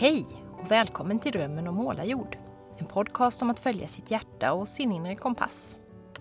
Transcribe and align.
Hej 0.00 0.26
och 0.58 0.70
välkommen 0.70 1.18
till 1.18 1.32
Drömmen 1.32 1.68
om 1.68 1.74
målarjord. 1.74 2.38
En 2.78 2.86
podcast 2.86 3.42
om 3.42 3.50
att 3.50 3.60
följa 3.60 3.88
sitt 3.88 4.10
hjärta 4.10 4.52
och 4.52 4.68
sin 4.68 4.92
inre 4.92 5.14
kompass. 5.14 5.76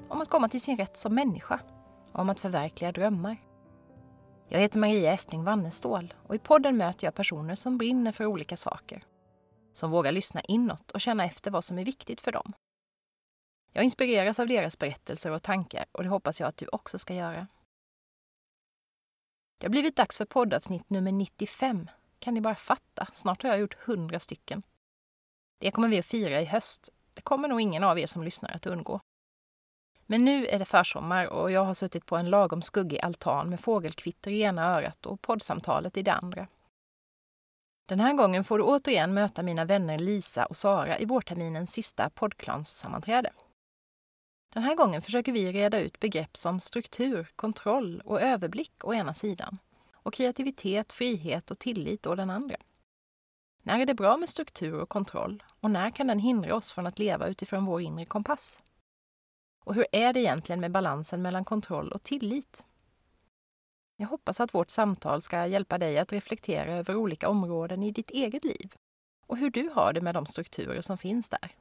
Om 0.07 0.21
att 0.21 0.29
komma 0.29 0.49
till 0.49 0.61
sin 0.61 0.77
rätt 0.77 0.97
som 0.97 1.15
människa. 1.15 1.59
Om 2.11 2.29
att 2.29 2.39
förverkliga 2.39 2.91
drömmar. 2.91 3.37
Jag 4.47 4.59
heter 4.59 4.79
Maria 4.79 5.13
Estling 5.13 5.43
Wannestål 5.43 6.13
och 6.27 6.35
i 6.35 6.39
podden 6.39 6.77
möter 6.77 7.07
jag 7.07 7.15
personer 7.15 7.55
som 7.55 7.77
brinner 7.77 8.11
för 8.11 8.25
olika 8.25 8.57
saker. 8.57 9.03
Som 9.73 9.91
vågar 9.91 10.11
lyssna 10.11 10.41
inåt 10.41 10.91
och 10.91 11.01
känna 11.01 11.25
efter 11.25 11.51
vad 11.51 11.63
som 11.63 11.79
är 11.79 11.85
viktigt 11.85 12.21
för 12.21 12.31
dem. 12.31 12.53
Jag 13.73 13.83
inspireras 13.83 14.39
av 14.39 14.47
deras 14.47 14.79
berättelser 14.79 15.31
och 15.31 15.43
tankar 15.43 15.85
och 15.91 16.03
det 16.03 16.09
hoppas 16.09 16.39
jag 16.39 16.47
att 16.47 16.57
du 16.57 16.67
också 16.67 16.99
ska 16.99 17.13
göra. 17.13 17.47
Det 19.57 19.65
har 19.65 19.71
blivit 19.71 19.95
dags 19.95 20.17
för 20.17 20.25
poddavsnitt 20.25 20.89
nummer 20.89 21.11
95 21.11 21.87
kan 22.19 22.33
ni 22.33 22.41
bara 22.41 22.55
fatta? 22.55 23.07
Snart 23.13 23.43
har 23.43 23.49
jag 23.49 23.59
gjort 23.59 23.77
hundra 23.85 24.19
stycken. 24.19 24.61
Det 25.59 25.71
kommer 25.71 25.87
vi 25.87 25.99
att 25.99 26.05
fira 26.05 26.41
i 26.41 26.45
höst. 26.45 26.89
Det 27.13 27.21
kommer 27.21 27.47
nog 27.47 27.61
ingen 27.61 27.83
av 27.83 27.99
er 27.99 28.05
som 28.05 28.23
lyssnar 28.23 28.51
att 28.51 28.65
undgå. 28.65 28.99
Men 30.05 30.25
nu 30.25 30.47
är 30.47 30.59
det 30.59 30.65
försommar 30.65 31.25
och 31.25 31.51
jag 31.51 31.65
har 31.65 31.73
suttit 31.73 32.05
på 32.05 32.17
en 32.17 32.29
lagom 32.29 32.61
skuggig 32.61 32.99
altan 33.01 33.49
med 33.49 33.59
fågelkvitter 33.59 34.31
i 34.31 34.41
ena 34.41 34.65
örat 34.65 35.05
och 35.05 35.21
poddsamtalet 35.21 35.97
i 35.97 36.01
det 36.01 36.13
andra. 36.13 36.47
Den 37.85 37.99
här 37.99 38.13
gången 38.13 38.43
får 38.43 38.57
du 38.57 38.63
återigen 38.63 39.13
möta 39.13 39.43
mina 39.43 39.65
vänner 39.65 39.99
Lisa 39.99 40.45
och 40.45 40.57
Sara 40.57 40.99
i 40.99 41.05
vårterminens 41.05 41.71
sista 41.71 42.09
poddklanssammanträde. 42.09 43.31
Den 44.53 44.63
här 44.63 44.75
gången 44.75 45.01
försöker 45.01 45.31
vi 45.31 45.51
reda 45.51 45.79
ut 45.79 45.99
begrepp 45.99 46.37
som 46.37 46.59
struktur, 46.59 47.27
kontroll 47.35 48.01
och 48.05 48.21
överblick 48.21 48.73
å 48.83 48.93
ena 48.93 49.13
sidan 49.13 49.57
och 50.09 50.13
kreativitet, 50.13 50.93
frihet 50.93 51.51
och 51.51 51.59
tillit 51.59 52.07
å 52.07 52.15
den 52.15 52.29
andra. 52.29 52.55
När 53.63 53.79
är 53.79 53.85
det 53.85 53.93
bra 53.93 54.17
med 54.17 54.29
struktur 54.29 54.73
och 54.73 54.89
kontroll 54.89 55.43
och 55.59 55.71
när 55.71 55.89
kan 55.91 56.07
den 56.07 56.19
hindra 56.19 56.55
oss 56.55 56.71
från 56.71 56.87
att 56.87 56.99
leva 56.99 57.27
utifrån 57.27 57.65
vår 57.65 57.81
inre 57.81 58.05
kompass? 58.05 58.61
Och 59.63 59.75
hur 59.75 59.85
är 59.91 60.13
det 60.13 60.19
egentligen 60.19 60.59
med 60.59 60.71
balansen 60.71 61.21
mellan 61.21 61.45
kontroll 61.45 61.91
och 61.91 62.03
tillit? 62.03 62.65
Jag 63.95 64.07
hoppas 64.07 64.39
att 64.39 64.53
vårt 64.53 64.69
samtal 64.69 65.21
ska 65.21 65.47
hjälpa 65.47 65.77
dig 65.77 65.99
att 65.99 66.13
reflektera 66.13 66.73
över 66.73 66.95
olika 66.95 67.29
områden 67.29 67.83
i 67.83 67.91
ditt 67.91 68.11
eget 68.11 68.43
liv 68.43 68.75
och 69.27 69.37
hur 69.37 69.49
du 69.49 69.69
har 69.69 69.93
det 69.93 70.01
med 70.01 70.15
de 70.15 70.25
strukturer 70.25 70.81
som 70.81 70.97
finns 70.97 71.29
där. 71.29 71.55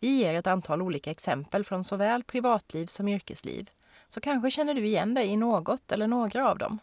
Vi 0.00 0.16
ger 0.16 0.34
ett 0.34 0.46
antal 0.46 0.82
olika 0.82 1.10
exempel 1.10 1.64
från 1.64 1.84
såväl 1.84 2.24
privatliv 2.24 2.86
som 2.86 3.08
yrkesliv, 3.08 3.70
så 4.08 4.20
kanske 4.20 4.50
känner 4.50 4.74
du 4.74 4.86
igen 4.86 5.14
dig 5.14 5.28
i 5.28 5.36
något 5.36 5.92
eller 5.92 6.06
några 6.06 6.50
av 6.50 6.58
dem. 6.58 6.78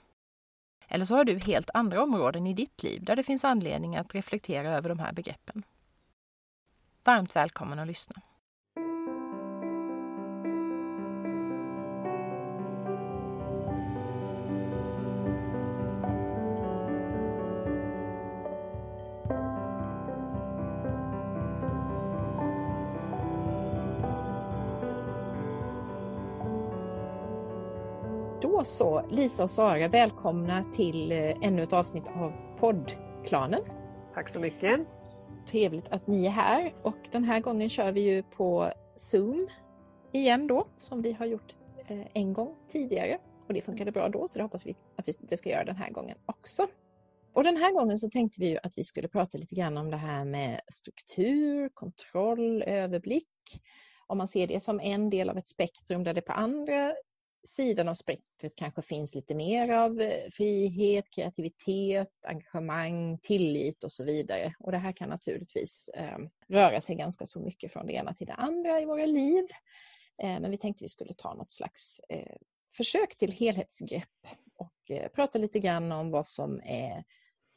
Eller 0.90 1.06
så 1.06 1.16
har 1.16 1.23
du 1.23 1.38
helt 1.40 1.70
andra 1.73 2.04
områden 2.04 2.48
i 2.48 2.54
ditt 2.54 2.84
liv 2.84 3.04
där 3.04 3.16
det 3.16 3.23
finns 3.23 3.45
anledning 3.45 3.98
att 3.98 4.16
reflektera 4.16 4.73
över 4.73 4.90
de 4.90 5.00
här 5.00 5.12
begreppen. 5.12 5.64
Varmt 7.04 7.36
välkommen 7.36 7.80
att 7.80 7.88
lyssna. 7.88 8.22
Då 28.41 28.63
så, 28.63 29.07
Lisa 29.09 29.44
och 29.44 29.50
Sara, 29.50 29.88
välkomna 29.88 30.63
till 30.63 31.11
eh, 31.11 31.17
ännu 31.41 31.63
ett 31.63 31.73
avsnitt 31.73 32.07
av 32.07 32.33
poddklanen. 32.59 33.61
Tack 34.13 34.29
så 34.29 34.39
mycket. 34.39 34.79
Trevligt 35.47 35.88
att 35.88 36.07
ni 36.07 36.25
är 36.25 36.29
här 36.29 36.73
och 36.83 36.97
den 37.11 37.23
här 37.23 37.39
gången 37.39 37.69
kör 37.69 37.91
vi 37.91 38.01
ju 38.01 38.23
på 38.23 38.72
Zoom 38.95 39.47
igen 40.11 40.47
då, 40.47 40.67
som 40.75 41.01
vi 41.01 41.11
har 41.11 41.25
gjort 41.25 41.53
eh, 41.88 42.07
en 42.13 42.33
gång 42.33 42.55
tidigare. 42.67 43.17
Och 43.47 43.53
det 43.53 43.61
funkade 43.61 43.91
bra 43.91 44.09
då, 44.09 44.27
så 44.27 44.38
det 44.38 44.44
hoppas 44.44 44.66
vi 44.66 44.75
att 44.95 45.09
vi 45.29 45.38
ska 45.38 45.50
göra 45.50 45.66
den 45.66 45.75
här 45.75 45.89
gången 45.89 46.17
också. 46.25 46.67
Och 47.33 47.44
den 47.44 47.57
här 47.57 47.73
gången 47.73 47.97
så 47.97 48.09
tänkte 48.09 48.41
vi 48.41 48.50
ju 48.50 48.57
att 48.63 48.73
vi 48.75 48.83
skulle 48.83 49.07
prata 49.07 49.38
lite 49.38 49.56
grann 49.56 49.77
om 49.77 49.91
det 49.91 49.97
här 49.97 50.25
med 50.25 50.61
struktur, 50.71 51.69
kontroll, 51.69 52.63
överblick. 52.63 53.61
Om 54.07 54.17
man 54.17 54.27
ser 54.27 54.47
det 54.47 54.59
som 54.59 54.79
en 54.79 55.09
del 55.09 55.29
av 55.29 55.38
ett 55.38 55.50
spektrum 55.50 56.03
där 56.03 56.13
det 56.13 56.21
på 56.21 56.33
andra 56.33 56.94
sidan 57.44 57.89
av 57.89 57.94
spektret 57.94 58.55
kanske 58.55 58.81
finns 58.81 59.16
lite 59.16 59.35
mer 59.35 59.69
av 59.69 60.01
eh, 60.01 60.29
frihet, 60.31 61.09
kreativitet, 61.09 62.25
engagemang, 62.27 63.19
tillit 63.22 63.83
och 63.83 63.91
så 63.91 64.03
vidare. 64.03 64.53
Och 64.59 64.72
det 64.72 64.77
här 64.77 64.91
kan 64.91 65.09
naturligtvis 65.09 65.89
eh, 65.94 66.17
röra 66.47 66.81
sig 66.81 66.95
ganska 66.95 67.25
så 67.25 67.39
mycket 67.39 67.73
från 67.73 67.88
det 67.88 67.94
ena 67.94 68.13
till 68.13 68.27
det 68.27 68.33
andra 68.33 68.81
i 68.81 68.85
våra 68.85 69.05
liv. 69.05 69.45
Eh, 70.23 70.39
men 70.39 70.51
vi 70.51 70.57
tänkte 70.57 70.83
vi 70.83 70.89
skulle 70.89 71.13
ta 71.13 71.33
något 71.33 71.51
slags 71.51 72.01
eh, 72.09 72.35
försök 72.77 73.17
till 73.17 73.31
helhetsgrepp 73.31 74.27
och 74.56 74.91
eh, 74.91 75.07
prata 75.07 75.39
lite 75.39 75.59
grann 75.59 75.91
om 75.91 76.11
vad 76.11 76.27
som 76.27 76.61
är 76.63 77.03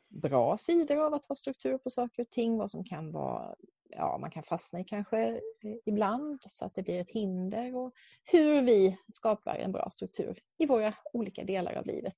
bra 0.09 0.57
sidor 0.57 1.07
av 1.07 1.15
att 1.15 1.25
ha 1.25 1.35
struktur 1.35 1.79
på 1.79 1.91
saker 1.91 2.23
och 2.23 2.31
ting, 2.31 2.59
vad 2.59 2.71
som 2.71 2.85
kan 2.85 3.13
vara 3.13 3.55
ja, 3.97 4.19
man 4.19 4.31
kan 4.31 4.43
fastna 4.43 4.81
i 4.81 4.85
kanske 4.85 5.19
eh, 5.29 5.39
ibland 5.87 6.39
så 6.47 6.65
att 6.65 6.75
det 6.75 6.83
blir 6.83 7.01
ett 7.01 7.11
hinder 7.11 7.77
och 7.77 7.93
hur 8.33 8.63
vi 8.63 8.97
skapar 9.13 9.55
en 9.55 9.73
bra 9.73 9.91
struktur 9.91 10.39
i 10.59 10.67
våra 10.67 10.95
olika 11.13 11.45
delar 11.45 11.75
av 11.75 11.87
livet. 11.87 12.17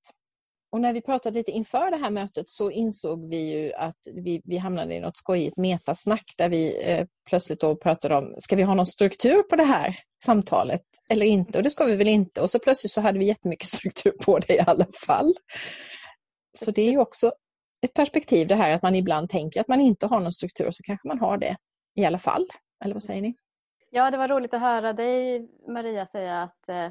Och 0.75 0.81
när 0.81 0.93
vi 0.93 1.01
pratade 1.01 1.39
lite 1.39 1.51
inför 1.51 1.91
det 1.91 1.97
här 1.97 2.11
mötet 2.11 2.49
så 2.49 2.71
insåg 2.71 3.29
vi 3.29 3.51
ju 3.51 3.73
att 3.73 3.99
vi, 4.15 4.43
vi 4.45 4.57
hamnade 4.57 4.95
i 4.95 5.01
något 5.01 5.17
skojigt 5.17 5.57
metasnack 5.57 6.25
där 6.39 6.49
vi 6.49 6.91
eh, 6.91 7.07
plötsligt 7.29 7.61
då 7.61 7.77
pratade 7.77 8.17
om, 8.17 8.35
ska 8.39 8.56
vi 8.56 8.62
ha 8.62 8.75
någon 8.75 8.87
struktur 8.87 9.43
på 9.43 9.56
det 9.56 9.65
här 9.65 9.97
samtalet 10.25 10.83
eller 11.11 11.27
inte? 11.27 11.59
Och 11.59 11.65
det 11.65 11.71
ska 11.71 11.85
vi 11.85 11.97
väl 11.97 12.09
inte. 12.09 12.41
Och 12.41 12.51
så 12.51 12.59
plötsligt 12.59 12.91
så 12.91 13.01
hade 13.01 13.19
vi 13.19 13.27
jättemycket 13.27 13.69
struktur 13.77 14.12
på 14.25 14.39
det 14.39 14.55
i 14.55 14.61
alla 14.61 14.87
fall. 15.06 15.35
Så 16.59 16.71
det 16.71 16.83
är 16.83 16.91
ju 16.91 16.99
också 16.99 17.33
ett 17.84 17.95
perspektiv 17.95 18.49
det 18.49 18.55
här 18.55 18.71
att 18.71 18.83
man 18.83 18.95
ibland 18.95 19.31
tänker 19.31 19.61
att 19.61 19.69
man 19.69 19.81
inte 19.81 20.06
har 20.06 20.21
någon 20.21 20.33
struktur 20.33 20.71
så 20.71 20.83
kanske 20.83 21.09
man 21.09 21.19
har 21.19 21.39
det 21.39 21.56
i 21.95 22.05
alla 22.05 22.19
fall. 22.19 22.47
Eller 22.84 22.95
vad 22.95 23.03
säger 23.03 23.22
ni? 23.22 23.34
Ja, 23.91 24.11
det 24.11 24.17
var 24.17 24.28
roligt 24.28 24.55
att 24.55 24.61
höra 24.61 24.93
dig 24.93 25.49
Maria 25.69 26.06
säga 26.06 26.43
att 26.43 26.69
eh, 26.69 26.91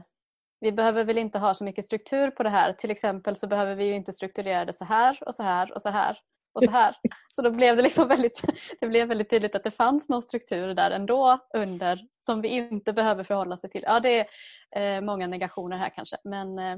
vi 0.59 0.72
behöver 0.72 1.03
väl 1.03 1.18
inte 1.18 1.40
ha 1.40 1.56
så 1.56 1.64
mycket 1.64 1.86
struktur 1.86 2.32
på 2.32 2.44
det 2.44 2.50
här. 2.50 2.74
Till 2.74 2.92
exempel 2.92 3.38
så 3.38 3.48
behöver 3.48 3.76
vi 3.76 3.86
ju 3.86 3.96
inte 3.96 4.14
strukturera 4.14 4.66
det 4.66 4.74
så 4.74 4.86
här 4.86 5.20
och 5.26 5.36
så 5.36 5.44
här 5.44 5.74
och 5.76 5.82
så 5.82 5.90
här 5.90 6.18
och 6.53 6.64
så 6.64 6.72
här. 6.72 6.96
Så 7.36 7.42
då 7.42 7.52
blev 7.52 7.76
det 7.76 7.82
liksom 7.82 8.08
väldigt, 8.08 8.42
det 8.80 8.88
blev 8.88 9.08
väldigt 9.08 9.30
tydligt 9.30 9.56
att 9.56 9.64
det 9.64 9.72
fanns 9.72 10.09
någon 10.09 10.22
struktur 10.22 10.74
där 10.74 10.92
ändå 10.92 11.40
under 11.53 12.08
som 12.20 12.42
vi 12.42 12.48
inte 12.48 12.94
behöver 12.94 13.24
förhålla 13.24 13.58
sig 13.58 13.70
till. 13.70 13.84
Ja, 13.86 14.00
det 14.00 14.28
är 14.72 14.98
eh, 14.98 15.02
många 15.02 15.28
negationer 15.28 15.78
här 15.78 15.90
kanske 15.90 16.18
men 16.24 16.59
eh, 16.59 16.78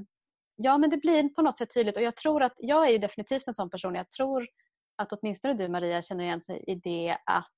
ja, 0.55 0.77
men 0.77 0.89
det 0.89 0.97
blir 0.97 1.29
på 1.29 1.41
något 1.41 1.57
sätt 1.57 1.73
tydligt 1.73 1.97
och 1.97 2.03
jag 2.03 2.15
tror 2.15 2.43
att 2.43 2.53
jag 2.57 2.87
är 2.87 2.91
ju 2.91 2.97
definitivt 2.97 3.47
en 3.47 3.53
sån 3.53 3.69
person. 3.69 3.95
Jag 3.95 4.11
tror 4.11 4.47
att 4.95 5.11
åtminstone 5.11 5.53
du 5.53 5.67
Maria 5.67 6.01
känner 6.01 6.23
igen 6.23 6.41
sig 6.41 6.63
i 6.67 6.75
det 6.75 7.17
att 7.25 7.51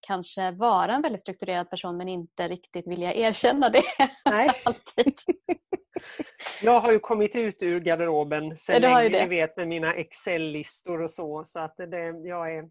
kanske 0.00 0.50
vara 0.50 0.94
en 0.94 1.02
väldigt 1.02 1.20
strukturerad 1.20 1.70
person 1.70 1.96
men 1.96 2.08
inte 2.08 2.48
riktigt 2.48 2.86
vilja 2.86 3.14
erkänna 3.14 3.68
det. 3.68 3.82
Nej. 4.24 4.50
Alltid. 4.64 5.14
Jag 6.62 6.80
har 6.80 6.92
ju 6.92 6.98
kommit 6.98 7.36
ut 7.36 7.62
ur 7.62 7.80
garderoben 7.80 8.56
sen 8.56 8.82
ja, 8.82 9.02
länge, 9.02 9.22
ni 9.22 9.28
vet 9.28 9.56
med 9.56 9.68
mina 9.68 9.94
Excel-listor 9.94 11.02
och 11.02 11.12
så. 11.12 11.44
så 11.46 11.58
att 11.58 11.76
det, 11.76 12.28
jag, 12.28 12.54
är, 12.54 12.64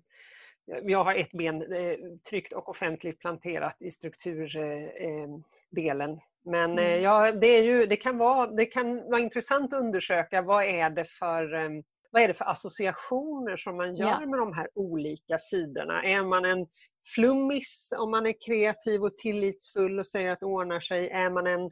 jag 0.83 1.03
har 1.03 1.15
ett 1.15 1.31
ben 1.31 1.73
eh, 1.73 1.97
tryggt 2.29 2.53
och 2.53 2.69
offentligt 2.69 3.19
planterat 3.19 3.75
i 3.79 3.91
strukturdelen. 3.91 6.11
Eh, 6.11 6.17
men 6.45 6.71
mm. 6.71 6.85
Eh, 6.85 6.97
ja, 6.97 7.31
det, 7.31 7.47
är 7.47 7.63
ju, 7.63 7.85
det, 7.85 7.97
kan 7.97 8.17
vara, 8.17 8.47
det 8.47 8.65
kan 8.65 9.09
vara 9.09 9.19
intressant 9.19 9.73
att 9.73 9.79
undersöka 9.79 10.41
vad 10.41 10.65
är 10.65 10.89
det 10.89 11.05
för 11.05 11.53
eh, 11.53 11.69
vad 12.11 12.21
är 12.21 12.27
det 12.27 12.33
för 12.33 12.45
associationer 12.45 13.57
som 13.57 13.77
man 13.77 13.95
gör 13.95 14.17
ja. 14.21 14.25
med 14.25 14.39
de 14.39 14.53
här 14.53 14.67
olika 14.75 15.37
sidorna? 15.37 16.03
Är 16.03 16.23
man 16.23 16.45
en 16.45 16.67
flummis 17.15 17.93
om 17.97 18.11
man 18.11 18.25
är 18.25 18.33
kreativ 18.45 19.03
och 19.03 19.17
tillitsfull 19.17 19.99
och 19.99 20.07
säger 20.07 20.31
att 20.31 20.39
det 20.39 20.45
ordnar 20.45 20.79
sig? 20.79 21.09
Är 21.09 21.29
man 21.29 21.47
en 21.47 21.71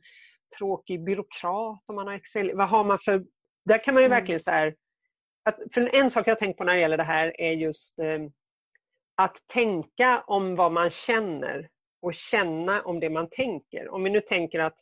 tråkig 0.58 1.04
byråkrat 1.04 1.84
om 1.86 1.96
man 1.96 2.08
har 2.08 2.14
Excel? 2.14 2.56
Vad 2.56 2.70
har 2.70 2.84
man 2.84 3.00
för... 3.00 3.26
Där 3.66 3.84
kan 3.84 3.94
man 3.94 4.04
ju 4.04 4.08
mm. 4.08 4.20
verkligen 4.20 4.40
så 4.40 4.52
här, 4.52 4.76
att, 5.46 5.60
för 5.74 5.96
en 5.96 6.10
sak 6.10 6.28
jag 6.28 6.40
tänkt 6.40 6.58
på 6.58 6.64
när 6.64 6.74
det 6.74 6.80
gäller 6.80 6.98
det 6.98 7.04
här 7.04 7.42
är 7.42 7.52
just 7.52 8.00
eh, 8.00 8.20
att 9.18 9.48
tänka 9.48 10.24
om 10.28 10.56
vad 10.56 10.72
man 10.72 10.90
känner 10.90 11.70
och 12.02 12.14
känna 12.14 12.82
om 12.82 13.00
det 13.00 13.10
man 13.10 13.30
tänker. 13.30 13.90
Om 13.90 14.04
vi 14.04 14.10
nu 14.10 14.22
tänker 14.22 14.60
att 14.60 14.78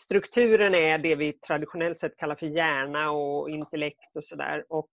strukturen 0.00 0.74
är 0.74 0.98
det 0.98 1.14
vi 1.14 1.32
traditionellt 1.32 1.98
sett 1.98 2.16
kallar 2.16 2.34
för 2.34 2.46
hjärna 2.46 3.10
och 3.10 3.50
intellekt 3.50 4.16
och 4.16 4.24
sådär. 4.24 4.64
Och 4.68 4.90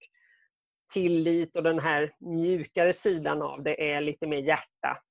tillit 0.93 1.55
och 1.55 1.63
den 1.63 1.79
här 1.79 2.13
mjukare 2.19 2.93
sidan 2.93 3.41
av 3.41 3.63
det 3.63 3.91
är 3.91 4.01
lite 4.01 4.27
mer 4.27 4.37
hjärta. 4.37 5.03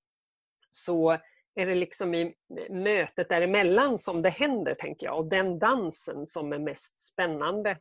Så 0.71 1.19
är 1.55 1.67
det 1.67 1.75
liksom 1.75 2.15
i 2.15 2.35
mötet 2.71 3.29
däremellan 3.29 3.99
som 3.99 4.23
det 4.23 4.31
händer, 4.31 4.75
tänker 4.75 5.07
jag. 5.07 5.19
Och 5.19 5.27
den 5.27 5.59
dansen 5.59 6.27
som 6.27 6.53
är 6.53 6.59
mest 6.59 7.01
spännande 7.01 7.79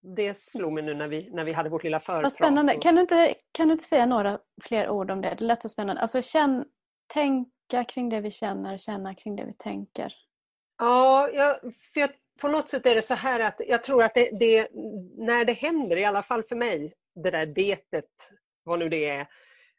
det 0.00 0.38
slog 0.38 0.72
mig 0.72 0.82
nu 0.82 0.94
när 0.94 1.08
vi, 1.08 1.30
när 1.30 1.44
vi 1.44 1.52
hade 1.52 1.70
vårt 1.70 1.84
lilla 1.84 2.00
förprat. 2.00 2.22
Vad 2.22 2.32
spännande. 2.32 2.76
Kan 2.76 2.94
du, 2.94 3.00
inte, 3.00 3.34
kan 3.52 3.68
du 3.68 3.72
inte 3.72 3.84
säga 3.84 4.06
några 4.06 4.38
fler 4.62 4.88
ord 4.88 5.10
om 5.10 5.20
det? 5.20 5.34
Det 5.38 5.44
lät 5.44 5.62
så 5.62 5.68
spännande. 5.68 6.02
Alltså 6.02 6.22
känn, 6.22 6.64
tänka 7.06 7.84
kring 7.88 8.08
det 8.08 8.20
vi 8.20 8.30
känner, 8.30 8.78
känna 8.78 9.14
kring 9.14 9.36
det 9.36 9.44
vi 9.44 9.54
tänker. 9.54 10.14
Ja, 10.78 11.30
jag, 11.30 11.60
för 11.62 12.00
jag, 12.00 12.10
på 12.40 12.48
något 12.48 12.68
sätt 12.68 12.86
är 12.86 12.94
det 12.94 13.02
så 13.02 13.14
här 13.14 13.40
att 13.40 13.60
jag 13.68 13.84
tror 13.84 14.02
att 14.02 14.14
det, 14.14 14.30
det, 14.30 14.68
när 15.16 15.44
det 15.44 15.52
händer, 15.52 15.96
i 15.96 16.04
alla 16.04 16.22
fall 16.22 16.42
för 16.42 16.56
mig, 16.56 16.94
det 17.14 17.30
där 17.30 17.46
detet, 17.46 18.10
vad 18.64 18.78
nu 18.78 18.88
det 18.88 19.08
är, 19.08 19.26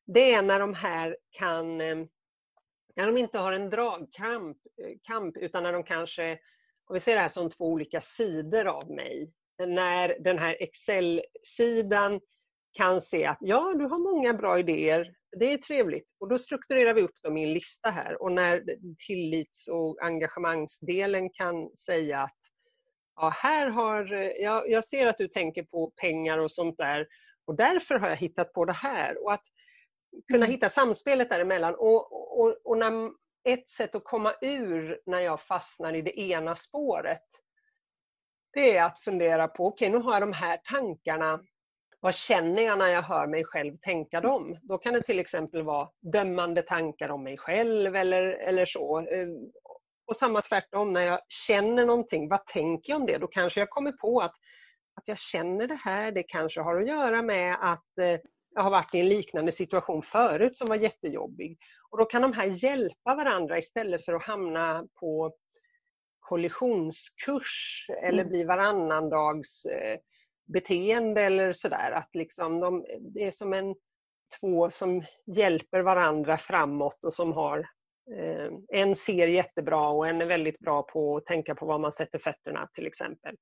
det 0.06 0.34
är 0.34 0.42
när 0.42 0.60
de 0.60 0.74
här 0.74 1.18
kan, 1.32 1.82
eh, 1.82 1.98
när 2.96 3.06
de 3.06 3.18
inte 3.18 3.40
har 3.40 3.54
en 3.54 3.70
dragkamp, 3.70 4.58
eh, 4.84 4.98
kamp, 5.04 5.38
utan 5.38 5.64
när 5.64 5.74
de 5.74 5.84
kanske, 5.84 6.32
om 6.86 6.94
vi 6.94 7.00
ser 7.00 7.14
det 7.14 7.22
här 7.22 7.30
som 7.30 7.50
två 7.50 7.66
olika 7.66 8.02
sidor 8.02 8.68
av 8.68 8.92
mig, 8.92 9.32
när 9.60 10.16
den 10.20 10.40
här 10.40 10.58
Excel-sidan 10.60 12.20
kan 12.74 13.02
se 13.02 13.26
att 13.26 13.38
ja, 13.42 13.74
du 13.78 13.86
har 13.86 14.00
många 14.00 14.34
bra 14.34 14.60
idéer, 14.60 15.14
det 15.40 15.54
är 15.54 15.58
trevligt. 15.58 16.16
Och 16.20 16.30
då 16.30 16.40
strukturerar 16.40 16.94
vi 16.94 17.02
upp 17.02 17.22
dem 17.24 17.38
i 17.38 17.44
en 17.44 17.54
lista 17.54 17.90
här 17.90 18.22
och 18.22 18.32
när 18.32 18.64
tillits 19.08 19.68
och 19.68 20.04
engagemangsdelen 20.04 21.30
kan 21.30 21.70
säga 21.76 22.20
att 22.20 22.38
ja, 23.16 23.30
här 23.30 23.68
har, 23.68 24.06
jag, 24.42 24.70
jag 24.70 24.86
ser 24.86 25.08
att 25.08 25.18
du 25.18 25.28
tänker 25.28 25.64
på 25.64 25.92
pengar 26.02 26.38
och 26.38 26.52
sånt 26.52 26.78
där 26.78 27.08
och 27.46 27.56
därför 27.56 27.96
har 27.96 28.10
jag 28.10 28.16
hittat 28.16 28.54
på 28.54 28.66
det 28.66 28.74
här. 28.74 29.24
Och 29.24 29.34
att 29.34 29.44
kunna 30.28 30.46
mm. 30.46 30.52
hitta 30.52 30.70
samspelet 30.70 31.30
däremellan. 31.30 31.76
Och, 31.76 32.40
och, 32.40 32.58
och 32.64 32.78
när, 32.78 33.12
ett 33.44 33.70
sätt 33.70 33.96
att 33.96 34.04
komma 34.04 34.34
ur 34.42 35.02
när 35.06 35.20
jag 35.20 35.42
fastnar 35.42 35.94
i 35.94 36.02
det 36.02 36.20
ena 36.20 36.56
spåret 36.56 37.24
det 38.54 38.78
är 38.78 38.84
att 38.84 39.00
fundera 39.00 39.48
på, 39.48 39.68
okej 39.68 39.90
okay, 39.90 40.00
nu 40.00 40.06
har 40.06 40.14
jag 40.14 40.22
de 40.22 40.34
här 40.34 40.58
tankarna. 40.64 41.40
Vad 42.00 42.16
känner 42.16 42.62
jag 42.62 42.80
när 42.80 42.88
jag 42.88 43.02
hör 43.02 43.28
mig 43.28 43.44
själv 43.46 43.78
tänka 43.78 44.22
dem? 44.22 44.58
Då 44.62 44.78
kan 44.78 44.94
det 44.94 45.02
till 45.02 45.20
exempel 45.20 45.64
vara 45.64 45.90
dömande 46.14 46.62
tankar 46.62 47.10
om 47.10 47.24
mig 47.24 47.38
själv 47.38 47.96
eller, 47.96 48.24
eller 48.24 48.66
så. 48.66 48.98
Ehm, 49.00 49.52
och 50.08 50.16
samma 50.16 50.42
tvärtom, 50.42 50.94
när 50.94 51.02
jag 51.02 51.20
känner 51.28 51.86
någonting, 51.86 52.30
vad 52.30 52.46
tänker 52.46 52.92
jag 52.94 53.00
om 53.00 53.06
det? 53.06 53.18
Då 53.18 53.28
kanske 53.28 53.60
jag 53.60 53.70
kommer 53.70 53.92
på 53.92 54.20
att, 54.20 54.36
att 54.96 55.08
jag 55.08 55.18
känner 55.18 55.68
det 55.68 55.80
här, 55.86 56.12
det 56.12 56.24
kanske 56.24 56.62
har 56.62 56.82
att 56.82 56.88
göra 56.88 57.22
med 57.22 57.58
att 57.62 57.98
eh, 58.02 58.20
jag 58.56 58.64
har 58.64 58.72
varit 58.72 58.96
i 58.96 59.00
en 59.00 59.10
liknande 59.10 59.52
situation 59.52 60.02
förut 60.02 60.58
som 60.58 60.68
var 60.68 60.76
jättejobbig. 60.76 61.58
Och 61.90 61.98
då 61.98 62.06
kan 62.06 62.22
de 62.22 62.34
här 62.34 62.46
hjälpa 62.46 63.16
varandra 63.16 63.58
istället 63.58 64.06
för 64.06 64.14
att 64.14 64.24
hamna 64.24 64.88
på 65.00 65.34
kollisionskurs 66.30 67.86
eller 68.04 68.24
mm. 68.24 68.30
bli 68.30 68.44
varannandags 68.44 69.66
eh, 69.66 70.00
beteende 70.54 71.22
eller 71.22 71.54
sådär. 71.54 71.92
Att 71.92 72.10
liksom 72.14 72.60
de, 72.60 72.86
det 73.00 73.26
är 73.26 73.32
som 73.32 73.54
en 73.54 73.76
två 74.40 74.70
som 74.70 75.04
hjälper 75.36 75.80
varandra 75.80 76.38
framåt 76.38 77.06
och 77.06 77.14
som 77.14 77.34
har 77.34 77.60
eh, 78.18 78.52
en 78.68 78.96
ser 78.96 79.28
jättebra 79.28 79.90
och 79.90 80.08
en 80.08 80.22
är 80.22 80.26
väldigt 80.26 80.60
bra 80.60 80.84
på 80.84 81.18
att 81.18 81.26
tänka 81.26 81.56
på 81.56 81.66
var 81.66 81.80
man 81.80 81.94
sätter 81.94 82.20
fötterna 82.20 82.70
till 82.74 82.88
exempel. 82.88 83.36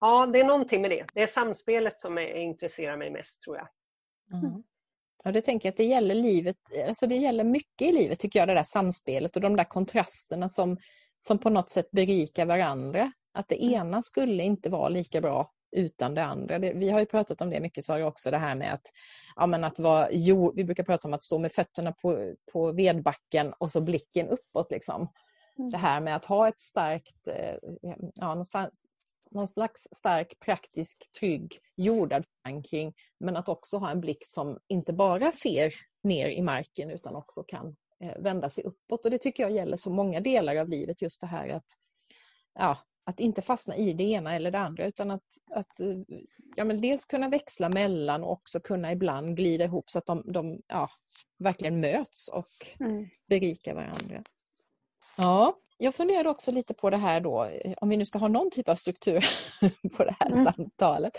Ja, 0.00 0.26
det 0.26 0.40
är 0.40 0.44
någonting 0.44 0.82
med 0.82 0.90
det. 0.90 1.06
Det 1.14 1.22
är 1.22 1.26
samspelet 1.26 2.00
som 2.00 2.18
är, 2.18 2.34
intresserar 2.34 2.96
mig 2.96 3.10
mest 3.10 3.42
tror 3.42 3.56
jag. 3.56 3.68
Mm. 4.38 4.62
Ja, 5.24 5.32
det 5.32 5.40
tänker 5.40 5.66
jag 5.66 5.72
att 5.72 5.76
det 5.76 5.84
gäller 5.84 6.14
livet, 6.14 6.56
alltså 6.88 7.06
det 7.06 7.16
gäller 7.16 7.44
mycket 7.44 7.88
i 7.88 7.92
livet 7.92 8.18
tycker 8.18 8.38
jag, 8.38 8.48
det 8.48 8.54
där 8.54 8.62
samspelet 8.62 9.36
och 9.36 9.42
de 9.42 9.56
där 9.56 9.64
kontrasterna 9.64 10.48
som 10.48 10.78
som 11.20 11.38
på 11.38 11.50
något 11.50 11.70
sätt 11.70 11.90
berikar 11.90 12.46
varandra. 12.46 13.12
Att 13.34 13.48
det 13.48 13.62
mm. 13.62 13.74
ena 13.74 14.02
skulle 14.02 14.42
inte 14.42 14.70
vara 14.70 14.88
lika 14.88 15.20
bra 15.20 15.52
utan 15.76 16.14
det 16.14 16.24
andra. 16.24 16.58
Det, 16.58 16.72
vi 16.72 16.90
har 16.90 17.00
ju 17.00 17.06
pratat 17.06 17.40
om 17.40 17.50
det 17.50 17.60
mycket 17.60 17.84
Sara 17.84 18.06
också, 18.06 18.30
det 18.30 18.38
här 18.38 18.54
med 18.54 18.74
att, 18.74 18.86
ja, 19.36 19.66
att 19.66 19.78
vara 19.78 20.12
jord, 20.12 20.56
vi 20.56 20.64
brukar 20.64 20.84
prata 20.84 21.08
om 21.08 21.14
att 21.14 21.24
stå 21.24 21.38
med 21.38 21.52
fötterna 21.52 21.92
på, 21.92 22.34
på 22.52 22.72
vedbacken 22.72 23.52
och 23.58 23.70
så 23.70 23.80
blicken 23.80 24.28
uppåt. 24.28 24.70
Liksom. 24.70 25.08
Mm. 25.58 25.70
Det 25.70 25.78
här 25.78 26.00
med 26.00 26.16
att 26.16 26.24
ha 26.24 26.48
ett 26.48 26.60
starkt, 26.60 27.28
eh, 27.28 27.54
ja, 28.14 28.34
någon, 28.34 28.44
slags, 28.44 28.78
någon 29.30 29.48
slags 29.48 29.80
stark, 29.80 30.40
praktisk, 30.40 31.12
trygg, 31.20 31.58
jordad 31.76 32.24
förankring 32.42 32.94
men 33.20 33.36
att 33.36 33.48
också 33.48 33.78
ha 33.78 33.90
en 33.90 34.00
blick 34.00 34.26
som 34.26 34.58
inte 34.68 34.92
bara 34.92 35.32
ser 35.32 35.72
ner 36.02 36.28
i 36.28 36.42
marken 36.42 36.90
utan 36.90 37.16
också 37.16 37.42
kan 37.42 37.76
vända 38.18 38.48
sig 38.48 38.64
uppåt. 38.64 39.04
Och 39.04 39.10
det 39.10 39.18
tycker 39.18 39.42
jag 39.42 39.52
gäller 39.52 39.76
så 39.76 39.90
många 39.90 40.20
delar 40.20 40.56
av 40.56 40.68
livet, 40.68 41.02
just 41.02 41.20
det 41.20 41.26
här 41.26 41.48
att, 41.48 41.66
ja, 42.54 42.78
att 43.04 43.20
inte 43.20 43.42
fastna 43.42 43.76
i 43.76 43.92
det 43.92 44.04
ena 44.04 44.34
eller 44.34 44.50
det 44.50 44.58
andra 44.58 44.86
utan 44.86 45.10
att, 45.10 45.26
att 45.50 45.80
eh, 45.80 45.96
ja, 46.56 46.64
men 46.64 46.80
dels 46.80 47.04
kunna 47.04 47.28
växla 47.28 47.68
mellan 47.68 48.24
och 48.24 48.32
också 48.32 48.60
kunna 48.60 48.92
ibland 48.92 49.36
glida 49.36 49.64
ihop 49.64 49.90
så 49.90 49.98
att 49.98 50.06
de, 50.06 50.32
de 50.32 50.62
ja, 50.66 50.90
verkligen 51.38 51.80
möts 51.80 52.28
och 52.28 52.76
mm. 52.80 53.08
berikar 53.26 53.74
varandra. 53.74 54.24
Ja, 55.16 55.56
jag 55.78 55.94
funderade 55.94 56.30
också 56.30 56.52
lite 56.52 56.74
på 56.74 56.90
det 56.90 56.96
här 56.96 57.20
då, 57.20 57.50
om 57.76 57.88
vi 57.88 57.96
nu 57.96 58.06
ska 58.06 58.18
ha 58.18 58.28
någon 58.28 58.50
typ 58.50 58.68
av 58.68 58.74
struktur 58.74 59.24
på 59.96 60.04
det 60.04 60.16
här 60.20 60.32
mm. 60.32 60.44
samtalet. 60.44 61.12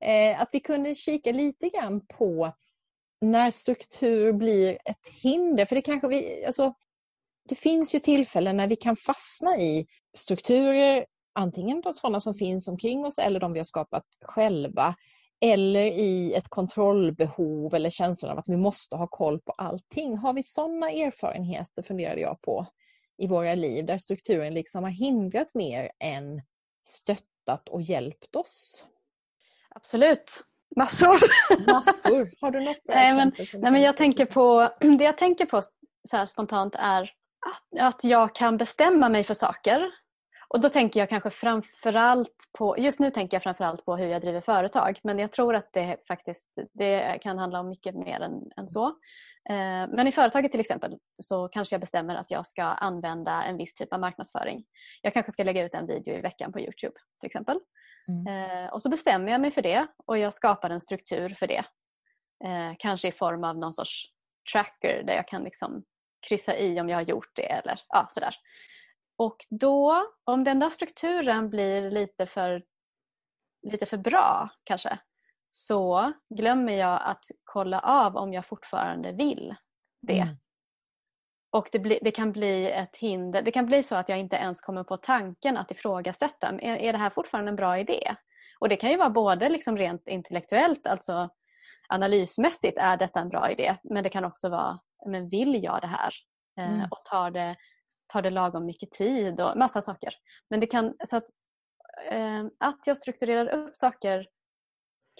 Eh, 0.00 0.40
att 0.40 0.48
vi 0.52 0.60
kunde 0.60 0.94
kika 0.94 1.32
lite 1.32 1.68
grann 1.68 2.06
på 2.06 2.52
när 3.22 3.50
struktur 3.50 4.32
blir 4.32 4.78
ett 4.84 5.08
hinder. 5.22 5.64
För 5.64 5.76
det 5.76 5.82
kanske 5.82 6.08
vi, 6.08 6.44
alltså, 6.44 6.74
det 7.48 7.54
finns 7.54 7.94
ju 7.94 7.98
tillfällen 7.98 8.56
när 8.56 8.68
vi 8.68 8.76
kan 8.76 8.96
fastna 8.96 9.56
i 9.56 9.86
strukturer, 10.16 11.06
antingen 11.34 11.80
de 11.80 11.92
sådana 11.92 12.20
som 12.20 12.34
finns 12.34 12.68
omkring 12.68 13.04
oss 13.04 13.18
eller 13.18 13.40
de 13.40 13.52
vi 13.52 13.58
har 13.58 13.64
skapat 13.64 14.04
själva. 14.22 14.94
Eller 15.40 15.84
i 15.84 16.32
ett 16.32 16.48
kontrollbehov 16.48 17.74
eller 17.74 17.90
känslan 17.90 18.32
av 18.32 18.38
att 18.38 18.48
vi 18.48 18.56
måste 18.56 18.96
ha 18.96 19.06
koll 19.06 19.40
på 19.40 19.52
allting. 19.52 20.16
Har 20.16 20.32
vi 20.32 20.42
sådana 20.42 20.90
erfarenheter, 20.90 21.82
funderade 21.82 22.20
jag 22.20 22.40
på, 22.40 22.66
i 23.18 23.26
våra 23.26 23.54
liv 23.54 23.86
där 23.86 23.98
strukturen 23.98 24.54
liksom 24.54 24.84
har 24.84 24.90
hindrat 24.90 25.54
mer 25.54 25.90
än 25.98 26.42
stöttat 26.84 27.68
och 27.68 27.82
hjälpt 27.82 28.36
oss? 28.36 28.86
Absolut. 29.68 30.44
Massor! 30.76 31.18
Massor! 31.72 32.30
Har 32.40 32.50
du 32.50 32.60
något 32.60 32.84
bra 32.84 32.94
nej, 32.94 33.14
men, 33.14 33.32
nej, 33.54 33.72
men 33.72 33.82
jag 33.82 33.96
tänker 33.96 34.26
på, 34.26 34.70
Det 34.98 35.04
jag 35.04 35.18
tänker 35.18 35.46
på 35.46 35.62
så 36.10 36.26
spontant 36.26 36.74
är 36.78 37.02
att, 37.02 37.80
att 37.80 38.04
jag 38.04 38.34
kan 38.34 38.56
bestämma 38.56 39.08
mig 39.08 39.24
för 39.24 39.34
saker. 39.34 39.90
Och 40.48 40.60
då 40.60 40.68
tänker 40.68 41.00
jag 41.00 41.08
kanske 41.08 41.30
framförallt 41.30 42.36
på, 42.58 42.78
just 42.78 42.98
nu 42.98 43.10
tänker 43.10 43.34
jag 43.34 43.42
framförallt 43.42 43.84
på 43.84 43.96
hur 43.96 44.06
jag 44.06 44.22
driver 44.22 44.40
företag 44.40 45.00
men 45.02 45.18
jag 45.18 45.32
tror 45.32 45.54
att 45.54 45.68
det 45.72 45.96
faktiskt 46.08 46.48
det 46.72 47.18
kan 47.22 47.38
handla 47.38 47.60
om 47.60 47.68
mycket 47.68 47.94
mer 47.94 48.20
än, 48.20 48.50
än 48.56 48.68
så. 48.68 48.86
Eh, 49.50 49.88
men 49.88 50.06
i 50.06 50.12
företaget 50.12 50.50
till 50.50 50.60
exempel 50.60 50.98
så 51.22 51.48
kanske 51.48 51.74
jag 51.74 51.80
bestämmer 51.80 52.16
att 52.16 52.30
jag 52.30 52.46
ska 52.46 52.62
använda 52.62 53.42
en 53.42 53.56
viss 53.56 53.74
typ 53.74 53.92
av 53.92 54.00
marknadsföring. 54.00 54.64
Jag 55.02 55.12
kanske 55.12 55.32
ska 55.32 55.44
lägga 55.44 55.64
ut 55.64 55.74
en 55.74 55.86
video 55.86 56.14
i 56.14 56.20
veckan 56.20 56.52
på 56.52 56.60
Youtube 56.60 56.94
till 57.20 57.26
exempel. 57.26 57.60
Mm. 58.08 58.26
Eh, 58.26 58.72
och 58.72 58.82
så 58.82 58.88
bestämmer 58.88 59.32
jag 59.32 59.40
mig 59.40 59.50
för 59.50 59.62
det 59.62 59.86
och 60.06 60.18
jag 60.18 60.34
skapar 60.34 60.70
en 60.70 60.80
struktur 60.80 61.36
för 61.38 61.46
det. 61.46 61.64
Eh, 62.44 62.74
kanske 62.78 63.08
i 63.08 63.12
form 63.12 63.44
av 63.44 63.58
någon 63.58 63.72
sorts 63.72 64.06
tracker 64.52 65.02
där 65.02 65.14
jag 65.14 65.28
kan 65.28 65.44
liksom 65.44 65.84
kryssa 66.28 66.56
i 66.56 66.80
om 66.80 66.88
jag 66.88 66.96
har 66.96 67.02
gjort 67.02 67.30
det 67.34 67.52
eller 67.52 67.80
ja, 67.88 68.08
sådär. 68.10 68.34
Och 69.16 69.46
då, 69.50 70.06
om 70.24 70.44
den 70.44 70.58
där 70.58 70.70
strukturen 70.70 71.50
blir 71.50 71.90
lite 71.90 72.26
för, 72.26 72.62
lite 73.62 73.86
för 73.86 73.96
bra 73.96 74.50
kanske, 74.64 74.98
så 75.50 76.12
glömmer 76.34 76.72
jag 76.72 77.00
att 77.04 77.24
kolla 77.44 77.80
av 77.80 78.16
om 78.16 78.32
jag 78.32 78.46
fortfarande 78.46 79.12
vill 79.12 79.54
det. 80.00 80.20
Mm. 80.20 80.36
Och 81.52 81.68
det, 81.72 81.78
bli, 81.78 81.98
det, 82.02 82.10
kan 82.10 82.32
bli 82.32 82.70
ett 82.70 82.96
hinder. 82.96 83.42
Det 83.42 83.50
kan 83.50 83.66
bli 83.66 83.82
så 83.82 83.94
att 83.94 84.08
jag 84.08 84.18
inte 84.18 84.36
ens 84.36 84.60
kommer 84.60 84.84
på 84.84 84.96
tanken 84.96 85.56
att 85.56 85.70
ifrågasätta. 85.70 86.48
Är, 86.48 86.76
är 86.76 86.92
det 86.92 86.98
här 86.98 87.10
fortfarande 87.10 87.48
en 87.48 87.56
bra 87.56 87.78
idé? 87.78 88.16
Och 88.58 88.68
det 88.68 88.76
kan 88.76 88.90
ju 88.90 88.96
vara 88.96 89.10
både 89.10 89.48
liksom 89.48 89.78
rent 89.78 90.08
intellektuellt, 90.08 90.86
alltså 90.86 91.28
analysmässigt 91.88 92.78
är 92.78 92.96
detta 92.96 93.20
en 93.20 93.28
bra 93.28 93.50
idé. 93.50 93.76
Men 93.82 94.04
det 94.04 94.10
kan 94.10 94.24
också 94.24 94.48
vara, 94.48 94.78
men 95.06 95.28
vill 95.28 95.64
jag 95.64 95.80
det 95.80 95.86
här? 95.86 96.14
Eh, 96.58 96.74
mm. 96.74 96.88
och 96.90 97.04
tar 97.04 97.30
det, 97.30 97.56
tar 98.06 98.22
det 98.22 98.30
lagom 98.30 98.66
mycket 98.66 98.90
tid 98.90 99.40
och 99.40 99.56
massa 99.56 99.82
saker. 99.82 100.14
Men 100.50 100.60
det 100.60 100.66
kan, 100.66 100.94
så 101.08 101.16
att, 101.16 101.26
eh, 102.10 102.44
att 102.58 102.80
jag 102.86 102.96
strukturerar 102.96 103.48
upp 103.48 103.76
saker 103.76 104.26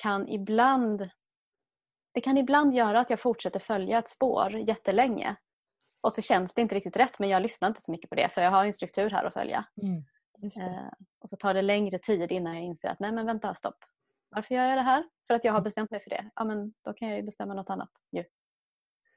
kan 0.02 0.28
ibland 0.28 1.10
det 2.14 2.20
kan 2.20 2.38
ibland 2.38 2.74
göra 2.74 3.00
att 3.00 3.10
jag 3.10 3.20
fortsätter 3.20 3.60
följa 3.60 3.98
ett 3.98 4.10
spår 4.10 4.52
jättelänge 4.56 5.36
och 6.02 6.12
så 6.12 6.22
känns 6.22 6.54
det 6.54 6.62
inte 6.62 6.74
riktigt 6.74 6.96
rätt 6.96 7.18
men 7.18 7.28
jag 7.28 7.42
lyssnar 7.42 7.68
inte 7.68 7.80
så 7.80 7.92
mycket 7.92 8.10
på 8.10 8.16
det 8.16 8.28
för 8.28 8.40
jag 8.40 8.50
har 8.50 8.64
en 8.64 8.72
struktur 8.72 9.10
här 9.10 9.24
att 9.24 9.32
följa. 9.32 9.64
Mm, 9.82 9.96
eh, 10.44 10.92
och 11.20 11.28
så 11.28 11.36
tar 11.36 11.54
det 11.54 11.62
längre 11.62 11.98
tid 11.98 12.32
innan 12.32 12.54
jag 12.54 12.64
inser 12.64 12.88
att 12.88 13.00
nej 13.00 13.12
men 13.12 13.26
vänta 13.26 13.54
stopp. 13.54 13.78
Varför 14.30 14.54
gör 14.54 14.64
jag 14.64 14.78
det 14.78 14.82
här? 14.82 15.04
För 15.26 15.34
att 15.34 15.44
jag 15.44 15.52
har 15.52 15.58
mm. 15.58 15.64
bestämt 15.64 15.90
mig 15.90 16.00
för 16.00 16.10
det. 16.10 16.30
Ja 16.34 16.44
men 16.44 16.72
då 16.84 16.92
kan 16.92 17.08
jag 17.08 17.16
ju 17.16 17.22
bestämma 17.22 17.54
något 17.54 17.70
annat 17.70 17.90
ju. 18.12 18.24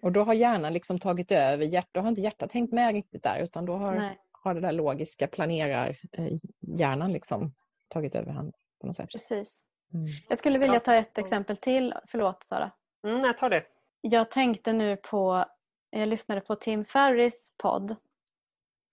Och 0.01 0.11
då 0.11 0.23
har 0.23 0.33
hjärnan 0.33 0.73
liksom 0.73 0.99
tagit 0.99 1.31
över, 1.31 1.65
hjärt, 1.65 1.89
då 1.91 1.99
har 2.01 2.09
inte 2.09 2.21
hjärtat 2.21 2.51
hängt 2.51 2.71
med 2.71 2.93
riktigt 2.93 3.23
där 3.23 3.39
utan 3.39 3.65
då 3.65 3.73
har, 3.75 4.15
har 4.31 4.53
det 4.53 4.61
där 4.61 4.71
logiska 4.71 5.27
planerar 5.27 5.97
eh, 6.11 6.27
hjärnan 6.59 7.11
liksom 7.11 7.53
tagit 7.87 8.15
över 8.15 8.31
hand 8.31 8.55
på 8.81 8.87
något 8.87 8.95
sätt. 8.95 9.09
Precis. 9.11 9.61
Mm. 9.93 10.05
Jag 10.29 10.39
skulle 10.39 10.59
vilja 10.59 10.79
ta 10.79 10.95
ett 10.95 11.17
exempel 11.17 11.57
till. 11.57 11.93
Förlåt 12.07 12.43
Sara. 12.43 12.71
Mm, 13.07 13.19
jag 13.19 13.37
tar 13.37 13.49
det. 13.49 13.63
Jag 14.01 14.31
tänkte 14.31 14.73
nu 14.73 14.97
på, 14.97 15.45
jag 15.89 16.09
lyssnade 16.09 16.41
på 16.41 16.55
Tim 16.55 16.85
Ferris 16.85 17.53
podd 17.57 17.91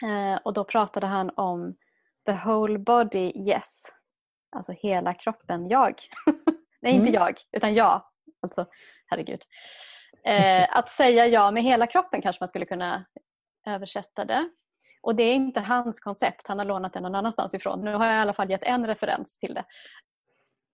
eh, 0.02 0.36
och 0.44 0.52
då 0.52 0.64
pratade 0.64 1.06
han 1.06 1.30
om 1.30 1.76
the 2.26 2.32
whole 2.32 2.78
body 2.78 3.32
yes. 3.34 3.82
Alltså 4.56 4.72
hela 4.72 5.14
kroppen 5.14 5.68
jag. 5.68 6.00
Nej 6.80 6.92
inte 6.92 7.08
mm. 7.08 7.14
jag 7.14 7.40
utan 7.52 7.74
jag. 7.74 8.02
Alltså 8.40 8.66
herregud. 9.06 9.42
Eh, 10.24 10.76
att 10.76 10.90
säga 10.90 11.26
ja 11.26 11.50
med 11.50 11.62
hela 11.62 11.86
kroppen 11.86 12.22
kanske 12.22 12.42
man 12.42 12.48
skulle 12.48 12.66
kunna 12.66 13.04
översätta 13.66 14.24
det. 14.24 14.50
Och 15.02 15.14
det 15.14 15.22
är 15.22 15.34
inte 15.34 15.60
hans 15.60 16.00
koncept, 16.00 16.46
han 16.46 16.58
har 16.58 16.66
lånat 16.66 16.92
det 16.92 17.00
någon 17.00 17.14
annanstans 17.14 17.54
ifrån. 17.54 17.80
Nu 17.80 17.94
har 17.94 18.06
jag 18.06 18.14
i 18.14 18.18
alla 18.18 18.34
fall 18.34 18.50
gett 18.50 18.62
en 18.62 18.86
referens 18.86 19.38
till 19.38 19.54
det. 19.54 19.64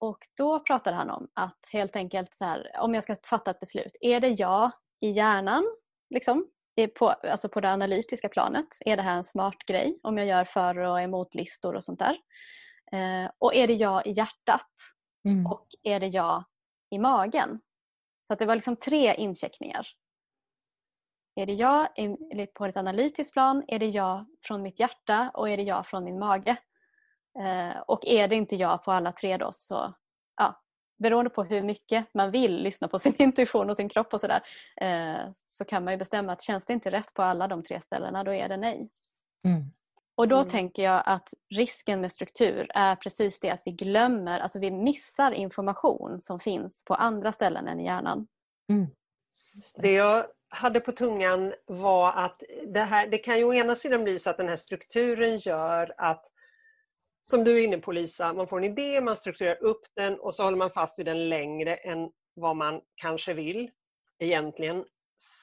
Och 0.00 0.18
då 0.36 0.60
pratade 0.60 0.96
han 0.96 1.10
om 1.10 1.28
att 1.34 1.58
helt 1.72 1.96
enkelt 1.96 2.36
så 2.36 2.44
här, 2.44 2.70
om 2.78 2.94
jag 2.94 3.04
ska 3.04 3.16
fatta 3.24 3.50
ett 3.50 3.60
beslut, 3.60 3.96
är 4.00 4.20
det 4.20 4.28
jag 4.28 4.70
i 5.00 5.10
hjärnan, 5.10 5.64
liksom, 6.10 6.50
på, 6.98 7.08
alltså 7.08 7.48
på 7.48 7.60
det 7.60 7.72
analytiska 7.72 8.28
planet, 8.28 8.66
är 8.80 8.96
det 8.96 9.02
här 9.02 9.16
en 9.16 9.24
smart 9.24 9.58
grej 9.66 9.98
om 10.02 10.18
jag 10.18 10.26
gör 10.26 10.44
för 10.44 10.78
och 10.78 11.00
emot-listor 11.00 11.74
och 11.74 11.84
sånt 11.84 11.98
där? 11.98 12.16
Eh, 12.92 13.30
och 13.38 13.54
är 13.54 13.66
det 13.66 13.74
jag 13.74 14.06
i 14.06 14.10
hjärtat? 14.10 14.70
Mm. 15.28 15.46
Och 15.46 15.66
är 15.82 16.00
det 16.00 16.06
jag 16.06 16.44
i 16.90 16.98
magen? 16.98 17.60
Så 18.28 18.34
det 18.34 18.46
var 18.46 18.54
liksom 18.54 18.76
tre 18.76 19.14
incheckningar. 19.14 19.86
Är 21.34 21.46
det 21.46 21.52
jag 21.52 21.88
på 22.54 22.66
ett 22.66 22.76
analytiskt 22.76 23.32
plan? 23.32 23.64
Är 23.68 23.78
det 23.78 23.88
jag 23.88 24.26
från 24.42 24.62
mitt 24.62 24.80
hjärta? 24.80 25.30
Och 25.34 25.48
är 25.48 25.56
det 25.56 25.62
jag 25.62 25.86
från 25.86 26.04
min 26.04 26.18
mage? 26.18 26.56
Eh, 27.40 27.80
och 27.86 28.06
är 28.06 28.28
det 28.28 28.36
inte 28.36 28.56
jag 28.56 28.84
på 28.84 28.92
alla 28.92 29.12
tre 29.12 29.36
då 29.36 29.52
så 29.58 29.94
beroende 30.98 31.30
på 31.30 31.44
hur 31.44 31.62
mycket 31.62 32.06
man 32.14 32.30
vill 32.30 32.62
lyssna 32.62 32.88
på 32.88 32.98
sin 32.98 33.14
intuition 33.18 33.70
och 33.70 33.76
sin 33.76 33.88
kropp 33.88 34.14
och 34.14 34.20
sådär 34.20 34.42
eh, 34.76 35.30
så 35.48 35.64
kan 35.64 35.84
man 35.84 35.92
ju 35.92 35.98
bestämma 35.98 36.32
att 36.32 36.42
känns 36.42 36.66
det 36.66 36.72
inte 36.72 36.90
rätt 36.90 37.14
på 37.14 37.22
alla 37.22 37.48
de 37.48 37.62
tre 37.62 37.80
ställena 37.80 38.24
då 38.24 38.32
är 38.32 38.48
det 38.48 38.56
nej. 38.56 38.88
Mm. 39.44 39.62
Och 40.14 40.28
då 40.28 40.36
mm. 40.36 40.48
tänker 40.50 40.82
jag 40.82 41.02
att 41.06 41.34
risken 41.54 42.00
med 42.00 42.12
struktur 42.12 42.66
är 42.74 42.96
precis 42.96 43.40
det 43.40 43.50
att 43.50 43.62
vi 43.64 43.72
glömmer, 43.72 44.40
alltså 44.40 44.58
vi 44.58 44.70
missar 44.70 45.32
information 45.32 46.20
som 46.20 46.40
finns 46.40 46.84
på 46.84 46.94
andra 46.94 47.32
ställen 47.32 47.68
än 47.68 47.80
i 47.80 47.84
hjärnan. 47.84 48.26
Mm. 48.70 48.86
Det. 49.76 49.82
det 49.82 49.92
jag 49.92 50.26
hade 50.48 50.80
på 50.80 50.92
tungan 50.92 51.54
var 51.66 52.12
att 52.12 52.42
det, 52.66 52.80
här, 52.80 53.06
det 53.06 53.18
kan 53.18 53.38
ju 53.38 53.44
å 53.44 53.54
ena 53.54 53.76
sidan 53.76 54.04
bli 54.04 54.18
så 54.18 54.30
att 54.30 54.36
den 54.36 54.48
här 54.48 54.56
strukturen 54.56 55.38
gör 55.38 55.94
att 55.96 56.24
som 57.30 57.44
du 57.44 57.58
är 57.58 57.64
inne 57.64 57.78
på 57.78 57.92
Lisa, 57.92 58.32
man 58.32 58.48
får 58.48 58.58
en 58.58 58.64
idé, 58.64 59.00
man 59.00 59.16
strukturerar 59.16 59.62
upp 59.62 59.82
den 59.94 60.20
och 60.20 60.34
så 60.34 60.42
håller 60.42 60.56
man 60.56 60.70
fast 60.70 60.98
vid 60.98 61.06
den 61.06 61.28
längre 61.28 61.76
än 61.76 62.10
vad 62.34 62.56
man 62.56 62.80
kanske 62.94 63.34
vill 63.34 63.70
egentligen. 64.18 64.84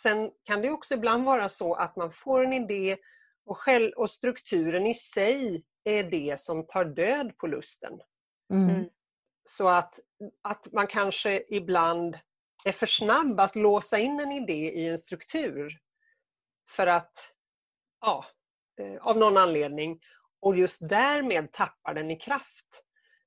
Sen 0.03 0.31
kan 0.43 0.61
det 0.61 0.69
också 0.69 0.93
ibland 0.93 1.25
vara 1.25 1.49
så 1.49 1.73
att 1.73 1.95
man 1.95 2.11
får 2.11 2.45
en 2.45 2.53
idé 2.53 2.97
och, 3.45 3.57
själv, 3.57 3.91
och 3.91 4.11
strukturen 4.11 4.87
i 4.87 4.93
sig 4.93 5.63
är 5.83 6.03
det 6.03 6.39
som 6.39 6.67
tar 6.67 6.85
död 6.85 7.37
på 7.37 7.47
lusten. 7.47 7.99
Mm. 8.53 8.69
mm. 8.69 8.89
Så 9.43 9.67
att, 9.67 9.99
att 10.41 10.71
man 10.71 10.87
kanske 10.87 11.43
ibland 11.49 12.17
är 12.65 12.71
för 12.71 12.85
snabb 12.85 13.39
att 13.39 13.55
låsa 13.55 13.99
in 13.99 14.19
en 14.19 14.31
idé 14.31 14.71
i 14.71 14.87
en 14.87 14.97
struktur 14.97 15.79
för 16.69 16.87
att, 16.87 17.29
ja, 18.01 18.25
eh, 18.79 19.07
av 19.07 19.17
någon 19.17 19.37
anledning 19.37 19.99
och 20.41 20.57
just 20.57 20.89
därmed 20.89 21.51
tappar 21.51 21.93
den 21.93 22.11
i 22.11 22.15
kraft. 22.15 22.81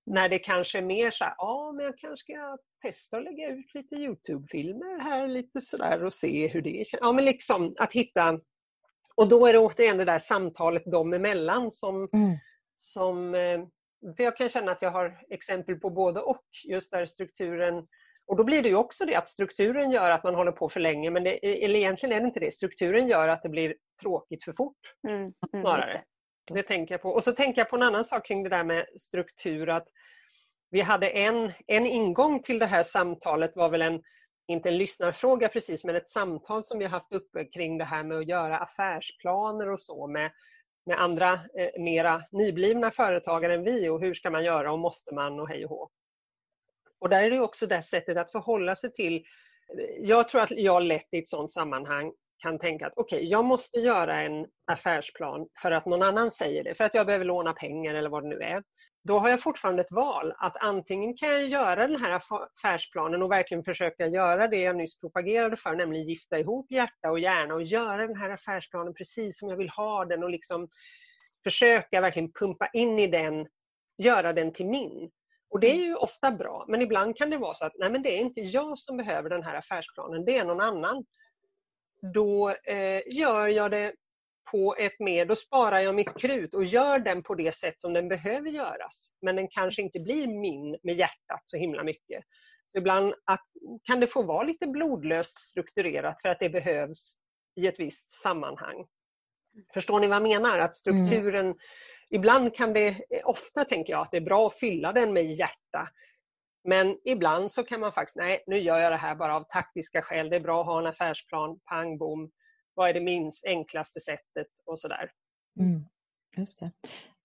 När 0.06 0.28
det 0.28 0.38
kanske 0.38 0.78
är 0.78 0.82
mer 0.82 1.10
så 1.10 1.24
här, 1.24 1.34
ja 1.38 1.72
men 1.76 1.84
jag 1.84 1.98
kanske 1.98 2.24
ska 2.24 2.58
testa 2.82 3.16
att 3.16 3.24
lägga 3.24 3.48
ut 3.48 3.74
lite 3.74 3.94
Youtube-filmer 3.94 5.00
här 5.00 5.28
lite 5.28 5.60
sådär 5.60 6.04
och 6.04 6.14
se 6.14 6.48
hur 6.48 6.62
det 6.62 6.88
känns. 6.88 7.00
Ja 7.00 7.12
men 7.12 7.24
liksom 7.24 7.74
att 7.78 7.92
hitta 7.92 8.40
och 9.16 9.28
då 9.28 9.46
är 9.46 9.52
det 9.52 9.58
återigen 9.58 9.98
det 9.98 10.04
där 10.04 10.18
samtalet 10.18 10.84
dem 10.84 11.12
emellan 11.12 11.72
som, 11.72 12.08
mm. 12.12 12.38
som 12.76 13.34
eh, 13.34 13.60
för 14.16 14.22
jag 14.24 14.36
kan 14.36 14.48
känna 14.48 14.72
att 14.72 14.82
jag 14.82 14.90
har 14.90 15.20
exempel 15.30 15.74
på 15.74 15.90
både 15.90 16.20
och. 16.20 16.44
Just 16.68 16.92
där 16.92 17.06
strukturen 17.06 17.86
och 18.26 18.36
då 18.36 18.44
blir 18.44 18.62
det 18.62 18.68
ju 18.68 18.74
också 18.74 19.06
det 19.06 19.14
att 19.14 19.28
strukturen 19.28 19.90
gör 19.90 20.10
att 20.10 20.24
man 20.24 20.34
håller 20.34 20.52
på 20.52 20.68
för 20.68 20.80
länge 20.80 21.10
men 21.10 21.24
det, 21.24 21.64
eller 21.64 21.78
egentligen 21.78 22.16
är 22.16 22.20
det 22.20 22.26
inte 22.26 22.40
det. 22.40 22.54
Strukturen 22.54 23.08
gör 23.08 23.28
att 23.28 23.42
det 23.42 23.48
blir 23.48 23.74
tråkigt 24.00 24.44
för 24.44 24.52
fort. 24.52 24.76
Mm. 25.08 25.20
Mm, 25.20 25.34
snarare. 25.64 26.02
Det. 26.48 26.62
tänker 26.62 26.94
jag 26.94 27.02
på. 27.02 27.10
Och 27.10 27.24
så 27.24 27.32
tänker 27.32 27.60
jag 27.60 27.70
på 27.70 27.76
en 27.76 27.82
annan 27.82 28.04
sak 28.04 28.26
kring 28.26 28.42
det 28.42 28.48
där 28.48 28.64
med 28.64 28.86
struktur. 28.96 29.68
att 29.68 29.88
Vi 30.70 30.80
hade 30.80 31.08
en, 31.08 31.52
en 31.66 31.86
ingång 31.86 32.42
till 32.42 32.58
det 32.58 32.66
här 32.66 32.82
samtalet 32.82 33.56
var 33.56 33.68
väl 33.68 33.82
en 33.82 34.02
inte 34.48 34.68
en 34.68 34.78
lyssnarfråga 34.78 35.48
precis, 35.48 35.84
men 35.84 35.96
ett 35.96 36.08
samtal 36.08 36.64
som 36.64 36.78
vi 36.78 36.84
har 36.84 36.90
haft 36.90 37.12
uppe 37.12 37.44
kring 37.44 37.78
det 37.78 37.84
här 37.84 38.04
med 38.04 38.18
att 38.18 38.28
göra 38.28 38.58
affärsplaner 38.58 39.70
och 39.70 39.80
så 39.80 40.06
med, 40.06 40.32
med 40.86 41.00
andra 41.00 41.32
eh, 41.32 41.82
mera 41.82 42.22
nyblivna 42.32 42.90
företagare 42.90 43.54
än 43.54 43.64
vi 43.64 43.88
och 43.88 44.00
hur 44.00 44.14
ska 44.14 44.30
man 44.30 44.44
göra 44.44 44.72
och 44.72 44.78
måste 44.78 45.14
man 45.14 45.40
och 45.40 45.48
hej 45.48 45.64
och 45.64 45.70
hå. 45.70 45.90
Och 46.98 47.08
där 47.08 47.22
är 47.22 47.30
det 47.30 47.40
också 47.40 47.66
det 47.66 47.82
sättet 47.82 48.16
att 48.16 48.32
förhålla 48.32 48.76
sig 48.76 48.92
till. 48.92 49.24
Jag 49.98 50.28
tror 50.28 50.40
att 50.40 50.50
jag 50.50 50.82
lätt 50.82 51.08
i 51.10 51.18
ett 51.18 51.28
sådant 51.28 51.52
sammanhang 51.52 52.12
kan 52.38 52.58
tänka 52.58 52.86
att 52.86 52.92
okej, 52.96 53.16
okay, 53.16 53.28
jag 53.28 53.44
måste 53.44 53.80
göra 53.80 54.20
en 54.20 54.46
affärsplan 54.66 55.48
för 55.62 55.70
att 55.70 55.86
någon 55.86 56.02
annan 56.02 56.30
säger 56.30 56.64
det, 56.64 56.74
för 56.74 56.84
att 56.84 56.94
jag 56.94 57.06
behöver 57.06 57.24
låna 57.24 57.52
pengar 57.52 57.94
eller 57.94 58.10
vad 58.10 58.22
det 58.22 58.28
nu 58.28 58.38
är 58.38 58.62
då 59.08 59.18
har 59.18 59.28
jag 59.28 59.42
fortfarande 59.42 59.82
ett 59.82 59.92
val 59.92 60.34
att 60.38 60.56
antingen 60.56 61.16
kan 61.16 61.28
jag 61.28 61.48
göra 61.48 61.86
den 61.86 62.00
här 62.00 62.10
affärsplanen 62.20 63.22
och 63.22 63.32
verkligen 63.32 63.64
försöka 63.64 64.06
göra 64.06 64.48
det 64.48 64.60
jag 64.60 64.76
nyss 64.76 65.00
propagerade 65.00 65.56
för, 65.56 65.74
nämligen 65.74 66.06
gifta 66.06 66.38
ihop 66.38 66.70
hjärta 66.70 67.10
och 67.10 67.18
hjärna 67.18 67.54
och 67.54 67.62
göra 67.62 68.06
den 68.06 68.16
här 68.16 68.30
affärsplanen 68.30 68.94
precis 68.94 69.38
som 69.38 69.48
jag 69.48 69.56
vill 69.56 69.68
ha 69.68 70.04
den 70.04 70.22
och 70.22 70.30
liksom 70.30 70.68
försöka 71.44 72.00
verkligen 72.00 72.32
pumpa 72.32 72.68
in 72.72 72.98
i 72.98 73.06
den, 73.06 73.46
göra 73.98 74.32
den 74.32 74.52
till 74.52 74.66
min. 74.66 75.10
Och 75.50 75.60
det 75.60 75.70
är 75.70 75.86
ju 75.86 75.94
ofta 75.94 76.30
bra, 76.30 76.64
men 76.68 76.82
ibland 76.82 77.16
kan 77.16 77.30
det 77.30 77.38
vara 77.38 77.54
så 77.54 77.64
att 77.64 77.78
nej 77.78 77.90
men 77.90 78.02
det 78.02 78.16
är 78.16 78.20
inte 78.20 78.40
jag 78.40 78.78
som 78.78 78.96
behöver 78.96 79.30
den 79.30 79.42
här 79.42 79.54
affärsplanen, 79.54 80.24
det 80.24 80.38
är 80.38 80.44
någon 80.44 80.60
annan. 80.60 81.04
Då 82.00 82.50
eh, 82.50 83.02
gör 83.06 83.48
jag 83.48 83.70
det 83.70 83.92
på 84.50 84.74
ett 84.78 85.00
mer, 85.00 85.26
då 85.26 85.36
sparar 85.36 85.78
jag 85.78 85.94
mitt 85.94 86.20
krut 86.20 86.54
och 86.54 86.64
gör 86.64 86.98
den 86.98 87.22
på 87.22 87.34
det 87.34 87.54
sätt 87.54 87.80
som 87.80 87.92
den 87.92 88.08
behöver 88.08 88.50
göras. 88.50 89.10
Men 89.22 89.36
den 89.36 89.48
kanske 89.48 89.82
inte 89.82 90.00
blir 90.00 90.26
min 90.26 90.78
med 90.82 90.98
hjärtat 90.98 91.42
så 91.46 91.56
himla 91.56 91.84
mycket. 91.84 92.24
Så 92.72 92.78
ibland 92.78 93.14
att, 93.24 93.44
kan 93.82 94.00
det 94.00 94.06
få 94.06 94.22
vara 94.22 94.42
lite 94.42 94.66
blodlöst 94.66 95.38
strukturerat 95.38 96.20
för 96.22 96.28
att 96.28 96.40
det 96.40 96.50
behövs 96.50 97.14
i 97.56 97.66
ett 97.66 97.80
visst 97.80 98.12
sammanhang. 98.22 98.86
Förstår 99.74 100.00
ni 100.00 100.06
vad 100.06 100.16
jag 100.16 100.22
menar? 100.22 100.58
Att 100.58 100.76
strukturen, 100.76 101.46
mm. 101.46 101.58
ibland 102.10 102.54
kan 102.54 102.72
det, 102.72 103.00
ofta 103.24 103.64
tänker 103.64 103.92
jag 103.92 104.02
att 104.02 104.10
det 104.10 104.16
är 104.16 104.20
bra 104.20 104.46
att 104.46 104.58
fylla 104.58 104.92
den 104.92 105.12
med 105.12 105.34
hjärta. 105.34 105.88
Men 106.68 106.98
ibland 107.04 107.52
så 107.52 107.64
kan 107.64 107.80
man 107.80 107.92
faktiskt, 107.92 108.16
nej 108.16 108.44
nu 108.46 108.58
gör 108.58 108.78
jag 108.78 108.92
det 108.92 108.96
här 108.96 109.14
bara 109.14 109.36
av 109.36 109.44
taktiska 109.44 110.02
skäl. 110.02 110.30
Det 110.30 110.36
är 110.36 110.40
bra 110.40 110.60
att 110.60 110.66
ha 110.66 110.78
en 110.78 110.86
affärsplan, 110.86 111.60
pang 111.64 111.98
bom 111.98 112.30
vad 112.74 112.88
är 112.88 112.94
det 112.94 113.00
minst 113.00 113.44
enklaste 113.44 114.00
sättet 114.00 114.46
och 114.66 114.80
sådär. 114.80 115.10
Mm, 115.60 115.84
just 116.36 116.60
det. 116.60 116.70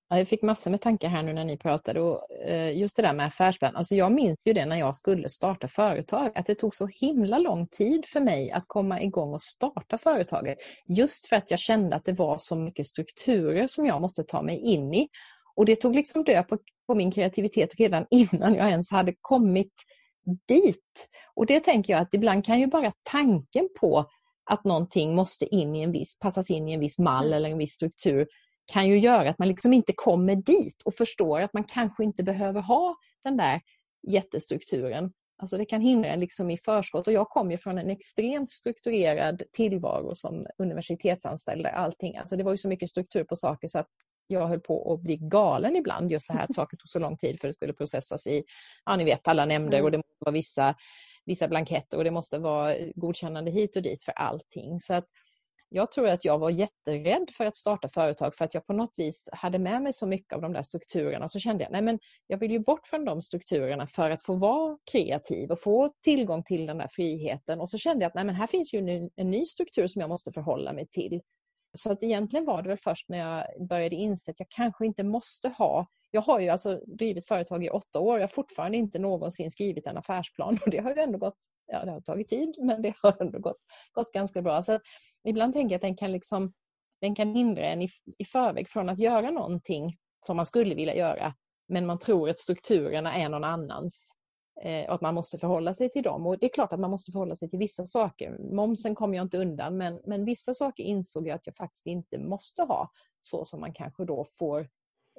Ja, 0.09 0.17
jag 0.17 0.27
fick 0.27 0.41
massor 0.41 0.71
med 0.71 0.81
tankar 0.81 1.07
här 1.09 1.23
nu 1.23 1.33
när 1.33 1.45
ni 1.45 1.57
pratade 1.57 2.01
och 2.01 2.31
eh, 2.31 2.77
just 2.77 2.95
det 2.95 3.01
där 3.01 3.13
med 3.13 3.25
affärsplan. 3.25 3.75
Alltså 3.75 3.95
jag 3.95 4.11
minns 4.11 4.37
ju 4.45 4.53
det 4.53 4.65
när 4.65 4.75
jag 4.75 4.95
skulle 4.95 5.29
starta 5.29 5.67
företag, 5.67 6.31
att 6.35 6.45
det 6.45 6.55
tog 6.55 6.75
så 6.75 6.87
himla 6.87 7.37
lång 7.37 7.67
tid 7.67 8.05
för 8.05 8.19
mig 8.19 8.51
att 8.51 8.63
komma 8.67 9.01
igång 9.01 9.33
och 9.33 9.41
starta 9.41 9.97
företaget. 9.97 10.57
Just 10.85 11.27
för 11.27 11.35
att 11.35 11.51
jag 11.51 11.59
kände 11.59 11.95
att 11.95 12.05
det 12.05 12.13
var 12.13 12.37
så 12.37 12.55
mycket 12.55 12.87
strukturer 12.87 13.67
som 13.67 13.85
jag 13.85 14.01
måste 14.01 14.23
ta 14.23 14.41
mig 14.41 14.57
in 14.57 14.93
i. 14.93 15.07
Och 15.55 15.65
det 15.65 15.75
tog 15.75 15.95
liksom 15.95 16.23
död 16.23 16.47
på, 16.47 16.57
på 16.87 16.95
min 16.95 17.11
kreativitet 17.11 17.75
redan 17.75 18.05
innan 18.09 18.55
jag 18.55 18.69
ens 18.69 18.91
hade 18.91 19.13
kommit 19.21 19.73
dit. 20.47 21.09
Och 21.35 21.45
det 21.45 21.59
tänker 21.59 21.93
jag 21.93 22.01
att 22.01 22.13
ibland 22.13 22.45
kan 22.45 22.59
ju 22.59 22.67
bara 22.67 22.91
tanken 23.03 23.69
på 23.79 24.05
att 24.49 24.63
någonting 24.63 25.15
måste 25.15 25.45
in 25.55 25.75
i 25.75 25.81
en 25.81 25.91
viss, 25.91 26.19
passas 26.19 26.51
in 26.51 26.69
i 26.69 26.73
en 26.73 26.79
viss 26.79 26.99
mall 26.99 27.25
mm. 27.25 27.37
eller 27.37 27.49
en 27.49 27.57
viss 27.57 27.73
struktur 27.73 28.27
kan 28.65 28.87
ju 28.87 28.99
göra 28.99 29.29
att 29.29 29.39
man 29.39 29.47
liksom 29.47 29.73
inte 29.73 29.93
kommer 29.95 30.35
dit 30.35 30.81
och 30.85 30.95
förstår 30.95 31.41
att 31.41 31.53
man 31.53 31.63
kanske 31.63 32.03
inte 32.03 32.23
behöver 32.23 32.61
ha 32.61 32.95
den 33.23 33.37
där 33.37 33.61
jättestrukturen. 34.07 35.13
Alltså 35.41 35.57
det 35.57 35.65
kan 35.65 35.81
hindra 35.81 36.09
en 36.09 36.19
liksom 36.19 36.49
i 36.49 36.57
förskott 36.57 37.07
och 37.07 37.13
jag 37.13 37.29
kom 37.29 37.51
ju 37.51 37.57
från 37.57 37.77
en 37.77 37.89
extremt 37.89 38.51
strukturerad 38.51 39.43
tillvaro 39.51 40.15
som 40.15 40.45
universitetsanställd. 40.57 41.65
Allting. 41.65 42.17
Alltså 42.17 42.35
det 42.37 42.43
var 42.43 42.51
ju 42.51 42.57
så 42.57 42.69
mycket 42.69 42.89
struktur 42.89 43.23
på 43.23 43.35
saker 43.35 43.67
så 43.67 43.79
att 43.79 43.87
jag 44.27 44.47
höll 44.47 44.59
på 44.59 44.93
att 44.93 45.01
bli 45.01 45.17
galen 45.17 45.75
ibland. 45.75 46.11
Just 46.11 46.27
det 46.27 46.33
här 46.33 46.43
att 46.43 46.55
saker 46.55 46.77
tog 46.77 46.89
så 46.89 46.99
lång 46.99 47.17
tid 47.17 47.39
för 47.41 47.47
att 47.47 47.49
det 47.49 47.55
skulle 47.55 47.73
processas 47.73 48.27
i, 48.27 48.43
ja 48.85 48.95
ni 48.95 49.03
vet 49.03 49.27
alla 49.27 49.45
nämnder 49.45 49.81
och 49.81 49.87
mm. 49.87 50.01
det 50.01 50.25
var 50.25 50.31
vissa 50.31 50.75
vissa 51.25 51.47
blanketter 51.47 51.97
och 51.97 52.03
det 52.03 52.11
måste 52.11 52.39
vara 52.39 52.75
godkännande 52.95 53.51
hit 53.51 53.75
och 53.75 53.81
dit 53.81 54.03
för 54.03 54.11
allting. 54.11 54.79
Så 54.79 54.93
att 54.93 55.05
jag 55.69 55.91
tror 55.91 56.07
att 56.07 56.25
jag 56.25 56.39
var 56.39 56.49
jätterädd 56.49 57.29
för 57.37 57.45
att 57.45 57.55
starta 57.55 57.87
företag 57.87 58.35
för 58.35 58.45
att 58.45 58.53
jag 58.53 58.67
på 58.67 58.73
något 58.73 58.93
vis 58.97 59.29
hade 59.31 59.59
med 59.59 59.81
mig 59.81 59.93
så 59.93 60.07
mycket 60.07 60.33
av 60.33 60.41
de 60.41 60.53
där 60.53 60.61
strukturerna. 60.61 61.29
Så 61.29 61.39
kände 61.39 61.63
jag, 61.63 61.71
nej 61.71 61.81
men 61.81 61.99
jag 62.27 62.37
vill 62.37 62.51
ju 62.51 62.59
bort 62.59 62.87
från 62.87 63.05
de 63.05 63.21
strukturerna 63.21 63.87
för 63.87 64.09
att 64.09 64.23
få 64.23 64.35
vara 64.35 64.77
kreativ 64.91 65.51
och 65.51 65.61
få 65.61 65.93
tillgång 66.03 66.43
till 66.43 66.65
den 66.65 66.77
där 66.77 66.87
friheten. 66.91 67.61
Och 67.61 67.69
så 67.69 67.77
kände 67.77 68.03
jag 68.03 68.09
att 68.09 68.15
nej 68.15 68.23
men 68.23 68.35
här 68.35 68.47
finns 68.47 68.73
ju 68.73 68.79
en, 68.79 69.09
en 69.15 69.31
ny 69.31 69.45
struktur 69.45 69.87
som 69.87 69.99
jag 69.99 70.09
måste 70.09 70.31
förhålla 70.31 70.73
mig 70.73 70.87
till. 70.87 71.21
Så 71.77 71.91
att 71.91 72.03
egentligen 72.03 72.45
var 72.45 72.61
det 72.61 72.69
väl 72.69 72.77
först 72.77 73.09
när 73.09 73.17
jag 73.17 73.67
började 73.67 73.95
inse 73.95 74.31
att 74.31 74.39
jag 74.39 74.49
kanske 74.49 74.85
inte 74.85 75.03
måste 75.03 75.49
ha 75.49 75.87
jag 76.15 76.21
har 76.21 76.39
ju 76.39 76.49
alltså 76.49 76.75
drivit 76.75 77.27
företag 77.27 77.63
i 77.63 77.69
åtta 77.69 77.99
år. 77.99 78.17
Jag 78.17 78.23
har 78.23 78.27
fortfarande 78.27 78.77
inte 78.77 78.99
någonsin 78.99 79.51
skrivit 79.51 79.87
en 79.87 79.97
affärsplan 79.97 80.59
och 80.65 80.71
det 80.71 80.77
har 80.77 80.95
ju 80.95 81.01
ändå 81.01 81.17
gått, 81.17 81.37
ja 81.67 81.85
det 81.85 81.91
har 81.91 82.01
tagit 82.01 82.29
tid 82.29 82.55
men 82.59 82.81
det 82.81 82.93
har 83.01 83.21
ändå 83.21 83.39
gått, 83.39 83.57
gått 83.93 84.11
ganska 84.11 84.41
bra. 84.41 84.63
Så 84.63 84.79
ibland 85.27 85.53
tänker 85.53 85.73
jag 85.73 85.77
att 85.77 85.81
den 85.81 85.95
kan, 85.95 86.11
liksom, 86.11 86.53
den 87.01 87.15
kan 87.15 87.35
hindra 87.35 87.65
en 87.65 87.81
i, 87.81 87.89
i 88.17 88.25
förväg 88.25 88.69
från 88.69 88.89
att 88.89 88.99
göra 88.99 89.31
någonting 89.31 89.97
som 90.25 90.37
man 90.37 90.45
skulle 90.45 90.75
vilja 90.75 90.95
göra 90.95 91.33
men 91.67 91.85
man 91.85 91.99
tror 91.99 92.29
att 92.29 92.39
strukturerna 92.39 93.15
är 93.15 93.29
någon 93.29 93.43
annans 93.43 94.11
eh, 94.61 94.87
och 94.87 94.95
att 94.95 95.01
man 95.01 95.15
måste 95.15 95.37
förhålla 95.37 95.73
sig 95.73 95.89
till 95.89 96.03
dem. 96.03 96.27
Och 96.27 96.39
Det 96.39 96.45
är 96.45 96.53
klart 96.53 96.73
att 96.73 96.79
man 96.79 96.91
måste 96.91 97.11
förhålla 97.11 97.35
sig 97.35 97.49
till 97.49 97.59
vissa 97.59 97.85
saker. 97.85 98.37
Momsen 98.55 98.95
kom 98.95 99.13
jag 99.13 99.25
inte 99.25 99.37
undan 99.37 99.77
men, 99.77 99.99
men 100.05 100.25
vissa 100.25 100.53
saker 100.53 100.83
insåg 100.83 101.27
jag 101.27 101.35
att 101.35 101.47
jag 101.47 101.55
faktiskt 101.55 101.85
inte 101.85 102.19
måste 102.19 102.61
ha 102.61 102.89
så 103.21 103.45
som 103.45 103.59
man 103.59 103.73
kanske 103.73 104.05
då 104.05 104.25
får 104.39 104.67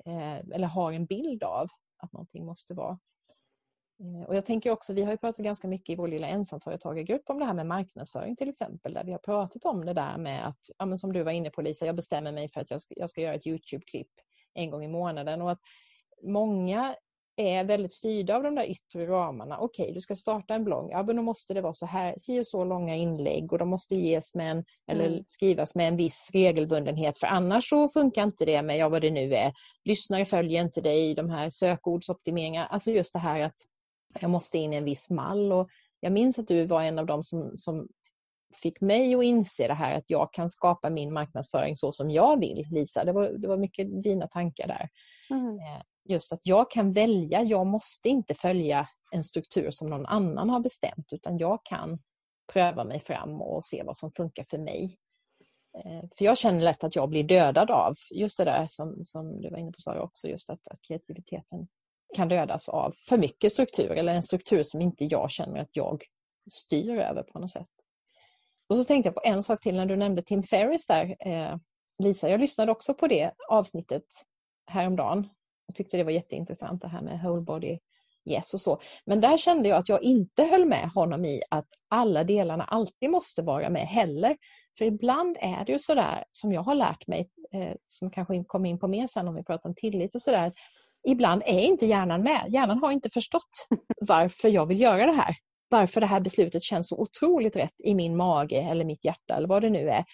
Eh, 0.06 0.38
eller 0.38 0.66
har 0.66 0.92
en 0.92 1.06
bild 1.06 1.42
av 1.42 1.68
att 1.96 2.12
någonting 2.12 2.46
måste 2.46 2.74
vara. 2.74 2.98
Eh, 4.00 4.28
och 4.28 4.36
jag 4.36 4.46
tänker 4.46 4.70
också, 4.70 4.92
vi 4.92 5.02
har 5.02 5.10
ju 5.10 5.16
pratat 5.16 5.44
ganska 5.44 5.68
mycket 5.68 5.92
i 5.92 5.96
vår 5.96 6.08
lilla 6.08 6.26
ensamföretagargrupp 6.26 7.30
om 7.30 7.38
det 7.38 7.44
här 7.44 7.54
med 7.54 7.66
marknadsföring 7.66 8.36
till 8.36 8.48
exempel, 8.48 8.94
där 8.94 9.04
vi 9.04 9.12
har 9.12 9.18
pratat 9.18 9.64
om 9.64 9.84
det 9.84 9.92
där 9.92 10.18
med 10.18 10.48
att, 10.48 10.60
ja, 10.78 10.98
som 10.98 11.12
du 11.12 11.22
var 11.22 11.32
inne 11.32 11.50
på 11.50 11.62
Lisa, 11.62 11.86
jag 11.86 11.96
bestämmer 11.96 12.32
mig 12.32 12.48
för 12.48 12.60
att 12.60 12.70
jag 12.70 12.80
ska, 12.80 12.94
jag 12.96 13.10
ska 13.10 13.20
göra 13.20 13.34
ett 13.34 13.46
Youtube-klipp 13.46 14.10
en 14.54 14.70
gång 14.70 14.84
i 14.84 14.88
månaden 14.88 15.42
och 15.42 15.50
att 15.50 15.60
många 16.22 16.96
är 17.36 17.64
väldigt 17.64 17.92
styrda 17.92 18.36
av 18.36 18.42
de 18.42 18.54
där 18.54 18.70
yttre 18.70 19.06
ramarna. 19.06 19.58
Okej, 19.58 19.82
okay, 19.82 19.94
du 19.94 20.00
ska 20.00 20.16
starta 20.16 20.54
en 20.54 20.64
blogg. 20.64 20.90
Ja, 20.90 21.02
men 21.02 21.16
då 21.16 21.22
måste 21.22 21.54
det 21.54 21.60
vara 21.60 21.72
så 21.72 21.86
här, 21.86 22.14
si 22.18 22.40
och 22.40 22.46
så 22.46 22.64
långa 22.64 22.96
inlägg 22.96 23.52
och 23.52 23.58
de 23.58 23.68
måste 23.68 23.94
ges 23.94 24.34
med 24.34 24.50
en, 24.50 24.64
eller 24.92 25.06
mm. 25.06 25.24
skrivas 25.26 25.74
med 25.74 25.88
en 25.88 25.96
viss 25.96 26.30
regelbundenhet 26.32 27.18
för 27.18 27.26
annars 27.26 27.68
så 27.68 27.88
funkar 27.88 28.22
inte 28.22 28.44
det 28.44 28.62
med, 28.62 28.78
ja 28.78 28.88
vad 28.88 29.02
det 29.02 29.10
nu 29.10 29.34
är, 29.34 29.52
lyssnare 29.84 30.24
följer 30.24 30.62
inte 30.62 30.80
dig, 30.80 31.14
de 31.14 31.30
här 31.30 31.50
sökordsoptimeringar, 31.50 32.66
alltså 32.66 32.90
just 32.90 33.12
det 33.12 33.18
här 33.18 33.40
att 33.40 33.56
jag 34.20 34.30
måste 34.30 34.58
in 34.58 34.72
i 34.72 34.76
en 34.76 34.84
viss 34.84 35.10
mall 35.10 35.52
och 35.52 35.68
jag 36.00 36.12
minns 36.12 36.38
att 36.38 36.48
du 36.48 36.66
var 36.66 36.82
en 36.82 36.98
av 36.98 37.06
dem 37.06 37.24
som, 37.24 37.56
som 37.56 37.88
fick 38.62 38.80
mig 38.80 39.14
att 39.14 39.24
inse 39.24 39.68
det 39.68 39.74
här 39.74 39.98
att 39.98 40.04
jag 40.06 40.32
kan 40.32 40.50
skapa 40.50 40.90
min 40.90 41.12
marknadsföring 41.12 41.76
så 41.76 41.92
som 41.92 42.10
jag 42.10 42.40
vill, 42.40 42.66
Lisa. 42.70 43.04
Det 43.04 43.12
var, 43.12 43.28
det 43.28 43.48
var 43.48 43.56
mycket 43.56 44.02
dina 44.02 44.26
tankar 44.26 44.68
där. 44.68 44.88
Mm. 45.30 45.58
Just 46.08 46.32
att 46.32 46.40
jag 46.42 46.70
kan 46.70 46.92
välja, 46.92 47.42
jag 47.42 47.66
måste 47.66 48.08
inte 48.08 48.34
följa 48.34 48.88
en 49.10 49.24
struktur 49.24 49.70
som 49.70 49.90
någon 49.90 50.06
annan 50.06 50.50
har 50.50 50.60
bestämt 50.60 51.12
utan 51.12 51.38
jag 51.38 51.60
kan 51.64 51.98
pröva 52.52 52.84
mig 52.84 53.00
fram 53.00 53.40
och 53.40 53.64
se 53.64 53.82
vad 53.82 53.96
som 53.96 54.10
funkar 54.10 54.44
för 54.44 54.58
mig. 54.58 54.96
Eh, 55.78 56.08
för 56.18 56.24
jag 56.24 56.38
känner 56.38 56.60
lätt 56.60 56.84
att 56.84 56.96
jag 56.96 57.08
blir 57.08 57.24
dödad 57.24 57.70
av 57.70 57.94
just 58.10 58.38
det 58.38 58.44
där 58.44 58.66
som, 58.70 59.04
som 59.04 59.40
du 59.40 59.50
var 59.50 59.58
inne 59.58 59.72
på 59.72 59.80
Sara 59.80 60.02
också, 60.02 60.28
just 60.28 60.50
att, 60.50 60.68
att 60.68 60.80
kreativiteten 60.88 61.68
kan 62.16 62.28
dödas 62.28 62.68
av 62.68 62.92
för 63.08 63.18
mycket 63.18 63.52
struktur 63.52 63.90
eller 63.90 64.14
en 64.14 64.22
struktur 64.22 64.62
som 64.62 64.80
inte 64.80 65.04
jag 65.04 65.30
känner 65.30 65.60
att 65.60 65.70
jag 65.72 66.04
styr 66.50 66.98
över 66.98 67.22
på 67.22 67.38
något 67.38 67.50
sätt. 67.50 67.68
Och 68.68 68.76
så 68.76 68.84
tänkte 68.84 69.08
jag 69.08 69.14
på 69.14 69.22
en 69.24 69.42
sak 69.42 69.60
till 69.60 69.74
när 69.74 69.86
du 69.86 69.96
nämnde 69.96 70.22
Tim 70.22 70.42
Ferris 70.42 70.86
där, 70.86 71.16
eh, 71.28 71.56
Lisa. 71.98 72.28
Jag 72.28 72.40
lyssnade 72.40 72.72
också 72.72 72.94
på 72.94 73.06
det 73.06 73.32
avsnittet 73.48 74.04
häromdagen 74.66 75.28
jag 75.66 75.74
tyckte 75.74 75.96
det 75.96 76.04
var 76.04 76.10
jätteintressant 76.10 76.82
det 76.82 76.88
här 76.88 77.02
med 77.02 77.22
whole 77.22 77.42
body 77.42 77.78
yes 78.30 78.54
och 78.54 78.60
så. 78.60 78.80
Men 79.06 79.20
där 79.20 79.36
kände 79.36 79.68
jag 79.68 79.78
att 79.78 79.88
jag 79.88 80.02
inte 80.02 80.44
höll 80.44 80.64
med 80.64 80.90
honom 80.90 81.24
i 81.24 81.42
att 81.50 81.68
alla 81.88 82.24
delarna 82.24 82.64
alltid 82.64 83.10
måste 83.10 83.42
vara 83.42 83.70
med 83.70 83.86
heller. 83.86 84.36
För 84.78 84.84
ibland 84.84 85.36
är 85.40 85.64
det 85.64 85.72
ju 85.72 85.78
sådär 85.78 86.24
som 86.30 86.52
jag 86.52 86.62
har 86.62 86.74
lärt 86.74 87.06
mig, 87.06 87.28
eh, 87.52 87.72
som 87.86 88.10
kanske 88.10 88.44
kommer 88.44 88.68
in 88.68 88.78
på 88.78 88.88
mer 88.88 89.06
sen 89.06 89.28
om 89.28 89.34
vi 89.34 89.44
pratar 89.44 89.68
om 89.68 89.74
tillit 89.74 90.14
och 90.14 90.22
sådär. 90.22 90.52
Ibland 91.08 91.42
är 91.46 91.60
inte 91.60 91.86
hjärnan 91.86 92.22
med. 92.22 92.46
Hjärnan 92.48 92.78
har 92.78 92.92
inte 92.92 93.08
förstått 93.08 93.68
varför 94.00 94.48
jag 94.48 94.66
vill 94.66 94.80
göra 94.80 95.06
det 95.06 95.12
här. 95.12 95.36
Varför 95.68 96.00
det 96.00 96.06
här 96.06 96.20
beslutet 96.20 96.62
känns 96.62 96.88
så 96.88 96.98
otroligt 96.98 97.56
rätt 97.56 97.80
i 97.84 97.94
min 97.94 98.16
mage 98.16 98.68
eller 98.70 98.84
mitt 98.84 99.04
hjärta 99.04 99.36
eller 99.36 99.48
vad 99.48 99.62
det 99.62 99.70
nu 99.70 99.88
är. 99.88 100.04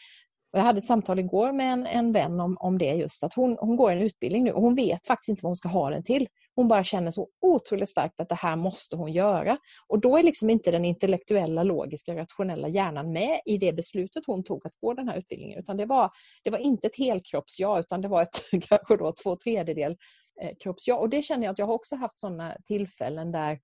Och 0.53 0.59
jag 0.59 0.65
hade 0.65 0.79
ett 0.79 0.85
samtal 0.85 1.19
igår 1.19 1.53
med 1.53 1.73
en, 1.73 1.87
en 1.87 2.13
vän 2.13 2.41
om, 2.41 2.57
om 2.61 2.79
det 2.79 2.95
just 2.95 3.25
att 3.25 3.35
hon, 3.35 3.57
hon 3.61 3.77
går 3.77 3.91
en 3.91 4.03
utbildning 4.03 4.45
nu 4.45 4.53
och 4.53 4.63
hon 4.63 4.75
vet 4.75 5.07
faktiskt 5.07 5.29
inte 5.29 5.41
vad 5.43 5.51
hon 5.51 5.57
ska 5.57 5.69
ha 5.69 5.91
den 5.91 6.03
till. 6.03 6.29
Hon 6.55 6.69
bara 6.69 6.85
känner 6.85 7.11
så 7.11 7.29
otroligt 7.41 7.89
starkt 7.89 8.21
att 8.21 8.29
det 8.29 8.35
här 8.35 8.57
måste 8.57 8.97
hon 8.97 9.13
göra. 9.13 9.59
Och 9.89 10.01
då 10.01 10.17
är 10.17 10.23
liksom 10.23 10.51
inte 10.51 10.71
den 10.71 10.85
intellektuella, 10.85 11.63
logiska, 11.63 12.17
rationella 12.17 12.69
hjärnan 12.69 13.13
med 13.13 13.41
i 13.45 13.59
det 13.59 13.73
beslutet 13.73 14.23
hon 14.27 14.45
tog 14.45 14.67
att 14.67 14.73
gå 14.81 14.95
den 14.95 15.09
här 15.09 15.19
utbildningen. 15.19 15.59
Utan 15.59 15.77
det 15.77 15.87
var, 15.87 16.11
det 16.45 16.51
var 16.51 16.59
inte 16.59 16.87
ett 16.87 16.99
helkropps-ja 16.99 17.79
utan 17.79 18.01
det 18.01 18.09
var 18.09 18.23
ett 18.23 18.41
kanske 18.69 18.97
då 18.97 19.13
två 19.23 19.37
tredjedel 19.37 19.97
eh, 20.43 20.51
kropps-ja. 20.65 20.97
Och 20.97 21.09
det 21.09 21.23
känner 21.23 21.45
jag 21.45 21.53
att 21.53 21.59
jag 21.59 21.67
har 21.67 21.75
också 21.75 21.97
haft 21.97 22.19
sådana 22.19 22.57
tillfällen 22.65 23.33
där 23.33 23.59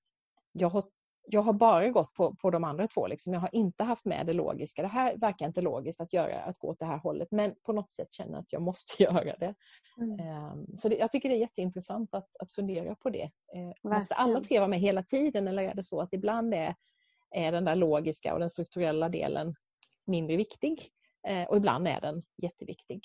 jag 0.52 0.68
har 0.68 0.82
jag 1.26 1.42
har 1.42 1.52
bara 1.52 1.88
gått 1.88 2.14
på, 2.14 2.34
på 2.34 2.50
de 2.50 2.64
andra 2.64 2.86
två. 2.88 3.06
Liksom. 3.06 3.32
Jag 3.32 3.40
har 3.40 3.50
inte 3.52 3.84
haft 3.84 4.04
med 4.04 4.26
det 4.26 4.32
logiska. 4.32 4.82
Det 4.82 4.88
här 4.88 5.16
verkar 5.16 5.46
inte 5.46 5.60
logiskt 5.60 6.00
att 6.00 6.12
göra, 6.12 6.42
att 6.42 6.58
gå 6.58 6.68
åt 6.68 6.78
det 6.78 6.86
här 6.86 6.98
hållet. 6.98 7.28
Men 7.30 7.54
på 7.62 7.72
något 7.72 7.92
sätt 7.92 8.12
känner 8.12 8.32
jag 8.32 8.40
att 8.40 8.52
jag 8.52 8.62
måste 8.62 9.02
göra 9.02 9.36
det. 9.36 9.54
Mm. 9.98 10.52
Um, 10.52 10.76
så 10.76 10.88
det, 10.88 10.96
jag 10.96 11.10
tycker 11.10 11.28
det 11.28 11.34
är 11.34 11.40
jätteintressant 11.40 12.14
att, 12.14 12.36
att 12.36 12.52
fundera 12.52 12.94
på 12.94 13.10
det. 13.10 13.30
Uh, 13.56 13.92
måste 13.92 14.14
alla 14.14 14.40
tre 14.40 14.58
vara 14.58 14.68
med 14.68 14.80
hela 14.80 15.02
tiden 15.02 15.48
eller 15.48 15.62
är 15.62 15.74
det 15.74 15.82
så 15.82 16.00
att 16.00 16.12
ibland 16.12 16.54
är, 16.54 16.74
är 17.30 17.52
den 17.52 17.64
där 17.64 17.76
logiska 17.76 18.34
och 18.34 18.40
den 18.40 18.50
strukturella 18.50 19.08
delen 19.08 19.54
mindre 20.06 20.36
viktig? 20.36 20.88
Uh, 21.30 21.44
och 21.44 21.56
ibland 21.56 21.88
är 21.88 22.00
den 22.00 22.22
jätteviktig. 22.42 23.04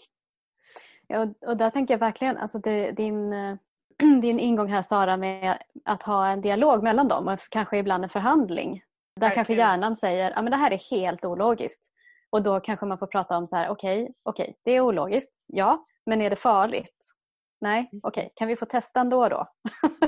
Ja, 1.08 1.34
och 1.42 1.58
där 1.58 1.70
tänker 1.70 1.94
jag 1.94 2.00
verkligen, 2.00 2.38
alltså 2.38 2.60
det, 2.60 2.92
din 2.92 3.34
eh, 3.34 3.56
din 4.22 4.40
ingång 4.40 4.68
här 4.68 4.84
Sara 4.84 5.18
med 5.18 5.58
att 5.86 6.04
ha 6.04 6.28
en 6.28 6.42
dialog 6.42 6.84
mellan 6.84 7.08
dem 7.08 7.28
och 7.28 7.40
kanske 7.50 7.78
ibland 7.78 8.04
en 8.04 8.10
förhandling. 8.10 8.84
Där 9.16 9.22
Verkligen. 9.22 9.36
kanske 9.36 9.54
hjärnan 9.54 9.96
säger 9.96 10.32
att 10.32 10.46
det 10.46 10.58
här 10.58 10.72
är 10.72 10.78
helt 10.78 11.26
ologiskt. 11.26 11.82
Och 12.30 12.44
då 12.44 12.60
kanske 12.60 12.86
man 12.86 12.98
får 12.98 13.08
prata 13.08 13.38
om 13.38 13.48
så 13.48 13.56
här, 13.56 13.70
okej, 13.70 14.02
okay, 14.02 14.14
okay, 14.24 14.54
det 14.64 14.72
är 14.72 14.82
ologiskt, 14.82 15.32
ja, 15.48 15.86
men 16.06 16.22
är 16.22 16.30
det 16.30 16.36
farligt? 16.36 17.14
Nej, 17.62 17.90
okej, 18.04 18.22
okay, 18.22 18.30
kan 18.36 18.48
vi 18.48 18.56
få 18.56 18.66
testa 18.66 19.00
ändå 19.00 19.30
då? 19.30 19.48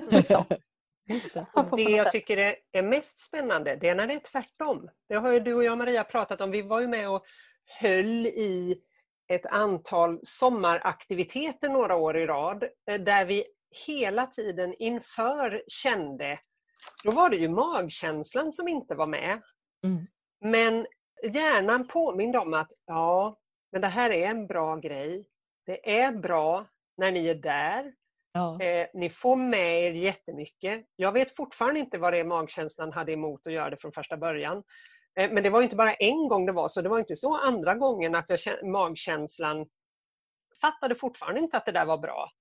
det 1.76 1.82
jag 1.82 2.12
tycker 2.12 2.56
är 2.72 2.82
mest 2.82 3.20
spännande 3.20 3.76
det 3.76 3.90
är 3.90 3.96
när 3.96 4.08
det 4.08 4.14
är 4.14 4.20
tvärtom. 4.20 4.90
Det 5.10 5.16
har 5.16 5.32
ju 5.32 5.40
du 5.40 5.54
och 5.54 5.64
jag 5.64 5.78
Maria 5.78 6.04
pratat 6.04 6.42
om. 6.42 6.52
Vi 6.52 6.62
var 6.62 6.80
ju 6.80 6.88
med 6.88 7.10
och 7.10 7.24
höll 7.82 8.26
i 8.26 8.82
ett 9.28 9.46
antal 9.46 10.20
sommaraktiviteter 10.24 11.70
några 11.70 11.96
år 11.96 12.18
i 12.18 12.26
rad 12.26 12.64
eh, 12.90 13.02
där 13.02 13.26
vi 13.26 13.44
hela 13.88 14.26
tiden 14.26 14.74
inför 14.80 15.64
kände, 15.68 16.40
då 17.04 17.12
var 17.12 17.30
det 17.30 17.36
ju 17.36 17.50
magkänslan 17.50 18.54
som 18.54 18.68
inte 18.68 18.96
var 18.96 19.08
med. 19.08 19.42
Mm. 19.86 20.08
Men 20.42 20.88
hjärnan 21.34 21.88
påminde 21.88 22.40
om 22.40 22.54
att 22.54 22.72
ja, 22.86 23.40
men 23.72 23.82
det 23.82 23.88
här 23.88 24.12
är 24.12 24.28
en 24.28 24.48
bra 24.48 24.76
grej. 24.76 25.26
Det 25.66 26.00
är 26.00 26.12
bra 26.12 26.66
när 26.98 27.12
ni 27.12 27.28
är 27.28 27.36
där. 27.36 27.94
Ja. 28.34 28.62
Eh, 28.62 28.88
ni 28.94 29.10
får 29.10 29.36
med 29.36 29.84
er 29.84 29.92
jättemycket. 29.92 30.86
Jag 30.96 31.12
vet 31.12 31.36
fortfarande 31.36 31.80
inte 31.80 31.98
vad 31.98 32.14
det 32.14 32.20
är 32.20 32.26
magkänslan 32.26 32.92
hade 32.92 33.12
emot 33.12 33.48
att 33.48 33.54
göra 33.54 33.70
det 33.70 33.78
från 33.78 33.92
första 33.92 34.18
början. 34.18 34.64
Eh, 35.20 35.32
men 35.32 35.44
det 35.44 35.50
var 35.50 35.62
inte 35.62 35.76
bara 35.76 35.94
en 35.94 36.28
gång 36.28 36.46
det 36.46 36.52
var 36.52 36.70
så. 36.70 36.82
Det 36.82 36.90
var 36.90 37.00
inte 37.00 37.16
så 37.16 37.38
andra 37.38 37.76
gången 37.76 38.16
att 38.16 38.30
jag, 38.30 38.68
magkänslan 38.68 39.66
fattade 40.62 40.96
fortfarande 40.96 41.40
inte 41.40 41.58
att 41.58 41.66
det 41.66 41.72
där 41.72 41.86
var 41.86 41.98
bra. 41.98 42.32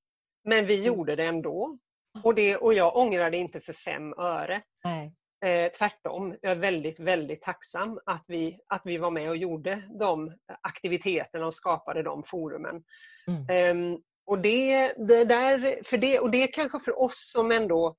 Men 0.44 0.66
vi 0.66 0.74
mm. 0.74 0.87
gjorde 0.87 1.16
det 1.16 1.24
ändå. 1.24 1.78
Och, 2.24 2.35
det, 2.35 2.57
och 2.57 2.74
jag 2.74 2.96
ångrar 2.96 3.31
det 3.31 3.37
inte 3.37 3.61
för 3.61 3.72
fem 3.72 4.14
öre. 4.18 4.62
Nej. 4.85 5.14
Eh, 5.44 5.72
tvärtom, 5.72 6.37
jag 6.42 6.52
är 6.52 6.57
väldigt, 6.57 7.00
väldigt 7.00 7.42
tacksam 7.42 8.00
att 8.07 8.24
vi, 8.26 8.59
att 8.66 8.83
vi 8.85 8.98
var 8.98 9.11
med 9.11 9.28
och 9.28 9.37
gjorde 9.37 9.83
de 9.98 10.37
aktiviteterna 10.61 11.46
och 11.46 11.55
skapade 11.55 12.02
de 12.02 12.24
forumen. 12.24 12.85
Mm. 13.28 13.92
Eh, 13.92 13.98
och, 14.26 14.38
det, 14.38 14.92
det 15.09 15.24
där, 15.24 15.83
för 15.85 15.98
det, 15.98 16.18
och 16.18 16.31
det 16.31 16.42
är 16.42 16.52
kanske 16.52 16.81
för 16.81 17.02
oss 17.02 17.31
som 17.33 17.52
ändå 17.52 17.96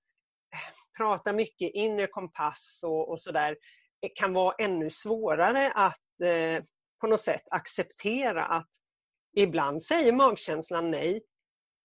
pratar 0.97 1.33
mycket 1.33 1.71
inre 1.73 2.07
kompass 2.07 2.81
och, 2.85 3.09
och 3.09 3.21
sådär, 3.21 3.57
kan 4.15 4.33
vara 4.33 4.55
ännu 4.59 4.89
svårare 4.89 5.71
att 5.71 6.21
eh, 6.23 6.63
på 7.01 7.07
något 7.07 7.21
sätt 7.21 7.43
acceptera 7.51 8.45
att 8.45 8.69
ibland 9.35 9.83
säger 9.83 10.11
magkänslan 10.11 10.91
nej 10.91 11.23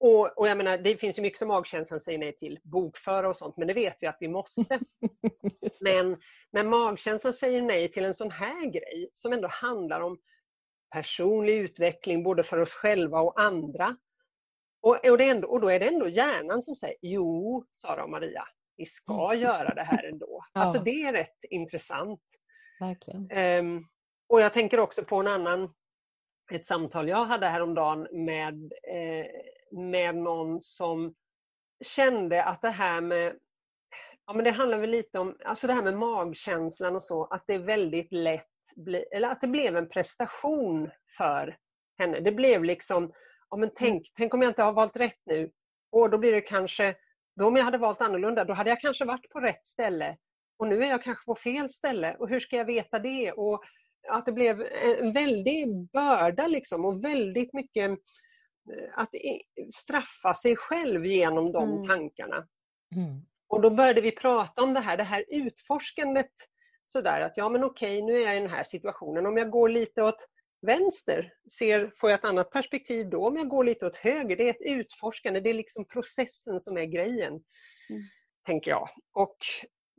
och, 0.01 0.39
och 0.39 0.49
jag 0.49 0.57
menar, 0.57 0.79
det 0.79 0.97
finns 0.97 1.19
ju 1.19 1.23
mycket 1.23 1.39
som 1.39 1.49
magkänslan 1.49 2.01
säger 2.01 2.19
nej 2.19 2.37
till, 2.37 2.59
bokföra 2.63 3.29
och 3.29 3.37
sånt, 3.37 3.57
men 3.57 3.69
det 3.69 3.75
vet 3.75 3.97
vi 4.01 4.07
att 4.07 4.17
vi 4.21 4.29
måste. 4.29 4.79
men 5.83 6.17
när 6.51 6.65
magkänslan 6.65 7.33
säger 7.33 7.63
nej 7.63 7.93
till 7.93 8.05
en 8.05 8.15
sån 8.15 8.31
här 8.31 8.67
grej 8.67 9.11
som 9.13 9.33
ändå 9.33 9.49
handlar 9.49 10.01
om 10.01 10.19
personlig 10.91 11.57
utveckling 11.57 12.23
både 12.23 12.43
för 12.43 12.59
oss 12.59 12.73
själva 12.73 13.21
och 13.21 13.41
andra. 13.41 13.97
Och, 14.81 15.07
och, 15.07 15.21
ändå, 15.21 15.49
och 15.49 15.61
då 15.61 15.69
är 15.69 15.81
det 15.81 15.89
ändå 15.89 16.09
hjärnan 16.09 16.63
som 16.63 16.77
säger 16.77 16.97
jo, 17.03 17.65
Sara 17.73 18.05
och 18.05 18.11
Maria, 18.11 18.45
vi 18.77 18.87
ska 18.87 19.31
mm. 19.31 19.41
göra 19.41 19.75
det 19.75 19.83
här 19.83 20.05
ändå. 20.05 20.45
Ja. 20.53 20.61
Alltså 20.61 20.83
det 20.83 21.03
är 21.03 21.13
rätt 21.13 21.45
intressant. 21.51 22.21
Verkligen. 22.81 23.31
Um, 23.67 23.89
och 24.29 24.41
jag 24.41 24.53
tänker 24.53 24.81
också 24.81 25.05
på 25.05 25.17
en 25.17 25.27
annan, 25.27 25.75
ett 26.53 26.67
samtal 26.67 27.09
jag 27.09 27.25
hade 27.25 27.47
häromdagen 27.47 28.09
med, 28.13 28.73
eh, 28.73 29.27
med 29.73 30.17
någon 30.17 30.63
som 30.63 31.15
kände 31.85 32.45
att 32.45 32.63
det 32.63 32.71
här 32.71 33.01
med 33.01 33.39
Ja 34.29 34.35
men 34.35 34.45
det 34.45 34.51
handlar 34.51 34.79
väl 34.79 34.91
lite 34.91 35.19
om, 35.19 35.37
alltså 35.45 35.67
det 35.67 35.73
här 35.73 35.83
med 35.83 35.99
magkänslan 35.99 36.97
och 36.97 37.05
så, 37.05 37.25
att 37.25 37.45
det 37.47 37.55
är 37.55 37.59
väldigt 37.59 38.13
lätt, 38.13 38.47
eller 39.13 39.29
att 39.29 39.41
det 39.41 39.49
blev 39.49 39.77
en 39.77 39.89
prestation 39.89 40.91
för 41.17 41.57
henne. 41.99 42.21
Det 42.21 42.33
blev 42.33 42.65
liksom, 42.65 43.13
ja 43.51 43.57
men 43.57 43.71
tänk, 43.75 43.93
mm. 43.93 44.05
tänk 44.17 44.35
om 44.35 44.43
jag 44.43 44.51
inte 44.51 44.63
har 44.63 44.73
valt 44.73 44.97
rätt 44.97 45.21
nu. 45.27 45.51
Och 45.93 46.11
då 46.11 46.19
blir 46.19 46.33
det 46.33 46.41
kanske, 46.41 46.95
då 47.37 47.47
om 47.47 47.57
jag 47.57 47.65
hade 47.65 47.79
valt 47.79 48.01
annorlunda, 48.01 48.45
då 48.45 48.53
hade 48.53 48.71
jag 48.71 48.81
kanske 48.81 49.05
varit 49.05 49.31
på 49.31 49.41
rätt 49.41 49.67
ställe. 49.67 50.17
Och 50.59 50.69
nu 50.69 50.85
är 50.85 50.91
jag 50.91 51.03
kanske 51.03 51.25
på 51.25 51.35
fel 51.35 51.71
ställe 51.71 52.17
och 52.19 52.29
hur 52.29 52.41
ska 52.41 52.57
jag 52.57 52.65
veta 52.65 52.99
det? 52.99 53.33
Och 53.33 53.63
att 54.09 54.27
det 54.27 54.33
blev 54.33 54.63
en 55.01 55.13
väldig 55.13 55.91
börda 55.93 56.47
liksom 56.47 56.85
och 56.85 57.05
väldigt 57.05 57.53
mycket 57.53 57.99
att 58.93 59.11
straffa 59.75 60.35
sig 60.35 60.57
själv 60.57 61.07
genom 61.07 61.53
de 61.53 61.73
mm. 61.73 61.87
tankarna. 61.87 62.47
Mm. 62.97 63.21
Och 63.49 63.61
då 63.61 63.71
började 63.71 64.01
vi 64.01 64.11
prata 64.11 64.63
om 64.63 64.75
det 64.75 64.81
här, 64.81 64.97
det 64.97 65.03
här 65.03 65.25
utforskandet 65.29 66.33
sådär 66.87 67.21
att 67.21 67.37
ja 67.37 67.49
men 67.49 67.65
okej 67.65 68.03
nu 68.03 68.17
är 68.17 68.27
jag 68.27 68.37
i 68.37 68.41
den 68.41 68.51
här 68.51 68.65
situationen. 68.65 69.27
Om 69.27 69.37
jag 69.37 69.51
går 69.51 69.69
lite 69.69 70.03
åt 70.03 70.27
vänster 70.61 71.33
ser, 71.59 71.93
får 71.97 72.11
jag 72.11 72.19
ett 72.19 72.25
annat 72.25 72.51
perspektiv 72.51 73.11
då. 73.11 73.27
Om 73.27 73.37
jag 73.37 73.49
går 73.49 73.65
lite 73.65 73.87
åt 73.87 73.97
höger, 73.97 74.37
det 74.37 74.45
är 74.45 74.51
ett 74.51 74.81
utforskande, 74.81 75.41
det 75.41 75.51
är 75.51 75.55
liksom 75.55 75.85
processen 75.85 76.61
som 76.61 76.79
är 76.79 76.85
grejen. 76.85 77.33
Mm. 77.91 78.03
Tänker 78.47 78.71
jag. 78.71 78.89
Och 79.13 79.37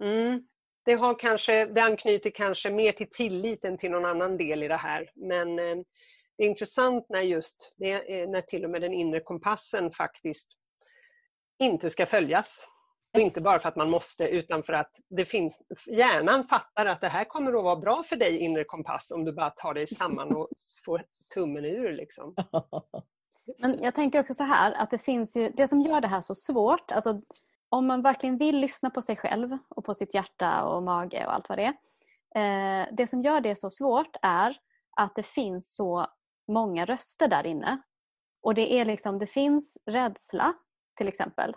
mm, 0.04 0.48
det, 0.86 0.94
har 0.94 1.20
kanske, 1.20 1.66
det 1.66 1.84
anknyter 1.84 2.30
kanske 2.30 2.70
mer 2.70 2.92
till 2.92 3.10
tillit 3.10 3.66
än 3.66 3.78
till 3.78 3.92
någon 3.92 4.06
annan 4.06 4.38
del 4.38 4.64
i 4.64 4.68
det 4.68 4.78
här. 4.78 5.12
Men 5.16 5.60
eh, 5.60 5.78
det 6.40 6.46
är 6.46 6.50
intressant 6.50 7.06
när 7.10 7.22
just 7.22 7.74
det, 7.78 8.26
när 8.28 8.42
till 8.42 8.64
och 8.66 8.70
med 8.70 8.82
den 8.82 8.94
inre 8.94 9.20
kompassen 9.20 9.92
faktiskt 9.92 10.48
inte 11.60 11.90
ska 11.90 12.06
följas. 12.06 12.68
Och 13.14 13.20
inte 13.20 13.42
bara 13.42 13.60
för 13.60 13.70
att 13.70 13.76
man 13.76 13.90
måste 13.90 14.24
utan 14.28 14.64
för 14.64 14.74
att 14.74 14.92
det 15.10 15.26
finns, 15.26 15.62
hjärnan 15.86 16.48
fattar 16.48 16.86
att 16.86 17.02
det 17.02 17.08
här 17.08 17.26
kommer 17.26 17.58
att 17.58 17.64
vara 17.64 17.76
bra 17.76 18.04
för 18.04 18.16
dig 18.16 18.38
inre 18.38 18.64
kompass 18.64 19.12
om 19.12 19.26
du 19.26 19.32
bara 19.32 19.50
tar 19.50 19.74
dig 19.74 19.88
samman 19.88 20.36
och 20.36 20.50
får 20.86 21.06
tummen 21.34 21.66
ur. 21.66 21.94
Liksom. 21.94 22.36
Men 23.62 23.80
jag 23.84 23.96
tänker 23.96 24.20
också 24.20 24.34
så 24.34 24.44
här 24.44 24.72
att 24.72 24.92
det 24.92 25.00
finns 25.00 25.36
ju, 25.36 25.50
det 25.50 25.68
som 25.68 25.82
gör 25.82 26.02
det 26.02 26.08
här 26.08 26.22
så 26.22 26.36
svårt, 26.36 26.92
alltså 26.92 27.22
om 27.70 27.88
man 27.88 28.02
verkligen 28.02 28.38
vill 28.38 28.58
lyssna 28.58 28.90
på 28.90 29.02
sig 29.02 29.16
själv 29.16 29.58
och 29.70 29.86
på 29.86 29.94
sitt 29.94 30.14
hjärta 30.14 30.64
och 30.64 30.84
mage 30.84 31.26
och 31.26 31.34
allt 31.34 31.50
vad 31.50 31.58
det 31.58 31.64
är. 31.64 31.74
Eh, 32.36 32.88
det 32.92 33.08
som 33.08 33.22
gör 33.22 33.42
det 33.42 33.56
så 33.56 33.70
svårt 33.70 34.16
är 34.22 34.58
att 34.98 35.16
det 35.16 35.24
finns 35.24 35.76
så 35.76 36.08
många 36.50 36.86
röster 36.86 37.28
där 37.28 37.46
inne. 37.46 37.82
Och 38.42 38.54
det 38.54 38.74
är 38.74 38.86
liksom, 38.86 39.20
det 39.20 39.28
finns 39.28 39.78
rädsla 39.86 40.54
till 40.98 41.08
exempel 41.08 41.56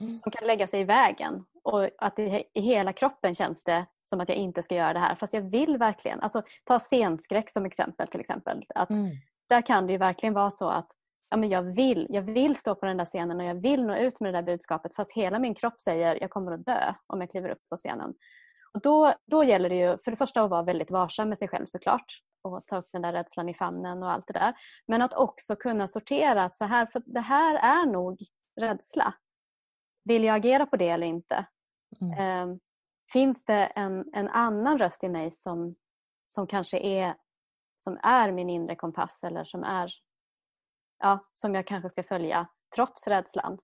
mm. 0.00 0.18
som 0.18 0.32
kan 0.32 0.46
lägga 0.46 0.66
sig 0.66 0.80
i 0.80 0.84
vägen 0.84 1.44
och 1.64 1.88
att 1.98 2.16
det, 2.16 2.44
i 2.54 2.60
hela 2.60 2.92
kroppen 2.92 3.34
känns 3.34 3.64
det 3.64 3.86
som 4.02 4.20
att 4.20 4.28
jag 4.28 4.38
inte 4.38 4.62
ska 4.62 4.74
göra 4.74 4.92
det 4.92 4.98
här 4.98 5.14
fast 5.14 5.32
jag 5.32 5.50
vill 5.50 5.76
verkligen. 5.76 6.20
Alltså 6.20 6.42
ta 6.64 6.80
scenskräck 6.80 7.50
som 7.50 7.64
exempel 7.64 8.08
till 8.08 8.20
exempel. 8.20 8.64
Att 8.74 8.90
mm. 8.90 9.10
Där 9.48 9.62
kan 9.62 9.86
det 9.86 9.92
ju 9.92 9.98
verkligen 9.98 10.34
vara 10.34 10.50
så 10.50 10.68
att 10.68 10.88
ja, 11.30 11.36
men 11.36 11.48
jag, 11.48 11.62
vill, 11.62 12.06
jag 12.10 12.22
vill 12.22 12.56
stå 12.56 12.74
på 12.74 12.86
den 12.86 12.96
där 12.96 13.04
scenen 13.04 13.40
och 13.40 13.46
jag 13.46 13.54
vill 13.54 13.86
nå 13.86 13.96
ut 13.96 14.20
med 14.20 14.34
det 14.34 14.38
där 14.38 14.46
budskapet 14.46 14.94
fast 14.94 15.12
hela 15.12 15.38
min 15.38 15.54
kropp 15.54 15.80
säger 15.80 16.18
jag 16.20 16.30
kommer 16.30 16.52
att 16.52 16.66
dö 16.66 16.94
om 17.06 17.20
jag 17.20 17.30
kliver 17.30 17.48
upp 17.48 17.68
på 17.70 17.76
scenen. 17.76 18.14
Och 18.74 18.80
då, 18.80 19.14
då 19.26 19.44
gäller 19.44 19.68
det 19.68 19.76
ju 19.76 19.98
för 20.04 20.10
det 20.10 20.16
första 20.16 20.42
att 20.42 20.50
vara 20.50 20.62
väldigt 20.62 20.90
varsam 20.90 21.28
med 21.28 21.38
sig 21.38 21.48
själv 21.48 21.66
såklart 21.66 22.22
och 22.42 22.66
ta 22.66 22.76
upp 22.76 22.88
den 22.92 23.02
där 23.02 23.12
rädslan 23.12 23.48
i 23.48 23.54
famnen 23.54 24.02
och 24.02 24.10
allt 24.10 24.26
det 24.26 24.32
där. 24.32 24.54
Men 24.86 25.02
att 25.02 25.14
också 25.14 25.56
kunna 25.56 25.88
sortera 25.88 26.44
att 26.44 26.56
så 26.56 26.64
här, 26.64 26.86
för 26.86 27.02
det 27.06 27.20
här 27.20 27.54
är 27.54 27.86
nog 27.86 28.18
rädsla. 28.60 29.14
Vill 30.04 30.24
jag 30.24 30.36
agera 30.36 30.66
på 30.66 30.76
det 30.76 30.88
eller 30.88 31.06
inte? 31.06 31.46
Mm. 32.00 32.18
Eh, 32.18 32.56
finns 33.12 33.44
det 33.44 33.64
en, 33.66 34.04
en 34.12 34.28
annan 34.28 34.78
röst 34.78 35.04
i 35.04 35.08
mig 35.08 35.30
som, 35.30 35.74
som 36.24 36.46
kanske 36.46 36.78
är, 36.78 37.14
som 37.78 37.98
är 38.02 38.32
min 38.32 38.50
inre 38.50 38.76
kompass 38.76 39.22
eller 39.22 39.44
som 39.44 39.64
är 39.64 39.92
ja, 40.98 41.28
som 41.34 41.54
jag 41.54 41.66
kanske 41.66 41.90
ska 41.90 42.02
följa 42.02 42.48
trots 42.74 43.06
rädslan. 43.06 43.58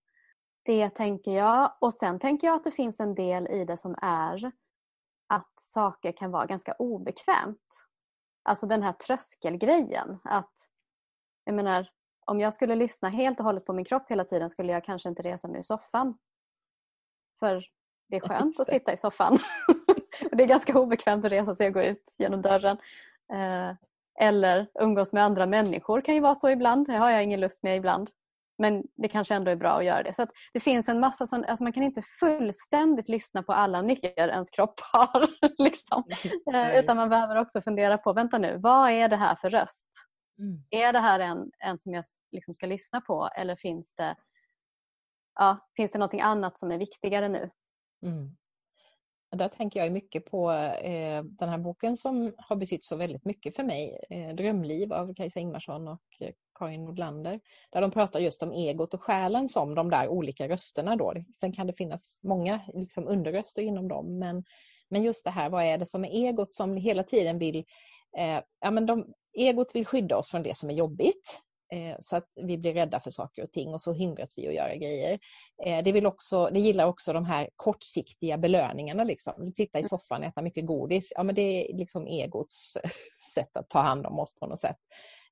Det 0.65 0.91
tänker 0.91 1.31
jag. 1.31 1.77
Och 1.81 1.95
sen 1.95 2.19
tänker 2.19 2.47
jag 2.47 2.57
att 2.57 2.65
det 2.65 2.73
finns 2.73 3.01
en 3.01 3.15
del 3.15 3.47
i 3.47 3.65
det 3.65 3.79
som 3.79 3.95
är 4.03 4.53
att 5.27 5.53
saker 5.61 6.13
kan 6.13 6.31
vara 6.31 6.47
ganska 6.47 6.73
obekvämt. 6.73 7.88
Alltså 8.49 8.67
den 8.67 8.83
här 8.83 8.93
tröskelgrejen. 8.93 10.19
Att, 10.25 10.53
jag 11.45 11.55
menar, 11.55 11.91
om 12.27 12.41
jag 12.41 12.55
skulle 12.55 12.75
lyssna 12.75 13.09
helt 13.09 13.39
och 13.39 13.45
hållet 13.45 13.65
på 13.65 13.73
min 13.73 13.85
kropp 13.85 14.11
hela 14.11 14.25
tiden 14.25 14.51
skulle 14.51 14.73
jag 14.73 14.85
kanske 14.85 15.09
inte 15.09 15.23
resa 15.23 15.49
mig 15.49 15.59
ur 15.59 15.63
soffan. 15.63 16.19
För 17.41 17.65
det 18.09 18.17
är 18.17 18.21
skönt 18.21 18.61
att 18.61 18.69
sitta 18.69 18.93
i 18.93 18.97
soffan. 18.97 19.39
och 20.31 20.37
det 20.37 20.43
är 20.43 20.47
ganska 20.47 20.79
obekvämt 20.79 21.25
att 21.25 21.33
resa 21.33 21.55
sig 21.55 21.67
och 21.67 21.75
gå 21.75 21.83
ut 21.83 22.15
genom 22.19 22.43
dörren. 22.43 22.79
Eh, 23.33 23.75
eller 24.21 24.67
umgås 24.75 25.13
med 25.13 25.25
andra 25.25 25.47
människor 25.47 26.01
kan 26.01 26.15
ju 26.15 26.21
vara 26.21 26.35
så 26.35 26.51
ibland. 26.51 26.87
Det 26.87 26.97
har 26.97 27.11
jag 27.11 27.25
ingen 27.25 27.41
lust 27.41 27.63
med 27.63 27.77
ibland. 27.77 28.11
Men 28.59 28.83
det 28.97 29.09
kanske 29.09 29.35
ändå 29.35 29.51
är 29.51 29.57
bra 29.57 29.79
att 29.79 29.85
göra 29.85 30.03
det. 30.03 30.15
Så 30.15 30.27
Det 30.53 30.61
finns 30.61 30.89
en 30.89 31.01
massa 31.01 31.27
sån, 31.27 31.45
alltså 31.45 31.63
man 31.65 31.73
kan 31.73 31.83
inte 31.83 32.03
fullständigt 32.21 33.09
lyssna 33.09 33.43
på 33.43 33.53
alla 33.53 33.83
nycker 33.83 34.29
ens 34.29 34.51
kropp 34.51 34.81
har. 34.93 35.29
liksom. 35.63 36.05
Eh, 36.55 36.79
utan 36.79 36.97
man 36.97 37.09
behöver 37.09 37.37
också 37.37 37.63
fundera 37.63 37.99
på, 37.99 38.13
vänta 38.13 38.39
nu, 38.39 38.59
vad 38.59 38.91
är 38.91 39.09
det 39.09 39.17
här 39.17 39.35
för 39.35 39.51
röst? 39.51 39.89
Mm. 40.39 40.63
Är 40.71 40.93
det 40.93 40.99
här 40.99 41.21
en, 41.21 41.51
en 41.59 41.79
som 41.79 41.95
jag 41.95 42.05
liksom 42.33 42.55
ska 42.55 42.67
lyssna 42.67 43.01
på 43.01 43.29
eller 43.37 43.57
finns 43.57 43.93
det, 43.95 44.17
ja, 45.35 45.69
finns 45.77 45.93
det 45.93 45.99
något 45.99 46.15
annat 46.15 46.59
som 46.59 46.71
är 46.71 46.79
viktigare 46.79 47.29
nu? 47.29 47.51
Mm. 48.07 48.37
Där 49.31 49.49
tänker 49.49 49.81
jag 49.81 49.93
mycket 49.93 50.25
på 50.25 50.53
eh, 50.53 51.23
den 51.23 51.49
här 51.49 51.59
boken 51.59 51.97
som 51.97 52.35
har 52.39 52.57
betytt 52.57 52.85
så 52.85 52.97
väldigt 52.97 53.25
mycket 53.25 53.57
för 53.57 53.63
mig. 53.63 53.99
Eh, 54.11 54.35
Drömliv 54.35 54.93
av 54.93 55.15
Kajsa 55.15 55.41
Ingmarsson 55.41 55.89
och 55.89 56.03
eh, 56.21 56.31
Karin 56.59 56.85
Nordlander. 56.85 57.41
Där 57.71 57.81
de 57.81 57.91
pratar 57.91 58.21
just 58.21 58.43
om 58.43 58.53
egot 58.53 58.95
och 58.95 59.03
själen 59.03 59.49
som 59.49 59.75
de 59.75 59.91
där 59.91 60.09
olika 60.09 60.49
rösterna. 60.49 60.97
Då. 60.97 61.15
Sen 61.35 61.53
kan 61.53 61.67
det 61.67 61.73
finnas 61.73 62.21
många 62.23 62.61
liksom, 62.75 63.09
underröster 63.09 63.63
inom 63.63 63.89
dem. 63.89 64.19
Men, 64.19 64.45
men 64.89 65.03
just 65.03 65.25
det 65.25 65.31
här, 65.31 65.51
vad 65.51 65.65
är 65.65 65.79
det 65.79 65.87
som 65.87 66.05
är 66.05 66.09
egot 66.09 66.53
som 66.53 66.77
hela 66.77 67.03
tiden 67.03 67.39
vill... 67.39 67.65
Eh, 68.19 68.41
ja, 68.61 68.71
men 68.71 68.87
de, 68.87 69.13
egot 69.33 69.75
vill 69.75 69.87
skydda 69.87 70.17
oss 70.17 70.31
från 70.31 70.43
det 70.43 70.57
som 70.57 70.71
är 70.71 70.75
jobbigt. 70.75 71.43
Eh, 71.73 71.97
så 72.01 72.17
att 72.17 72.25
vi 72.35 72.59
blir 72.59 72.75
rädda 72.75 73.01
för 73.01 73.11
saker 73.11 73.43
och 73.43 73.53
ting 73.53 73.75
och 73.75 73.81
så 73.81 73.93
hindras 73.93 74.29
vi 74.37 74.49
att 74.49 74.55
göra 74.55 74.77
grejer. 74.77 75.19
Eh, 75.65 75.85
det, 75.85 75.93
vill 75.93 76.07
också, 76.07 76.51
det 76.53 76.61
gillar 76.61 76.87
också 76.87 77.13
de 77.13 77.25
här 77.25 77.49
kortsiktiga 77.57 78.39
belöningarna. 78.39 79.05
Liksom. 79.05 79.53
Sitta 79.55 79.79
i 79.79 79.81
mm. 79.81 79.89
soffan 79.89 80.23
och 80.23 80.29
äta 80.29 80.43
mycket 80.43 80.67
godis. 80.67 81.13
Ja, 81.17 81.23
men 81.23 81.35
det 81.35 81.43
är 81.43 81.77
liksom 81.77 82.07
egots 82.07 82.79
sätt 83.35 83.57
att 83.57 83.71
ta 83.71 83.81
hand 83.81 84.07
om 84.07 84.19
oss 84.19 84.35
på 84.41 84.47
något 84.47 84.61
sätt. 84.61 84.77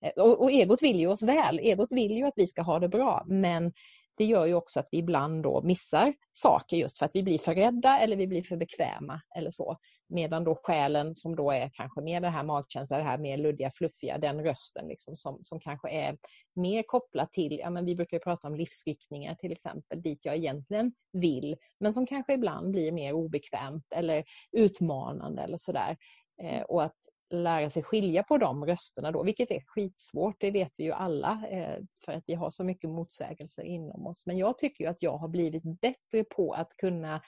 Eh, 0.03 0.23
och, 0.23 0.43
och 0.43 0.51
egot 0.51 0.83
vill 0.83 1.01
ju 1.01 1.07
oss 1.07 1.23
väl. 1.23 1.59
Egot 1.59 1.93
vill 1.93 2.17
ju 2.17 2.25
att 2.25 2.35
vi 2.37 2.47
ska 2.47 2.63
ha 2.63 2.79
det 2.79 2.89
bra. 2.89 3.25
Men 3.27 3.73
det 4.17 4.25
gör 4.25 4.47
ju 4.47 4.55
också 4.55 4.81
att 4.81 4.89
vi 4.91 4.99
ibland 4.99 5.43
då 5.43 5.63
missar 5.63 6.15
saker 6.33 6.77
just 6.77 6.99
för 6.99 7.07
att 7.07 7.11
vi 7.15 7.23
blir 7.23 7.39
för 7.39 7.55
rädda 7.55 7.99
eller 7.99 8.17
vi 8.17 8.27
blir 8.27 8.43
för 8.43 8.57
bekväma 8.57 9.21
eller 9.37 9.51
så. 9.51 9.77
Medan 10.09 10.45
då 10.45 10.55
själen 10.63 11.15
som 11.15 11.37
då 11.37 11.51
är 11.51 11.71
kanske 11.73 12.01
mer 12.01 12.21
det 12.21 12.29
här 12.29 12.43
magkänslan, 12.43 12.99
det 12.99 13.05
här 13.05 13.19
mer 13.19 13.37
luddiga, 13.37 13.71
fluffiga, 13.71 14.19
den 14.19 14.43
rösten 14.45 14.89
liksom 14.89 15.17
som, 15.17 15.39
som 15.41 15.61
kanske 15.61 15.91
är 15.91 16.17
mer 16.55 16.83
kopplat 16.83 17.33
till, 17.33 17.59
ja 17.59 17.71
men 17.71 17.85
vi 17.85 17.97
brukar 17.97 18.19
prata 18.19 18.49
om 18.49 18.55
livsriktningar 18.55 19.35
till 19.35 19.53
exempel, 19.53 20.03
dit 20.03 20.25
jag 20.25 20.37
egentligen 20.37 20.93
vill, 21.13 21.57
men 21.81 21.95
som 21.95 22.07
kanske 22.07 22.33
ibland 22.33 22.71
blir 22.71 22.93
mer 22.93 23.13
obekvämt 23.13 23.87
eller 23.97 24.25
utmanande 24.53 25.43
eller 25.43 25.57
sådär. 25.57 25.97
Eh, 26.43 26.63
och 26.63 26.83
att 26.83 26.97
lära 27.31 27.71
sig 27.71 27.83
skilja 27.83 28.23
på 28.23 28.39
de 28.39 28.67
rösterna 28.67 29.13
då, 29.13 29.23
vilket 29.23 29.51
är 29.51 29.63
skitsvårt, 29.67 30.37
det 30.41 30.51
vet 30.51 30.73
vi 30.77 30.85
ju 30.85 30.93
alla, 30.93 31.43
eh, 31.51 31.79
för 32.05 32.13
att 32.13 32.25
vi 32.27 32.35
har 32.35 32.51
så 32.51 32.65
mycket 32.65 32.91
motsägelser 32.91 33.63
inom 33.63 34.07
oss. 34.07 34.27
Men 34.27 34.39
jag 34.39 34.59
tycker 34.59 34.91
att 34.91 35.03
jag 35.03 35.19
har 35.19 35.29
blivit 35.29 35.63
bättre 35.81 36.25
på 36.25 36.53
att 36.53 36.77
kunna 36.77 37.21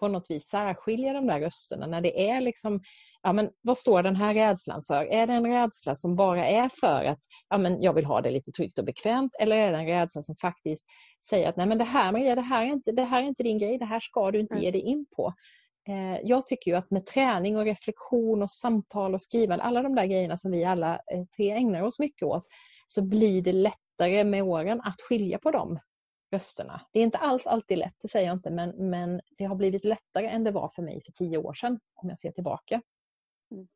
på 0.00 0.08
något 0.08 0.26
vis 0.28 0.48
särskilja 0.48 1.12
de 1.12 1.26
där 1.26 1.40
rösterna 1.40 1.86
när 1.86 2.00
det 2.00 2.30
är 2.30 2.40
liksom, 2.40 2.80
ja 3.22 3.32
men 3.32 3.50
vad 3.62 3.78
står 3.78 4.02
den 4.02 4.16
här 4.16 4.34
rädslan 4.34 4.82
för? 4.86 5.04
Är 5.04 5.26
det 5.26 5.32
en 5.32 5.46
rädsla 5.46 5.94
som 5.94 6.16
bara 6.16 6.46
är 6.46 6.70
för 6.80 7.04
att 7.04 7.18
ja 7.48 7.58
men 7.58 7.82
jag 7.82 7.92
vill 7.92 8.04
ha 8.04 8.20
det 8.20 8.30
lite 8.30 8.52
tryggt 8.52 8.78
och 8.78 8.84
bekvämt 8.84 9.32
eller 9.40 9.56
är 9.56 9.72
det 9.72 9.78
en 9.78 9.86
rädsla 9.86 10.22
som 10.22 10.36
faktiskt 10.36 10.86
säger 11.28 11.48
att 11.48 11.56
nej 11.56 11.66
men 11.66 11.78
det 11.78 11.84
här 11.84 12.12
Maria, 12.12 12.34
det 12.34 12.40
här 12.40 12.62
är 12.62 12.66
inte, 12.66 12.92
det 12.92 13.04
här 13.04 13.22
är 13.22 13.26
inte 13.26 13.42
din 13.42 13.58
grej, 13.58 13.78
det 13.78 13.84
här 13.84 14.00
ska 14.00 14.30
du 14.30 14.40
inte 14.40 14.54
mm. 14.54 14.64
ge 14.64 14.70
dig 14.70 14.80
in 14.80 15.06
på. 15.16 15.32
Eh, 15.88 16.20
jag 16.22 16.46
tycker 16.46 16.70
ju 16.70 16.76
att 16.76 16.90
med 16.90 17.06
träning 17.06 17.56
och 17.56 17.64
reflektion 17.64 18.42
och 18.42 18.50
samtal 18.50 19.14
och 19.14 19.22
skrivande, 19.22 19.64
alla 19.64 19.82
de 19.82 19.94
där 19.94 20.06
grejerna 20.06 20.36
som 20.36 20.50
vi 20.50 20.64
alla 20.64 20.94
eh, 20.94 21.24
tre 21.36 21.50
ägnar 21.50 21.82
oss 21.82 21.98
mycket 21.98 22.22
åt, 22.22 22.44
så 22.86 23.02
blir 23.02 23.42
det 23.42 23.52
lättare 23.52 24.24
med 24.24 24.42
åren 24.42 24.80
att 24.84 25.00
skilja 25.00 25.38
på 25.38 25.50
de 25.50 25.78
rösterna. 26.32 26.86
Det 26.92 26.98
är 26.98 27.02
inte 27.02 27.18
alls 27.18 27.46
alltid 27.46 27.78
lätt, 27.78 27.94
det 28.02 28.08
säger 28.08 28.26
jag 28.26 28.36
inte, 28.36 28.50
men, 28.50 28.90
men 28.90 29.20
det 29.38 29.44
har 29.44 29.56
blivit 29.56 29.84
lättare 29.84 30.26
än 30.26 30.44
det 30.44 30.50
var 30.50 30.68
för 30.68 30.82
mig 30.82 31.02
för 31.04 31.12
tio 31.12 31.38
år 31.38 31.54
sedan, 31.54 31.80
om 31.94 32.08
jag 32.08 32.18
ser 32.18 32.30
tillbaka. 32.30 32.82
Mm. 33.50 33.68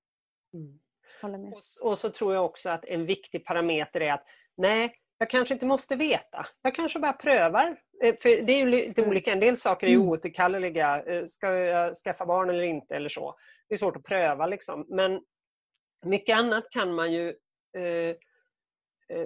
Mm. 0.54 1.52
Och, 1.52 1.90
och, 1.90 1.98
så 1.98 2.10
tror 2.10 2.34
jag 2.34 2.44
också 2.44 2.70
att 2.70 2.84
en 2.84 3.06
viktig 3.06 3.44
parameter 3.44 4.00
är 4.00 4.12
att 4.12 4.24
nej, 4.56 4.94
jag 5.20 5.30
kanske 5.30 5.54
inte 5.54 5.66
måste 5.66 5.96
veta. 5.96 6.46
Jag 6.62 6.74
kanske 6.74 6.98
bara 6.98 7.12
prövar. 7.12 7.76
Eh, 8.04 8.14
för 8.22 8.42
det 8.42 8.52
är 8.52 8.58
ju 8.58 8.66
lite 8.66 9.00
mm. 9.00 9.10
olika. 9.10 9.32
En 9.32 9.40
del 9.40 9.56
saker 9.56 9.86
är 9.86 9.90
mm. 9.90 10.08
oåterkalleliga. 10.08 11.02
Eh, 11.02 11.26
ska 11.26 11.52
jag 11.52 11.96
skaffa 11.96 12.26
barn 12.26 12.50
eller 12.50 12.62
inte 12.62 12.96
eller 12.96 13.08
så. 13.08 13.34
Det 13.68 13.74
är 13.74 13.78
svårt 13.78 13.96
att 13.96 14.04
pröva 14.04 14.46
liksom. 14.46 14.86
Men 14.88 15.20
mycket 16.06 16.36
annat 16.36 16.70
kan 16.70 16.94
man 16.94 17.12
ju 17.12 17.28
eh, 17.76 18.16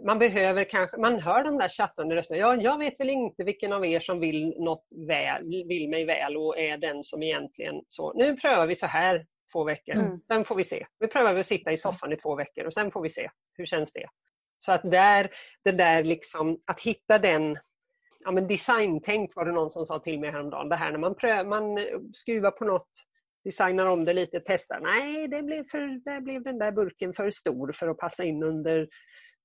man 0.04 0.18
behöver 0.18 0.64
kanske, 0.64 0.96
man 0.96 1.20
hör 1.20 1.44
de 1.44 1.58
där 1.58 1.68
chattande 1.68 2.16
rösterna. 2.16 2.40
Ja, 2.40 2.54
jag 2.54 2.78
vet 2.78 3.00
väl 3.00 3.10
inte 3.10 3.44
vilken 3.44 3.72
av 3.72 3.86
er 3.86 4.00
som 4.00 4.20
vill 4.20 4.54
något 4.58 4.86
väl, 5.08 5.64
vill 5.68 5.88
mig 5.88 6.04
väl 6.04 6.36
och 6.36 6.58
är 6.58 6.78
den 6.78 7.04
som 7.04 7.22
egentligen 7.22 7.82
så. 7.88 8.12
Nu 8.12 8.36
prövar 8.36 8.66
vi 8.66 8.76
så 8.76 8.86
här 8.86 9.26
två 9.52 9.64
veckor, 9.64 9.94
mm. 9.94 10.20
sen 10.28 10.44
får 10.44 10.56
vi 10.56 10.64
se. 10.64 10.86
Nu 11.00 11.06
prövar 11.06 11.34
vi 11.34 11.40
att 11.40 11.46
sitta 11.46 11.72
i 11.72 11.76
soffan 11.76 12.12
i 12.12 12.16
två 12.16 12.34
veckor 12.34 12.64
och 12.64 12.74
sen 12.74 12.90
får 12.90 13.02
vi 13.02 13.10
se. 13.10 13.30
Hur 13.56 13.66
känns 13.66 13.92
det? 13.92 14.06
Så 14.64 14.72
att 14.72 14.90
där, 14.90 15.30
det 15.64 15.72
där 15.72 16.04
liksom, 16.04 16.58
att 16.66 16.80
hitta 16.80 17.18
den 17.18 17.58
ja, 18.24 18.30
men 18.30 18.46
designtänk 18.46 19.36
var 19.36 19.44
det 19.44 19.52
någon 19.52 19.70
som 19.70 19.86
sa 19.86 19.98
till 19.98 20.20
mig 20.20 20.30
häromdagen. 20.30 20.68
Det 20.68 20.76
här 20.76 20.90
när 20.90 20.98
man, 20.98 21.14
prövar, 21.14 21.44
man 21.44 21.86
skruvar 22.14 22.50
på 22.50 22.64
något, 22.64 22.88
designar 23.44 23.86
om 23.86 24.04
det 24.04 24.12
lite, 24.12 24.40
testar. 24.46 24.80
Nej, 24.80 25.28
det 25.28 25.42
blev, 25.42 25.64
för, 25.70 26.10
det 26.10 26.20
blev 26.20 26.42
den 26.42 26.58
där 26.58 26.72
burken 26.72 27.12
för 27.12 27.30
stor 27.30 27.72
för 27.72 27.88
att 27.88 27.98
passa 27.98 28.24
in 28.24 28.42
under 28.42 28.88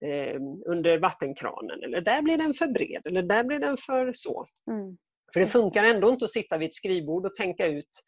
eh, 0.05 0.41
under 0.65 0.97
vattenkranen 0.97 1.83
eller 1.83 2.01
där 2.01 2.21
blir 2.21 2.37
den 2.37 2.53
för 2.53 2.67
bred 2.67 3.01
eller 3.05 3.23
där 3.23 3.43
blir 3.43 3.59
den 3.59 3.77
för 3.77 4.13
så. 4.13 4.47
Mm. 4.71 4.97
För 5.33 5.39
det 5.39 5.47
funkar 5.47 5.83
ändå 5.83 6.09
inte 6.09 6.25
att 6.25 6.31
sitta 6.31 6.57
vid 6.57 6.69
ett 6.69 6.75
skrivbord 6.75 7.25
och 7.25 7.35
tänka 7.35 7.67
ut 7.67 8.03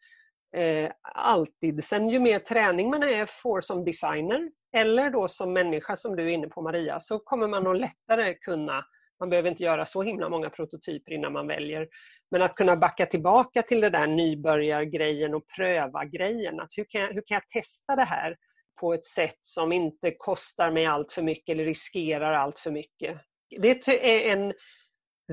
eh, 0.56 0.90
alltid. 1.02 1.84
Sen 1.84 2.08
ju 2.08 2.20
mer 2.20 2.38
träning 2.38 2.90
man 2.90 3.02
är, 3.02 3.26
får 3.26 3.60
som 3.60 3.84
designer 3.84 4.50
eller 4.72 5.10
då 5.10 5.28
som 5.28 5.52
människa 5.52 5.96
som 5.96 6.16
du 6.16 6.22
är 6.22 6.28
inne 6.28 6.48
på 6.48 6.62
Maria 6.62 7.00
så 7.00 7.18
kommer 7.18 7.48
man 7.48 7.66
att 7.66 7.80
lättare 7.80 8.34
kunna 8.34 8.84
man 9.20 9.30
behöver 9.30 9.50
inte 9.50 9.62
göra 9.62 9.86
så 9.86 10.02
himla 10.02 10.28
många 10.28 10.50
prototyper 10.50 11.12
innan 11.12 11.32
man 11.32 11.46
väljer. 11.46 11.88
Men 12.30 12.42
att 12.42 12.54
kunna 12.54 12.76
backa 12.76 13.06
tillbaka 13.06 13.62
till 13.62 13.80
det 13.80 13.90
där 13.90 14.06
nybörjargrejen 14.06 15.34
och 15.34 15.46
pröva 15.56 16.04
grejen. 16.04 16.60
Att 16.60 16.70
hur, 16.76 16.84
kan 16.88 17.00
jag, 17.00 17.08
hur 17.08 17.22
kan 17.26 17.34
jag 17.34 17.48
testa 17.48 17.96
det 17.96 18.04
här? 18.04 18.36
på 18.82 18.94
ett 18.94 19.04
sätt 19.04 19.38
som 19.42 19.72
inte 19.72 20.10
kostar 20.18 20.70
mig 20.70 20.86
allt 20.86 21.12
för 21.12 21.22
mycket 21.22 21.52
eller 21.52 21.64
riskerar 21.64 22.32
allt 22.32 22.58
för 22.58 22.70
mycket. 22.70 23.20
Det 23.60 23.88
är 23.88 24.32
en 24.32 24.52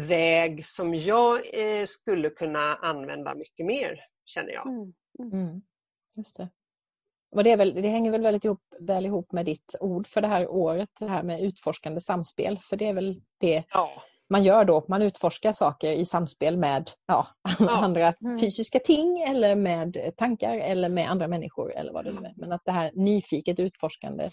väg 0.08 0.66
som 0.66 0.96
jag 0.96 1.42
eh, 1.54 1.86
skulle 1.86 2.30
kunna 2.30 2.76
använda 2.76 3.36
mycket 3.36 3.66
mer, 3.66 4.00
känner 4.26 4.52
jag. 4.52 4.68
Mm. 4.68 4.94
Mm. 5.20 5.48
mm. 5.48 5.62
Just 6.18 6.38
det. 6.38 6.50
Och 7.32 7.44
det, 7.44 7.56
väl, 7.56 7.74
det, 7.74 7.90
hänger 7.90 8.12
väl 8.12 8.22
väldigt 8.22 8.46
ihop, 8.46 8.62
väl 8.80 9.06
ihop 9.06 9.32
med 9.32 9.46
ditt 9.46 9.76
ord 9.80 10.08
för 10.08 10.22
det 10.22 10.28
här 10.28 10.48
året, 10.48 10.90
det 11.00 11.10
här 11.10 11.24
med 11.24 11.42
utforskande 11.42 12.02
samspel. 12.02 12.60
För 12.60 12.78
det 12.78 12.88
är 12.88 12.94
väl 12.94 13.22
det 13.40 13.64
ja 13.74 13.90
man 14.30 14.44
gör 14.44 14.66
då. 14.66 14.86
Man 14.88 15.02
utforskar 15.02 15.52
saker 15.52 15.92
i 15.92 16.06
samspel 16.06 16.58
med 16.58 16.90
ja, 17.08 17.28
ja. 17.60 17.70
andra 17.70 18.14
mm. 18.22 18.40
fysiska 18.40 18.80
ting 18.80 19.22
eller 19.22 19.56
med 19.56 20.12
tankar 20.18 20.58
eller 20.58 20.90
med 20.90 21.12
andra 21.12 21.28
människor 21.28 21.76
eller 21.76 21.94
vad 21.94 22.06
det 22.06 22.12
nu 22.12 22.28
är. 22.28 22.34
Men 22.36 22.52
att 22.52 22.66
det 22.66 22.72
här 22.72 22.92
nyfiket 22.94 23.60
utforskande 23.60 24.30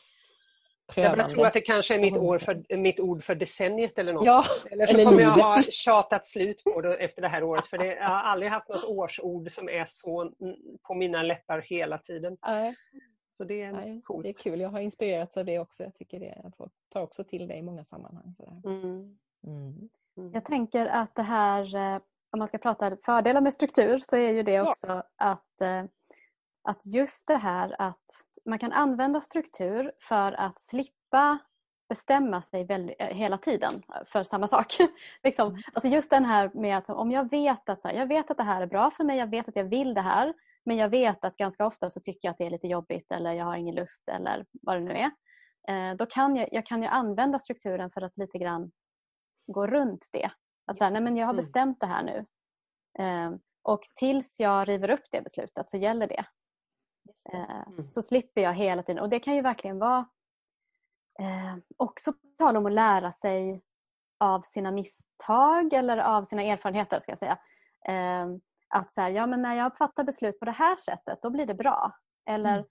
Prövande. 0.89 1.23
Jag 1.23 1.31
tror 1.31 1.47
att 1.47 1.53
det 1.53 1.61
kanske 1.61 1.95
är 1.95 2.01
mitt, 2.01 2.17
år 2.17 2.39
för, 2.39 2.77
mitt 2.77 3.01
ord 3.01 3.23
för 3.23 3.35
decenniet 3.35 3.99
eller 3.99 4.13
något. 4.13 4.25
Ja, 4.27 4.45
eller 4.71 4.87
så 4.87 4.93
eller 4.93 5.05
kommer 5.05 5.19
livet. 5.19 5.37
jag 5.37 5.45
ha 5.45 5.63
tjatat 5.63 6.27
slut 6.27 6.65
på 6.65 6.81
det 6.81 6.97
efter 6.97 7.23
det 7.23 7.29
här 7.29 7.43
året. 7.43 7.67
För 7.67 7.79
det, 7.79 7.87
jag 7.87 8.09
har 8.09 8.23
aldrig 8.23 8.53
haft 8.53 8.69
något 8.69 8.85
årsord 8.85 9.51
som 9.51 9.69
är 9.69 9.87
så 9.89 10.33
på 10.83 10.95
mina 10.95 11.23
läppar 11.23 11.61
hela 11.61 11.99
tiden. 11.99 12.37
Nej. 12.47 12.77
Så 13.37 13.45
det 13.45 13.63
är 13.63 13.73
Nej, 13.73 14.03
coolt. 14.05 14.23
Det 14.23 14.29
är 14.29 14.33
kul. 14.33 14.61
Jag 14.61 14.69
har 14.69 14.81
inspirerats 14.81 15.37
av 15.37 15.45
det 15.45 15.59
också. 15.59 15.83
Jag 15.83 15.95
tycker 15.95 16.21
det. 16.21 16.41
Jag 16.43 16.71
tar 16.93 17.03
också 17.03 17.25
till 17.25 17.49
det 17.49 17.55
i 17.55 17.63
många 17.63 17.85
sammanhang. 17.85 18.35
Mm. 18.65 19.19
Mm. 19.47 19.89
mm. 20.17 20.33
Jag 20.33 20.45
tänker 20.45 20.87
att 20.87 21.15
det 21.15 21.23
här, 21.23 21.77
eh, 21.77 22.01
om 22.31 22.39
man 22.39 22.49
ska 22.49 22.59
prata 22.59 22.97
fördelar 23.05 23.41
med 23.41 23.53
struktur, 23.53 23.99
så 23.99 24.17
är 24.17 24.31
ju 24.31 24.43
det 24.43 24.61
också 24.61 24.87
ja. 24.87 25.05
att, 25.17 25.61
eh, 25.61 25.85
att 26.63 26.87
just 26.87 27.27
det 27.27 27.37
här 27.37 27.77
att 27.79 28.26
man 28.47 28.59
kan 28.59 28.73
använda 28.73 29.21
struktur 29.21 29.93
för 30.09 30.33
att 30.33 30.61
slippa 30.61 31.39
bestämma 31.89 32.43
sig 32.43 32.65
väldigt, 32.65 32.97
eh, 32.99 33.07
hela 33.07 33.39
tiden 33.39 33.83
för 34.07 34.25
samma 34.25 34.49
sak. 34.49 34.77
liksom. 35.23 35.49
Mm. 35.49 35.63
alltså 35.73 35.89
just 35.89 36.11
den 36.11 36.25
här 36.25 36.51
med 36.55 36.79
att 36.79 36.91
om 36.91 37.11
jag 37.11 37.31
vet 37.31 37.69
att, 37.69 37.83
så 37.83 37.89
här, 37.89 37.95
jag 37.95 38.07
vet 38.07 38.31
att 38.31 38.37
det 38.37 38.43
här 38.43 38.63
är 38.63 38.67
bra 38.67 38.91
för 38.91 39.05
mig, 39.05 39.19
jag 39.19 39.31
vet 39.31 39.49
att 39.49 39.57
jag 39.57 39.65
vill 39.65 39.95
det 39.95 40.01
här 40.01 40.35
men 40.65 40.77
jag 40.77 40.89
vet 40.89 41.25
att 41.25 41.37
ganska 41.37 41.67
ofta 41.67 41.91
så 41.91 42.01
tycker 42.01 42.29
jag 42.29 42.33
att 42.33 42.39
det 42.39 42.47
är 42.47 42.51
lite 42.51 42.67
jobbigt 42.67 43.13
eller 43.13 43.33
jag 43.33 43.45
har 43.45 43.57
ingen 43.57 43.75
lust 43.75 44.09
eller 44.09 44.47
vad 44.53 44.77
det 44.77 44.81
nu 44.81 44.93
är. 44.93 45.95
då 45.95 46.07
kan 46.07 46.37
jag, 46.37 46.49
jag 46.53 46.67
kan 46.67 46.83
ju 46.83 46.89
använda 46.89 47.39
strukturen 47.39 47.91
för 47.91 48.03
att 48.03 48.17
lite 48.17 48.39
grann 48.39 48.71
gå 49.47 49.67
runt 49.67 50.09
det. 50.13 50.31
Att 50.67 50.79
säga, 50.79 50.91
nej 50.91 51.03
men 51.03 51.17
jag 51.17 51.27
har 51.27 51.33
mm. 51.33 51.43
bestämt 51.43 51.81
det 51.81 51.87
här 51.87 52.03
nu. 52.03 52.27
Eh, 52.99 53.31
och 53.63 53.83
tills 53.95 54.41
jag 54.41 54.69
river 54.69 54.91
upp 54.91 55.05
det 55.11 55.23
beslutet 55.23 55.71
så 55.71 55.77
gäller 55.77 56.07
det. 56.07 56.25
Eh, 57.33 57.61
mm. 57.67 57.91
Så 57.91 58.03
slipper 58.03 58.41
jag 58.41 58.55
hela 58.55 58.83
tiden. 58.83 59.03
Och 59.03 59.09
det 59.09 59.21
kan 59.21 59.35
ju 59.35 59.43
verkligen 59.43 59.79
vara 59.79 60.09
eh, 61.19 61.57
också 61.77 62.13
tala 62.39 62.59
om 62.59 62.67
att 62.67 62.73
lära 62.73 63.13
sig 63.13 63.63
av 64.19 64.43
sina 64.43 64.71
misstag 64.71 65.73
eller 65.73 65.99
av 65.99 66.25
sina 66.25 66.43
erfarenheter 66.43 67.01
ska 67.01 67.13
jag 67.13 67.19
säga. 67.19 67.39
Eh, 67.89 68.27
att 68.69 68.93
så 68.93 69.01
här, 69.01 69.11
ja 69.11 69.27
men 69.27 69.43
när 69.43 69.55
jag 69.55 69.77
fattar 69.77 70.05
beslut 70.05 70.39
på 70.39 70.45
det 70.45 70.53
här 70.53 70.77
sättet 70.77 71.19
då 71.23 71.31
blir 71.31 71.47
det 71.47 71.55
bra. 71.55 71.93
Eller 72.27 72.53
mm. 72.53 72.65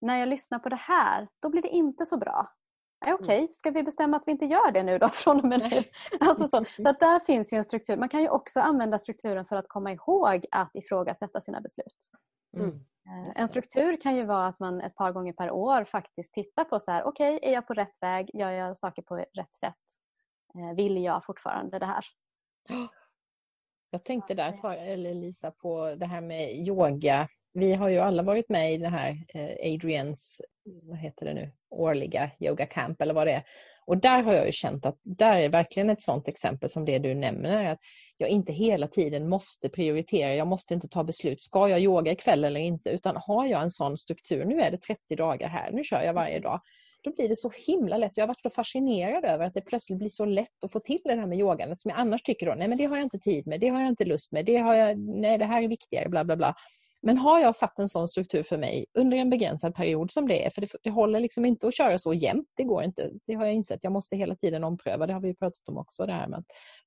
när 0.00 0.18
jag 0.18 0.28
lyssnar 0.28 0.58
på 0.58 0.68
det 0.68 0.76
här 0.76 1.28
då 1.40 1.48
blir 1.48 1.62
det 1.62 1.68
inte 1.68 2.06
så 2.06 2.16
bra. 2.16 2.52
Okej, 3.00 3.14
okay, 3.14 3.38
mm. 3.38 3.48
ska 3.54 3.70
vi 3.70 3.82
bestämma 3.82 4.16
att 4.16 4.22
vi 4.26 4.32
inte 4.32 4.44
gör 4.44 4.70
det 4.70 4.82
nu 4.82 4.98
då 4.98 5.08
från 5.14 5.40
och 5.40 5.44
med 5.44 5.58
nu? 5.58 5.82
Alltså 6.20 6.48
så 6.48 6.64
så 6.76 6.88
att 6.88 7.00
där 7.00 7.20
finns 7.20 7.52
ju 7.52 7.58
en 7.58 7.64
struktur. 7.64 7.96
Man 7.96 8.08
kan 8.08 8.20
ju 8.20 8.28
också 8.28 8.60
använda 8.60 8.98
strukturen 8.98 9.46
för 9.46 9.56
att 9.56 9.68
komma 9.68 9.92
ihåg 9.92 10.46
att 10.50 10.70
ifrågasätta 10.74 11.40
sina 11.40 11.60
beslut. 11.60 12.10
Mm. 12.56 12.84
Eh, 13.06 13.42
en 13.42 13.48
struktur 13.48 14.00
kan 14.00 14.16
ju 14.16 14.24
vara 14.24 14.46
att 14.46 14.60
man 14.60 14.80
ett 14.80 14.94
par 14.94 15.12
gånger 15.12 15.32
per 15.32 15.50
år 15.50 15.84
faktiskt 15.84 16.32
tittar 16.32 16.64
på 16.64 16.80
så 16.80 16.90
här, 16.90 17.04
okej, 17.04 17.36
okay, 17.36 17.50
är 17.50 17.54
jag 17.54 17.66
på 17.66 17.74
rätt 17.74 17.96
väg? 18.00 18.30
Gör 18.34 18.50
jag 18.50 18.78
saker 18.78 19.02
på 19.02 19.16
rätt 19.16 19.56
sätt? 19.60 19.74
Eh, 20.54 20.76
vill 20.76 21.02
jag 21.02 21.24
fortfarande 21.24 21.78
det 21.78 21.86
här? 21.86 22.04
Jag 23.90 24.04
tänkte 24.04 24.34
där, 24.34 24.72
eller 24.72 25.14
Lisa, 25.14 25.50
på 25.50 25.94
det 25.94 26.06
här 26.06 26.20
med 26.20 26.56
yoga 26.56 27.28
vi 27.58 27.74
har 27.74 27.88
ju 27.88 27.98
alla 27.98 28.22
varit 28.22 28.48
med 28.48 28.74
i 28.74 28.78
den 28.78 28.92
här 28.92 29.24
eh, 29.28 29.74
Adrians, 29.74 30.42
vad 30.64 30.98
heter 30.98 31.26
det 31.26 31.34
nu, 31.34 31.52
årliga 31.70 32.30
yoga 32.40 32.66
camp 32.66 33.00
eller 33.02 33.14
vad 33.14 33.26
det 33.26 33.32
är. 33.32 33.44
Och 33.86 33.98
där 33.98 34.22
har 34.22 34.32
jag 34.32 34.46
ju 34.46 34.52
känt 34.52 34.86
att 34.86 34.98
där 35.02 35.36
är 35.36 35.48
verkligen 35.48 35.90
ett 35.90 36.02
sådant 36.02 36.28
exempel 36.28 36.68
som 36.68 36.84
det 36.84 36.98
du 36.98 37.14
nämner. 37.14 37.64
Att 37.72 37.78
jag 38.16 38.28
inte 38.28 38.52
hela 38.52 38.88
tiden 38.88 39.28
måste 39.28 39.68
prioritera, 39.68 40.34
jag 40.34 40.46
måste 40.46 40.74
inte 40.74 40.88
ta 40.88 41.04
beslut. 41.04 41.40
Ska 41.40 41.68
jag 41.68 41.80
yoga 41.80 42.12
ikväll 42.12 42.44
eller 42.44 42.60
inte? 42.60 42.90
Utan 42.90 43.16
har 43.16 43.46
jag 43.46 43.62
en 43.62 43.70
sån 43.70 43.98
struktur, 43.98 44.44
nu 44.44 44.60
är 44.60 44.70
det 44.70 44.78
30 44.78 45.16
dagar 45.16 45.48
här, 45.48 45.70
nu 45.72 45.84
kör 45.84 46.02
jag 46.02 46.14
varje 46.14 46.40
dag. 46.40 46.60
Då 47.02 47.12
blir 47.12 47.28
det 47.28 47.36
så 47.36 47.50
himla 47.66 47.96
lätt. 47.96 48.16
Jag 48.16 48.22
har 48.22 48.28
varit 48.28 48.42
så 48.42 48.50
fascinerad 48.50 49.24
över 49.24 49.44
att 49.44 49.54
det 49.54 49.60
plötsligt 49.60 49.98
blir 49.98 50.08
så 50.08 50.24
lätt 50.24 50.64
att 50.64 50.72
få 50.72 50.80
till 50.80 51.00
det 51.04 51.14
här 51.14 51.26
med 51.26 51.38
yogandet 51.38 51.80
som 51.80 51.88
jag 51.88 51.98
annars 52.00 52.22
tycker 52.22 52.46
då, 52.46 52.54
nej 52.54 52.68
men 52.68 52.78
det 52.78 52.84
har 52.84 52.96
jag 52.96 53.04
inte 53.04 53.18
tid 53.18 53.46
med, 53.46 53.60
det 53.60 53.68
har 53.68 53.80
jag 53.80 53.88
inte 53.88 54.04
lust 54.04 54.32
med, 54.32 54.44
det 54.44 54.56
har 54.56 54.74
jag, 54.74 54.98
nej 54.98 55.38
det 55.38 55.44
här 55.44 55.62
är 55.62 55.68
viktigare, 55.68 56.08
bla 56.08 56.24
bla 56.24 56.36
bla. 56.36 56.54
Men 57.06 57.18
har 57.18 57.40
jag 57.40 57.56
satt 57.56 57.78
en 57.78 57.88
sån 57.88 58.08
struktur 58.08 58.42
för 58.42 58.58
mig 58.58 58.86
under 58.94 59.16
en 59.16 59.30
begränsad 59.30 59.74
period 59.74 60.10
som 60.10 60.28
det 60.28 60.46
är, 60.46 60.50
för 60.50 60.60
det, 60.60 60.68
det 60.82 60.90
håller 60.90 61.20
liksom 61.20 61.44
inte 61.44 61.68
att 61.68 61.76
köra 61.76 61.98
så 61.98 62.14
jämt, 62.14 62.48
det 62.56 62.64
går 62.64 62.82
inte. 62.82 63.10
Det 63.26 63.34
har 63.34 63.44
jag 63.44 63.54
insett, 63.54 63.84
jag 63.84 63.92
måste 63.92 64.16
hela 64.16 64.34
tiden 64.36 64.64
ompröva, 64.64 65.06
det 65.06 65.12
har 65.12 65.20
vi 65.20 65.34
pratat 65.34 65.68
om 65.68 65.78
också, 65.78 66.06
det 66.06 66.12
här 66.12 66.28
med 66.28 66.38
att 66.38 66.46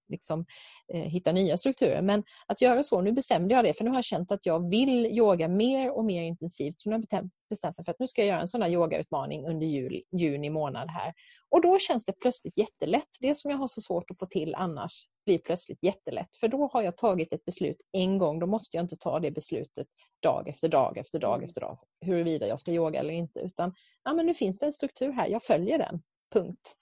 liksom, 0.10 0.46
eh, 0.94 1.02
hitta 1.02 1.32
nya 1.32 1.58
strukturer. 1.58 2.02
Men 2.02 2.24
att 2.48 2.62
göra 2.62 2.84
så, 2.84 3.02
nu 3.02 3.12
bestämde 3.12 3.56
jag 3.56 3.66
det, 3.66 3.74
för 3.74 3.84
nu 3.84 3.90
har 3.90 3.98
jag 3.98 4.04
känt 4.04 4.32
att 4.32 4.46
jag 4.46 4.70
vill 4.70 5.06
yoga 5.06 5.48
mer 5.48 5.92
och 5.92 6.06
mer 6.06 6.24
intensivt. 6.24 6.82
Så 6.82 6.90
nu 6.90 6.96
har 6.96 7.04
jag 7.10 7.30
bestämt 7.50 7.78
mig 7.78 7.86
för 7.86 7.92
att 7.92 8.00
nu 8.00 8.08
ska 8.08 8.22
jag 8.22 8.28
göra 8.28 8.42
en 8.42 8.48
sån 8.48 8.62
här 8.62 8.70
yogautmaning 8.70 9.46
under 9.46 9.68
jul, 9.68 10.02
juni 10.12 10.50
månad 10.50 10.90
här. 10.90 11.14
Och 11.50 11.62
då 11.62 11.80
känns 11.80 12.06
det 12.06 12.14
plötsligt 12.22 12.58
jättelätt. 12.58 13.10
Det 13.20 13.36
som 13.36 13.52
jag 13.52 13.58
har 13.58 13.68
så 13.68 13.82
svårt 13.82 14.12
att 14.12 14.20
få 14.20 14.26
till 14.26 14.56
annars 14.56 15.08
blir 15.26 15.38
plötsligt 15.38 15.84
jättelätt. 15.84 16.38
För 16.40 16.48
då 16.48 16.70
har 16.74 16.82
jag 16.82 16.98
tagit 16.98 17.34
ett 17.34 17.46
beslut 17.46 17.82
en 17.92 18.18
gång, 18.18 18.40
då 18.40 18.48
måste 18.48 18.78
jag 18.78 18.84
inte 18.84 18.98
ta 18.98 19.20
det 19.20 19.32
beslutet 19.32 19.88
dag 20.22 20.48
efter 20.48 20.70
dag 20.70 20.98
efter 20.98 21.20
dag 21.20 21.36
mm. 21.36 21.46
efter 21.46 21.62
dag 21.62 21.80
huruvida 22.02 22.48
jag 22.48 22.60
ska 22.60 22.72
yoga 22.72 23.00
eller 23.00 23.14
inte. 23.14 23.40
Utan 23.40 23.74
ja, 24.04 24.14
men 24.14 24.26
nu 24.26 24.34
finns 24.34 24.60
det 24.60 24.66
en 24.66 24.74
struktur 24.74 25.12
här, 25.12 25.28
jag 25.28 25.44
följer 25.44 25.78
den. 25.78 26.02
Punkt. 26.34 26.76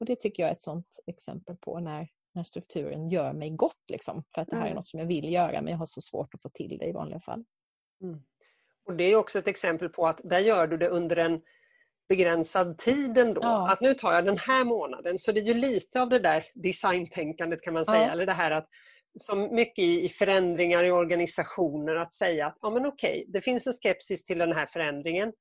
Och 0.00 0.06
Det 0.06 0.16
tycker 0.16 0.42
jag 0.42 0.50
är 0.50 0.54
ett 0.54 0.62
sånt 0.62 0.98
exempel 1.06 1.56
på 1.56 1.80
när, 1.80 2.08
när 2.34 2.42
strukturen 2.42 3.08
gör 3.10 3.32
mig 3.32 3.50
gott. 3.50 3.84
Liksom, 3.88 4.24
för 4.34 4.42
att 4.42 4.48
det 4.48 4.56
här 4.56 4.70
är 4.70 4.74
något 4.74 4.86
som 4.86 5.00
jag 5.00 5.06
vill 5.06 5.32
göra 5.32 5.60
men 5.62 5.70
jag 5.70 5.78
har 5.78 5.86
så 5.86 6.00
svårt 6.00 6.34
att 6.34 6.42
få 6.42 6.48
till 6.48 6.78
det 6.78 6.86
i 6.86 6.92
vanliga 6.92 7.20
fall. 7.20 7.44
Mm. 8.02 8.22
Och 8.84 8.96
Det 8.96 9.04
är 9.04 9.16
också 9.16 9.38
ett 9.38 9.48
exempel 9.48 9.88
på 9.88 10.06
att 10.06 10.20
där 10.24 10.38
gör 10.38 10.66
du 10.66 10.76
det 10.76 10.88
under 10.88 11.16
en 11.16 11.42
begränsad 12.08 12.78
tid 12.78 13.18
ändå. 13.18 13.40
Ja. 13.44 13.72
Att 13.72 13.80
nu 13.80 13.94
tar 13.94 14.12
jag 14.12 14.24
den 14.24 14.38
här 14.38 14.64
månaden. 14.64 15.18
Så 15.18 15.32
det 15.32 15.40
är 15.40 15.44
ju 15.44 15.54
lite 15.54 16.02
av 16.02 16.08
det 16.08 16.18
där 16.18 16.46
designtänkandet 16.54 17.62
kan 17.62 17.74
man 17.74 17.86
säga. 17.86 18.02
Ja. 18.02 18.12
Eller 18.12 18.26
det 18.26 18.32
här 18.32 18.50
att 18.50 18.68
som 19.20 19.54
mycket 19.54 19.84
i 19.84 20.08
förändringar 20.08 20.84
i 20.84 20.90
organisationer 20.90 21.96
att 21.96 22.14
säga 22.14 22.46
att 22.46 22.58
ja, 22.62 22.70
men 22.70 22.86
okej, 22.86 23.24
det 23.28 23.40
finns 23.40 23.66
en 23.66 23.72
skepsis 23.72 24.24
till 24.24 24.38
den 24.38 24.52
här 24.52 24.66
förändringen. 24.66 25.32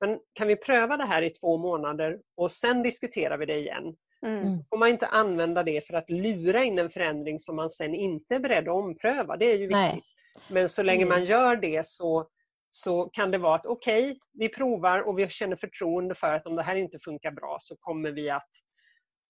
Men 0.00 0.18
kan 0.32 0.48
vi 0.48 0.56
pröva 0.56 0.96
det 0.96 1.04
här 1.04 1.22
i 1.22 1.30
två 1.30 1.58
månader 1.58 2.20
och 2.36 2.52
sen 2.52 2.82
diskuterar 2.82 3.38
vi 3.38 3.46
det 3.46 3.58
igen. 3.58 3.96
Mm. 4.24 4.42
mm. 4.42 4.64
får 4.70 4.76
man 4.78 4.88
inte 4.88 5.06
använda 5.06 5.62
det 5.62 5.86
för 5.86 5.94
att 5.94 6.10
lura 6.10 6.64
in 6.64 6.78
en 6.78 6.90
förändring 6.90 7.40
som 7.40 7.56
man 7.56 7.70
sen 7.70 7.94
inte 7.94 8.34
är 8.34 8.40
beredd 8.40 8.68
att 8.68 8.74
ompröva. 8.74 9.36
Det 9.36 9.46
är 9.46 9.58
ju 9.58 9.66
viktigt. 9.66 9.70
Nej. 9.70 10.02
Men 10.48 10.68
så 10.68 10.82
länge 10.82 11.04
man 11.04 11.18
mm. 11.18 11.30
gör 11.30 11.56
det 11.56 11.86
så, 11.86 12.28
så 12.70 13.04
kan 13.04 13.30
det 13.30 13.38
vara 13.38 13.54
att 13.54 13.66
okej, 13.66 14.04
okay, 14.04 14.18
vi 14.32 14.48
provar 14.48 15.00
och 15.00 15.18
vi 15.18 15.28
känner 15.28 15.56
förtroende 15.56 16.14
för 16.14 16.30
att 16.30 16.46
om 16.46 16.56
det 16.56 16.62
här 16.62 16.76
inte 16.76 16.98
funkar 17.04 17.30
bra 17.30 17.58
så 17.60 17.76
kommer 17.76 18.10
vi 18.10 18.30
att 18.30 18.50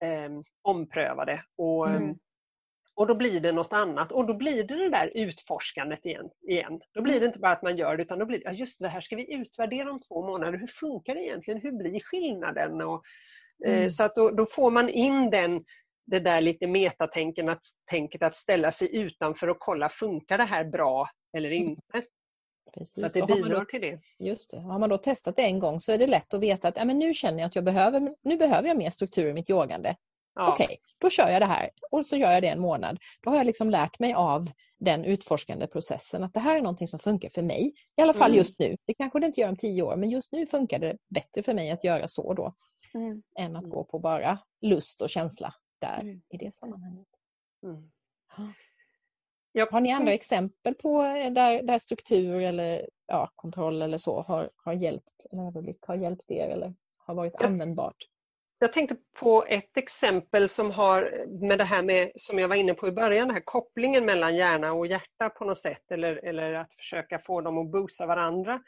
eh, 0.03 0.29
ompröva 0.61 1.25
det. 1.25 1.41
Och, 1.57 1.89
mm. 1.89 2.15
och 2.95 3.07
då 3.07 3.15
blir 3.15 3.39
det 3.39 3.51
något 3.51 3.73
annat 3.73 4.11
och 4.11 4.27
då 4.27 4.33
blir 4.33 4.63
det 4.63 4.75
det 4.75 4.89
där 4.89 5.11
utforskandet 5.15 6.05
igen. 6.05 6.29
igen. 6.49 6.81
Då 6.93 7.01
blir 7.01 7.19
det 7.19 7.25
inte 7.25 7.39
bara 7.39 7.51
att 7.51 7.63
man 7.63 7.77
gör 7.77 7.97
det 7.97 8.03
utan 8.03 8.19
då 8.19 8.25
blir 8.25 8.37
det, 8.37 8.45
ja 8.45 8.51
just 8.51 8.79
det 8.79 8.87
här 8.87 9.01
ska 9.01 9.15
vi 9.15 9.33
utvärdera 9.33 9.91
om 9.91 10.01
två 10.01 10.27
månader. 10.27 10.57
Hur 10.57 10.67
funkar 10.67 11.15
det 11.15 11.21
egentligen? 11.21 11.61
Hur 11.61 11.71
blir 11.71 11.99
skillnaden? 11.99 12.81
Och, 12.81 13.03
mm. 13.65 13.89
Så 13.89 14.03
att 14.03 14.15
då, 14.15 14.31
då, 14.31 14.45
får 14.45 14.71
man 14.71 14.89
in 14.89 15.29
den 15.29 15.63
det 16.05 16.19
där 16.19 16.41
lite 16.41 16.67
metatänket 16.67 17.49
att, 17.49 17.61
tänket 17.89 18.23
att 18.23 18.35
ställa 18.35 18.71
sig 18.71 18.95
utanför 18.95 19.47
och 19.47 19.59
kolla, 19.59 19.89
funkar 19.89 20.37
det 20.37 20.43
här 20.43 20.65
bra 20.65 21.07
eller 21.37 21.51
mm. 21.51 21.67
inte? 21.67 22.03
Precis. 22.73 23.01
Så 23.01 23.05
att 23.05 23.13
det 23.13 23.35
bidrar 23.35 23.59
då, 23.59 23.65
till 23.65 23.81
det. 23.81 23.99
Just 24.19 24.51
det. 24.51 24.59
Har 24.59 24.79
man 24.79 24.89
då 24.89 24.97
testat 24.97 25.35
det 25.35 25.41
en 25.41 25.59
gång 25.59 25.79
så 25.79 25.91
är 25.91 25.97
det 25.97 26.07
lätt 26.07 26.33
att 26.33 26.39
veta 26.39 26.67
att 26.67 26.77
ja, 26.77 26.85
men 26.85 26.99
nu 26.99 27.13
känner 27.13 27.39
jag 27.39 27.47
att 27.47 27.55
jag 27.55 27.63
behöver, 27.63 28.15
nu 28.23 28.37
behöver 28.37 28.67
jag 28.67 28.77
mer 28.77 28.89
struktur 28.89 29.27
i 29.27 29.33
mitt 29.33 29.49
yogande. 29.49 29.95
Ja. 30.35 30.51
Okej, 30.51 30.65
okay, 30.65 30.77
då 30.97 31.09
kör 31.09 31.29
jag 31.29 31.41
det 31.41 31.45
här 31.45 31.69
och 31.91 32.05
så 32.05 32.15
gör 32.15 32.31
jag 32.31 32.43
det 32.43 32.47
en 32.47 32.59
månad. 32.59 32.97
Då 33.21 33.29
har 33.29 33.37
jag 33.37 33.45
liksom 33.45 33.69
lärt 33.69 33.99
mig 33.99 34.13
av 34.13 34.47
den 34.79 35.05
utforskande 35.05 35.67
processen 35.67 36.23
att 36.23 36.33
det 36.33 36.39
här 36.39 36.55
är 36.55 36.61
någonting 36.61 36.87
som 36.87 36.99
funkar 36.99 37.29
för 37.29 37.41
mig. 37.41 37.73
I 37.97 38.01
alla 38.01 38.13
fall 38.13 38.31
mm. 38.31 38.37
just 38.37 38.59
nu. 38.59 38.75
Det 38.87 38.93
kanske 38.93 39.19
det 39.19 39.25
inte 39.25 39.41
gör 39.41 39.49
om 39.49 39.57
tio 39.57 39.83
år 39.83 39.95
men 39.95 40.09
just 40.09 40.31
nu 40.31 40.47
funkar 40.47 40.79
det 40.79 40.97
bättre 41.09 41.43
för 41.43 41.53
mig 41.53 41.71
att 41.71 41.83
göra 41.83 42.07
så 42.07 42.33
då. 42.33 42.53
Mm. 42.95 43.23
Än 43.39 43.55
att 43.55 43.69
gå 43.69 43.83
på 43.83 43.99
bara 43.99 44.39
lust 44.61 45.01
och 45.01 45.09
känsla 45.09 45.55
där 45.81 45.99
mm. 46.01 46.21
i 46.29 46.37
det 46.37 46.53
sammanhanget. 46.53 47.07
Mm. 47.63 47.91
Har 49.71 49.81
ni 49.81 49.91
andra 49.91 50.13
exempel 50.13 50.75
på 50.75 51.03
eh, 51.03 51.33
där, 51.33 51.63
där 51.63 51.77
struktur 51.77 52.41
eller 52.41 52.89
ja, 53.07 53.31
kontroll 53.35 53.81
eller 53.81 53.97
så 53.97 54.21
har, 54.21 54.49
har 54.55 54.73
hjälpt, 54.73 55.25
eller 55.31 55.47
överblick 55.47 55.77
har 55.81 55.95
hjälpt 55.95 56.31
er 56.31 56.49
eller 56.49 56.73
har 56.97 57.15
varit 57.15 57.33
jag, 57.33 57.45
användbart? 57.45 57.95
Jag 58.59 58.73
tänkte 58.73 58.95
på 59.19 59.45
ett 59.47 59.77
exempel 59.77 60.49
som 60.49 60.71
har 60.71 61.25
med 61.27 61.57
det 61.57 61.63
här 61.63 61.83
med, 61.83 62.11
som 62.15 62.39
jag 62.39 62.47
var 62.47 62.55
inne 62.55 62.73
på 62.73 62.87
i 62.87 62.91
början, 62.91 63.27
den 63.27 63.35
här 63.35 63.43
kopplingen 63.45 64.05
mellan 64.05 64.35
hjärna 64.35 64.73
och 64.73 64.87
hjärta 64.87 65.29
på 65.29 65.45
något 65.45 65.59
sätt 65.59 65.91
eller, 65.91 66.15
eller 66.15 66.53
att 66.53 66.75
försöka 66.75 67.19
få 67.19 67.41
dem 67.41 67.57
att 67.57 67.71
boosta 67.71 68.05
varandra. 68.05 68.61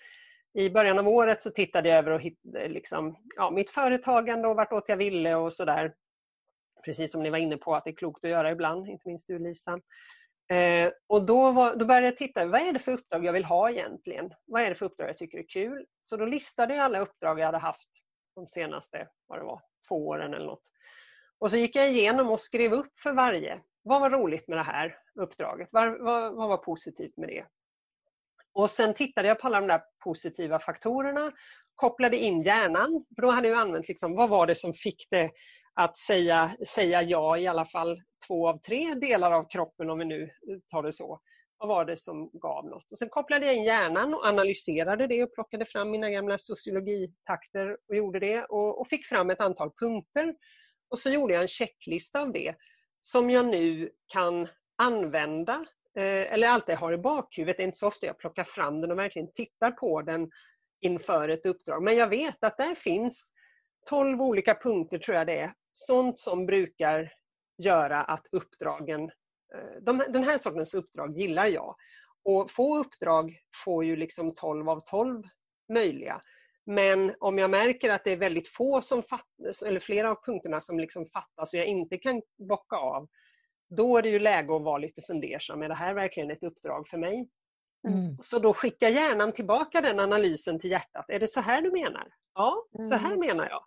I 0.58 0.70
början 0.70 1.00
av 1.00 1.08
året 1.08 1.42
så 1.42 1.50
tittade 1.50 1.90
jag 1.90 1.98
över 1.98 2.12
och 2.12 2.22
hit, 2.22 2.40
liksom, 2.68 3.18
ja, 3.36 3.52
mitt 3.52 3.70
företagande 3.70 4.48
och 4.48 4.56
vartåt 4.56 4.90
jag 4.90 4.98
ville 4.98 5.36
och 5.36 5.54
sådär 5.54 5.94
precis 6.86 7.12
som 7.12 7.24
ni 7.24 7.30
var 7.30 7.38
inne 7.38 7.58
på 7.58 7.76
att 7.76 7.84
det 7.84 7.90
är 7.90 7.96
klokt 7.96 8.26
att 8.26 8.32
göra 8.32 8.52
ibland, 8.52 8.88
inte 8.88 9.08
minst 9.08 9.28
du 9.28 9.40
Lisa. 9.40 9.80
Eh, 10.50 10.92
och 11.08 11.26
då, 11.26 11.52
var, 11.52 11.76
då 11.76 11.86
började 11.86 12.08
jag 12.08 12.18
titta, 12.18 12.46
vad 12.46 12.62
är 12.62 12.74
det 12.74 12.80
för 12.80 12.92
uppdrag 12.92 13.26
jag 13.26 13.34
vill 13.34 13.46
ha 13.46 13.70
egentligen? 13.70 14.34
Vad 14.46 14.62
är 14.62 14.70
det 14.70 14.76
för 14.76 14.86
uppdrag 14.86 15.10
jag 15.10 15.18
tycker 15.18 15.38
är 15.38 15.48
kul? 15.48 15.86
Så 16.02 16.18
då 16.18 16.26
listade 16.26 16.76
jag 16.76 16.84
alla 16.84 17.00
uppdrag 17.00 17.40
jag 17.40 17.46
hade 17.46 17.58
haft 17.58 17.90
de 18.36 18.48
senaste, 18.48 19.08
vad 19.28 19.40
det 19.40 19.46
var, 19.46 19.62
två 19.88 20.08
åren 20.08 20.34
eller 20.34 20.46
något. 20.46 20.64
Och 21.40 21.52
så 21.52 21.58
gick 21.58 21.76
jag 21.76 21.90
igenom 21.90 22.30
och 22.30 22.40
skrev 22.40 22.74
upp 22.74 23.00
för 23.00 23.14
varje. 23.14 23.62
Vad 23.84 24.02
var 24.02 24.10
roligt 24.10 24.48
med 24.48 24.58
det 24.58 24.64
här 24.64 24.98
uppdraget? 25.20 25.70
Vad, 25.72 26.00
vad, 26.00 26.34
vad 26.34 26.50
var 26.50 26.58
positivt 26.58 27.18
med 27.18 27.30
det? 27.30 27.46
Och 28.58 28.72
sen 28.72 28.94
tittade 28.94 29.28
jag 29.28 29.40
på 29.40 29.48
alla 29.48 29.60
de 29.60 29.68
där 29.68 29.82
positiva 30.04 30.60
faktorerna, 30.60 31.32
kopplade 31.76 32.18
in 32.18 32.42
hjärnan, 32.42 33.06
för 33.16 33.22
då 33.22 33.32
hade 33.32 33.48
jag 33.48 33.60
använt 33.60 33.88
liksom, 33.88 34.16
vad 34.16 34.30
var 34.30 34.48
det 34.48 34.56
som 34.56 34.74
fick 34.74 35.08
det 35.10 35.32
att 35.74 35.98
säga, 35.98 36.52
säga 36.68 37.02
ja 37.02 37.38
i 37.38 37.48
alla 37.48 37.66
fall 37.66 38.02
två 38.28 38.50
av 38.50 38.62
tre 38.62 38.94
delar 38.94 39.32
av 39.32 39.50
kroppen 39.50 39.90
om 39.90 40.00
vi 40.00 40.06
nu 40.06 40.30
tar 40.72 40.84
det 40.84 40.94
så. 40.94 41.20
Vad 41.58 41.70
var 41.70 41.86
det 41.86 41.98
som 41.98 42.30
gav 42.34 42.66
något? 42.66 42.92
Och 42.92 42.98
sen 42.98 43.10
kopplade 43.10 43.46
jag 43.46 43.56
in 43.56 43.64
hjärnan 43.64 44.14
och 44.14 44.26
analyserade 44.26 45.08
det 45.08 45.24
och 45.24 45.34
plockade 45.34 45.66
fram 45.66 45.92
mina 45.92 46.10
gamla 46.10 46.38
sociologitakter 46.38 47.78
och 47.90 47.96
gjorde 47.96 48.20
det 48.20 48.44
och, 48.44 48.82
och 48.82 48.88
fick 48.88 49.06
fram 49.06 49.30
ett 49.30 49.42
antal 49.42 49.72
punkter. 49.80 50.36
Och 50.90 51.00
så 51.00 51.10
gjorde 51.10 51.34
jag 51.34 51.42
en 51.42 51.48
checklista 51.48 52.22
av 52.22 52.32
det 52.32 52.56
som 53.02 53.30
jag 53.30 53.46
nu 53.46 53.92
kan 54.14 54.48
använda 54.78 55.66
Eh, 55.98 56.34
eller 56.34 56.48
alltid 56.48 56.76
har 56.76 56.94
i 56.94 56.98
bakhuvudet. 56.98 57.58
Det 57.58 57.64
är 57.64 57.66
inte 57.66 57.78
så 57.78 57.88
ofta 57.88 58.06
jag 58.06 58.18
plockar 58.18 58.44
fram 58.44 58.82
den 58.82 58.92
och 58.92 59.00
verkligen 59.00 59.32
tittar 59.32 59.72
på 59.72 60.02
den 60.02 60.32
inför 60.82 61.30
ett 61.30 61.46
uppdrag. 61.46 61.84
Men 61.84 61.98
jag 61.98 62.08
vet 62.08 62.44
att 62.44 62.58
där 62.58 62.76
finns 62.76 63.32
12 63.90 64.22
olika 64.22 64.56
punkter 64.56 64.98
tror 64.98 65.18
jag 65.18 65.28
det 65.28 65.40
är 65.40 65.52
sånt 65.74 66.20
som 66.20 66.46
brukar 66.46 67.12
göra 67.58 68.02
att 68.04 68.28
uppdragen, 68.32 69.04
eh, 69.56 69.82
de, 69.82 70.04
den 70.10 70.24
här 70.24 70.38
sortens 70.38 70.74
uppdrag 70.74 71.18
gillar 71.18 71.46
jag. 71.46 71.76
Och 72.24 72.52
få 72.52 72.78
uppdrag 72.78 73.38
får 73.66 73.86
ju 73.86 73.96
liksom 73.96 74.36
12 74.36 74.70
av 74.70 74.80
12 74.80 75.24
möjliga. 75.74 76.22
Men 76.66 77.16
om 77.20 77.38
jag 77.38 77.50
märker 77.50 77.90
att 77.90 78.04
det 78.04 78.12
är 78.12 78.18
väldigt 78.18 78.48
få 78.48 78.82
som 78.82 79.04
fattas, 79.04 79.62
eller 79.62 79.80
flera 79.80 80.12
av 80.12 80.26
punkterna 80.26 80.62
som 80.62 80.80
liksom 80.80 81.06
fattas 81.06 81.54
och 81.54 81.60
jag 81.60 81.66
inte 81.66 81.98
kan 81.98 82.22
bocka 82.38 82.76
av, 82.76 83.08
då 83.70 83.98
är 83.98 84.02
det 84.02 84.10
ju 84.10 84.20
läge 84.20 84.56
att 84.56 84.62
vara 84.62 84.78
lite 84.78 85.02
fundersam. 85.02 85.62
Är 85.62 85.70
det 85.70 85.76
här 85.76 85.94
verkligen 85.94 86.32
ett 86.32 86.44
uppdrag 86.44 86.88
för 86.88 86.98
mig? 86.98 87.30
Mm. 87.88 88.18
Så 88.22 88.40
då 88.40 88.54
skickar 88.54 88.90
hjärnan 88.90 89.34
tillbaka 89.34 89.82
den 89.82 90.00
analysen 90.00 90.60
till 90.60 90.72
hjärtat. 90.72 91.06
Är 91.08 91.20
det 91.20 91.28
så 91.28 91.42
här 91.42 91.62
du 91.62 91.72
menar? 91.72 92.08
Ja, 92.34 92.64
så 92.90 92.96
här 92.96 93.14
mm. 93.14 93.28
menar 93.28 93.50
jag. 93.50 93.64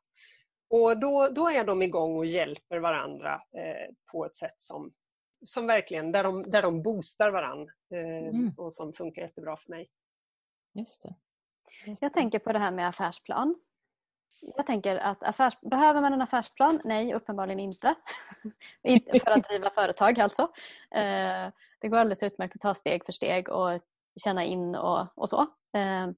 Och 0.70 1.00
då, 1.00 1.28
då 1.28 1.48
är 1.48 1.64
de 1.64 1.82
igång 1.82 2.16
och 2.16 2.26
hjälper 2.26 2.78
varandra 2.78 3.34
eh, 3.34 3.94
på 4.12 4.26
ett 4.26 4.36
sätt 4.36 4.54
som, 4.58 4.92
som 5.46 5.66
verkligen, 5.66 6.12
där 6.12 6.24
de, 6.24 6.50
där 6.50 6.62
de 6.62 6.82
boostar 6.82 7.30
varandra 7.30 7.72
eh, 7.94 8.28
mm. 8.28 8.54
och 8.56 8.74
som 8.74 8.92
funkar 8.92 9.22
jättebra 9.22 9.56
för 9.56 9.70
mig. 9.70 9.90
Just 10.74 11.02
det. 11.02 11.14
Just 11.86 12.02
Jag 12.02 12.12
tänker 12.12 12.38
på 12.38 12.52
det 12.52 12.58
här 12.58 12.72
med 12.72 12.88
affärsplan. 12.88 13.60
Jag 14.40 14.66
tänker 14.66 14.96
att 14.96 15.22
affärs, 15.22 15.60
behöver 15.60 16.00
man 16.00 16.12
en 16.12 16.22
affärsplan? 16.22 16.80
Nej, 16.84 17.14
uppenbarligen 17.14 17.60
inte. 17.60 17.94
inte 18.82 19.20
för 19.20 19.30
att 19.30 19.48
driva 19.48 19.70
företag 19.70 20.20
alltså. 20.20 20.42
Eh, 20.90 21.48
det 21.80 21.88
går 21.88 21.98
alldeles 21.98 22.22
utmärkt 22.22 22.54
att 22.54 22.60
ta 22.60 22.74
steg 22.74 23.04
för 23.04 23.12
steg 23.12 23.48
och 23.48 23.80
känna 24.24 24.44
in 24.44 24.74
och, 24.74 25.06
och 25.14 25.28
så. 25.28 25.40
Eh, 25.76 26.08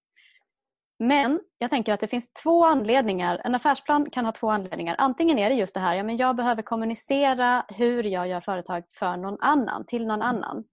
men 0.98 1.40
jag 1.58 1.70
tänker 1.70 1.92
att 1.92 2.00
det 2.00 2.08
finns 2.08 2.32
två 2.32 2.64
anledningar. 2.64 3.40
En 3.44 3.54
affärsplan 3.54 4.10
kan 4.10 4.24
ha 4.24 4.32
två 4.32 4.50
anledningar. 4.50 4.96
Antingen 4.98 5.38
är 5.38 5.50
det 5.50 5.56
just 5.56 5.74
det 5.74 5.80
här, 5.80 5.94
ja, 5.94 6.02
men 6.02 6.16
jag 6.16 6.36
behöver 6.36 6.62
kommunicera 6.62 7.64
hur 7.68 8.04
jag 8.04 8.28
gör 8.28 8.40
företag 8.40 8.84
för 8.98 9.16
någon 9.16 9.40
annan, 9.40 9.86
till 9.86 10.06
någon 10.06 10.22
annan. 10.22 10.64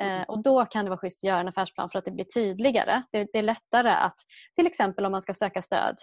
Eh, 0.00 0.22
och 0.22 0.42
då 0.42 0.64
kan 0.64 0.84
det 0.84 0.90
vara 0.90 1.00
schysst 1.00 1.24
att 1.24 1.28
göra 1.28 1.40
en 1.40 1.48
affärsplan 1.48 1.90
för 1.90 1.98
att 1.98 2.04
det 2.04 2.10
blir 2.10 2.24
tydligare. 2.24 3.02
Det, 3.10 3.28
det 3.32 3.38
är 3.38 3.42
lättare 3.42 3.90
att 3.90 4.16
till 4.56 4.66
exempel 4.66 5.04
om 5.06 5.12
man 5.12 5.22
ska 5.22 5.34
söka 5.34 5.62
stöd, 5.62 5.96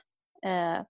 eh, 0.45 0.81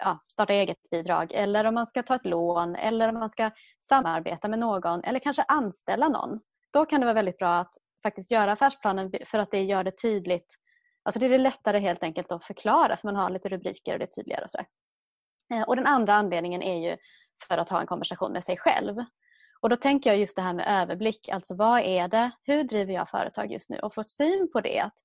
ja, 0.00 0.18
starta 0.28 0.52
eget 0.52 0.90
bidrag 0.90 1.32
eller 1.32 1.64
om 1.64 1.74
man 1.74 1.86
ska 1.86 2.02
ta 2.02 2.14
ett 2.14 2.26
lån 2.26 2.76
eller 2.76 3.08
om 3.08 3.14
man 3.14 3.30
ska 3.30 3.50
samarbeta 3.80 4.48
med 4.48 4.58
någon 4.58 5.04
eller 5.04 5.18
kanske 5.18 5.42
anställa 5.42 6.08
någon. 6.08 6.40
Då 6.72 6.86
kan 6.86 7.00
det 7.00 7.06
vara 7.06 7.14
väldigt 7.14 7.38
bra 7.38 7.56
att 7.56 7.74
faktiskt 8.02 8.30
göra 8.30 8.52
affärsplanen 8.52 9.12
för 9.26 9.38
att 9.38 9.50
det 9.50 9.62
gör 9.62 9.84
det 9.84 9.98
tydligt 10.02 10.56
Alltså 11.06 11.18
det 11.18 11.26
är 11.26 11.38
lättare 11.38 11.78
helt 11.78 12.02
enkelt 12.02 12.32
att 12.32 12.44
förklara 12.44 12.96
för 12.96 13.08
man 13.08 13.16
har 13.16 13.30
lite 13.30 13.48
rubriker 13.48 13.92
och 13.92 13.98
det 13.98 14.04
är 14.04 14.22
tydligare. 14.22 14.44
Och, 14.44 14.50
så 14.50 14.58
eh, 15.54 15.62
och 15.62 15.76
Den 15.76 15.86
andra 15.86 16.14
anledningen 16.14 16.62
är 16.62 16.90
ju 16.90 16.96
för 17.48 17.58
att 17.58 17.68
ha 17.68 17.80
en 17.80 17.86
konversation 17.86 18.32
med 18.32 18.44
sig 18.44 18.56
själv. 18.56 18.96
Och 19.60 19.68
Då 19.68 19.76
tänker 19.76 20.10
jag 20.10 20.18
just 20.18 20.36
det 20.36 20.42
här 20.42 20.54
med 20.54 20.82
överblick. 20.82 21.28
Alltså 21.28 21.54
vad 21.54 21.80
är 21.80 22.08
det? 22.08 22.30
Hur 22.42 22.64
driver 22.64 22.92
jag 22.92 23.10
företag 23.10 23.52
just 23.52 23.70
nu? 23.70 23.78
Och 23.78 23.94
få 23.94 24.02
syn 24.02 24.48
på 24.52 24.60
det. 24.60 24.80
Att 24.80 24.98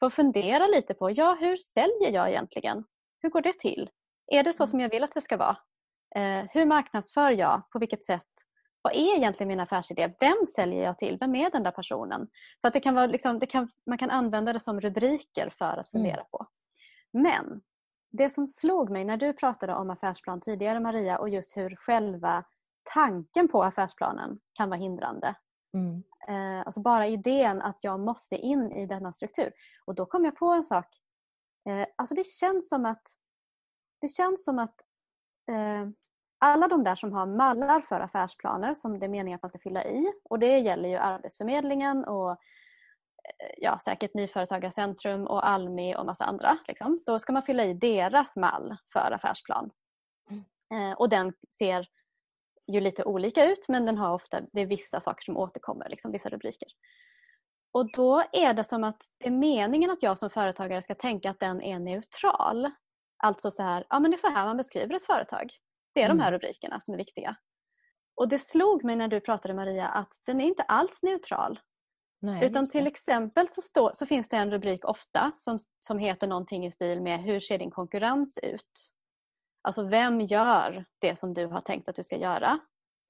få 0.00 0.10
fundera 0.10 0.66
lite 0.66 0.94
på, 0.94 1.10
ja 1.10 1.36
hur 1.40 1.56
säljer 1.56 2.10
jag 2.10 2.28
egentligen? 2.28 2.84
Hur 3.22 3.30
går 3.30 3.40
det 3.40 3.58
till? 3.58 3.90
Är 4.26 4.42
det 4.42 4.52
så 4.52 4.62
mm. 4.62 4.70
som 4.70 4.80
jag 4.80 4.90
vill 4.90 5.04
att 5.04 5.14
det 5.14 5.20
ska 5.20 5.36
vara? 5.36 5.56
Eh, 6.14 6.46
hur 6.50 6.66
marknadsför 6.66 7.30
jag? 7.30 7.70
På 7.70 7.78
vilket 7.78 8.04
sätt? 8.04 8.24
vad 8.82 8.96
är 8.96 9.16
egentligen 9.16 9.48
min 9.48 9.60
affärsidé? 9.60 10.14
Vem 10.20 10.46
säljer 10.54 10.84
jag 10.84 10.98
till? 10.98 11.16
Vem 11.20 11.34
är 11.34 11.50
den 11.50 11.62
där 11.62 11.70
personen? 11.70 12.28
Så 12.60 12.68
att 12.68 12.74
det 12.74 12.80
kan 12.80 12.94
vara, 12.94 13.06
liksom, 13.06 13.38
det 13.38 13.46
kan, 13.46 13.70
man 13.86 13.98
kan 13.98 14.10
använda 14.10 14.52
det 14.52 14.60
som 14.60 14.80
rubriker 14.80 15.54
för 15.58 15.76
att 15.76 15.88
fundera 15.88 16.14
mm. 16.14 16.26
på. 16.30 16.46
Men 17.12 17.60
det 18.10 18.30
som 18.30 18.46
slog 18.46 18.90
mig 18.90 19.04
när 19.04 19.16
du 19.16 19.32
pratade 19.32 19.74
om 19.74 19.90
affärsplan 19.90 20.40
tidigare 20.40 20.80
Maria 20.80 21.18
och 21.18 21.28
just 21.28 21.56
hur 21.56 21.76
själva 21.76 22.44
tanken 22.94 23.48
på 23.48 23.64
affärsplanen 23.64 24.38
kan 24.52 24.70
vara 24.70 24.80
hindrande. 24.80 25.34
Mm. 25.74 26.02
Eh, 26.28 26.66
alltså 26.66 26.80
bara 26.80 27.06
idén 27.06 27.62
att 27.62 27.78
jag 27.80 28.00
måste 28.00 28.36
in 28.36 28.72
i 28.72 28.86
denna 28.86 29.12
struktur. 29.12 29.52
Och 29.84 29.94
då 29.94 30.06
kom 30.06 30.24
jag 30.24 30.36
på 30.36 30.46
en 30.46 30.64
sak. 30.64 30.86
Eh, 31.68 31.86
alltså 31.96 32.14
det 32.14 32.26
känns 32.26 32.68
som 32.68 32.84
att 32.84 33.02
det 34.00 34.08
känns 34.08 34.44
som 34.44 34.58
att 34.58 34.80
eh, 35.50 35.88
alla 36.38 36.68
de 36.68 36.84
där 36.84 36.96
som 36.96 37.12
har 37.12 37.26
mallar 37.26 37.80
för 37.80 38.00
affärsplaner 38.00 38.74
som 38.74 38.98
det 38.98 39.06
är 39.06 39.10
meningen 39.10 39.36
att 39.36 39.42
man 39.42 39.48
ska 39.48 39.58
fylla 39.58 39.84
i 39.84 40.12
och 40.24 40.38
det 40.38 40.58
gäller 40.58 40.88
ju 40.88 40.96
Arbetsförmedlingen 40.96 42.04
och 42.04 42.30
eh, 42.30 42.36
ja, 43.56 43.80
säkert 43.84 44.14
Nyföretagarcentrum 44.14 45.26
och 45.26 45.48
Almi 45.48 45.96
och 45.96 46.06
massa 46.06 46.24
andra. 46.24 46.58
Liksom. 46.68 47.02
Då 47.06 47.18
ska 47.18 47.32
man 47.32 47.42
fylla 47.42 47.64
i 47.64 47.74
deras 47.74 48.36
mall 48.36 48.76
för 48.92 49.12
affärsplan. 49.12 49.70
Mm. 50.30 50.44
Eh, 50.74 50.98
och 50.98 51.08
den 51.08 51.32
ser 51.58 51.88
ju 52.66 52.80
lite 52.80 53.04
olika 53.04 53.44
ut 53.44 53.68
men 53.68 53.86
den 53.86 53.98
har 53.98 54.14
ofta, 54.14 54.40
det 54.52 54.60
är 54.60 54.66
vissa 54.66 55.00
saker 55.00 55.24
som 55.24 55.36
återkommer, 55.36 55.88
liksom, 55.88 56.12
vissa 56.12 56.28
rubriker. 56.28 56.68
Och 57.78 57.92
då 57.92 58.24
är 58.32 58.54
det 58.54 58.64
som 58.64 58.84
att 58.84 59.02
det 59.18 59.26
är 59.26 59.30
meningen 59.30 59.90
att 59.90 60.02
jag 60.02 60.18
som 60.18 60.30
företagare 60.30 60.82
ska 60.82 60.94
tänka 60.94 61.30
att 61.30 61.40
den 61.40 61.62
är 61.62 61.78
neutral. 61.78 62.70
Alltså 63.16 63.50
så 63.50 63.62
här, 63.62 63.86
ja 63.88 64.00
men 64.00 64.10
det 64.10 64.16
är 64.16 64.18
så 64.18 64.28
här 64.28 64.46
man 64.46 64.56
beskriver 64.56 64.94
ett 64.94 65.04
företag. 65.04 65.52
Det 65.94 66.00
är 66.00 66.04
mm. 66.04 66.16
de 66.16 66.24
här 66.24 66.32
rubrikerna 66.32 66.80
som 66.80 66.94
är 66.94 66.98
viktiga. 66.98 67.36
Och 68.14 68.28
det 68.28 68.38
slog 68.38 68.84
mig 68.84 68.96
när 68.96 69.08
du 69.08 69.20
pratade 69.20 69.54
Maria 69.54 69.88
att 69.88 70.12
den 70.26 70.40
är 70.40 70.44
inte 70.44 70.62
alls 70.62 71.02
neutral. 71.02 71.60
Nej, 72.20 72.44
Utan 72.44 72.70
till 72.70 72.86
exempel 72.86 73.48
så, 73.48 73.62
står, 73.62 73.92
så 73.94 74.06
finns 74.06 74.28
det 74.28 74.36
en 74.36 74.50
rubrik 74.50 74.84
ofta 74.84 75.32
som, 75.36 75.58
som 75.86 75.98
heter 75.98 76.26
någonting 76.26 76.66
i 76.66 76.72
stil 76.72 77.02
med 77.02 77.20
Hur 77.20 77.40
ser 77.40 77.58
din 77.58 77.70
konkurrens 77.70 78.38
ut? 78.42 78.92
Alltså 79.62 79.82
vem 79.82 80.20
gör 80.20 80.84
det 80.98 81.18
som 81.18 81.34
du 81.34 81.46
har 81.46 81.60
tänkt 81.60 81.88
att 81.88 81.96
du 81.96 82.04
ska 82.04 82.16
göra? 82.16 82.58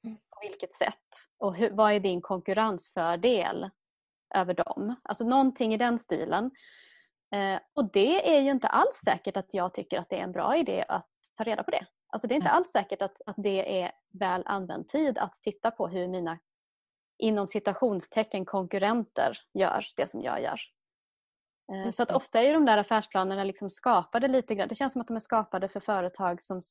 Mm. 0.05 0.17
På 0.17 0.39
vilket 0.41 0.75
sätt? 0.75 1.09
Och 1.39 1.57
hur, 1.57 1.71
vad 1.71 1.93
är 1.93 2.01
din 2.01 2.21
konkurrensfördel 2.21 3.71
över 4.35 4.55
dem? 4.55 4.95
Alltså 5.03 5.25
någonting 5.25 5.75
i 5.75 5.77
den 5.77 5.99
stilen. 5.99 6.51
Eh, 7.35 7.61
och 7.75 7.93
det 7.93 8.37
är 8.37 8.41
ju 8.41 8.51
inte 8.51 8.69
alls 8.69 9.01
säkert 9.05 9.37
att 9.37 9.55
jag 9.55 9.75
tycker 9.75 9.99
att 9.99 10.09
det 10.09 10.19
är 10.19 10.23
en 10.25 10.33
bra 10.33 10.57
idé 10.57 10.85
att 10.89 11.09
ta 11.37 11.45
reda 11.45 11.63
på 11.63 11.71
det. 11.71 11.87
Alltså 12.09 12.29
det 12.29 12.35
är 12.35 12.37
inte 12.37 12.51
alls 12.51 12.71
säkert 12.71 13.03
att, 13.03 13.23
att 13.27 13.37
det 13.39 13.83
är 13.83 13.93
väl 14.13 14.43
använd 14.47 14.89
tid 14.89 15.19
att 15.19 15.35
titta 15.43 15.71
på 15.71 15.89
hur 15.89 16.09
mina 16.09 16.39
inom 17.19 17.49
citationstecken 17.49 18.45
konkurrenter 18.45 19.39
gör 19.55 19.87
det 19.97 20.11
som 20.11 20.23
jag 20.23 20.43
gör. 20.43 20.61
Eh, 21.73 21.91
så 21.91 22.03
att 22.03 22.13
ofta 22.13 22.43
är 22.43 22.55
de 22.55 22.65
där 22.65 22.79
affärsplanerna 22.79 23.45
liksom 23.45 23.71
skapade 23.71 24.29
lite 24.29 24.55
grann, 24.55 24.69
det 24.69 24.75
känns 24.75 24.93
som 24.93 25.01
att 25.01 25.09
de 25.09 25.17
är 25.17 25.21
skapade 25.21 25.69
för 25.69 25.81
företag 25.81 26.43
som, 26.43 26.63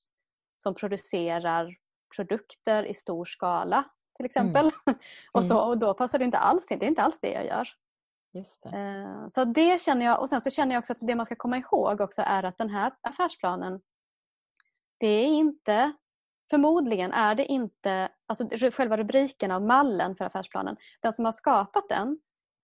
som 0.57 0.75
producerar 0.75 1.75
produkter 2.15 2.83
i 2.83 2.93
stor 2.93 3.25
skala 3.25 3.83
till 4.17 4.25
mm. 4.25 4.29
exempel. 4.29 4.71
Mm. 4.85 4.99
och, 5.31 5.45
så, 5.45 5.59
och 5.59 5.77
då 5.77 5.93
passar 5.93 6.19
det 6.19 6.25
inte 6.25 6.37
alls 6.37 6.71
in, 6.71 6.79
det 6.79 6.85
är 6.85 6.89
inte 6.89 7.01
alls 7.01 7.19
det 7.21 7.31
jag 7.31 7.45
gör. 7.45 7.67
Just 8.33 8.63
det. 8.63 8.69
Eh, 8.69 9.29
så 9.29 9.45
det 9.45 9.81
känner 9.81 10.05
jag 10.05 10.21
och 10.21 10.29
sen 10.29 10.41
så 10.41 10.49
känner 10.49 10.75
jag 10.75 10.81
också 10.81 10.93
att 10.93 10.97
det 11.01 11.15
man 11.15 11.25
ska 11.25 11.35
komma 11.35 11.57
ihåg 11.57 12.01
också 12.01 12.21
är 12.21 12.43
att 12.43 12.57
den 12.57 12.69
här 12.69 12.93
affärsplanen 13.01 13.81
det 14.99 15.07
är 15.07 15.27
inte, 15.27 15.93
förmodligen 16.49 17.13
är 17.13 17.35
det 17.35 17.45
inte, 17.45 18.09
alltså 18.25 18.49
själva 18.71 18.97
rubriken 18.97 19.51
av 19.51 19.61
mallen 19.61 20.15
för 20.15 20.25
affärsplanen, 20.25 20.77
den 20.99 21.13
som 21.13 21.25
har 21.25 21.31
skapat 21.31 21.89
den 21.89 22.19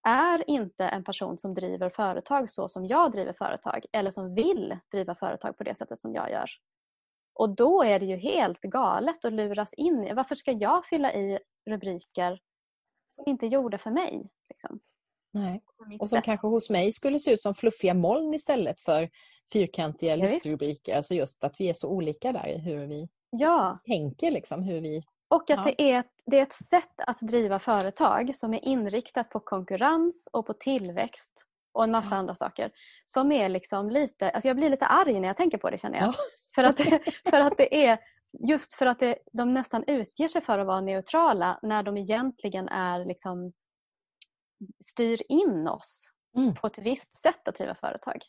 är 0.08 0.50
inte 0.50 0.86
en 0.86 1.04
person 1.04 1.38
som 1.38 1.54
driver 1.54 1.90
företag 1.90 2.50
så 2.50 2.70
som 2.70 2.88
jag 2.88 3.12
driver 3.12 3.34
företag 3.34 3.86
eller 3.92 4.12
som 4.12 4.36
vill 4.36 4.78
driva 4.92 5.16
företag 5.16 5.58
på 5.58 5.64
det 5.64 5.78
sättet 5.78 6.02
som 6.02 6.14
jag 6.14 6.32
gör. 6.32 6.50
Och 7.34 7.56
då 7.56 7.84
är 7.84 8.00
det 8.00 8.06
ju 8.06 8.16
helt 8.16 8.62
galet 8.62 9.26
att 9.26 9.34
luras 9.34 9.74
in 9.74 10.04
i, 10.04 10.14
varför 10.14 10.36
ska 10.36 10.52
jag 10.52 10.86
fylla 10.86 11.14
i 11.14 11.40
rubriker 11.70 12.40
som 13.08 13.24
inte 13.28 13.46
är 13.46 13.50
gjorda 13.50 13.78
för 13.78 13.92
mig? 13.92 14.30
Liksom? 14.50 14.80
Nej. 15.34 15.64
Och 16.00 16.10
som 16.10 16.22
kanske 16.22 16.48
hos 16.48 16.70
mig 16.70 16.92
skulle 16.92 17.20
se 17.20 17.34
ut 17.34 17.42
som 17.42 17.54
fluffiga 17.54 17.94
moln 17.94 18.34
istället 18.34 18.82
för 18.82 19.10
fyrkantiga 19.54 20.16
listrubriker. 20.16 20.96
Alltså 20.96 21.14
just 21.14 21.44
att 21.44 21.56
vi 21.60 21.70
är 21.70 21.74
så 21.74 21.90
olika 21.90 22.32
där 22.32 22.48
i 22.48 22.58
hur 22.58 22.88
vi 22.88 23.10
ja. 23.30 23.80
tänker. 23.86 24.32
Liksom, 24.32 24.64
hur 24.64 24.82
vi... 24.82 25.04
Och 25.28 25.50
att 25.50 25.58
ja. 25.58 25.64
det, 25.64 25.82
är 25.92 26.00
ett, 26.00 26.12
det 26.26 26.40
är 26.40 26.44
ett 26.44 26.54
sätt 26.54 26.94
att 26.98 27.20
driva 27.20 27.60
företag 27.60 28.36
som 28.36 28.54
är 28.54 28.66
inriktat 28.66 29.30
på 29.30 29.40
konkurrens 29.40 30.28
och 30.32 30.46
på 30.46 30.54
tillväxt 30.54 31.46
och 31.72 31.84
en 31.84 31.92
massa 31.92 32.10
ja. 32.12 32.16
andra 32.16 32.36
saker. 32.36 32.72
Som 33.06 33.32
är 33.32 33.50
liksom 33.50 33.90
lite, 33.90 34.30
alltså 34.30 34.48
jag 34.48 34.58
blir 34.58 34.70
lite 34.70 34.86
arg 34.86 35.20
när 35.20 35.28
jag 35.28 35.38
tänker 35.38 35.58
på 35.58 35.70
det 35.70 35.78
känner 35.78 36.00
jag. 36.00 36.14
För, 36.56 36.64
att, 36.64 36.82
för 37.30 37.42
att 37.42 37.58
det 37.58 37.86
är 37.86 38.00
just 38.50 38.74
för 38.74 38.86
att 38.86 39.00
det, 39.00 39.18
de 39.32 39.54
nästan 39.54 39.84
utger 39.88 40.28
sig 40.28 40.42
för 40.42 40.60
att 40.60 40.68
vara 40.68 40.82
neutrala 40.82 41.60
när 41.62 41.84
de 41.84 41.98
egentligen 41.98 42.70
är 42.70 43.06
liksom 43.06 43.54
styr 44.86 45.22
in 45.30 45.68
oss 45.68 46.12
mm. 46.38 46.56
på 46.56 46.68
ett 46.68 46.78
visst 46.78 47.16
sätt 47.16 47.48
att 47.48 47.56
driva 47.56 47.76
företag. 47.76 48.22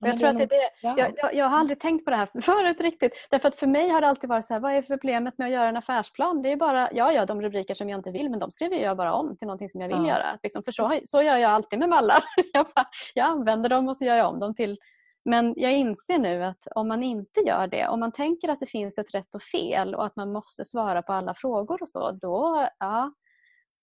Och 0.00 0.08
jag, 0.08 0.18
tror 0.18 0.28
att 0.28 0.38
det 0.38 0.46
det. 0.46 0.70
Jag, 0.82 0.98
jag, 0.98 1.34
jag, 1.34 1.46
har 1.48 1.58
aldrig 1.58 1.80
tänkt 1.80 2.04
på 2.04 2.10
det 2.10 2.16
här 2.16 2.28
förut 2.42 2.80
riktigt. 2.80 3.12
Därför 3.30 3.48
att 3.48 3.56
för 3.56 3.66
mig 3.66 3.88
har 3.88 4.00
det 4.00 4.08
alltid 4.08 4.30
varit 4.30 4.46
så 4.46 4.54
här, 4.54 4.60
vad 4.60 4.72
är 4.72 4.82
problemet 4.82 5.38
med 5.38 5.46
att 5.46 5.52
göra 5.52 5.68
en 5.68 5.76
affärsplan? 5.76 6.42
Det 6.42 6.52
är 6.52 6.56
bara, 6.56 6.88
ja, 6.92 7.12
ja, 7.12 7.26
de 7.26 7.42
rubriker 7.42 7.74
som 7.74 7.88
jag 7.88 7.98
inte 7.98 8.10
vill, 8.10 8.30
men 8.30 8.38
de 8.38 8.50
skriver 8.50 8.76
jag 8.76 8.96
bara 8.96 9.12
om 9.12 9.36
till 9.36 9.46
någonting 9.46 9.70
som 9.70 9.80
jag 9.80 9.88
vill 9.88 10.06
ja. 10.06 10.08
göra. 10.08 10.38
Liksom, 10.42 10.62
för 10.62 10.72
så, 10.72 11.00
så 11.04 11.22
gör 11.22 11.36
jag 11.36 11.50
alltid 11.50 11.78
med 11.78 11.88
mallar. 11.88 12.24
jag, 12.52 12.66
bara, 12.74 12.86
jag 13.14 13.26
använder 13.26 13.68
dem 13.68 13.88
och 13.88 13.96
så 13.96 14.04
gör 14.04 14.16
jag 14.16 14.28
om 14.28 14.40
dem 14.40 14.54
till 14.54 14.78
men 15.24 15.54
jag 15.56 15.72
inser 15.72 16.18
nu 16.18 16.44
att 16.44 16.66
om 16.74 16.88
man 16.88 17.02
inte 17.02 17.40
gör 17.40 17.66
det, 17.66 17.88
om 17.88 18.00
man 18.00 18.12
tänker 18.12 18.48
att 18.48 18.60
det 18.60 18.66
finns 18.66 18.98
ett 18.98 19.14
rätt 19.14 19.34
och 19.34 19.42
fel 19.42 19.94
och 19.94 20.06
att 20.06 20.16
man 20.16 20.32
måste 20.32 20.64
svara 20.64 21.02
på 21.02 21.12
alla 21.12 21.34
frågor 21.34 21.82
och 21.82 21.88
så, 21.88 22.12
då, 22.12 22.68
ja, 22.78 23.12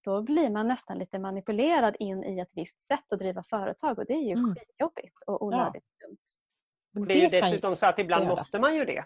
då 0.04 0.22
blir 0.22 0.50
man 0.50 0.68
nästan 0.68 1.00
lite 1.00 1.20
manipulerad 1.20 1.96
in 2.00 2.24
i 2.24 2.40
ett 2.40 2.52
visst 2.54 2.82
sätt 2.88 3.14
att 3.14 3.20
driva 3.20 3.44
företag 3.50 4.00
och 4.00 4.06
det 4.06 4.14
är 4.14 4.24
ju 4.24 4.34
mm. 4.34 4.56
skitjobbigt 4.56 5.18
och 5.28 5.46
onödigt 5.46 5.84
ja. 6.00 6.08
dumt. 6.08 7.08
Det 7.08 7.14
är 7.14 7.22
ju 7.22 7.30
dessutom 7.30 7.76
så 7.76 7.86
att 7.86 8.00
ibland 8.00 8.28
måste 8.28 8.60
man 8.60 8.76
ju 8.76 8.86
det. 8.86 9.06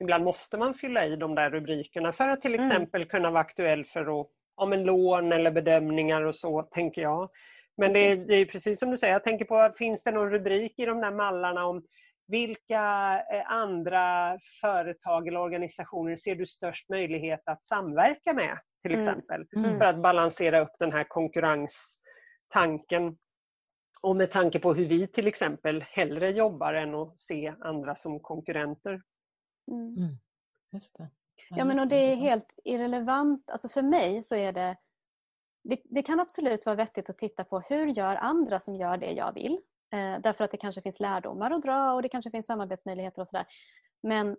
Ibland 0.00 0.24
måste 0.24 0.58
man 0.58 0.74
fylla 0.74 1.06
i 1.06 1.16
de 1.16 1.34
där 1.34 1.50
rubrikerna 1.50 2.12
för 2.12 2.28
att 2.28 2.42
till 2.42 2.54
mm. 2.54 2.66
exempel 2.66 3.02
mm. 3.02 3.08
kunna 3.08 3.30
vara 3.30 3.40
aktuell 3.40 3.84
för 3.84 4.20
att, 4.20 4.26
om 4.54 4.72
en 4.72 4.84
lån 4.84 5.32
eller 5.32 5.50
bedömningar 5.50 6.22
och 6.22 6.34
så, 6.34 6.62
tänker 6.62 7.02
jag. 7.02 7.30
Men 7.76 7.92
det 7.92 7.98
är, 7.98 8.16
det 8.16 8.34
är 8.34 8.44
precis 8.44 8.78
som 8.78 8.90
du 8.90 8.96
säger, 8.96 9.12
jag 9.12 9.24
tänker 9.24 9.44
på, 9.44 9.72
finns 9.78 10.02
det 10.02 10.12
någon 10.12 10.30
rubrik 10.30 10.78
i 10.78 10.84
de 10.84 11.00
där 11.00 11.10
mallarna 11.10 11.66
om 11.66 11.84
vilka 12.28 12.82
eh, 13.32 13.50
andra 13.50 14.38
företag 14.60 15.28
eller 15.28 15.40
organisationer 15.40 16.16
ser 16.16 16.34
du 16.34 16.46
störst 16.46 16.88
möjlighet 16.88 17.42
att 17.44 17.64
samverka 17.64 18.32
med? 18.32 18.58
till 18.88 18.96
mm. 18.96 19.08
exempel. 19.08 19.46
Mm. 19.56 19.78
För 19.78 19.84
att 19.84 20.02
balansera 20.02 20.60
upp 20.60 20.72
den 20.78 20.92
här 20.92 21.04
konkurrenstanken. 21.04 23.18
Och 24.02 24.16
med 24.16 24.30
tanke 24.30 24.58
på 24.58 24.74
hur 24.74 24.86
vi 24.86 25.06
till 25.06 25.26
exempel 25.26 25.82
hellre 25.82 26.30
jobbar 26.30 26.74
än 26.74 26.94
att 26.94 27.20
se 27.20 27.54
andra 27.60 27.94
som 27.94 28.20
konkurrenter. 28.20 29.02
Mm. 29.70 29.96
mm. 29.96 30.16
Just 30.72 30.98
det. 30.98 31.08
Ja, 31.50 31.64
men 31.64 31.78
och 31.78 31.88
det 31.88 32.12
är 32.12 32.16
helt 32.16 32.48
irrelevant. 32.64 33.50
Alltså 33.50 33.68
för 33.68 33.82
mig 33.82 34.24
så 34.24 34.34
är 34.34 34.52
det, 34.52 34.76
det, 35.68 35.80
det 35.84 36.02
kan 36.02 36.20
absolut 36.20 36.66
vara 36.66 36.76
vettigt 36.76 37.10
att 37.10 37.18
titta 37.18 37.44
på 37.44 37.60
hur 37.60 37.86
gör 37.86 38.16
andra 38.16 38.60
som 38.60 38.76
gör 38.76 38.96
det 38.96 39.12
jag 39.12 39.32
vill. 39.32 39.60
Eh, 39.92 40.20
därför 40.20 40.44
att 40.44 40.50
det 40.50 40.56
kanske 40.56 40.82
finns 40.82 41.00
lärdomar 41.00 41.50
att 41.50 41.62
dra 41.62 41.92
och 41.92 42.02
det 42.02 42.08
kanske 42.08 42.30
finns 42.30 42.46
samarbetsmöjligheter 42.46 43.22
och 43.22 43.28
sådär. 43.28 43.46
Men 44.02 44.36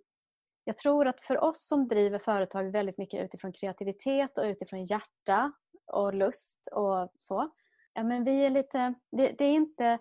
jag 0.63 0.77
tror 0.77 1.07
att 1.07 1.21
för 1.21 1.43
oss 1.43 1.67
som 1.67 1.87
driver 1.87 2.19
företag 2.19 2.71
väldigt 2.71 2.97
mycket 2.97 3.25
utifrån 3.25 3.53
kreativitet 3.53 4.37
och 4.37 4.43
utifrån 4.43 4.85
hjärta 4.85 5.51
och 5.85 6.13
lust 6.13 6.67
och 6.71 7.09
så. 7.17 7.49
Ja, 7.93 8.03
men 8.03 8.23
vi 8.23 8.45
är 8.45 8.49
lite, 8.49 8.93
det, 9.11 9.43
är 9.43 9.51
inte, 9.51 9.99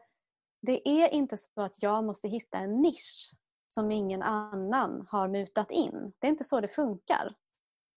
det 0.62 0.88
är 0.88 1.08
inte 1.08 1.38
så 1.38 1.62
att 1.62 1.82
jag 1.82 2.04
måste 2.04 2.28
hitta 2.28 2.58
en 2.58 2.82
nisch 2.82 3.32
som 3.68 3.90
ingen 3.90 4.22
annan 4.22 5.06
har 5.10 5.28
mutat 5.28 5.70
in. 5.70 6.12
Det 6.18 6.26
är 6.26 6.30
inte 6.30 6.44
så 6.44 6.60
det 6.60 6.68
funkar. 6.68 7.34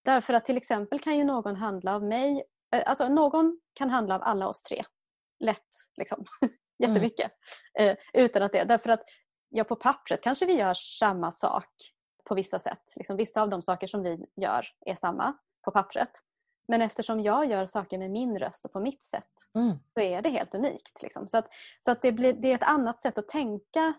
Därför 0.04 0.34
att 0.34 0.46
till 0.46 0.58
exempel 0.58 1.00
kan 1.00 1.18
ju 1.18 1.24
någon 1.24 1.56
handla 1.56 1.96
av 1.96 2.04
mig, 2.04 2.44
alltså 2.72 3.09
någon 3.09 3.59
kan 3.74 3.89
handla 3.89 4.15
av 4.15 4.22
alla 4.24 4.47
oss 4.47 4.63
tre. 4.63 4.84
Lätt 5.39 5.67
liksom. 5.95 6.26
Jättemycket. 6.80 7.32
Mm. 7.74 7.97
utan 8.13 8.43
att 8.43 8.51
det, 8.51 8.63
därför 8.63 8.89
att 8.89 9.03
ja, 9.49 9.63
på 9.63 9.76
pappret 9.76 10.22
kanske 10.22 10.45
vi 10.45 10.53
gör 10.53 10.74
samma 10.74 11.32
sak 11.32 11.93
på 12.24 12.36
vissa 12.36 12.59
sätt. 12.59 12.93
Liksom, 12.95 13.17
vissa 13.17 13.41
av 13.41 13.49
de 13.49 13.61
saker 13.61 13.88
som 13.88 14.03
vi 14.03 14.26
gör 14.36 14.67
är 14.86 14.95
samma 14.95 15.38
på 15.61 15.72
pappret. 15.72 16.11
Men 16.67 16.82
eftersom 16.82 17.20
jag 17.20 17.45
gör 17.45 17.65
saker 17.65 17.97
med 17.97 18.11
min 18.11 18.39
röst 18.39 18.65
och 18.65 18.74
på 18.74 18.80
mitt 18.80 19.05
sätt 19.05 19.30
mm. 19.55 19.78
så 19.93 19.99
är 19.99 20.22
det 20.22 20.30
helt 20.30 20.55
unikt. 20.55 21.01
Liksom. 21.01 21.30
Så, 21.30 21.38
att, 21.38 21.47
så 21.86 21.91
att 21.91 22.01
det, 22.01 22.11
blir, 22.11 22.34
det 22.34 22.51
är 22.51 22.55
ett 22.55 22.63
annat 22.63 23.01
sätt 23.01 23.17
att 23.17 23.28
tänka. 23.28 23.93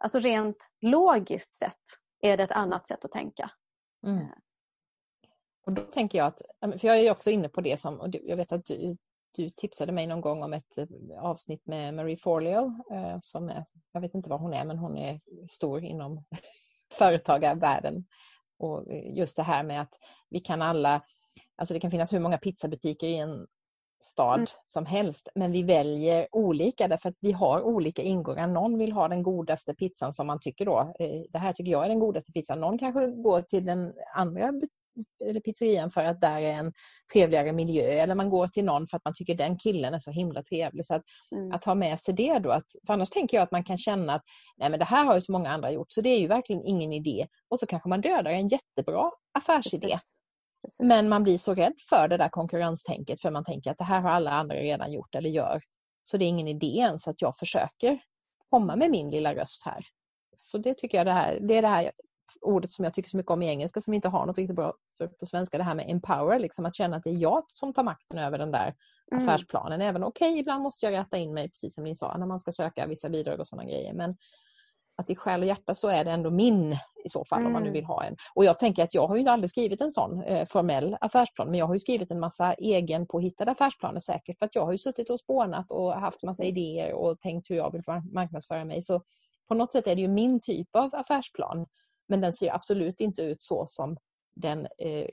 Alltså 0.00 0.18
rent 0.18 0.70
logiskt 0.80 1.52
sett 1.52 1.82
är 2.20 2.36
det 2.36 2.42
ett 2.42 2.52
annat 2.52 2.86
sätt 2.86 3.04
att 3.04 3.12
tänka. 3.12 3.50
Mm. 4.06 4.26
Eh. 5.62 5.66
Och 5.66 5.72
då 5.72 5.82
tänker 5.82 6.18
jag 6.18 6.26
att, 6.26 6.42
för 6.80 6.88
jag 6.88 7.00
är 7.00 7.10
också 7.10 7.30
inne 7.30 7.48
på 7.48 7.60
det 7.60 7.76
som, 7.76 8.00
och 8.00 8.08
jag 8.22 8.36
vet 8.36 8.52
att 8.52 8.66
du, 8.66 8.96
du 9.36 9.50
tipsade 9.50 9.92
mig 9.92 10.06
någon 10.06 10.20
gång 10.20 10.42
om 10.42 10.52
ett 10.52 10.78
eh, 10.78 10.86
avsnitt 11.18 11.66
med 11.66 11.94
Marie 11.94 12.16
Forleo 12.16 12.64
eh, 12.92 13.16
som 13.20 13.48
är, 13.48 13.64
jag 13.92 14.00
vet 14.00 14.14
inte 14.14 14.30
vad 14.30 14.40
hon 14.40 14.54
är 14.54 14.64
men 14.64 14.78
hon 14.78 14.96
är 14.98 15.20
stor 15.50 15.84
inom 15.84 16.24
företagarvärlden. 16.98 18.04
Och 18.58 18.86
just 19.04 19.36
det 19.36 19.42
här 19.42 19.62
med 19.62 19.82
att 19.82 19.94
vi 20.30 20.40
kan 20.40 20.62
alla, 20.62 21.02
alltså 21.56 21.74
det 21.74 21.80
kan 21.80 21.90
finnas 21.90 22.12
hur 22.12 22.20
många 22.20 22.38
pizzabutiker 22.38 23.06
i 23.06 23.16
en 23.16 23.46
stad 24.04 24.34
mm. 24.34 24.46
som 24.64 24.86
helst. 24.86 25.28
Men 25.34 25.52
vi 25.52 25.62
väljer 25.62 26.28
olika 26.32 26.88
därför 26.88 27.08
att 27.08 27.16
vi 27.20 27.32
har 27.32 27.62
olika 27.62 28.02
ingångar. 28.02 28.46
Någon 28.46 28.78
vill 28.78 28.92
ha 28.92 29.08
den 29.08 29.22
godaste 29.22 29.74
pizzan 29.74 30.12
som 30.12 30.26
man 30.26 30.40
tycker 30.40 30.64
då. 30.64 30.94
Eh, 30.98 31.22
det 31.30 31.38
här 31.38 31.52
tycker 31.52 31.72
jag 31.72 31.84
är 31.84 31.88
den 31.88 32.00
godaste 32.00 32.32
pizzan. 32.32 32.60
Någon 32.60 32.78
kanske 32.78 33.06
går 33.06 33.42
till 33.42 33.64
den 33.64 33.92
andra 34.14 34.40
eller 35.24 35.40
pizzerian 35.40 35.90
för 35.90 36.04
att 36.04 36.20
där 36.20 36.40
är 36.40 36.52
en 36.52 36.72
trevligare 37.12 37.52
miljö 37.52 37.84
eller 37.84 38.14
man 38.14 38.30
går 38.30 38.48
till 38.48 38.64
någon 38.64 38.86
för 38.86 38.96
att 38.96 39.04
man 39.04 39.14
tycker 39.14 39.34
den 39.34 39.58
killen 39.58 39.94
är 39.94 39.98
så 39.98 40.10
himla 40.10 40.42
trevlig. 40.42 40.86
Så 40.86 40.94
att, 40.94 41.02
mm. 41.32 41.52
att 41.52 41.64
ha 41.64 41.74
med 41.74 42.00
sig 42.00 42.14
det 42.14 42.38
då, 42.38 42.50
att, 42.50 42.66
för 42.86 42.92
annars 42.92 43.10
tänker 43.10 43.36
jag 43.36 43.44
att 43.44 43.50
man 43.50 43.64
kan 43.64 43.78
känna 43.78 44.14
att 44.14 44.22
nej 44.56 44.70
men 44.70 44.78
det 44.78 44.84
här 44.84 45.04
har 45.04 45.14
ju 45.14 45.20
så 45.20 45.32
många 45.32 45.50
andra 45.50 45.72
gjort 45.72 45.92
så 45.92 46.00
det 46.00 46.08
är 46.08 46.18
ju 46.18 46.26
verkligen 46.26 46.66
ingen 46.66 46.92
idé. 46.92 47.26
Och 47.48 47.58
så 47.58 47.66
kanske 47.66 47.88
man 47.88 48.00
dödar 48.00 48.30
en 48.30 48.48
jättebra 48.48 49.10
affärsidé. 49.38 49.98
Precis. 50.62 50.80
Men 50.80 51.08
man 51.08 51.22
blir 51.22 51.38
så 51.38 51.54
rädd 51.54 51.74
för 51.90 52.08
det 52.08 52.16
där 52.16 52.28
konkurrenstänket 52.28 53.20
för 53.20 53.30
man 53.30 53.44
tänker 53.44 53.70
att 53.70 53.78
det 53.78 53.84
här 53.84 54.00
har 54.00 54.10
alla 54.10 54.30
andra 54.30 54.56
redan 54.56 54.92
gjort 54.92 55.14
eller 55.14 55.30
gör. 55.30 55.62
Så 56.02 56.16
det 56.16 56.24
är 56.24 56.28
ingen 56.28 56.48
idé 56.48 56.76
ens 56.76 57.08
att 57.08 57.22
jag 57.22 57.36
försöker 57.36 57.98
komma 58.50 58.76
med 58.76 58.90
min 58.90 59.10
lilla 59.10 59.34
röst 59.34 59.62
här. 59.64 59.84
Så 60.36 60.58
det 60.58 60.74
tycker 60.74 60.98
jag 60.98 61.06
det 61.06 61.12
här, 61.12 61.38
det 61.40 61.56
är 61.56 61.62
det 61.62 61.68
här 61.68 61.92
ordet 62.40 62.72
som 62.72 62.84
jag 62.84 62.94
tycker 62.94 63.10
så 63.10 63.16
mycket 63.16 63.30
om 63.30 63.42
i 63.42 63.48
engelska 63.48 63.80
som 63.80 63.94
inte 63.94 64.08
har 64.08 64.26
något 64.26 64.38
riktigt 64.38 64.56
bra 64.56 64.74
för, 64.98 65.06
på 65.06 65.26
svenska, 65.26 65.58
det 65.58 65.64
här 65.64 65.74
med 65.74 65.90
empower, 65.90 66.38
liksom 66.38 66.66
att 66.66 66.76
känna 66.76 66.96
att 66.96 67.02
det 67.02 67.10
är 67.10 67.18
jag 67.18 67.42
som 67.48 67.72
tar 67.72 67.82
makten 67.82 68.18
över 68.18 68.38
den 68.38 68.50
där 68.50 68.74
mm. 69.12 69.24
affärsplanen. 69.24 69.80
Även 69.80 70.04
okej, 70.04 70.30
okay, 70.30 70.40
ibland 70.40 70.62
måste 70.62 70.86
jag 70.86 70.92
rätta 70.92 71.18
in 71.18 71.34
mig, 71.34 71.48
precis 71.48 71.74
som 71.74 71.84
ni 71.84 71.96
sa, 71.96 72.16
när 72.16 72.26
man 72.26 72.40
ska 72.40 72.52
söka 72.52 72.86
vissa 72.86 73.08
bidrag 73.08 73.40
och 73.40 73.46
sådana 73.46 73.68
grejer. 73.68 73.92
Men 73.92 74.16
att 74.96 75.10
i 75.10 75.16
själ 75.16 75.40
och 75.40 75.46
hjärta 75.46 75.74
så 75.74 75.88
är 75.88 76.04
det 76.04 76.10
ändå 76.10 76.30
min 76.30 76.72
i 77.04 77.08
så 77.08 77.24
fall 77.24 77.38
mm. 77.38 77.46
om 77.46 77.52
man 77.52 77.62
nu 77.62 77.68
mm. 77.68 77.74
vill 77.74 77.84
ha 77.84 78.04
en. 78.04 78.16
Och 78.34 78.44
jag 78.44 78.58
tänker 78.58 78.84
att 78.84 78.94
jag 78.94 79.06
har 79.06 79.16
ju 79.16 79.28
aldrig 79.28 79.50
skrivit 79.50 79.80
en 79.80 79.90
sån 79.90 80.22
eh, 80.22 80.46
formell 80.46 80.96
affärsplan 81.00 81.50
men 81.50 81.58
jag 81.58 81.66
har 81.66 81.74
ju 81.74 81.80
skrivit 81.80 82.10
en 82.10 82.20
massa 82.20 82.54
egen 82.54 83.06
påhittade 83.06 83.50
affärsplaner 83.50 84.00
säkert 84.00 84.38
för 84.38 84.46
att 84.46 84.54
jag 84.54 84.64
har 84.64 84.72
ju 84.72 84.78
suttit 84.78 85.10
och 85.10 85.20
spånat 85.20 85.70
och 85.70 85.92
haft 85.92 86.22
massa 86.22 86.44
idéer 86.44 86.92
och 86.92 87.20
tänkt 87.20 87.50
hur 87.50 87.56
jag 87.56 87.72
vill 87.72 87.82
marknadsföra 88.12 88.64
mig. 88.64 88.82
Så 88.82 89.02
på 89.48 89.54
något 89.54 89.72
sätt 89.72 89.86
är 89.86 89.94
det 89.94 90.00
ju 90.00 90.08
min 90.08 90.40
typ 90.40 90.76
av 90.76 90.94
affärsplan 90.94 91.66
men 92.12 92.20
den 92.20 92.32
ser 92.32 92.54
absolut 92.54 93.00
inte 93.00 93.22
ut 93.22 93.42
så 93.42 93.66
som 93.66 93.96
den 94.34 94.66
eh, 94.78 95.08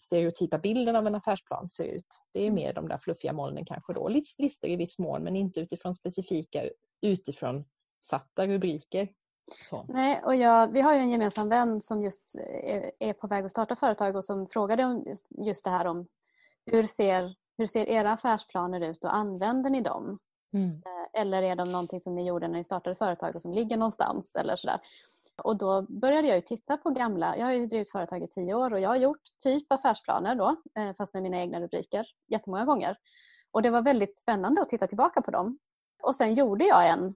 stereotypa 0.00 0.58
bilden 0.58 0.96
av 0.96 1.06
en 1.06 1.14
affärsplan 1.14 1.70
ser 1.70 1.84
ut. 1.84 2.06
Det 2.32 2.46
är 2.46 2.50
mer 2.50 2.72
de 2.72 2.88
där 2.88 2.98
fluffiga 2.98 3.32
molnen 3.32 3.64
kanske 3.64 3.92
då. 3.92 4.08
Listor 4.38 4.70
i 4.70 4.76
viss 4.76 4.98
mån 4.98 5.24
men 5.24 5.36
inte 5.36 5.60
utifrån 5.60 5.94
specifika 5.94 6.68
utifrån 7.00 7.64
satta 8.00 8.46
rubriker. 8.46 9.08
Så. 9.70 9.86
Nej, 9.88 10.22
och 10.24 10.36
jag, 10.36 10.72
vi 10.72 10.80
har 10.80 10.94
ju 10.94 10.98
en 10.98 11.10
gemensam 11.10 11.48
vän 11.48 11.80
som 11.80 12.02
just 12.02 12.34
är, 12.64 12.90
är, 12.98 13.12
på 13.12 13.26
väg 13.26 13.44
att 13.44 13.50
starta 13.50 13.76
företag 13.76 14.16
och 14.16 14.24
som 14.24 14.48
frågade 14.48 14.84
om 14.84 15.16
just 15.46 15.64
det 15.64 15.70
här 15.70 15.84
om 15.84 16.06
hur 16.66 16.86
ser, 16.86 17.34
hur 17.58 17.66
ser 17.66 17.88
era 17.88 18.12
affärsplaner 18.12 18.80
ut 18.80 19.04
och 19.04 19.14
använder 19.14 19.70
ni 19.70 19.80
dem? 19.80 20.18
Mm. 20.52 20.70
Eh, 20.70 21.20
eller 21.20 21.42
är 21.42 21.56
de 21.56 21.72
någonting 21.72 22.00
som 22.00 22.14
ni 22.14 22.26
gjorde 22.26 22.48
när 22.48 22.58
ni 22.58 22.64
startade 22.64 22.96
företag 22.96 23.36
och 23.36 23.42
som 23.42 23.52
ligger 23.52 23.76
någonstans 23.76 24.34
eller 24.34 24.56
sådär. 24.56 24.80
Och 25.42 25.56
då 25.56 25.82
började 25.82 26.28
jag 26.28 26.46
titta 26.46 26.76
på 26.76 26.90
gamla, 26.90 27.36
jag 27.36 27.46
har 27.46 27.52
ju 27.52 27.66
drivit 27.66 27.90
företag 27.90 28.22
i 28.22 28.28
tio 28.28 28.54
år 28.54 28.72
och 28.72 28.80
jag 28.80 28.88
har 28.88 28.96
gjort 28.96 29.22
typ 29.42 29.72
affärsplaner 29.72 30.34
då, 30.34 30.56
eh, 30.78 30.96
fast 30.96 31.14
med 31.14 31.22
mina 31.22 31.36
egna 31.36 31.60
rubriker, 31.60 32.06
jättemånga 32.26 32.64
gånger. 32.64 32.96
Och 33.50 33.62
det 33.62 33.70
var 33.70 33.82
väldigt 33.82 34.18
spännande 34.18 34.62
att 34.62 34.70
titta 34.70 34.86
tillbaka 34.86 35.22
på 35.22 35.30
dem. 35.30 35.58
Och 36.02 36.16
sen 36.16 36.34
gjorde 36.34 36.64
jag 36.64 36.88
en 36.88 37.14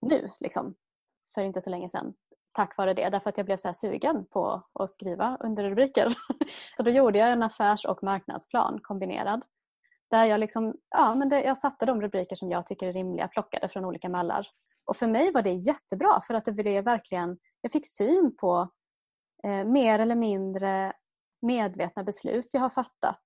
nu, 0.00 0.30
liksom, 0.40 0.74
för 1.34 1.42
inte 1.42 1.62
så 1.62 1.70
länge 1.70 1.90
sedan. 1.90 2.14
Tack 2.52 2.76
vare 2.76 2.94
det, 2.94 3.10
därför 3.10 3.30
att 3.30 3.36
jag 3.36 3.46
blev 3.46 3.56
så 3.56 3.74
sugen 3.74 4.26
på 4.26 4.62
att 4.72 4.92
skriva 4.92 5.36
underrubriker. 5.40 6.14
så 6.76 6.82
då 6.82 6.90
gjorde 6.90 7.18
jag 7.18 7.32
en 7.32 7.42
affärs 7.42 7.84
och 7.84 8.02
marknadsplan 8.02 8.80
kombinerad. 8.82 9.44
Där 10.10 10.24
jag, 10.24 10.40
liksom, 10.40 10.74
ja, 10.90 11.14
men 11.14 11.28
det, 11.28 11.42
jag 11.42 11.58
satte 11.58 11.86
de 11.86 12.02
rubriker 12.02 12.36
som 12.36 12.50
jag 12.50 12.66
tycker 12.66 12.88
är 12.88 12.92
rimliga, 12.92 13.28
plockade 13.28 13.68
från 13.68 13.84
olika 13.84 14.08
mallar. 14.08 14.48
Och 14.88 14.96
för 14.96 15.06
mig 15.06 15.32
var 15.32 15.42
det 15.42 15.52
jättebra 15.52 16.20
för 16.26 16.34
att 16.34 16.44
det 16.44 16.52
blev 16.52 16.84
verkligen, 16.84 17.38
jag 17.60 17.72
fick 17.72 17.86
syn 17.88 18.36
på 18.36 18.70
eh, 19.44 19.64
mer 19.64 19.98
eller 19.98 20.14
mindre 20.14 20.92
medvetna 21.42 22.04
beslut 22.04 22.46
jag 22.54 22.60
har 22.60 22.70
fattat. 22.70 23.22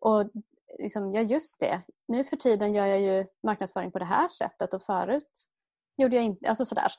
Och 0.00 0.30
liksom, 0.78 1.12
ja 1.12 1.20
just 1.20 1.58
det, 1.60 1.82
nu 2.08 2.24
för 2.24 2.36
tiden 2.36 2.72
gör 2.72 2.86
jag 2.86 3.00
ju 3.00 3.26
marknadsföring 3.42 3.92
på 3.92 3.98
det 3.98 4.04
här 4.04 4.28
sättet 4.28 4.74
och 4.74 4.82
förut 4.82 5.30
gjorde 5.96 6.16
jag 6.16 6.24
inte. 6.24 6.48
Alltså 6.48 6.64
sådär. 6.64 6.92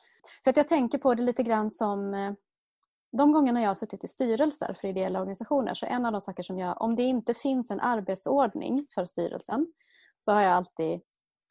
Så 0.43 0.49
att 0.49 0.57
jag 0.57 0.69
tänker 0.69 0.97
på 0.97 1.15
det 1.15 1.23
lite 1.23 1.43
grann 1.43 1.71
som 1.71 2.13
eh, 2.13 2.33
de 3.17 3.31
gångerna 3.31 3.61
jag 3.61 3.69
har 3.69 3.75
suttit 3.75 4.03
i 4.03 4.07
styrelser 4.07 4.77
för 4.81 4.87
ideella 4.87 5.19
organisationer 5.19 5.73
så 5.73 5.85
en 5.85 6.05
av 6.05 6.11
de 6.11 6.21
saker 6.21 6.43
som 6.43 6.59
jag, 6.59 6.81
om 6.81 6.95
det 6.95 7.03
inte 7.03 7.33
finns 7.33 7.69
en 7.71 7.79
arbetsordning 7.79 8.87
för 8.95 9.05
styrelsen 9.05 9.73
så 10.21 10.31
har 10.31 10.41
jag 10.41 10.51
alltid 10.51 11.01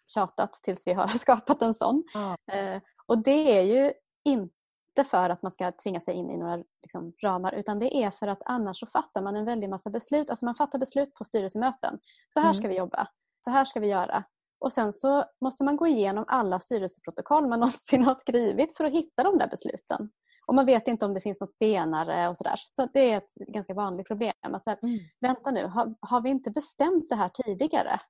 tjatat 0.06 0.60
tills 0.62 0.82
vi 0.86 0.92
har 0.92 1.08
skapat 1.18 1.62
en 1.62 1.74
sån. 1.74 2.04
Mm. 2.48 2.80
och 3.06 3.18
det 3.18 3.58
är 3.58 3.62
ju 3.62 3.92
inte 4.24 5.04
för 5.10 5.30
att 5.30 5.42
man 5.42 5.52
ska 5.52 5.72
tvinga 5.72 6.00
sig 6.00 6.14
in 6.14 6.30
i 6.30 6.36
några 6.36 6.56
liksom, 6.82 7.12
ramar 7.22 7.54
utan 7.54 7.78
det 7.78 7.96
är 7.96 8.10
för 8.10 8.26
att 8.26 8.42
annars 8.44 8.80
så 8.80 8.86
fattar 8.86 9.22
man 9.22 9.36
en 9.36 9.44
väldig 9.44 9.70
massa 9.70 9.90
beslut. 9.90 10.30
Alltså 10.30 10.44
man 10.44 10.54
fattar 10.54 10.78
beslut 10.78 11.14
på 11.14 11.24
styrelsemöten. 11.24 11.98
Så 12.28 12.40
här 12.40 12.46
mm. 12.46 12.54
ska 12.54 12.68
vi 12.68 12.76
jobba. 12.76 13.08
Så 13.44 13.50
här 13.50 13.64
ska 13.64 13.80
vi 13.80 13.88
göra. 13.88 14.24
Och 14.58 14.72
sen 14.72 14.92
så 14.92 15.24
måste 15.40 15.64
man 15.64 15.76
gå 15.76 15.86
igenom 15.86 16.24
alla 16.28 16.60
styrelseprotokoll 16.60 17.48
man 17.48 17.60
någonsin 17.60 18.02
har 18.02 18.14
skrivit 18.14 18.76
för 18.76 18.84
att 18.84 18.92
hitta 18.92 19.22
de 19.22 19.38
där 19.38 19.48
besluten. 19.48 20.10
Och 20.46 20.54
man 20.54 20.66
vet 20.66 20.88
inte 20.88 21.04
om 21.04 21.14
det 21.14 21.20
finns 21.20 21.40
något 21.40 21.54
senare 21.54 22.28
och 22.28 22.36
sådär. 22.36 22.60
Så 22.76 22.88
det 22.92 23.12
är 23.12 23.16
ett 23.16 23.34
ganska 23.34 23.74
vanligt 23.74 24.06
problem. 24.06 24.32
Att 24.40 24.64
säga, 24.64 24.76
mm. 24.82 24.98
Vänta 25.20 25.50
nu, 25.50 25.66
har, 25.66 25.94
har, 26.00 26.20
vi 26.20 26.30
inte 26.30 26.50
bestämt 26.50 27.08
det 27.08 27.16
här 27.16 27.28
tidigare? 27.28 28.00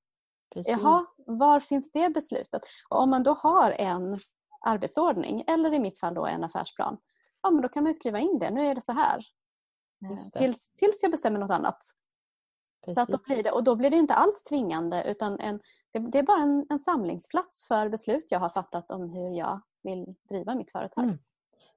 Precis. 0.55 0.76
Jaha, 0.82 1.07
var 1.16 1.61
finns 1.61 1.92
det 1.92 2.11
beslutet? 2.11 2.62
Och 2.88 3.00
om 3.00 3.11
man 3.11 3.22
då 3.22 3.32
har 3.32 3.70
en 3.70 4.18
arbetsordning 4.61 5.44
eller 5.46 5.74
i 5.74 5.78
mitt 5.78 5.98
fall 5.98 6.14
då 6.14 6.26
en 6.26 6.44
affärsplan. 6.44 6.98
Ja, 7.42 7.50
men 7.50 7.62
då 7.62 7.68
kan 7.68 7.84
man 7.84 7.94
skriva 7.94 8.18
in 8.18 8.38
det. 8.38 8.50
Nu 8.50 8.66
är 8.66 8.74
det 8.74 8.80
så 8.80 8.92
här. 8.92 9.24
Det. 10.00 10.38
Tills, 10.38 10.72
tills 10.76 11.02
jag 11.02 11.11
bestämmer 11.11 11.38
något 11.38 11.50
annat. 11.50 11.78
Så 12.94 13.00
att 13.00 13.09
då 13.09 13.18
blir 13.26 13.42
det, 13.42 13.50
och 13.50 13.64
då 13.64 13.76
blir 13.76 13.90
det 13.90 13.96
inte 13.96 14.14
alls 14.14 14.44
tvingande 14.44 15.05
utan 15.07 15.40
en, 15.40 15.61
det, 15.92 15.98
det 15.98 16.18
är 16.18 16.22
bara 16.22 16.42
en, 16.42 16.66
en, 16.70 16.78
samlingsplats 16.78 17.66
för 17.68 17.88
beslut 17.88 18.26
jag 18.30 18.40
har 18.40 18.48
fattat 18.48 18.90
om 18.90 19.11
hur 19.11 19.38
jag 19.38 19.61
vill 19.82 20.14
driva 20.28 20.55
mitt 20.55 20.70
företag. 20.70 21.05
Mm. 21.05 21.18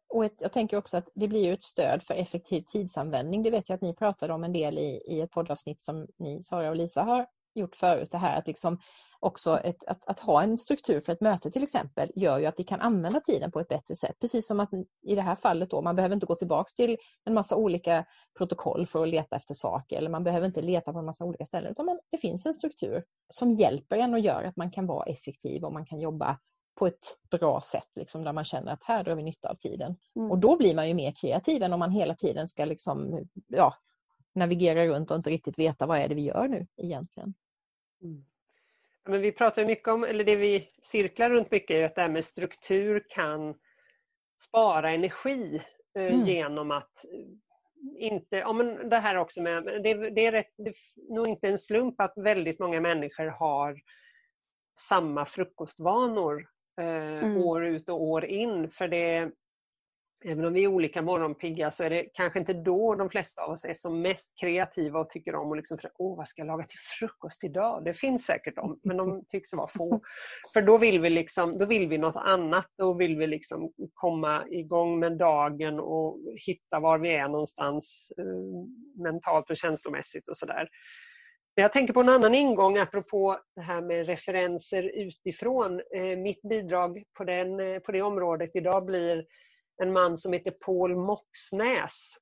Och 0.09 0.25
ett, 0.25 0.41
jag 0.41 0.53
tänker 0.53 0.77
också 0.77 0.97
att 0.97 1.09
det 1.15 1.27
blir 1.27 1.53
ett 1.53 1.63
stöd 1.63 2.03
för 2.03 2.13
effektiv 2.13 2.61
tidsanvändning. 2.61 3.43
Det 3.43 3.51
vet 3.51 3.69
jag 3.69 3.75
att 3.75 3.81
ni 3.81 3.93
pratade 3.93 4.33
om 4.33 4.43
en 4.43 4.53
del 4.53 4.77
i, 4.77 5.01
i 5.07 5.21
ett 5.21 5.31
poddavsnitt 5.31 5.81
som 5.81 6.07
ni, 6.17 6.43
Sara 6.43 6.69
och 6.69 6.75
Lisa, 6.75 7.03
har 7.03 7.27
gjort 7.57 7.75
förut. 7.75 8.11
Det 8.11 8.17
här 8.17 8.37
att 8.37 8.47
liksom 8.47 8.79
också 9.19 9.59
ett, 9.59 9.83
att, 9.87 10.07
att, 10.07 10.19
ha 10.19 10.41
en 10.43 10.57
struktur 10.57 11.01
för 11.01 11.13
ett 11.13 11.21
möte 11.21 11.51
till 11.51 11.63
exempel 11.63 12.11
gör 12.15 12.39
ju 12.39 12.45
att 12.45 12.59
vi 12.59 12.63
kan 12.63 12.81
använda 12.81 13.19
tiden 13.19 13.51
på 13.51 13.59
ett 13.59 13.67
bättre 13.67 13.95
sätt. 13.95 14.15
Precis 14.19 14.47
som 14.47 14.59
att 14.59 14.69
i 15.07 15.15
det 15.15 15.21
här 15.21 15.35
fallet 15.35 15.69
då, 15.69 15.81
man 15.81 15.95
behöver 15.95 16.15
inte 16.15 16.25
gå 16.25 16.35
tillbaks 16.35 16.73
till 16.73 16.97
en 17.25 17.33
massa 17.33 17.55
olika 17.55 18.05
protokoll 18.37 18.87
för 18.87 19.03
att 19.03 19.09
leta 19.09 19.35
efter 19.35 19.53
saker 19.53 19.97
eller 19.97 20.09
man 20.09 20.23
behöver 20.23 20.47
inte 20.47 20.61
leta 20.61 20.93
på 20.93 20.99
en 20.99 21.05
massa 21.05 21.25
olika 21.25 21.45
ställen 21.45 21.71
utan 21.71 21.85
man, 21.85 21.99
det 22.11 22.17
finns 22.17 22.45
en 22.45 22.53
struktur 22.53 23.03
som 23.29 23.55
hjälper 23.55 23.97
en 23.97 24.13
och 24.13 24.19
gör 24.19 24.43
att 24.43 24.57
man 24.57 24.71
kan 24.71 24.87
vara 24.87 25.05
effektiv 25.05 25.63
och 25.63 25.73
man 25.73 25.85
kan 25.85 25.99
jobba 25.99 26.39
på 26.79 26.87
ett 26.87 27.19
bra 27.31 27.61
sätt 27.61 27.89
liksom, 27.95 28.23
där 28.23 28.33
man 28.33 28.43
känner 28.43 28.71
att 28.71 28.83
här 28.83 29.03
drar 29.03 29.15
vi 29.15 29.23
nytta 29.23 29.49
av 29.49 29.55
tiden. 29.55 29.95
Mm. 30.15 30.31
Och 30.31 30.39
då 30.39 30.57
blir 30.57 30.75
man 30.75 30.87
ju 30.87 30.93
mer 30.93 31.13
kreativ 31.21 31.63
än 31.63 31.73
om 31.73 31.79
man 31.79 31.91
hela 31.91 32.15
tiden 32.15 32.47
ska 32.47 32.65
liksom, 32.65 33.27
ja, 33.47 33.73
navigera 34.35 34.85
runt 34.85 35.11
och 35.11 35.17
inte 35.17 35.29
riktigt 35.29 35.59
veta 35.59 35.85
vad 35.85 35.99
är 35.99 36.07
det 36.07 36.15
vi 36.15 36.21
gör 36.21 36.47
nu 36.47 36.67
egentligen. 36.77 37.33
Mm. 38.03 38.25
Men 39.05 39.21
vi 39.21 39.31
pratar 39.31 39.65
mycket 39.65 39.87
om, 39.87 40.03
eller 40.03 40.23
det 40.23 40.35
vi 40.35 40.67
cirklar 40.81 41.29
runt 41.29 41.51
mycket 41.51 41.75
är 41.75 41.85
att 41.85 41.95
det 41.95 42.01
här 42.01 42.09
med 42.09 42.25
struktur 42.25 43.05
kan 43.09 43.55
spara 44.41 44.91
energi 44.91 45.61
eh, 45.95 46.13
mm. 46.13 46.25
genom 46.25 46.71
att 46.71 47.05
inte, 47.97 48.35
ja 48.35 48.53
men 48.53 48.89
det 48.89 48.97
här 48.97 49.17
också 49.17 49.41
med, 49.41 49.63
det, 49.63 50.09
det 50.09 50.25
är, 50.25 50.31
rätt, 50.31 50.53
det 50.57 50.73
nog 51.09 51.27
inte 51.27 51.47
en 51.47 51.57
slump 51.57 52.01
att 52.01 52.13
väldigt 52.15 52.59
många 52.59 52.81
människor 52.81 53.25
har 53.25 53.81
samma 54.79 55.25
frukostvanor 55.25 56.47
eh, 56.81 57.23
mm. 57.23 57.37
år 57.37 57.65
ut 57.65 57.89
och 57.89 58.03
år 58.03 58.25
in. 58.25 58.69
För 58.69 58.87
det, 58.87 59.31
Även 60.25 60.45
om 60.45 60.53
vi 60.53 60.63
är 60.63 60.67
olika 60.67 61.01
morgonpigga 61.01 61.71
så 61.71 61.83
är 61.83 61.89
det 61.89 62.05
kanske 62.13 62.39
inte 62.39 62.53
då 62.53 62.95
de 62.95 63.09
flesta 63.09 63.41
av 63.41 63.51
oss 63.51 63.65
är 63.65 63.73
som 63.73 64.01
mest 64.01 64.31
kreativa 64.39 64.99
och 64.99 65.09
tycker 65.09 65.35
om 65.35 65.51
att 65.51 65.57
liksom, 65.57 65.77
åh 65.97 66.17
vad 66.17 66.27
ska 66.27 66.41
jag 66.41 66.47
laga 66.47 66.63
till 66.63 66.79
frukost 66.99 67.43
idag? 67.43 67.85
Det 67.85 67.93
finns 67.93 68.25
säkert 68.25 68.55
de, 68.55 68.79
men 68.83 68.97
de 68.97 69.25
tycks 69.29 69.53
vara 69.53 69.67
få. 69.67 70.01
För 70.53 70.61
då 70.61 70.77
vill 70.77 71.01
vi, 71.01 71.09
liksom, 71.09 71.57
då 71.57 71.65
vill 71.65 71.87
vi 71.87 71.97
något 71.97 72.15
annat. 72.15 72.65
Då 72.77 72.93
vill 72.93 73.17
vi 73.17 73.27
liksom 73.27 73.71
komma 73.93 74.47
igång 74.49 74.99
med 74.99 75.17
dagen 75.17 75.79
och 75.79 76.19
hitta 76.45 76.79
var 76.79 76.97
vi 76.97 77.15
är 77.15 77.27
någonstans 77.27 78.11
eh, 78.17 79.03
mentalt 79.03 79.49
och 79.49 79.57
känslomässigt 79.57 80.29
och 80.29 80.37
sådär. 80.37 80.67
Jag 81.55 81.73
tänker 81.73 81.93
på 81.93 81.99
en 81.99 82.09
annan 82.09 82.35
ingång 82.35 82.77
apropå 82.77 83.39
det 83.55 83.61
här 83.61 83.81
med 83.81 84.05
referenser 84.05 84.83
utifrån. 84.83 85.81
Eh, 85.95 86.17
mitt 86.17 86.41
bidrag 86.41 87.03
på, 87.17 87.23
den, 87.23 87.59
eh, 87.59 87.79
på 87.79 87.91
det 87.91 88.01
området 88.01 88.51
idag 88.53 88.85
blir 88.85 89.25
en 89.83 89.93
man 89.93 90.17
som 90.17 90.33
heter 90.33 90.51
Paul 90.51 90.95
Moxnäs 90.95 92.17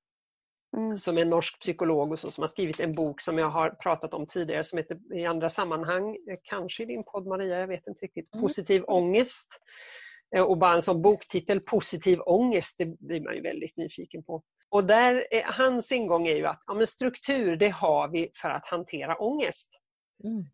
mm. 0.77 0.97
som 0.97 1.17
är 1.17 1.25
norsk 1.25 1.59
psykolog 1.59 2.11
och 2.11 2.19
så, 2.19 2.31
som 2.31 2.41
har 2.41 2.47
skrivit 2.47 2.79
en 2.79 2.95
bok 2.95 3.21
som 3.21 3.37
jag 3.37 3.49
har 3.49 3.69
pratat 3.69 4.13
om 4.13 4.27
tidigare 4.27 4.63
som 4.63 4.77
heter 4.77 5.15
i 5.15 5.25
andra 5.25 5.49
sammanhang, 5.49 6.17
eh, 6.29 6.37
kanske 6.43 6.83
i 6.83 6.85
din 6.85 7.03
podd 7.03 7.27
Maria, 7.27 7.59
jag 7.59 7.67
vet 7.67 7.87
inte 7.87 8.05
riktigt, 8.05 8.33
mm. 8.33 8.41
Positiv 8.41 8.83
ångest. 8.87 9.59
Eh, 10.35 10.43
och 10.43 10.57
bara 10.57 10.73
en 10.73 10.81
sån 10.81 11.01
boktitel, 11.01 11.59
Positiv 11.59 12.19
ångest, 12.25 12.75
det 12.77 12.85
blir 12.85 13.21
man 13.21 13.35
ju 13.35 13.41
väldigt 13.41 13.77
nyfiken 13.77 14.23
på. 14.23 14.43
Och 14.69 14.83
där, 14.83 15.27
hans 15.43 15.91
ingång 15.91 16.27
är 16.27 16.35
ju 16.35 16.45
att 16.45 16.63
ja, 16.67 16.85
struktur 16.85 17.55
det 17.55 17.69
har 17.69 18.07
vi 18.07 18.31
för 18.41 18.49
att 18.49 18.67
hantera 18.67 19.17
ångest. 19.17 19.69
Mm. 20.23 20.45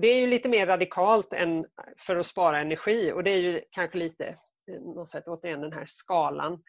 Det 0.00 0.08
är 0.08 0.20
ju 0.20 0.26
lite 0.26 0.48
mer 0.48 0.66
radikalt 0.66 1.32
än 1.32 1.66
för 1.98 2.16
att 2.16 2.26
spara 2.26 2.58
energi 2.58 3.12
och 3.12 3.24
det 3.24 3.30
är 3.30 3.38
ju 3.38 3.60
kanske 3.70 3.98
lite 3.98 4.38
något 4.68 5.10
sätt, 5.10 5.24
återigen 5.26 5.60
den 5.60 5.72
här 5.72 5.86
skalan. 5.88 6.62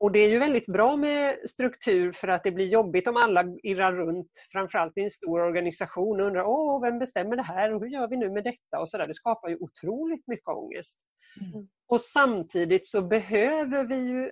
Och 0.00 0.12
det 0.12 0.18
är 0.18 0.28
ju 0.28 0.38
väldigt 0.38 0.66
bra 0.66 0.96
med 0.96 1.50
struktur 1.50 2.12
för 2.12 2.28
att 2.28 2.44
det 2.44 2.50
blir 2.50 2.66
jobbigt 2.66 3.08
om 3.08 3.16
alla 3.16 3.44
irrar 3.62 3.92
runt, 3.92 4.30
framförallt 4.52 4.98
i 4.98 5.00
en 5.00 5.10
stor 5.10 5.40
organisation 5.40 6.20
och 6.20 6.26
undrar 6.26 6.44
Åh, 6.44 6.82
vem 6.82 6.98
bestämmer 6.98 7.36
det 7.36 7.42
här 7.42 7.74
och 7.74 7.80
hur 7.80 7.88
gör 7.88 8.08
vi 8.08 8.16
nu 8.16 8.30
med 8.30 8.44
detta? 8.44 8.80
Och 8.80 8.90
så 8.90 8.98
där. 8.98 9.06
Det 9.06 9.14
skapar 9.14 9.48
ju 9.48 9.56
otroligt 9.60 10.26
mycket 10.26 10.48
ångest. 10.48 10.96
Mm. 11.40 11.68
Och 11.88 12.00
samtidigt 12.00 12.86
så 12.86 13.02
behöver 13.02 13.84
vi 13.84 13.96
ju, 13.96 14.30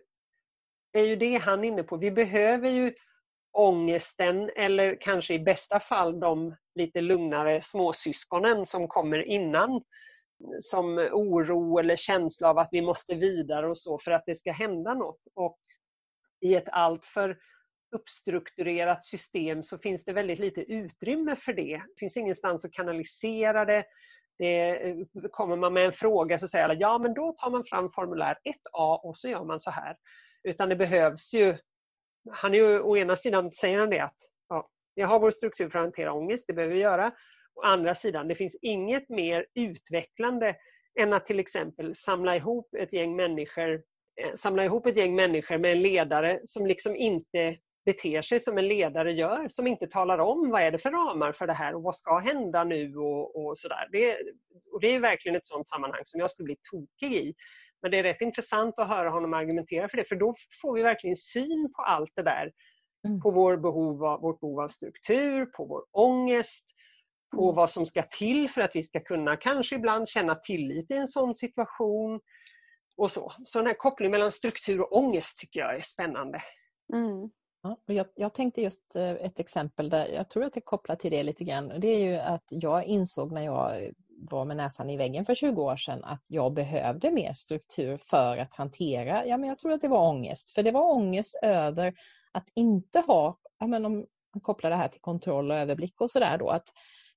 är 0.92 1.04
ju 1.04 1.16
det 1.16 1.36
han 1.36 1.64
är 1.64 1.68
inne 1.68 1.82
på, 1.82 1.96
vi 1.96 2.10
behöver 2.10 2.68
ju 2.68 2.94
ångesten 3.52 4.50
eller 4.56 5.00
kanske 5.00 5.34
i 5.34 5.38
bästa 5.38 5.80
fall 5.80 6.20
de 6.20 6.56
lite 6.74 7.00
lugnare 7.00 7.60
småsyskonen 7.60 8.66
som 8.66 8.88
kommer 8.88 9.28
innan 9.28 9.82
som 10.61 10.99
oro 10.99 11.78
eller 11.78 11.97
känsla 11.97 12.51
av 12.51 12.59
att 12.59 12.68
vi 12.72 12.82
måste 12.82 13.14
vidare 13.14 13.68
och 13.68 13.78
så 13.78 13.99
för 13.99 14.11
att 14.11 14.22
det 14.26 14.34
ska 14.34 14.53
hända 14.53 14.95
något. 14.95 15.20
Och 15.34 15.59
I 16.41 16.55
ett 16.55 16.68
alltför 16.68 17.39
uppstrukturerat 17.97 19.05
system 19.05 19.62
så 19.62 19.78
finns 19.78 20.05
det 20.05 20.12
väldigt 20.12 20.39
lite 20.39 20.61
utrymme 20.61 21.36
för 21.36 21.53
det. 21.53 21.76
Det 21.76 21.99
finns 21.99 22.16
ingenstans 22.16 22.64
att 22.64 22.72
kanalisera 22.72 23.64
det. 23.64 23.84
det 24.39 24.89
eh, 24.89 24.97
kommer 25.30 25.57
man 25.57 25.72
med 25.72 25.84
en 25.84 25.93
fråga 25.93 26.39
så 26.39 26.49
säger 26.49 26.64
alla 26.64 26.74
ja 26.74 26.99
men 26.99 27.14
då 27.14 27.32
tar 27.32 27.51
man 27.51 27.64
fram 27.64 27.91
formulär 27.93 28.39
1A 28.45 28.97
och 28.97 29.18
så 29.18 29.28
gör 29.28 29.45
man 29.45 29.61
så 29.61 29.70
här. 29.70 29.97
Utan 30.43 30.68
det 30.68 30.76
behövs 30.76 31.34
ju 31.34 31.57
han 32.30 32.55
är 32.55 32.59
ju, 32.59 32.80
å 32.80 32.97
ena 32.97 33.16
sidan 33.16 33.53
säger 33.53 33.78
han 33.78 33.91
det 33.91 34.01
att 34.01 34.16
ja, 34.49 34.68
vi 34.95 35.03
har 35.03 35.20
vår 35.20 35.30
struktur 35.30 35.68
för 35.68 35.78
att 35.78 35.84
hantera 35.84 36.12
ångest, 36.12 36.45
det 36.47 36.53
behöver 36.53 36.74
vi 36.74 36.80
göra. 36.80 37.12
Å 37.59 37.62
andra 37.62 37.94
sidan, 37.94 38.28
det 38.28 38.34
finns 38.34 38.56
inget 38.62 39.09
mer 39.09 39.46
utvecklande 39.54 40.56
än 41.00 41.12
att 41.12 41.26
till 41.26 41.40
exempel 41.40 41.94
samla 41.94 42.36
ihop 42.36 42.74
ett 42.74 42.92
gäng 42.92 43.16
människor 43.16 43.82
eh, 44.20 44.34
samla 44.34 44.64
ihop 44.64 44.86
ett 44.86 44.96
gäng 44.96 45.14
människor 45.14 45.59
med 45.59 45.72
en 45.72 45.82
ledare 45.82 46.40
som 46.44 46.66
liksom 46.66 46.96
inte 46.96 47.56
beter 47.84 48.22
sig 48.22 48.40
som 48.40 48.59
en 48.59 48.68
ledare 48.68 49.12
gör, 49.12 49.48
som 49.48 49.66
inte 49.66 49.86
talar 49.86 50.18
om 50.18 50.50
vad 50.50 50.62
är 50.62 50.70
det 50.70 50.78
för 50.78 50.90
ramar 50.90 51.32
för 51.32 51.46
det 51.46 51.52
här 51.52 51.74
och 51.74 51.82
vad 51.82 51.96
ska 51.96 52.18
hända 52.18 52.64
nu 52.64 52.96
och, 52.96 53.36
och 53.36 53.59
sådär. 53.59 53.88
Det, 53.92 54.18
och 54.72 54.80
det 54.80 54.88
är 54.88 55.00
verkligen 55.00 55.36
ett 55.36 55.46
sådant 55.46 55.68
sammanhang 55.68 56.02
som 56.04 56.20
jag 56.20 56.30
skulle 56.30 56.44
bli 56.44 56.56
tokig 56.70 57.12
i. 57.12 57.34
Men 57.82 57.90
det 57.90 57.98
är 57.98 58.02
rätt 58.02 58.20
intressant 58.20 58.74
att 58.78 58.88
höra 58.88 59.11
honom 59.11 59.34
argumentera 59.34 59.88
för 59.88 59.96
det 59.96 60.09
för 60.09 60.16
då 60.16 60.34
får 60.62 60.74
vi 60.74 60.82
verkligen 60.82 61.16
syn 61.16 61.72
på 61.76 61.82
allt 61.82 62.11
det 62.14 62.22
där. 62.22 62.52
Mm. 63.06 63.20
På 63.20 63.30
vår 63.30 63.56
behov 63.56 64.04
av, 64.04 64.20
vårt 64.20 64.40
behov 64.40 64.61
av 64.61 64.68
struktur, 64.68 65.46
på 65.46 65.64
vår 65.64 65.82
ångest, 65.92 66.66
på 67.36 67.44
mm. 67.44 67.56
vad 67.56 67.70
som 67.70 67.86
ska 67.86 68.02
till 68.02 68.50
för 68.50 68.60
att 68.60 68.76
vi 68.76 68.82
ska 68.82 69.00
kunna 69.00 69.36
kanske 69.36 69.76
ibland 69.76 70.08
känna 70.08 70.34
tillit 70.34 70.90
i 70.90 70.94
en 70.94 71.08
sån 71.08 71.34
situation. 71.34 72.20
Och 72.96 73.10
så. 73.10 73.32
så 73.44 73.58
den 73.58 73.66
här 73.66 73.74
kopplingen 73.74 74.10
mellan 74.10 74.32
struktur 74.32 74.80
och 74.80 74.96
ångest 74.96 75.38
tycker 75.38 75.60
jag 75.60 75.76
är 75.76 75.80
spännande. 75.80 76.42
Mm. 76.92 77.30
Ja, 77.62 77.76
och 77.88 77.94
jag, 77.94 78.06
jag, 78.14 78.34
tänkte 78.34 78.62
just 78.62 78.96
eh, 78.96 79.10
ett 79.10 79.40
exempel 79.40 79.90
där 79.90 80.06
jag 80.06 80.30
tror 80.30 80.44
att 80.44 80.52
det 80.52 80.60
kopplar 80.60 80.96
till 80.96 81.10
det 81.10 81.22
lite 81.22 81.44
grann. 81.44 81.72
Det 81.80 81.88
är 81.88 81.98
ju 81.98 82.16
att 82.16 82.44
jag 82.50 82.84
insåg 82.84 83.32
när 83.32 83.42
jag 83.42 83.90
var 84.08 84.44
med 84.44 84.56
näsan 84.56 84.90
i 84.90 84.96
väggen 84.96 85.24
för 85.24 85.34
20 85.34 85.62
år 85.62 85.76
sedan 85.76 86.04
att 86.04 86.24
jag 86.26 86.52
behövde 86.52 87.10
mer 87.10 87.32
struktur 87.32 87.96
för 87.96 88.38
att 88.38 88.54
hantera, 88.54 89.26
ja 89.26 89.36
men 89.36 89.48
jag 89.48 89.58
tror 89.58 89.72
att 89.72 89.80
det 89.80 89.88
var 89.88 90.08
ångest. 90.08 90.50
För 90.50 90.62
det 90.62 90.70
var 90.70 90.92
ångest 90.92 91.38
över 91.42 91.94
att 92.32 92.48
inte 92.54 93.00
ha, 93.00 93.38
ja 93.58 93.66
men 93.66 93.84
om 93.84 94.06
man 94.34 94.40
kopplar 94.42 94.70
det 94.70 94.76
här 94.76 94.88
till 94.88 95.00
kontroll 95.00 95.50
och 95.50 95.56
överblick 95.56 96.00
och 96.00 96.10
sådär 96.10 96.38
då, 96.38 96.50
att 96.50 96.68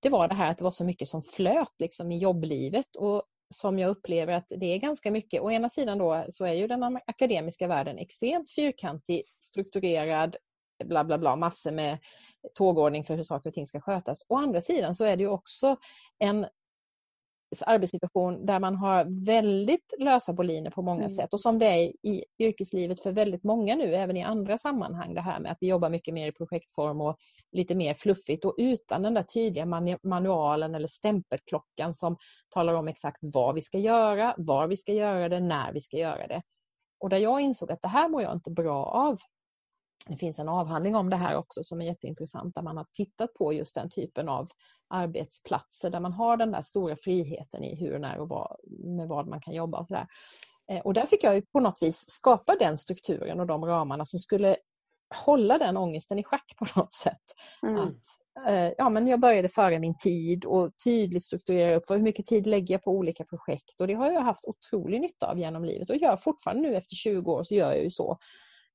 det 0.02 0.10
var 0.10 0.28
det 0.28 0.36
här 0.36 0.52
att 0.52 0.58
det 0.58 0.64
var 0.64 0.72
så 0.72 0.84
mycket 0.84 1.08
som 1.08 1.22
flöt 1.22 1.74
liksom 1.80 2.12
i 2.12 2.18
jobblivet 2.18 2.96
och 2.96 3.24
som 3.54 3.80
jag 3.80 3.90
upplever 3.90 4.34
att 4.34 4.48
det 4.50 4.66
är 4.66 4.78
ganska 4.78 5.12
mycket. 5.12 5.42
Å 5.42 5.52
ena 5.52 5.70
sidan 5.70 5.98
då 5.98 6.26
så 6.30 6.46
är 6.46 6.54
ju 6.54 6.68
den 6.68 6.84
akademiska 7.06 7.68
världen 7.68 7.98
extremt 7.98 8.52
fyrkantig, 8.52 9.24
strukturerad, 9.40 10.36
bla 10.84 11.04
bla 11.04 11.18
bla, 11.18 11.36
massor 11.36 11.72
med 11.72 11.98
tågordning 12.54 13.04
för 13.04 13.16
hur 13.16 13.24
saker 13.24 13.50
och 13.50 13.54
ting 13.54 13.66
ska 13.66 13.82
skötas. 13.82 14.26
Å 14.30 14.38
andra 14.38 14.62
sidan 14.62 14.96
så 14.96 15.06
är 15.06 15.18
det 15.18 15.24
ju 15.24 15.30
också 15.30 15.76
en 16.20 16.46
arbetssituation 17.62 18.46
där 18.46 18.60
man 18.60 18.76
har 18.76 19.26
väldigt 19.26 19.94
lösa 20.00 20.34
boliner 20.34 20.72
på 20.72 20.82
många 20.82 21.00
mm. 21.00 21.10
sätt 21.10 21.34
och 21.34 21.42
som 21.42 21.60
det 21.60 21.66
är 21.66 22.08
i 22.08 22.26
yrkeslivet 22.40 23.02
för 23.02 23.12
väldigt 23.12 23.44
många 23.44 23.76
nu, 23.76 23.96
även 23.96 24.18
i 24.18 24.24
andra 24.24 24.58
sammanhang, 24.58 25.14
det 25.14 25.22
här 25.22 25.40
med 25.40 25.52
att 25.52 25.58
vi 25.62 25.68
jobbar 25.68 25.90
mycket 25.90 26.14
mer 26.14 26.28
i 26.28 26.32
projektform 26.32 27.02
och 27.02 27.18
lite 27.52 27.76
mer 27.76 27.94
fluffigt 27.94 28.46
och 28.46 28.56
utan 28.58 29.02
den 29.02 29.14
där 29.14 29.24
tydliga 29.24 29.66
manualen 30.04 30.76
eller 30.76 30.88
stämpelklockan 30.88 31.94
som 31.94 32.18
talar 32.50 32.74
om 32.74 32.88
exakt 32.88 33.20
vad 33.22 33.56
vi 33.56 33.62
ska 33.62 33.78
göra, 33.78 34.36
var 34.38 34.68
vi 34.68 34.78
ska 34.78 34.94
göra 34.94 35.30
det, 35.30 35.40
när 35.40 35.74
vi 35.74 35.82
ska 35.82 35.98
göra 35.98 36.28
det. 36.28 36.42
Och 37.00 37.10
där 37.10 37.18
jag 37.18 37.42
insåg 37.42 37.72
att 37.72 37.82
det 37.82 37.88
här 37.88 38.10
mår 38.10 38.22
jag 38.22 38.34
inte 38.34 38.52
bra 38.52 38.86
av. 38.86 39.20
Det 40.08 40.18
finns 40.18 40.40
en 40.40 40.50
avhandling 40.50 40.96
om 40.96 41.10
det 41.10 41.16
här 41.16 41.36
också 41.36 41.64
som 41.64 41.82
är 41.82 41.86
jätteintressant 41.86 42.56
där 42.56 42.62
man 42.62 42.78
har 42.78 42.86
tittat 42.94 43.34
på 43.34 43.54
just 43.54 43.76
den 43.76 43.90
typen 43.90 44.30
av 44.30 44.50
arbetsplatser 44.90 45.90
där 45.90 46.00
man 46.00 46.14
har 46.14 46.38
den 46.38 46.52
där 46.52 46.62
stora 46.62 46.96
friheten 46.96 47.64
i 47.64 47.76
hur, 47.76 48.00
när 48.00 48.20
och 48.20 48.30
vad, 48.30 48.58
med 48.70 49.08
vad 49.08 49.28
man 49.28 49.42
kan 49.42 49.54
jobba. 49.54 49.80
Och, 49.80 49.88
så 49.88 49.94
där. 49.94 50.08
Eh, 50.72 50.82
och 50.82 50.94
där 50.94 51.06
fick 51.06 51.24
jag 51.24 51.52
på 51.52 51.60
något 51.60 51.78
vis 51.82 51.98
skapa 52.10 52.56
den 52.56 52.78
strukturen 52.78 53.40
och 53.40 53.48
de 53.48 53.66
ramarna 53.66 54.06
som 54.06 54.20
skulle 54.20 54.58
hålla 55.26 55.58
den 55.58 55.78
ångesten 55.78 56.20
i 56.20 56.24
schack 56.24 56.54
på 56.58 56.80
något 56.80 56.94
sätt. 56.94 57.24
Mm. 57.64 57.80
Att, 57.80 58.48
eh, 58.48 58.74
ja, 58.78 58.90
men 58.90 59.08
jag 59.08 59.20
började 59.20 59.50
före 59.50 59.80
min 59.80 59.98
tid 59.98 60.46
och 60.46 60.72
tydligt 60.84 61.26
strukturera 61.26 61.76
upp 61.76 61.90
hur 61.90 62.02
mycket 62.02 62.26
tid 62.26 62.48
lägger 62.48 62.74
jag 62.74 62.84
på 62.84 62.92
olika 62.92 63.26
projekt 63.26 63.82
och 63.82 63.88
det 63.88 63.94
har 63.94 64.12
jag 64.12 64.22
haft 64.22 64.46
otrolig 64.46 65.02
nytta 65.02 65.32
av 65.32 65.40
genom 65.40 65.66
livet 65.66 65.90
och 65.90 65.96
gör 65.96 66.18
fortfarande 66.18 66.70
nu 66.70 66.76
efter 66.76 66.96
20 66.96 67.32
år 67.32 67.44
så 67.44 67.56
gör 67.56 67.72
jag 67.72 67.84
ju 67.84 67.90
så. 67.90 68.18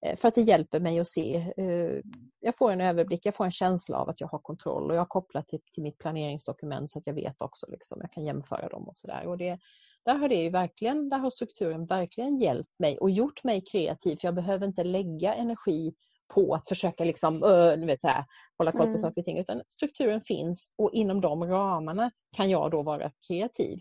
Eh, 0.07 0.17
för 0.17 0.29
att 0.29 0.35
det 0.35 0.41
hjälper 0.41 0.81
mig 0.81 1.01
att 1.01 1.09
se. 1.09 1.37
Eh, 1.57 2.01
jag 2.41 2.57
får 2.57 2.73
en 2.73 2.81
överblick, 2.81 3.27
jag 3.27 3.35
får 3.35 3.45
en 3.45 3.51
känsla 3.51 3.99
av 3.99 4.09
att 4.09 4.21
jag 4.21 4.29
har 4.29 4.39
kontroll 4.39 4.91
och 4.91 4.97
jag 4.97 5.09
kopplar 5.09 5.43
till, 5.43 5.61
till 5.73 5.83
mitt 5.83 5.99
planeringsdokument 5.99 6.91
så 6.91 6.99
att 6.99 7.07
jag 7.07 7.15
vet 7.15 7.43
också, 7.43 7.67
liksom, 7.71 7.99
jag 8.01 8.11
kan 8.11 8.25
jämföra 8.25 8.69
dem 8.69 8.89
och 8.89 8.97
sådär. 8.97 9.59
där 10.05 10.15
har 10.15 10.29
det 10.29 10.35
ju 10.35 10.51
verkligen, 10.51 11.09
där 11.09 11.19
har 11.19 11.31
strukturen 11.31 11.87
verkligen 11.87 12.39
hjälpt 12.39 12.79
mig 12.79 12.99
och 12.99 13.11
gjort 13.11 13.45
mig 13.45 13.65
kreativ 13.65 14.17
för 14.17 14.29
jag 14.29 14.35
behöver 14.35 14.67
inte 14.67 14.85
lägga 14.85 15.35
energi 15.35 15.95
på 16.35 16.55
att 16.55 16.69
försöka 16.69 17.05
liksom, 17.05 17.45
uh, 17.45 17.87
vet, 17.87 18.01
så 18.01 18.09
här, 18.09 18.25
hålla 18.59 18.73
koll 18.73 18.81
på 18.81 18.87
mm. 18.87 18.97
saker 18.97 19.21
och 19.21 19.25
ting 19.25 19.39
utan 19.39 19.63
strukturen 19.69 20.21
finns 20.21 20.75
och 20.79 20.91
inom 20.93 21.21
de 21.21 21.45
ramarna 21.45 22.11
kan 22.37 22.51
jag 22.51 22.71
då 22.71 22.83
vara 22.83 23.13
kreativ. 23.29 23.81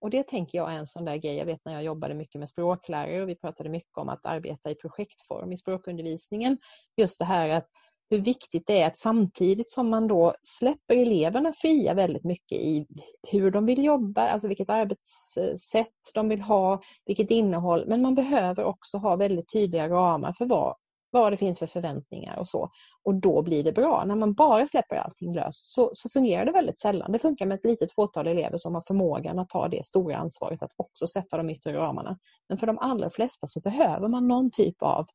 Och 0.00 0.10
det 0.10 0.22
tänker 0.22 0.58
jag 0.58 0.72
är 0.72 0.76
en 0.78 0.86
sån 0.86 1.04
där 1.04 1.16
grej. 1.16 1.36
Jag 1.36 1.46
vet 1.46 1.64
när 1.64 1.72
jag 1.72 1.82
jobbade 1.82 2.14
mycket 2.14 2.38
med 2.38 2.48
språklärare 2.48 3.22
och 3.22 3.28
vi 3.28 3.34
pratade 3.36 3.68
mycket 3.68 3.98
om 3.98 4.08
att 4.08 4.26
arbeta 4.26 4.70
i 4.70 4.74
projektform 4.74 5.52
i 5.52 5.56
språkundervisningen. 5.56 6.58
Just 6.96 7.18
det 7.18 7.24
här 7.24 7.48
att 7.48 7.68
hur 8.10 8.18
viktigt 8.18 8.66
det 8.66 8.80
är 8.80 8.86
att 8.86 8.98
samtidigt 8.98 9.72
som 9.72 9.88
man 9.88 10.08
då 10.08 10.34
släpper 10.42 10.96
eleverna 10.96 11.52
fria 11.52 11.94
väldigt 11.94 12.24
mycket 12.24 12.58
i 12.58 12.86
hur 13.28 13.50
de 13.50 13.66
vill 13.66 13.84
jobba, 13.84 14.28
alltså 14.28 14.48
vilket 14.48 14.70
arbetssätt 14.70 15.88
de 16.14 16.28
vill 16.28 16.40
ha, 16.40 16.80
vilket 17.06 17.30
innehåll, 17.30 17.84
men 17.86 18.02
man 18.02 18.14
behöver 18.14 18.64
också 18.64 18.98
ha 18.98 19.16
väldigt 19.16 19.52
tydliga 19.52 19.88
ramar 19.88 20.32
för 20.32 20.46
vad 20.46 20.76
vad 21.10 21.32
det 21.32 21.36
finns 21.36 21.58
för 21.58 21.66
förväntningar 21.66 22.38
och 22.38 22.48
så. 22.48 22.70
Och 23.04 23.14
då 23.14 23.42
blir 23.42 23.64
det 23.64 23.72
bra. 23.72 24.04
När 24.06 24.16
man 24.16 24.34
bara 24.34 24.66
släpper 24.66 24.96
allting 24.96 25.34
löst 25.34 25.72
så, 25.74 25.90
så 25.94 26.08
fungerar 26.08 26.44
det 26.44 26.52
väldigt 26.52 26.78
sällan. 26.80 27.12
Det 27.12 27.18
funkar 27.18 27.46
med 27.46 27.54
ett 27.54 27.64
litet 27.64 27.94
fåtal 27.94 28.26
elever 28.26 28.56
som 28.56 28.74
har 28.74 28.82
förmågan 28.86 29.38
att 29.38 29.48
ta 29.48 29.68
det 29.68 29.84
stora 29.84 30.16
ansvaret 30.16 30.62
att 30.62 30.72
också 30.76 31.06
sätta 31.06 31.36
de 31.36 31.50
yttre 31.50 31.72
ramarna. 31.72 32.18
Men 32.48 32.58
för 32.58 32.66
de 32.66 32.78
allra 32.78 33.10
flesta 33.10 33.46
så 33.46 33.60
behöver 33.60 34.08
man 34.08 34.28
någon 34.28 34.50
typ 34.50 34.82
av 34.82 35.06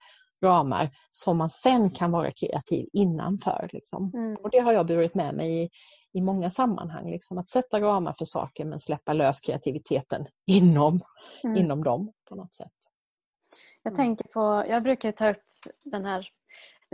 ramar 0.44 0.92
som 1.10 1.38
man 1.38 1.50
sen 1.50 1.90
kan 1.90 2.12
vara 2.12 2.32
kreativ 2.32 2.90
innanför. 2.94 3.70
Liksom. 3.74 4.12
Mm. 4.14 4.36
Och 4.44 4.50
Det 4.50 4.60
har 4.60 4.72
jag 4.72 4.88
burit 4.88 5.16
med 5.16 5.36
mig 5.36 5.64
i, 5.64 5.70
i 6.14 6.22
många 6.22 6.50
sammanhang. 6.50 7.12
Liksom, 7.12 7.38
att 7.38 7.50
sätta 7.50 7.82
ramar 7.82 8.14
för 8.18 8.26
saker 8.26 8.66
men 8.66 8.80
släppa 8.80 9.14
lös 9.14 9.42
kreativiteten 9.42 10.26
inom, 10.46 11.00
mm. 11.44 11.58
inom 11.58 11.84
dem 11.84 12.12
på 12.30 12.36
något 12.36 12.54
sätt. 12.54 12.72
Jag 13.84 13.96
tänker 13.96 14.28
på, 14.28 14.64
jag 14.70 14.84
brukar 14.84 15.12
ta 15.12 15.30
upp 15.30 15.44
den 15.84 16.06
här 16.06 16.28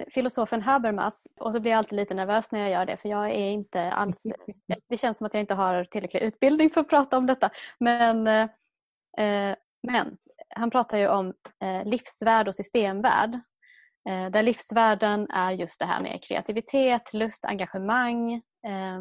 filosofen 0.07 0.61
Habermas 0.61 1.27
och 1.39 1.53
så 1.53 1.59
blir 1.59 1.71
jag 1.71 1.77
alltid 1.77 1.95
lite 1.95 2.13
nervös 2.13 2.51
när 2.51 2.59
jag 2.59 2.69
gör 2.69 2.85
det 2.85 2.97
för 2.97 3.09
jag 3.09 3.25
är 3.31 3.51
inte 3.51 3.91
alls... 3.91 4.23
Det 4.89 4.97
känns 4.97 5.17
som 5.17 5.27
att 5.27 5.33
jag 5.33 5.41
inte 5.41 5.53
har 5.53 5.83
tillräcklig 5.83 6.21
utbildning 6.21 6.69
för 6.69 6.81
att 6.81 6.89
prata 6.89 7.17
om 7.17 7.25
detta. 7.25 7.49
Men, 7.79 8.27
eh, 8.27 9.55
men 9.87 10.17
han 10.55 10.71
pratar 10.71 10.97
ju 10.97 11.07
om 11.07 11.33
eh, 11.63 11.85
livsvärld 11.85 12.47
och 12.47 12.55
systemvärld. 12.55 13.33
Eh, 14.09 14.29
där 14.29 14.43
livsvärden 14.43 15.27
är 15.29 15.51
just 15.51 15.79
det 15.79 15.85
här 15.85 16.01
med 16.01 16.23
kreativitet, 16.23 17.13
lust, 17.13 17.45
engagemang 17.45 18.33
eh, 18.67 18.99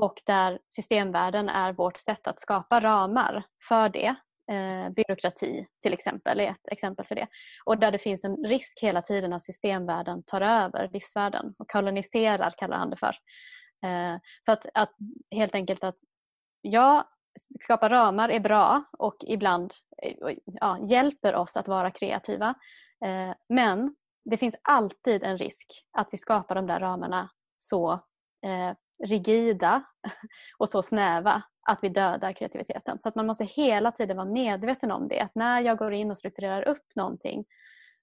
och 0.00 0.22
där 0.26 0.58
systemvärden 0.74 1.48
är 1.48 1.72
vårt 1.72 1.98
sätt 1.98 2.26
att 2.26 2.40
skapa 2.40 2.80
ramar 2.80 3.44
för 3.68 3.88
det. 3.88 4.14
Eh, 4.50 4.90
byråkrati 4.90 5.66
till 5.82 5.92
exempel 5.92 6.40
är 6.40 6.50
ett 6.50 6.68
exempel 6.70 7.06
för 7.06 7.14
det. 7.14 7.26
Och 7.64 7.78
där 7.78 7.92
det 7.92 7.98
finns 7.98 8.24
en 8.24 8.36
risk 8.36 8.78
hela 8.82 9.02
tiden 9.02 9.32
att 9.32 9.44
systemvärden 9.44 10.22
tar 10.22 10.40
över 10.40 10.90
livsvärden 10.92 11.54
och 11.58 11.70
koloniserar 11.70 12.54
kallar 12.58 12.76
han 12.76 12.90
det 12.90 12.96
för. 12.96 13.16
Eh, 13.86 14.16
så 14.40 14.52
att, 14.52 14.66
att 14.74 14.92
helt 15.30 15.54
enkelt 15.54 15.84
att 15.84 15.96
ja, 16.60 17.08
skapa 17.62 17.88
ramar 17.88 18.28
är 18.28 18.40
bra 18.40 18.84
och 18.98 19.16
ibland 19.20 19.74
eh, 20.02 20.36
ja, 20.44 20.78
hjälper 20.86 21.34
oss 21.34 21.56
att 21.56 21.68
vara 21.68 21.90
kreativa. 21.90 22.54
Eh, 23.04 23.34
men 23.48 23.96
det 24.24 24.36
finns 24.36 24.54
alltid 24.62 25.22
en 25.22 25.38
risk 25.38 25.84
att 25.92 26.08
vi 26.10 26.18
skapar 26.18 26.54
de 26.54 26.66
där 26.66 26.80
ramarna 26.80 27.30
så 27.56 27.92
eh, 28.46 28.74
rigida 29.04 29.82
och 30.58 30.68
så 30.68 30.82
snäva 30.82 31.42
att 31.66 31.78
vi 31.82 31.88
dödar 31.88 32.32
kreativiteten. 32.32 32.98
Så 32.98 33.08
att 33.08 33.14
man 33.14 33.26
måste 33.26 33.44
hela 33.44 33.92
tiden 33.92 34.16
vara 34.16 34.28
medveten 34.28 34.90
om 34.90 35.08
det. 35.08 35.20
Att 35.20 35.34
när 35.34 35.60
jag 35.60 35.78
går 35.78 35.92
in 35.92 36.10
och 36.10 36.18
strukturerar 36.18 36.68
upp 36.68 36.86
någonting 36.94 37.44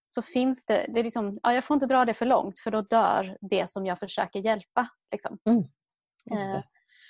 så 0.09 0.21
finns 0.21 0.65
det, 0.65 0.85
det 0.89 0.99
är 0.99 1.03
liksom, 1.03 1.39
ja, 1.43 1.53
jag 1.53 1.63
får 1.63 1.73
inte 1.73 1.85
dra 1.85 2.05
det 2.05 2.13
för 2.13 2.25
långt 2.25 2.59
för 2.59 2.71
då 2.71 2.81
dör 2.81 3.37
det 3.41 3.71
som 3.71 3.85
jag 3.85 3.99
försöker 3.99 4.39
hjälpa. 4.39 4.87
Liksom. 5.11 5.37
Mm, 5.45 5.63
eh, 6.31 6.61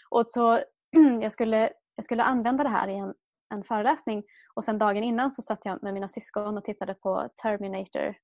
och 0.09 0.29
så, 0.29 0.59
jag, 1.21 1.33
skulle, 1.33 1.69
jag 1.95 2.05
skulle 2.05 2.23
använda 2.23 2.63
det 2.63 2.69
här 2.69 2.87
i 2.87 2.95
en, 2.95 3.13
en 3.53 3.63
föreläsning 3.63 4.23
och 4.53 4.65
sen 4.65 4.77
dagen 4.77 5.03
innan 5.03 5.31
så 5.31 5.41
satt 5.41 5.65
jag 5.65 5.83
med 5.83 5.93
mina 5.93 6.09
syskon 6.09 6.57
och 6.57 6.65
tittade 6.65 6.93
på 6.93 7.29
Terminator 7.41 8.15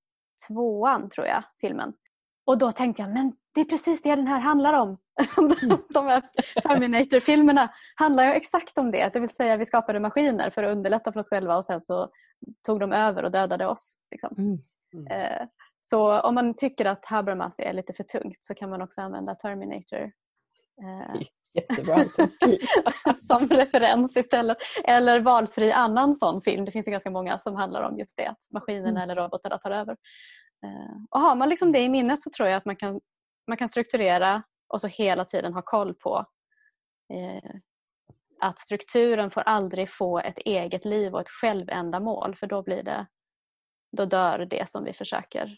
2 0.48 1.10
tror 1.16 1.28
jag, 1.28 1.44
filmen. 1.62 1.94
Och 2.50 2.58
då 2.58 2.72
tänkte 2.72 3.02
jag, 3.02 3.12
men 3.12 3.34
det 3.54 3.62
är 3.62 3.66
precis 3.66 4.02
det 4.02 4.16
den 4.16 4.28
här 4.28 4.40
handlar 4.40 4.74
om. 4.74 4.98
De 5.94 6.08
här 6.08 6.22
Terminator-filmerna 6.62 7.74
handlar 7.96 8.24
ju 8.24 8.32
exakt 8.32 8.78
om 8.78 8.92
det. 8.92 9.14
Det 9.14 9.20
vill 9.20 9.30
säga 9.30 9.58
vi 9.58 9.66
skapade 9.66 10.00
maskiner 10.00 10.50
för 10.50 10.64
att 10.64 10.72
underlätta 10.72 11.12
för 11.12 11.20
oss 11.20 11.30
själva 11.30 11.58
och 11.58 11.66
sen 11.66 11.82
så 11.82 12.10
tog 12.66 12.80
de 12.80 12.94
över 12.94 13.24
och 13.24 13.32
dödade 13.32 13.68
oss. 13.68 13.98
Liksom. 14.12 14.36
Mm. 14.38 14.58
Mm. 14.94 15.08
Eh, 15.08 15.48
så 15.82 16.20
om 16.20 16.36
man 16.36 16.54
tycker 16.54 16.86
att 16.86 17.06
Habermas 17.06 17.56
är 17.58 17.74
lite 17.74 17.94
för 17.94 18.04
tungt 18.04 18.38
så 18.42 18.56
kan 18.56 18.70
man 18.70 18.82
också 18.82 19.02
använda 19.02 19.36
Terminator. 19.36 20.12
Eh, 20.82 21.22
Jättebra 21.54 21.96
alternativ. 21.96 22.60
som 23.28 23.48
referens 23.48 24.18
istället. 24.18 24.58
Eller 24.84 25.20
valfri 25.20 25.72
annan 25.72 26.16
sån 26.16 26.42
film. 26.42 26.66
Det 26.66 26.72
finns 26.72 26.88
ju 26.88 26.92
ganska 26.92 27.12
många 27.12 27.40
som 27.40 27.56
handlar 27.56 27.84
om 27.84 28.00
just 28.00 28.14
det. 28.18 28.28
Att 28.28 28.38
maskinerna 28.54 28.90
mm. 28.90 29.04
eller 29.10 29.16
robotarna 29.16 29.58
tar 29.58 29.72
över. 29.72 29.98
Eh, 30.64 31.04
och 31.10 31.20
har 31.20 31.36
man 31.36 31.50
liksom 31.50 31.72
det 31.72 31.80
i 31.80 31.90
minnet 31.90 32.22
så 32.22 32.30
tror 32.30 32.50
jag 32.50 32.58
att 32.58 32.66
man 32.66 32.76
kan, 32.76 33.02
man 33.48 33.58
kan 33.58 33.70
strukturera 33.70 34.44
och 34.68 34.82
så 34.82 34.88
hela 34.88 35.26
tiden 35.26 35.54
ha 35.54 35.62
koll 35.62 35.94
på 35.94 36.26
eh, 37.14 37.52
att 38.40 38.60
strukturen 38.60 39.32
får 39.32 39.42
aldrig 39.42 39.94
få 39.94 40.20
ett 40.20 40.38
eget 40.38 40.86
liv 40.86 41.14
och 41.14 41.22
ett 41.22 41.30
självändamål 41.30 42.36
för 42.36 42.48
då 42.48 42.64
blir 42.64 42.84
det 42.84 43.08
då 43.92 44.06
dör 44.06 44.40
det 44.46 44.70
som 44.70 44.84
vi 44.84 44.94
försöker 44.94 45.58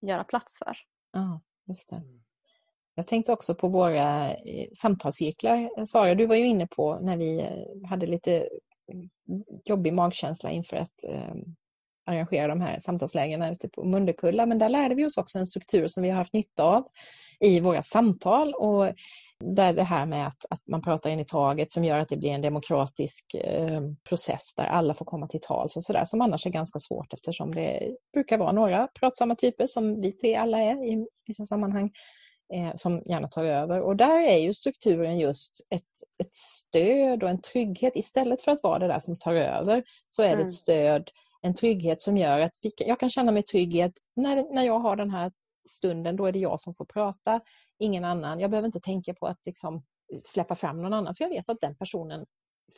göra 0.00 0.24
plats 0.24 0.58
för. 0.58 0.76
Ja, 1.12 1.40
just 1.68 1.90
det. 1.90 2.02
Jag 2.94 3.06
tänkte 3.06 3.32
också 3.32 3.54
på 3.54 3.68
våra 3.68 4.34
eh, 4.34 4.68
samtalscirklar. 4.74 5.86
Sara, 5.86 6.14
du 6.14 6.26
var 6.26 6.34
ju 6.34 6.46
inne 6.46 6.66
på 6.66 6.98
när 6.98 7.16
vi 7.16 7.40
eh, 7.40 7.88
hade 7.88 8.06
lite 8.06 8.48
mm, 8.92 9.08
jobbig 9.64 9.92
magkänsla 9.92 10.50
inför 10.50 10.76
att 10.76 11.04
arrangera 12.06 12.48
de 12.48 12.60
här 12.60 12.78
samtalslägena 12.78 13.52
ute 13.52 13.68
på 13.68 13.84
Mundekulla. 13.84 14.46
Men 14.46 14.58
där 14.58 14.68
lärde 14.68 14.94
vi 14.94 15.04
oss 15.04 15.18
också 15.18 15.38
en 15.38 15.46
struktur 15.46 15.88
som 15.88 16.02
vi 16.02 16.10
har 16.10 16.16
haft 16.16 16.32
nytta 16.32 16.62
av 16.62 16.84
i 17.40 17.60
våra 17.60 17.82
samtal. 17.82 18.54
Och 18.54 18.92
där 19.44 19.72
det 19.72 19.82
här 19.82 20.06
med 20.06 20.26
att, 20.26 20.46
att 20.50 20.68
man 20.68 20.82
pratar 20.82 21.10
in 21.10 21.20
i 21.20 21.24
taget 21.24 21.72
som 21.72 21.84
gör 21.84 21.98
att 21.98 22.08
det 22.08 22.16
blir 22.16 22.30
en 22.30 22.42
demokratisk 22.42 23.34
eh, 23.34 23.80
process 24.08 24.54
där 24.56 24.64
alla 24.64 24.94
får 24.94 25.04
komma 25.04 25.26
till 25.26 25.40
tals 25.40 25.76
och 25.76 25.82
sådär 25.82 26.04
som 26.04 26.20
annars 26.20 26.46
är 26.46 26.50
ganska 26.50 26.78
svårt 26.78 27.12
eftersom 27.12 27.54
det 27.54 27.96
brukar 28.12 28.38
vara 28.38 28.52
några 28.52 28.88
pratsamma 29.00 29.34
typer 29.34 29.66
som 29.66 30.00
vi 30.00 30.12
tre 30.12 30.34
alla 30.34 30.58
är 30.58 30.92
i 30.92 31.06
vissa 31.26 31.44
sammanhang 31.44 31.90
eh, 32.54 32.72
som 32.74 33.02
gärna 33.06 33.28
tar 33.28 33.44
över. 33.44 33.80
Och 33.80 33.96
där 33.96 34.20
är 34.20 34.38
ju 34.38 34.54
strukturen 34.54 35.18
just 35.18 35.66
ett, 35.70 35.82
ett 36.22 36.34
stöd 36.34 37.22
och 37.22 37.30
en 37.30 37.40
trygghet 37.40 37.96
istället 37.96 38.42
för 38.42 38.52
att 38.52 38.62
vara 38.62 38.78
det 38.78 38.88
där 38.88 39.00
som 39.00 39.18
tar 39.18 39.34
över 39.34 39.84
så 40.10 40.22
är 40.22 40.28
det 40.28 40.32
ett 40.32 40.40
mm. 40.40 40.50
stöd 40.50 41.10
en 41.46 41.54
trygghet 41.54 42.02
som 42.02 42.16
gör 42.16 42.40
att 42.40 42.52
jag 42.76 43.00
kan 43.00 43.08
känna 43.10 43.32
mig 43.32 43.42
trygg 43.42 43.74
i 43.74 43.82
att 43.82 43.92
när, 44.16 44.54
när 44.54 44.62
jag 44.62 44.78
har 44.78 44.96
den 44.96 45.10
här 45.10 45.32
stunden, 45.68 46.16
då 46.16 46.26
är 46.26 46.32
det 46.32 46.38
jag 46.38 46.60
som 46.60 46.74
får 46.74 46.84
prata, 46.84 47.40
ingen 47.78 48.04
annan. 48.04 48.40
Jag 48.40 48.50
behöver 48.50 48.66
inte 48.66 48.80
tänka 48.80 49.14
på 49.14 49.26
att 49.26 49.38
liksom 49.44 49.82
släppa 50.24 50.54
fram 50.54 50.82
någon 50.82 50.92
annan, 50.92 51.14
för 51.14 51.24
jag 51.24 51.30
vet 51.30 51.48
att 51.48 51.60
den 51.60 51.76
personen 51.76 52.26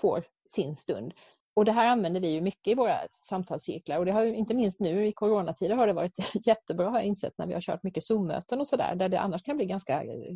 får 0.00 0.24
sin 0.48 0.76
stund. 0.76 1.14
Och 1.58 1.64
det 1.64 1.72
här 1.72 1.86
använder 1.86 2.20
vi 2.20 2.28
ju 2.28 2.40
mycket 2.40 2.72
i 2.72 2.74
våra 2.74 2.98
samtalscirklar 3.20 3.98
och 3.98 4.04
det 4.04 4.12
har 4.12 4.22
ju, 4.22 4.34
inte 4.34 4.54
minst 4.54 4.80
nu 4.80 5.06
i 5.06 5.12
coronatider 5.12 5.76
har 5.76 5.86
det 5.86 5.92
varit 5.92 6.18
jättebra 6.46 6.88
har 6.88 6.98
jag 6.98 7.06
insett 7.06 7.38
när 7.38 7.46
vi 7.46 7.54
har 7.54 7.60
kört 7.60 7.82
mycket 7.82 8.04
Zoom-möten 8.04 8.60
och 8.60 8.66
sådär 8.66 8.94
där 8.94 9.08
det 9.08 9.20
annars 9.20 9.42
kan 9.42 9.56
bli 9.56 9.66
ganska 9.66 10.04
eh, 10.04 10.34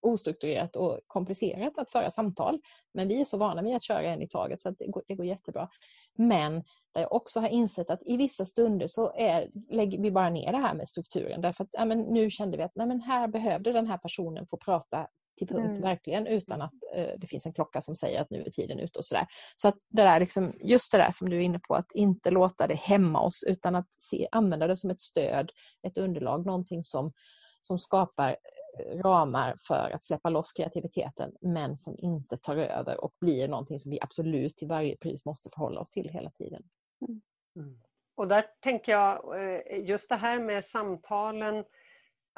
ostrukturerat 0.00 0.76
och 0.76 1.00
komplicerat 1.06 1.78
att 1.78 1.92
föra 1.92 2.10
samtal. 2.10 2.60
Men 2.94 3.08
vi 3.08 3.20
är 3.20 3.24
så 3.24 3.38
vana 3.38 3.62
vid 3.62 3.76
att 3.76 3.82
köra 3.82 4.02
en 4.02 4.22
i 4.22 4.28
taget 4.28 4.62
så 4.62 4.70
det 4.70 4.86
går, 4.86 5.02
det 5.08 5.14
går 5.14 5.26
jättebra. 5.26 5.68
Men 6.16 6.54
där 6.94 7.00
jag 7.00 7.12
också 7.12 7.40
har 7.40 7.48
insett 7.48 7.90
att 7.90 8.02
i 8.06 8.16
vissa 8.16 8.44
stunder 8.44 8.86
så 8.86 9.12
är, 9.16 9.48
lägger 9.70 10.02
vi 10.02 10.10
bara 10.10 10.30
ner 10.30 10.52
det 10.52 10.58
här 10.58 10.74
med 10.74 10.88
strukturen 10.88 11.40
därför 11.40 11.64
att 11.64 11.70
ja, 11.72 11.84
men 11.84 12.00
nu 12.00 12.30
kände 12.30 12.56
vi 12.56 12.62
att 12.62 12.74
nej, 12.74 12.86
men 12.86 13.00
här 13.00 13.28
behövde 13.28 13.72
den 13.72 13.86
här 13.86 13.98
personen 13.98 14.46
få 14.46 14.56
prata 14.56 15.08
till 15.38 15.48
punkt 15.48 15.70
mm. 15.70 15.82
verkligen 15.82 16.26
utan 16.26 16.62
att 16.62 16.72
eh, 16.94 17.10
det 17.18 17.26
finns 17.26 17.46
en 17.46 17.52
klocka 17.52 17.80
som 17.80 17.96
säger 17.96 18.20
att 18.20 18.30
nu 18.30 18.42
är 18.42 18.50
tiden 18.50 18.78
ute 18.78 18.98
och 18.98 19.04
sådär. 19.04 19.26
Så 19.56 19.68
att 19.68 19.76
det 19.88 20.02
där 20.02 20.20
liksom, 20.20 20.54
just 20.60 20.92
det 20.92 20.98
där 20.98 21.10
som 21.10 21.30
du 21.30 21.36
är 21.36 21.40
inne 21.40 21.58
på 21.68 21.74
att 21.74 21.92
inte 21.94 22.30
låta 22.30 22.66
det 22.66 22.74
hämma 22.74 23.20
oss 23.20 23.44
utan 23.46 23.74
att 23.74 23.92
se, 23.92 24.28
använda 24.32 24.66
det 24.66 24.76
som 24.76 24.90
ett 24.90 25.00
stöd, 25.00 25.50
ett 25.86 25.98
underlag, 25.98 26.46
någonting 26.46 26.84
som, 26.84 27.12
som 27.60 27.78
skapar 27.78 28.36
eh, 28.78 28.98
ramar 29.02 29.56
för 29.68 29.90
att 29.94 30.04
släppa 30.04 30.28
loss 30.30 30.52
kreativiteten 30.52 31.32
men 31.40 31.76
som 31.76 31.96
inte 31.98 32.36
tar 32.36 32.56
över 32.56 33.04
och 33.04 33.12
blir 33.20 33.48
någonting 33.48 33.78
som 33.78 33.90
vi 33.90 33.98
absolut 34.00 34.56
till 34.56 34.68
varje 34.68 34.96
pris 34.96 35.24
måste 35.24 35.50
förhålla 35.50 35.80
oss 35.80 35.90
till 35.90 36.08
hela 36.08 36.30
tiden. 36.30 36.62
Mm. 37.08 37.20
mm. 37.56 37.80
Och 38.16 38.28
där 38.28 38.44
tänker 38.62 38.92
jag, 38.92 39.42
eh, 39.42 39.84
just 39.84 40.08
det 40.08 40.16
här 40.16 40.40
med 40.40 40.64
samtalen 40.64 41.64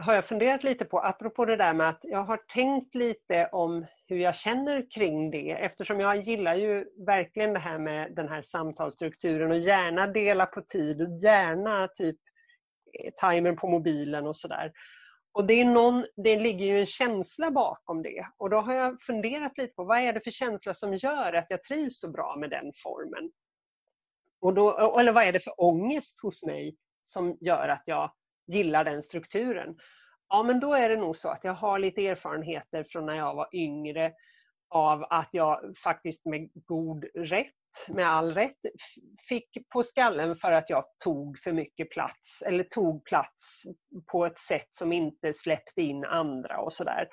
har 0.01 0.15
jag 0.15 0.25
funderat 0.25 0.65
lite 0.65 0.85
på, 0.85 0.99
apropå 0.99 1.45
det 1.45 1.57
där 1.57 1.75
med 1.75 1.89
att 1.89 2.01
jag 2.03 2.25
har 2.25 2.37
tänkt 2.37 2.95
lite 2.95 3.49
om 3.53 3.87
hur 4.07 4.17
jag 4.17 4.35
känner 4.35 4.91
kring 4.91 5.31
det 5.31 5.51
eftersom 5.51 6.01
jag 6.01 6.23
gillar 6.23 6.55
ju 6.55 6.87
verkligen 7.07 7.53
det 7.53 7.59
här 7.59 7.79
med 7.79 8.15
den 8.15 8.29
här 8.29 8.43
samtalsstrukturen 8.43 9.51
och 9.51 9.59
gärna 9.59 10.07
dela 10.07 10.47
på 10.47 10.63
tid 10.63 11.03
och 11.03 11.19
gärna 11.23 11.89
typ 11.89 12.17
eh, 13.05 13.31
timern 13.31 13.57
på 13.57 13.69
mobilen 13.69 14.27
och 14.27 14.37
sådär. 14.37 14.73
Och 15.33 15.47
det, 15.47 15.55
är 15.55 15.65
någon, 15.65 16.07
det 16.17 16.41
ligger 16.41 16.67
ju 16.67 16.81
en 16.81 16.87
känsla 16.87 17.51
bakom 17.51 18.03
det 18.03 18.27
och 18.37 18.51
då 18.51 18.57
har 18.57 18.75
jag 18.75 19.03
funderat 19.03 19.59
lite 19.59 19.75
på 19.75 19.85
vad 19.85 19.99
är 19.99 20.13
det 20.13 20.21
för 20.21 20.31
känsla 20.31 20.75
som 20.75 20.97
gör 20.97 21.33
att 21.33 21.47
jag 21.49 21.63
trivs 21.63 22.01
så 22.01 22.11
bra 22.11 22.37
med 22.37 22.51
den 22.51 22.73
formen? 22.83 23.31
Och 24.41 24.55
då, 24.55 24.97
eller 24.99 25.13
vad 25.13 25.25
är 25.25 25.33
det 25.33 25.41
för 25.41 25.61
ångest 25.61 26.23
hos 26.23 26.43
mig 26.43 26.77
som 27.03 27.37
gör 27.41 27.69
att 27.69 27.83
jag 27.87 28.13
gillar 28.53 28.85
den 28.85 29.03
strukturen? 29.03 29.77
Ja, 30.29 30.43
men 30.43 30.61
då 30.61 30.75
är 30.75 30.89
det 30.89 30.97
nog 30.97 31.17
så 31.17 31.29
att 31.29 31.45
jag 31.45 31.55
har 31.55 31.79
lite 31.79 32.07
erfarenheter 32.07 32.85
från 32.89 33.07
när 33.07 33.17
jag 33.17 33.35
var 33.35 33.49
yngre 33.53 34.13
av 34.71 35.05
att 35.11 35.29
jag 35.33 35.77
faktiskt 35.77 36.27
med 36.27 36.51
god 36.55 37.05
rätt, 37.15 37.55
med 37.89 38.09
all 38.09 38.35
rätt, 38.35 38.59
fick 39.29 39.69
på 39.73 39.83
skallen 39.83 40.37
för 40.37 40.53
att 40.53 40.71
jag 40.71 40.85
tog 41.05 41.39
för 41.39 41.53
mycket 41.53 41.91
plats 41.91 42.43
eller 42.47 42.65
tog 42.65 43.05
plats 43.05 43.63
på 44.13 44.27
ett 44.27 44.39
sätt 44.39 44.69
som 44.71 44.93
inte 44.93 45.33
släppte 45.33 45.83
in 45.83 46.05
andra 46.05 46.61
och 46.61 46.73
sådär. 46.73 47.09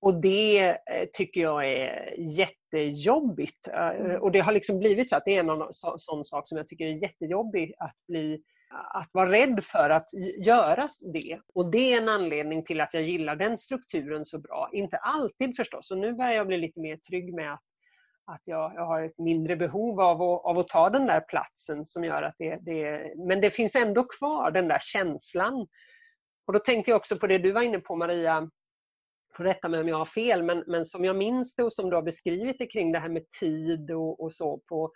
Och 0.00 0.20
det 0.20 0.68
eh, 0.68 1.08
tycker 1.12 1.40
jag 1.40 1.66
är 1.66 2.14
jättejobbigt. 2.18 3.68
Eh, 3.68 3.88
mm. 3.88 4.22
Och 4.22 4.32
det 4.32 4.40
har 4.40 4.52
liksom 4.52 4.78
blivit 4.78 5.08
så 5.08 5.16
att 5.16 5.24
det 5.24 5.36
är 5.36 5.42
någon 5.42 5.72
sån 5.98 6.24
sak 6.24 6.48
som 6.48 6.58
jag 6.58 6.68
tycker 6.68 6.86
är 6.86 7.02
jättejobbig 7.02 7.74
att 7.78 7.96
bli 8.08 8.42
att 8.70 9.08
vara 9.12 9.30
rädd 9.30 9.64
för 9.64 9.90
att 9.90 10.08
göra 10.38 10.88
det. 11.12 11.40
Och 11.54 11.70
det 11.70 11.92
är 11.92 12.02
en 12.02 12.08
anledning 12.08 12.64
till 12.64 12.80
att 12.80 12.94
jag 12.94 13.02
gillar 13.02 13.36
den 13.36 13.58
strukturen 13.58 14.24
så 14.24 14.38
bra. 14.38 14.70
Inte 14.72 14.96
alltid 14.96 15.56
förstås, 15.56 15.90
och 15.90 15.98
nu 15.98 16.12
börjar 16.12 16.32
jag 16.32 16.46
bli 16.46 16.58
lite 16.58 16.80
mer 16.80 16.96
trygg 16.96 17.34
med 17.34 17.52
att, 17.52 17.62
att 18.24 18.42
jag, 18.44 18.72
jag 18.74 18.86
har 18.86 19.02
ett 19.02 19.18
mindre 19.18 19.56
behov 19.56 20.00
av 20.00 20.22
att, 20.22 20.44
av 20.44 20.58
att 20.58 20.68
ta 20.68 20.90
den 20.90 21.06
där 21.06 21.20
platsen 21.20 21.86
som 21.86 22.04
gör 22.04 22.22
att 22.22 22.34
det, 22.38 22.58
det... 22.60 23.12
Men 23.16 23.40
det 23.40 23.50
finns 23.50 23.74
ändå 23.74 24.04
kvar 24.04 24.50
den 24.50 24.68
där 24.68 24.78
känslan. 24.80 25.66
Och 26.46 26.52
då 26.52 26.58
tänkte 26.58 26.90
jag 26.90 26.96
också 26.96 27.16
på 27.16 27.26
det 27.26 27.38
du 27.38 27.52
var 27.52 27.62
inne 27.62 27.78
på 27.78 27.96
Maria, 27.96 28.50
får 29.36 29.44
rätta 29.44 29.68
mig 29.68 29.80
om 29.80 29.88
jag 29.88 29.96
har 29.96 30.04
fel, 30.04 30.42
men, 30.42 30.64
men 30.66 30.84
som 30.84 31.04
jag 31.04 31.16
minns 31.16 31.54
det 31.54 31.62
och 31.62 31.72
som 31.72 31.90
du 31.90 31.96
har 31.96 32.02
beskrivit 32.02 32.58
det 32.58 32.66
kring 32.66 32.92
det 32.92 32.98
här 32.98 33.08
med 33.08 33.30
tid 33.40 33.90
och, 33.90 34.22
och 34.22 34.34
så 34.34 34.60
på 34.68 34.92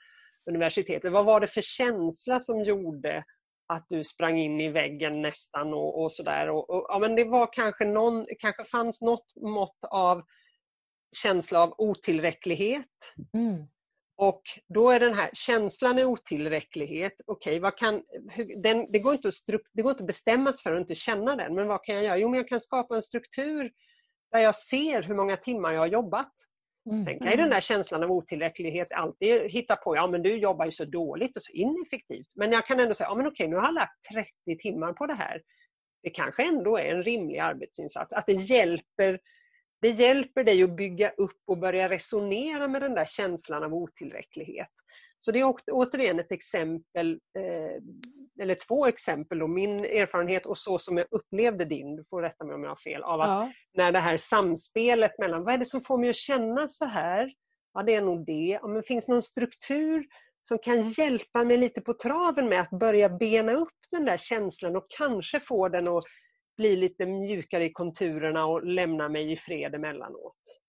universitetet. 0.50 1.12
Vad 1.12 1.24
var 1.24 1.40
det 1.40 1.46
för 1.46 1.60
känsla 1.60 2.40
som 2.40 2.64
gjorde 2.64 3.24
att 3.66 3.86
du 3.88 4.04
sprang 4.04 4.38
in 4.38 4.60
i 4.60 4.68
väggen 4.68 5.22
nästan 5.22 5.74
och, 5.74 6.02
och 6.02 6.12
sådär. 6.12 6.50
Och, 6.50 6.70
och, 6.70 6.86
ja, 6.88 6.98
men 6.98 7.14
det 7.14 7.24
var 7.24 7.48
kanske 7.52 7.84
någon, 7.84 8.26
kanske 8.38 8.64
fanns 8.64 9.00
något 9.00 9.26
mått 9.36 9.78
av 9.90 10.22
känsla 11.16 11.62
av 11.62 11.74
otillräcklighet. 11.78 13.14
Mm. 13.34 13.66
Och 14.16 14.42
då 14.68 14.90
är 14.90 15.00
den 15.00 15.14
här 15.14 15.30
känslan 15.32 15.98
av 15.98 16.04
otillräcklighet, 16.04 17.12
okej, 17.26 17.64
okay, 17.64 18.02
det, 18.88 18.98
går 18.98 19.14
inte 19.14 19.28
att 19.28 19.34
det 19.72 19.82
går 19.82 19.90
inte 19.90 20.02
att 20.02 20.06
bestämma 20.06 20.52
sig 20.52 20.62
för 20.62 20.74
att 20.74 20.80
inte 20.80 20.94
känna 20.94 21.36
den, 21.36 21.54
men 21.54 21.68
vad 21.68 21.84
kan 21.84 21.94
jag 21.94 22.04
göra? 22.04 22.18
Jo, 22.18 22.28
men 22.28 22.36
jag 22.36 22.48
kan 22.48 22.60
skapa 22.60 22.96
en 22.96 23.02
struktur 23.02 23.72
där 24.32 24.40
jag 24.40 24.54
ser 24.54 25.02
hur 25.02 25.14
många 25.14 25.36
timmar 25.36 25.72
jag 25.72 25.80
har 25.80 25.86
jobbat. 25.86 26.32
Mm. 26.86 27.02
Sen 27.02 27.18
kan 27.18 27.30
ju 27.30 27.36
den 27.36 27.50
där 27.50 27.60
känslan 27.60 28.02
av 28.02 28.12
otillräcklighet 28.12 28.92
alltid 28.92 29.50
hitta 29.50 29.76
på, 29.76 29.96
ja 29.96 30.06
men 30.06 30.22
du 30.22 30.36
jobbar 30.36 30.64
ju 30.64 30.70
så 30.70 30.84
dåligt 30.84 31.36
och 31.36 31.42
så 31.42 31.52
ineffektivt. 31.52 32.28
Men 32.34 32.52
jag 32.52 32.66
kan 32.66 32.80
ändå 32.80 32.94
säga, 32.94 33.08
ja 33.08 33.14
men 33.14 33.26
okej 33.26 33.48
nu 33.48 33.56
har 33.56 33.64
jag 33.64 33.74
lagt 33.74 34.04
30 34.12 34.62
timmar 34.62 34.92
på 34.92 35.06
det 35.06 35.14
här. 35.14 35.42
Det 36.02 36.10
kanske 36.10 36.44
ändå 36.44 36.78
är 36.78 36.94
en 36.94 37.02
rimlig 37.02 37.38
arbetsinsats. 37.38 38.12
Att 38.12 38.26
det 38.26 38.32
hjälper, 38.32 39.20
det 39.80 39.90
hjälper 39.90 40.44
dig 40.44 40.62
att 40.62 40.76
bygga 40.76 41.10
upp 41.10 41.42
och 41.46 41.58
börja 41.58 41.88
resonera 41.88 42.68
med 42.68 42.82
den 42.82 42.94
där 42.94 43.06
känslan 43.06 43.64
av 43.64 43.74
otillräcklighet. 43.74 44.70
Så 45.24 45.32
det 45.32 45.40
är 45.40 45.54
återigen 45.72 46.20
ett 46.20 46.32
exempel, 46.32 47.20
eh, 47.38 47.82
eller 48.42 48.54
två 48.54 48.86
exempel, 48.86 49.38
då, 49.38 49.46
min 49.46 49.84
erfarenhet 49.84 50.46
och 50.46 50.58
så 50.58 50.78
som 50.78 50.98
jag 50.98 51.06
upplevde 51.10 51.64
din, 51.64 51.96
du 51.96 52.04
får 52.10 52.22
rätta 52.22 52.44
mig 52.44 52.54
om 52.54 52.62
jag 52.62 52.70
har 52.70 52.76
fel, 52.76 53.02
av 53.02 53.20
att 53.20 53.28
ja. 53.28 53.52
när 53.74 53.92
det 53.92 53.98
här 53.98 54.16
samspelet 54.16 55.18
mellan 55.18 55.44
vad 55.44 55.54
är 55.54 55.58
det 55.58 55.66
som 55.66 55.84
får 55.84 55.98
mig 55.98 56.10
att 56.10 56.16
känna 56.16 56.68
så 56.68 56.84
här? 56.84 57.32
Ja, 57.74 57.82
det 57.82 57.94
är 57.94 58.02
nog 58.02 58.26
det. 58.26 58.58
Ja, 58.62 58.66
men 58.66 58.82
finns 58.82 59.08
någon 59.08 59.22
struktur 59.22 60.06
som 60.48 60.58
kan 60.58 60.90
hjälpa 60.90 61.44
mig 61.44 61.56
lite 61.56 61.80
på 61.80 61.94
traven 61.94 62.48
med 62.48 62.60
att 62.60 62.70
börja 62.70 63.08
bena 63.08 63.52
upp 63.52 63.78
den 63.90 64.04
där 64.04 64.16
känslan 64.16 64.76
och 64.76 64.86
kanske 64.88 65.40
få 65.40 65.68
den 65.68 65.88
att 65.88 66.04
bli 66.56 66.76
lite 66.76 67.06
mjukare 67.06 67.64
i 67.64 67.72
konturerna 67.72 68.46
och 68.46 68.64
lämna 68.66 69.08
mig 69.08 69.32
i 69.32 69.36
fred 69.36 69.74
emellanåt. 69.74 70.63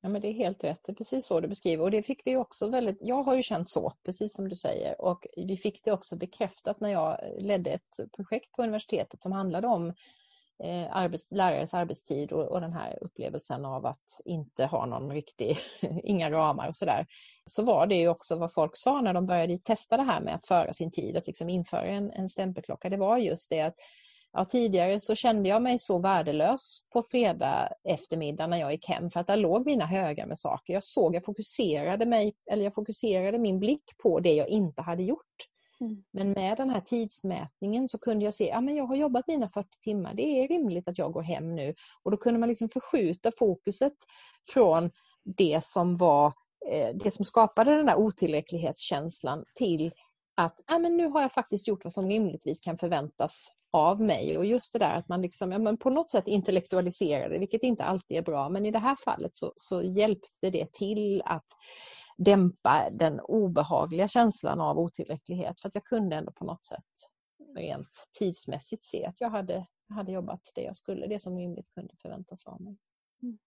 Ja, 0.00 0.08
men 0.08 0.22
det 0.22 0.28
är 0.28 0.32
helt 0.32 0.64
rätt. 0.64 0.80
Det 0.84 0.92
är 0.92 0.94
precis 0.94 1.26
så 1.26 1.40
du 1.40 1.48
beskriver. 1.48 1.84
Och 1.84 1.90
det 1.90 2.02
fick 2.02 2.22
vi 2.24 2.36
också 2.36 2.68
väldigt... 2.68 2.98
Jag 3.00 3.22
har 3.22 3.34
ju 3.34 3.42
känt 3.42 3.68
så, 3.68 3.92
precis 4.04 4.34
som 4.34 4.48
du 4.48 4.56
säger. 4.56 5.00
Och 5.00 5.26
vi 5.36 5.56
fick 5.56 5.84
det 5.84 5.92
också 5.92 6.16
bekräftat 6.16 6.80
när 6.80 6.88
jag 6.88 7.20
ledde 7.38 7.70
ett 7.70 8.12
projekt 8.16 8.52
på 8.52 8.62
universitetet 8.62 9.22
som 9.22 9.32
handlade 9.32 9.66
om 9.66 9.88
eh, 10.64 10.96
arbets, 10.96 11.30
lärares 11.30 11.74
arbetstid 11.74 12.32
och, 12.32 12.48
och, 12.48 12.60
den 12.60 12.72
här 12.72 12.98
upplevelsen 13.00 13.64
av 13.64 13.86
att 13.86 14.20
inte 14.24 14.66
ha 14.66 14.86
någon 14.86 15.12
riktig, 15.12 15.58
inga 16.04 16.30
ramar 16.30 16.68
och 16.68 16.76
sådär. 16.76 17.06
Så 17.46 17.62
var 17.62 17.86
det 17.86 17.94
ju 17.94 18.08
också 18.08 18.36
vad 18.36 18.52
folk 18.52 18.72
sa 18.74 19.00
när 19.00 19.14
de 19.14 19.26
började 19.26 19.58
testa 19.58 19.96
det 19.96 20.02
här 20.02 20.20
med 20.20 20.34
att 20.34 20.46
föra 20.46 20.72
sin 20.72 20.90
tid, 20.90 21.16
att 21.16 21.26
liksom 21.26 21.48
införa 21.48 21.86
en, 21.86 22.10
en 22.10 22.28
stämpelklocka. 22.28 22.88
Det 22.88 22.96
var 22.96 23.18
just 23.18 23.50
det 23.50 23.60
att 23.60 23.76
Ja, 24.32 24.44
tidigare 24.44 25.00
så 25.00 25.14
kände 25.14 25.48
jag 25.48 25.62
mig 25.62 25.78
så 25.78 25.98
värdelös 25.98 26.80
på 26.92 27.02
fredag 27.02 27.68
eftermiddag 27.84 28.46
när 28.46 28.58
jag 28.58 28.72
gick 28.72 28.88
hem 28.88 29.10
för 29.10 29.20
att 29.20 29.26
där 29.26 29.36
låg 29.36 29.66
mina 29.66 29.86
högar 29.86 30.26
med 30.26 30.38
saker. 30.38 30.72
Jag 30.72 30.84
såg, 30.84 31.14
jag 31.14 31.24
fokuserade, 31.24 32.06
mig, 32.06 32.34
eller 32.50 32.64
jag 32.64 32.74
fokuserade 32.74 33.38
min 33.38 33.58
blick 33.58 33.84
på 34.02 34.20
det 34.20 34.32
jag 34.32 34.48
inte 34.48 34.82
hade 34.82 35.02
gjort. 35.02 35.36
Mm. 35.80 36.04
Men 36.12 36.30
med 36.30 36.56
den 36.56 36.70
här 36.70 36.80
tidsmätningen 36.80 37.88
så 37.88 37.98
kunde 37.98 38.24
jag 38.24 38.34
se 38.34 38.52
att 38.52 38.64
ja, 38.64 38.70
jag 38.70 38.86
har 38.86 38.96
jobbat 38.96 39.26
mina 39.26 39.48
40 39.48 39.68
timmar, 39.82 40.14
det 40.14 40.22
är 40.22 40.48
rimligt 40.48 40.88
att 40.88 40.98
jag 40.98 41.12
går 41.12 41.22
hem 41.22 41.54
nu. 41.54 41.74
Och 42.02 42.10
då 42.10 42.16
kunde 42.16 42.40
man 42.40 42.48
liksom 42.48 42.68
förskjuta 42.68 43.30
fokuset 43.38 43.94
från 44.52 44.90
det 45.24 45.64
som 45.64 45.96
var 45.96 46.32
eh, 46.70 46.96
det 46.96 47.10
som 47.10 47.24
skapade 47.24 47.76
den 47.76 47.86
där 47.86 47.96
otillräcklighetskänslan 47.96 49.44
till 49.54 49.92
att 50.36 50.60
ja, 50.66 50.78
men 50.78 50.96
nu 50.96 51.08
har 51.08 51.20
jag 51.22 51.32
faktiskt 51.32 51.68
gjort 51.68 51.84
vad 51.84 51.92
som 51.92 52.08
rimligtvis 52.08 52.60
kan 52.60 52.78
förväntas 52.78 53.52
av 53.70 54.00
mig. 54.00 54.38
Och 54.38 54.46
just 54.46 54.72
det 54.72 54.78
där 54.78 54.94
att 54.94 55.08
man 55.08 55.22
liksom, 55.22 55.52
ja, 55.52 55.58
men 55.58 55.78
på 55.78 55.90
något 55.90 56.10
sätt 56.10 56.28
intellektualiserar 56.28 57.28
det, 57.28 57.38
vilket 57.38 57.62
inte 57.62 57.84
alltid 57.84 58.16
är 58.16 58.22
bra. 58.22 58.48
Men 58.48 58.66
i 58.66 58.70
det 58.70 58.78
här 58.78 58.96
fallet 59.04 59.36
så, 59.36 59.52
så 59.56 59.82
hjälpte 59.82 60.50
det 60.50 60.72
till 60.72 61.22
att 61.24 61.46
dämpa 62.18 62.90
den 62.90 63.20
obehagliga 63.20 64.08
känslan 64.08 64.60
av 64.60 64.78
otillräcklighet. 64.78 65.60
För 65.60 65.68
att 65.68 65.74
jag 65.74 65.84
kunde 65.84 66.16
ändå 66.16 66.32
på 66.32 66.44
något 66.44 66.64
sätt 66.64 66.84
rent 67.56 68.08
tidsmässigt 68.18 68.84
se 68.84 69.04
att 69.04 69.20
jag 69.20 69.30
hade, 69.30 69.66
hade 69.88 70.12
jobbat 70.12 70.40
det 70.54 70.62
jag 70.62 70.76
skulle, 70.76 71.06
det 71.06 71.18
som 71.18 71.38
rimligt 71.38 71.70
kunde 71.74 71.94
förväntas 72.02 72.46
av 72.46 72.60
mig. 72.60 72.76
Mm. 73.22 73.38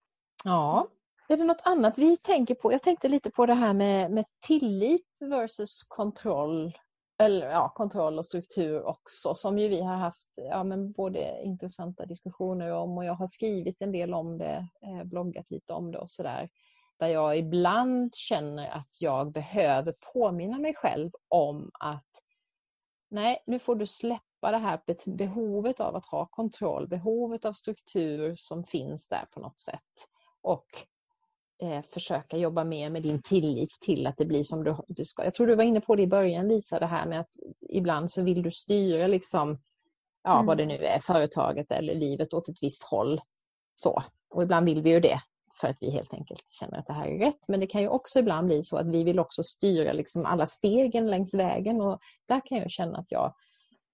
Ja, 0.44 0.86
är 1.28 1.36
det 1.36 1.44
något 1.44 1.62
annat 1.64 1.98
vi 1.98 2.16
tänker 2.16 2.54
på? 2.54 2.72
Jag 2.72 2.82
tänkte 2.82 3.08
lite 3.08 3.30
på 3.30 3.46
det 3.46 3.54
här 3.54 3.72
med, 3.72 4.10
med 4.10 4.24
tillit 4.46 5.06
versus 5.20 5.82
kontroll 5.88 6.72
eller 7.22 7.50
ja, 7.50 7.68
kontroll 7.68 8.18
och 8.18 8.26
struktur 8.26 8.84
också 8.84 9.34
som 9.34 9.58
ju 9.58 9.68
vi 9.68 9.82
har 9.82 9.96
haft 9.96 10.28
ja, 10.34 10.64
men 10.64 10.92
både 10.92 11.42
intressanta 11.44 12.06
diskussioner 12.06 12.72
om 12.72 12.98
och 12.98 13.04
jag 13.04 13.14
har 13.14 13.26
skrivit 13.26 13.82
en 13.82 13.92
del 13.92 14.14
om 14.14 14.38
det, 14.38 14.68
eh, 14.82 15.04
bloggat 15.04 15.50
lite 15.50 15.72
om 15.72 15.92
det 15.92 15.98
och 15.98 16.10
sådär. 16.10 16.48
Där 16.98 17.08
jag 17.08 17.38
ibland 17.38 18.14
känner 18.14 18.70
att 18.70 19.00
jag 19.00 19.32
behöver 19.32 19.94
påminna 20.12 20.58
mig 20.58 20.74
själv 20.74 21.10
om 21.28 21.70
att 21.80 22.06
nej, 23.10 23.42
nu 23.46 23.58
får 23.58 23.76
du 23.76 23.86
släppa 23.86 24.50
det 24.50 24.58
här 24.58 24.80
behovet 25.16 25.80
av 25.80 25.96
att 25.96 26.06
ha 26.06 26.26
kontroll, 26.26 26.88
behovet 26.88 27.44
av 27.44 27.52
struktur 27.52 28.34
som 28.36 28.64
finns 28.64 29.08
där 29.08 29.26
på 29.30 29.40
något 29.40 29.60
sätt. 29.60 30.08
Och 30.42 30.66
eh, 31.62 31.82
försöka 31.88 32.36
jobba 32.36 32.64
mer 32.64 32.90
med 32.90 33.02
din 33.02 33.22
tillit 33.22 33.70
till 33.80 34.06
att 34.06 34.16
det 34.16 34.24
blir 34.24 34.42
som 34.42 34.64
du, 34.64 34.76
du, 34.88 35.04
ska. 35.04 35.24
Jag 35.24 35.34
tror 35.34 35.46
du 35.46 35.54
var 35.54 35.64
inne 35.64 35.80
på 35.80 35.96
det 35.96 36.02
i 36.02 36.06
början 36.06 36.48
Lisa, 36.48 36.78
det 36.78 36.86
här 36.86 37.06
med 37.06 37.20
att 37.20 37.30
ibland 37.68 38.12
så 38.12 38.22
vill 38.22 38.42
du 38.42 38.50
styra 38.50 39.06
liksom, 39.06 39.58
ja, 40.22 40.34
mm. 40.34 40.46
vad 40.46 40.58
det 40.58 40.66
nu 40.66 40.76
är, 40.84 40.98
företaget 41.00 41.72
eller 41.72 41.94
livet 41.94 42.34
åt 42.34 42.48
ett 42.48 42.62
visst 42.62 42.82
håll. 42.82 43.20
Så. 43.74 44.02
Och 44.30 44.42
ibland 44.42 44.66
vill 44.66 44.82
vi 44.82 44.90
ju 44.90 45.00
det 45.00 45.20
för 45.60 45.68
att 45.68 45.76
vi 45.80 45.90
helt 45.90 46.14
enkelt 46.14 46.48
känner 46.60 46.78
att 46.78 46.86
det 46.86 46.92
här 46.92 47.06
är 47.06 47.18
rätt. 47.18 47.48
Men 47.48 47.60
det 47.60 47.66
kan 47.66 47.82
ju 47.82 47.88
också 47.88 48.18
ibland 48.18 48.46
bli 48.46 48.62
så 48.62 48.76
att 48.76 48.86
vi 48.86 49.04
vill 49.04 49.18
också 49.18 49.42
styra 49.42 49.92
liksom 49.92 50.26
alla 50.26 50.46
stegen 50.46 51.10
längs 51.10 51.34
vägen 51.34 51.80
och 51.80 51.98
där 52.28 52.40
kan 52.44 52.58
jag 52.58 52.70
känna 52.70 52.98
att 52.98 53.12
jag 53.12 53.34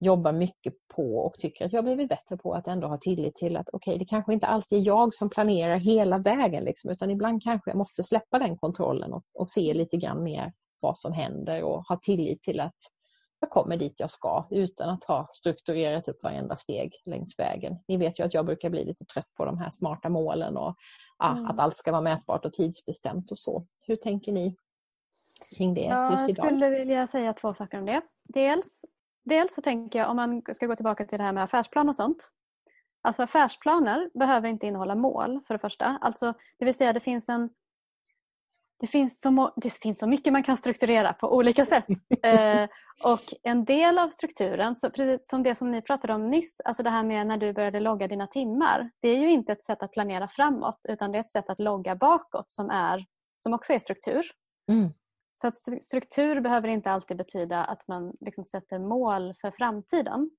jobbar 0.01 0.33
mycket 0.33 0.75
på 0.95 1.17
och 1.17 1.35
tycker 1.35 1.67
att 1.67 1.73
jag 1.73 1.85
blivit 1.85 2.09
bättre 2.09 2.37
på 2.37 2.55
att 2.55 2.69
ändå 2.69 2.89
ha 2.89 2.99
tillit 2.99 3.35
till 3.35 3.57
att 3.57 3.69
okej, 3.73 3.93
okay, 3.93 3.99
det 3.99 4.05
kanske 4.05 4.33
inte 4.33 4.47
alltid 4.47 4.79
är 4.79 4.87
jag 4.87 5.15
som 5.15 5.31
planerar 5.31 5.77
hela 5.77 6.19
vägen 6.19 6.65
liksom, 6.65 6.91
utan 6.91 7.11
ibland 7.11 7.43
kanske 7.43 7.71
jag 7.71 7.79
måste 7.79 8.03
släppa 8.03 8.39
den 8.39 8.57
kontrollen 8.57 9.13
och, 9.13 9.23
och 9.35 9.49
se 9.49 9.75
lite 9.75 9.97
grann 9.97 10.23
mer 10.23 10.53
vad 10.81 10.99
som 10.99 11.13
händer 11.13 11.63
och 11.63 11.89
ha 11.89 11.99
tillit 12.03 12.43
till 12.43 12.61
att 12.61 12.77
jag 13.41 13.51
kommer 13.51 13.77
dit 13.77 13.95
jag 14.01 14.11
ska 14.11 14.47
utan 14.51 14.91
att 14.91 15.05
ha 15.05 15.27
strukturerat 15.31 16.09
upp 16.09 16.23
varenda 16.23 16.57
steg 16.57 16.93
längs 17.05 17.39
vägen. 17.39 17.77
Ni 17.89 17.97
vet 17.97 18.19
ju 18.21 18.25
att 18.25 18.35
jag 18.35 18.47
brukar 18.47 18.71
bli 18.71 18.85
lite 18.85 19.05
trött 19.05 19.35
på 19.37 19.45
de 19.45 19.59
här 19.59 19.71
smarta 19.71 20.09
målen 20.09 20.57
och 20.57 20.75
ja, 21.19 21.33
mm. 21.33 21.47
att 21.47 21.59
allt 21.59 21.79
ska 21.79 21.93
vara 21.93 22.03
mätbart 22.03 22.45
och 22.45 22.53
tidsbestämt 22.53 23.31
och 23.31 23.39
så. 23.39 23.65
Hur 23.81 23.97
tänker 23.97 24.33
ni 24.33 24.57
kring 25.57 25.75
det 25.75 25.81
just 25.81 26.29
idag? 26.29 26.47
Jag 26.47 26.53
skulle 26.53 26.71
vilja 26.71 27.07
säga 27.07 27.33
två 27.33 27.55
saker 27.55 27.79
om 27.79 27.87
det. 27.87 28.03
Dels 28.25 28.81
dels 29.29 29.55
så 29.55 29.62
tänker 29.62 29.99
jag 29.99 30.11
om 30.11 30.16
man 30.16 30.43
ska 30.55 30.66
gå 30.66 30.76
tillbaka 30.76 31.05
till 31.05 31.18
det 31.18 31.24
här 31.24 31.33
med 31.33 31.45
affärsplan 31.45 31.89
och 31.89 31.97
sånt. 31.97 32.31
Alltså 33.03 33.22
affärsplaner 33.22 34.11
behöver 34.14 34.49
inte 34.49 34.66
innehålla 34.66 34.95
mål 34.95 35.41
för 35.47 35.55
det 35.55 35.59
första. 35.59 35.99
Alltså, 36.01 36.35
det 36.59 36.64
vill 36.64 36.74
säga 36.74 36.93
det 36.93 37.01
finns 37.01 37.29
en 37.29 37.51
det 38.81 38.87
finns, 38.87 39.20
så, 39.20 39.53
det 39.57 39.70
finns 39.70 39.99
så 39.99 40.07
mycket 40.07 40.33
man 40.33 40.43
kan 40.43 40.57
strukturera 40.57 41.12
på 41.12 41.37
olika 41.37 41.66
sätt. 41.66 41.85
eh, 42.22 42.68
och 43.05 43.20
en 43.43 43.64
del 43.64 43.99
av 43.99 44.09
strukturen, 44.09 44.76
så 44.76 44.91
precis 44.91 45.29
som 45.29 45.43
det 45.43 45.59
som 45.59 45.70
ni 45.70 45.83
pratade 45.83 46.14
om 46.14 46.31
nyss, 46.31 46.61
alltså 46.64 46.83
det 46.83 46.91
här 46.91 47.03
med 47.03 47.26
när 47.26 47.37
du 47.37 47.53
började 47.53 47.81
logga 47.81 48.09
dina 48.09 48.26
timmar. 48.26 48.91
Det 49.01 49.09
är 49.09 49.18
ju 49.18 49.31
inte 49.31 49.53
ett 49.53 49.62
sätt 49.62 49.83
att 49.83 49.93
planera 49.93 50.29
framåt 50.29 50.81
utan 50.89 51.12
det 51.12 51.18
är 51.18 51.20
ett 51.20 51.31
sätt 51.31 51.51
att 51.51 51.61
logga 51.61 51.95
bakåt 51.95 52.51
som, 52.51 52.70
är, 52.70 53.07
som 53.43 53.55
också 53.55 53.72
är 53.72 53.79
struktur. 53.79 54.26
Mm. 54.70 54.89
Så 55.41 55.47
att 55.47 55.84
struktur 55.84 56.41
behöver 56.41 56.68
inte 56.68 56.91
alltid 56.91 57.16
betyda 57.16 57.64
att 57.64 57.89
man 57.89 58.16
liksom 58.20 58.45
sätter 58.45 58.78
mål 58.78 59.34
för 59.41 59.51
framtiden. 59.51 60.30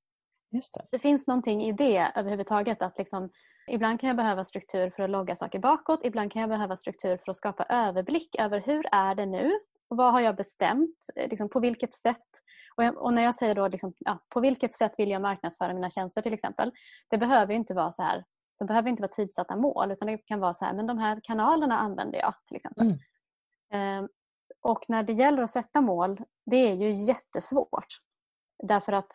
Just 0.52 0.74
det. 0.74 0.86
det 0.92 1.00
finns 1.00 1.28
någonting 1.28 1.64
i 1.64 1.72
det 1.72 2.12
överhuvudtaget. 2.16 2.82
att 2.82 2.98
liksom, 2.98 3.30
Ibland 3.68 4.00
kan 4.00 4.08
jag 4.08 4.18
behöva 4.18 4.46
struktur 4.46 4.90
för 4.96 5.04
att 5.04 5.10
logga 5.10 5.36
saker 5.36 5.60
bakåt. 5.60 6.00
Ibland 6.04 6.32
kan 6.32 6.40
jag 6.40 6.50
behöva 6.50 6.78
struktur 6.78 7.18
för 7.18 7.32
att 7.32 7.38
skapa 7.38 7.64
överblick 7.64 8.36
över 8.40 8.60
hur 8.60 8.86
är 8.92 9.16
det 9.16 9.26
nu? 9.26 9.52
Och 9.90 9.98
vad 9.98 10.12
har 10.12 10.22
jag 10.22 10.36
bestämt? 10.36 10.98
Liksom, 11.16 11.50
på 11.50 11.60
vilket 11.60 11.96
sätt? 11.96 12.28
Och, 12.76 12.84
jag, 12.84 12.98
och 12.98 13.14
när 13.14 13.24
jag 13.24 13.36
säger 13.36 13.56
då 13.56 13.68
liksom, 13.68 13.94
ja, 14.00 14.20
på 14.30 14.40
vilket 14.40 14.74
sätt 14.76 14.94
vill 14.98 15.10
jag 15.10 15.22
marknadsföra 15.22 15.74
mina 15.74 15.90
tjänster 15.90 16.22
till 16.22 16.34
exempel. 16.34 16.72
Det 17.08 17.18
behöver 17.18 17.54
inte 17.54 17.74
vara 17.74 17.92
så 17.92 18.04
här. 18.04 18.24
De 18.60 18.66
behöver 18.66 18.90
inte 18.90 19.02
vara 19.02 19.12
tidsatta 19.12 19.56
mål 19.56 19.92
utan 19.92 20.08
det 20.08 20.18
kan 20.18 20.40
vara 20.40 20.54
så 20.54 20.66
här, 20.66 20.74
men 20.74 20.88
de 20.88 20.98
här 20.98 21.20
kanalerna 21.24 21.78
använder 21.78 22.20
jag 22.20 22.34
till 22.48 22.58
exempel. 22.58 22.98
Mm. 23.74 24.08
Och 24.62 24.86
när 24.88 25.04
det 25.04 25.14
gäller 25.14 25.44
att 25.44 25.52
sätta 25.52 25.82
mål, 25.82 26.22
det 26.46 26.58
är 26.58 26.74
ju 26.74 26.92
jättesvårt. 26.92 28.00
Därför 28.64 28.92
att, 28.92 29.12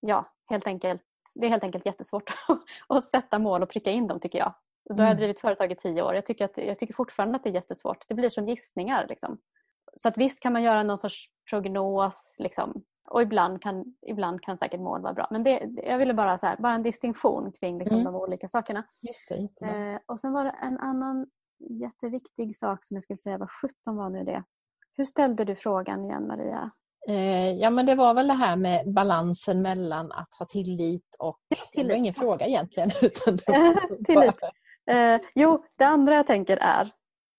ja, 0.00 0.32
helt 0.46 0.66
enkelt, 0.66 1.02
det 1.34 1.46
är 1.46 1.50
helt 1.50 1.64
enkelt 1.64 1.86
jättesvårt 1.86 2.30
att 2.88 3.04
sätta 3.04 3.38
mål 3.38 3.62
och 3.62 3.70
pricka 3.70 3.90
in 3.90 4.06
dem 4.06 4.20
tycker 4.20 4.38
jag. 4.38 4.54
Då 4.88 4.94
har 4.94 5.02
jag 5.02 5.10
mm. 5.10 5.18
drivit 5.18 5.40
företag 5.40 5.72
i 5.72 5.76
tio 5.76 6.02
år. 6.02 6.14
Jag 6.14 6.26
tycker, 6.26 6.44
att, 6.44 6.56
jag 6.56 6.78
tycker 6.78 6.94
fortfarande 6.94 7.36
att 7.36 7.42
det 7.42 7.50
är 7.50 7.54
jättesvårt. 7.54 8.04
Det 8.08 8.14
blir 8.14 8.28
som 8.28 8.48
gissningar. 8.48 9.06
Liksom. 9.08 9.38
Så 9.96 10.08
att 10.08 10.18
visst 10.18 10.40
kan 10.40 10.52
man 10.52 10.62
göra 10.62 10.82
någon 10.82 10.98
sorts 10.98 11.30
prognos. 11.50 12.36
Liksom. 12.38 12.84
Och 13.08 13.22
ibland 13.22 13.62
kan, 13.62 13.84
ibland 14.06 14.42
kan 14.42 14.58
säkert 14.58 14.80
mål 14.80 15.02
vara 15.02 15.12
bra. 15.12 15.28
Men 15.30 15.44
det, 15.44 15.70
jag 15.84 15.98
ville 15.98 16.14
bara 16.14 16.38
så 16.38 16.46
här, 16.46 16.56
bara 16.56 16.74
en 16.74 16.82
distinktion 16.82 17.52
kring 17.52 17.78
liksom 17.78 18.00
mm. 18.00 18.12
de 18.12 18.14
olika 18.14 18.48
sakerna. 18.48 18.84
Just 19.02 19.28
det, 19.28 19.66
eh, 19.66 20.00
och 20.06 20.20
sen 20.20 20.32
var 20.32 20.44
det 20.44 20.54
en 20.62 20.78
annan 20.78 21.26
jätteviktig 21.58 22.56
sak 22.56 22.84
som 22.84 22.94
jag 22.96 23.04
skulle 23.04 23.16
säga, 23.16 23.38
vad 23.38 23.50
sjutton 23.50 23.96
var 23.96 24.10
nu 24.10 24.24
det? 24.24 24.44
Hur 24.96 25.04
ställde 25.04 25.44
du 25.44 25.54
frågan 25.54 26.04
igen 26.04 26.26
Maria? 26.26 26.70
Eh, 27.08 27.50
ja 27.52 27.70
men 27.70 27.86
det 27.86 27.94
var 27.94 28.14
väl 28.14 28.28
det 28.28 28.34
här 28.34 28.56
med 28.56 28.92
balansen 28.92 29.62
mellan 29.62 30.12
att 30.12 30.34
ha 30.38 30.46
tillit 30.46 31.16
och... 31.18 31.38
tillit. 31.72 31.88
Det 31.88 31.92
var 31.92 31.98
ingen 31.98 32.14
fråga 32.14 32.46
egentligen. 32.46 32.90
Utan 33.02 33.38
tillit. 34.06 34.34
Eh, 34.90 35.20
jo, 35.34 35.64
det 35.78 35.84
andra 35.84 36.14
jag 36.14 36.26
tänker 36.26 36.56
är, 36.56 36.90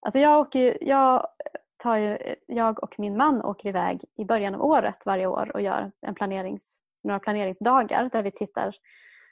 alltså 0.01 0.19
jag, 0.19 0.39
åker, 0.39 0.77
jag, 0.81 1.27
tar 1.83 1.97
ju, 1.97 2.17
jag 2.47 2.83
och 2.83 2.95
min 2.99 3.17
man 3.17 3.45
åker 3.45 3.69
iväg 3.69 4.03
i 4.17 4.25
början 4.25 4.55
av 4.55 4.61
året 4.61 5.05
varje 5.05 5.27
år 5.27 5.51
och 5.53 5.61
gör 5.61 5.91
en 6.01 6.15
planerings, 6.15 6.79
några 7.03 7.19
planeringsdagar 7.19 8.09
där 8.11 8.23
vi 8.23 8.31
tittar 8.31 8.75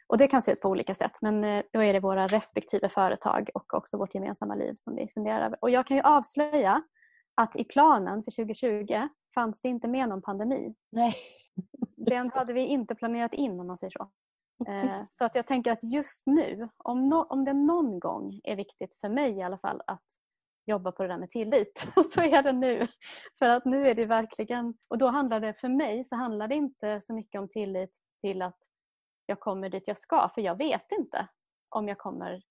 och 0.07 0.17
det 0.17 0.27
kan 0.27 0.41
se 0.41 0.51
ut 0.51 0.61
på 0.61 0.69
olika 0.69 0.95
sätt 0.95 1.17
men 1.21 1.43
eh, 1.43 1.63
då 1.73 1.83
är 1.83 1.93
det 1.93 1.99
våra 1.99 2.27
respektive 2.27 2.89
företag 2.89 3.49
och 3.53 3.73
också 3.73 3.97
vårt 3.97 4.15
gemensamma 4.15 4.55
liv 4.55 4.73
som 4.75 4.95
vi 4.95 5.07
funderar 5.13 5.45
över. 5.45 5.57
Och 5.61 5.69
jag 5.69 5.87
kan 5.87 5.97
ju 5.97 6.03
avslöja 6.03 6.83
att 7.35 7.55
i 7.55 7.63
planen 7.63 8.23
för 8.23 8.31
2020 8.31 9.07
fanns 9.33 9.61
det 9.61 9.69
inte 9.69 9.87
med 9.87 10.09
någon 10.09 10.21
pandemi. 10.21 10.75
Nej. 10.89 11.13
Den 11.95 12.31
hade 12.33 12.53
vi 12.53 12.61
inte 12.61 12.95
planerat 12.95 13.33
in 13.33 13.59
om 13.59 13.67
man 13.67 13.77
säger 13.77 13.91
så. 13.91 14.11
Eh, 14.67 15.01
så 15.13 15.25
att 15.25 15.35
jag 15.35 15.47
tänker 15.47 15.71
att 15.71 15.83
just 15.83 16.25
nu, 16.25 16.69
om, 16.77 17.09
no, 17.09 17.25
om 17.29 17.45
det 17.45 17.53
någon 17.53 17.99
gång 17.99 18.39
är 18.43 18.55
viktigt 18.55 18.95
för 18.95 19.09
mig 19.09 19.31
i 19.31 19.41
alla 19.41 19.57
fall 19.57 19.81
att 19.87 20.03
jobba 20.65 20.91
på 20.91 21.03
det 21.03 21.09
där 21.09 21.17
med 21.17 21.31
tillit, 21.31 21.87
så 22.13 22.21
är 22.21 22.43
det 22.43 22.51
nu. 22.51 22.87
För 23.39 23.49
att 23.49 23.65
nu 23.65 23.87
är 23.87 23.95
det 23.95 24.05
verkligen, 24.05 24.73
och 24.87 24.97
då 24.97 25.07
handlar 25.07 25.39
det 25.39 25.53
för 25.53 25.69
mig 25.69 26.05
så 26.05 26.15
handlar 26.15 26.47
det 26.47 26.55
inte 26.55 27.01
så 27.01 27.13
mycket 27.13 27.41
om 27.41 27.49
tillit 27.49 27.95
till 28.21 28.41
att 28.41 28.57
jag 29.25 29.39
kommer 29.39 29.69
dit 29.69 29.83
jag 29.87 29.99
ska, 29.99 30.29
för 30.35 30.41
jag 30.41 30.57
vet 30.57 30.91
inte 30.91 31.27
om 31.69 31.87
jag 31.87 31.97
kommer 31.97 32.43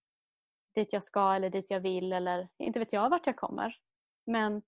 dit 0.74 0.92
jag 0.92 1.04
ska 1.04 1.34
eller 1.34 1.50
dit 1.50 1.66
jag 1.68 1.80
vill 1.80 2.12
eller 2.12 2.48
inte 2.58 2.78
vet 2.78 2.92
jag 2.92 3.10
vart 3.10 3.26
jag 3.26 3.36
kommer. 3.36 3.76
Men 4.26 4.62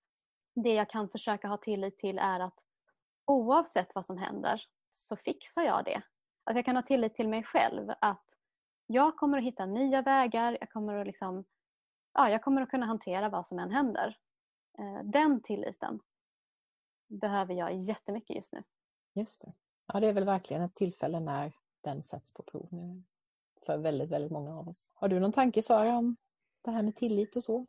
det 0.55 0.73
jag 0.73 0.89
kan 0.89 1.09
försöka 1.09 1.47
ha 1.47 1.57
tillit 1.57 1.97
till 1.97 2.19
är 2.19 2.39
att 2.39 2.59
oavsett 3.25 3.95
vad 3.95 4.05
som 4.05 4.17
händer 4.17 4.61
så 4.91 5.15
fixar 5.15 5.61
jag 5.61 5.85
det. 5.85 6.01
Att 6.43 6.55
jag 6.55 6.65
kan 6.65 6.75
ha 6.75 6.83
tillit 6.83 7.15
till 7.15 7.27
mig 7.27 7.43
själv 7.43 7.93
att 8.01 8.25
jag 8.87 9.15
kommer 9.15 9.37
att 9.37 9.43
hitta 9.43 9.65
nya 9.65 10.01
vägar, 10.01 10.57
jag 10.59 10.71
kommer 10.71 10.95
att, 10.95 11.07
liksom, 11.07 11.45
ja, 12.13 12.29
jag 12.29 12.43
kommer 12.43 12.61
att 12.61 12.69
kunna 12.69 12.85
hantera 12.85 13.29
vad 13.29 13.47
som 13.47 13.59
än 13.59 13.71
händer. 13.71 14.17
Eh, 14.77 15.03
den 15.03 15.41
tilliten 15.41 15.99
behöver 17.07 17.53
jag 17.53 17.73
jättemycket 17.73 18.35
just 18.35 18.53
nu. 18.53 18.63
Just 19.13 19.41
det. 19.41 19.53
Ja, 19.87 19.99
det 19.99 20.07
är 20.07 20.13
väl 20.13 20.25
verkligen 20.25 20.63
ett 20.63 20.75
tillfälle 20.75 21.19
när 21.19 21.53
den 21.81 22.03
sätts 22.03 22.33
på 22.33 22.43
prov 22.43 22.67
nu 22.71 23.03
för 23.65 23.77
väldigt, 23.77 24.09
väldigt 24.09 24.31
många 24.31 24.59
av 24.59 24.69
oss. 24.69 24.91
Har 24.95 25.07
du 25.07 25.19
någon 25.19 25.31
tanke 25.31 25.61
Sara 25.61 25.97
om 25.97 26.15
det 26.61 26.71
här 26.71 26.83
med 26.83 26.95
tillit 26.95 27.35
och 27.35 27.43
så? 27.43 27.65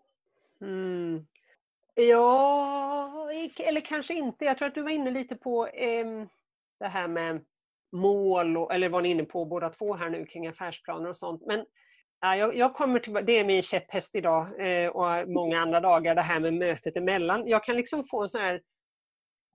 Mm. 0.61 1.26
Ja, 1.99 3.30
eller 3.59 3.80
kanske 3.80 4.14
inte. 4.14 4.44
Jag 4.44 4.59
tror 4.59 4.68
att 4.68 4.74
du 4.74 4.82
var 4.82 4.90
inne 4.90 5.11
lite 5.11 5.36
på 5.36 5.66
eh, 5.66 6.07
det 6.80 6.88
här 6.88 7.09
med 7.09 7.44
mål, 7.92 8.57
och, 8.57 8.74
eller 8.74 8.88
var 8.88 9.03
ni 9.03 9.09
inne 9.09 9.24
på 9.24 9.44
båda 9.44 9.70
två 9.70 9.94
här 9.94 10.11
nu 10.11 10.26
kring 10.26 10.47
affärsplaner 10.47 11.11
och 11.11 11.18
sånt. 11.18 11.42
Men 11.47 11.64
ja, 12.20 12.36
jag, 12.36 12.57
jag 12.57 12.74
kommer 12.74 13.01
till, 13.01 13.12
det 13.12 13.38
är 13.38 13.44
min 13.44 13.62
käpphäst 13.62 14.14
idag 14.14 14.47
eh, 14.61 14.88
och 14.88 15.28
många 15.28 15.61
andra 15.61 15.80
dagar, 15.80 16.14
det 16.14 16.22
här 16.22 16.40
med 16.40 16.55
mötet 16.55 16.97
emellan. 16.97 17.49
Jag 17.49 17.64
kan 17.64 17.76
liksom 17.76 18.05
få 18.05 18.22
en 18.22 18.28
sån 18.28 18.40
här 18.40 18.62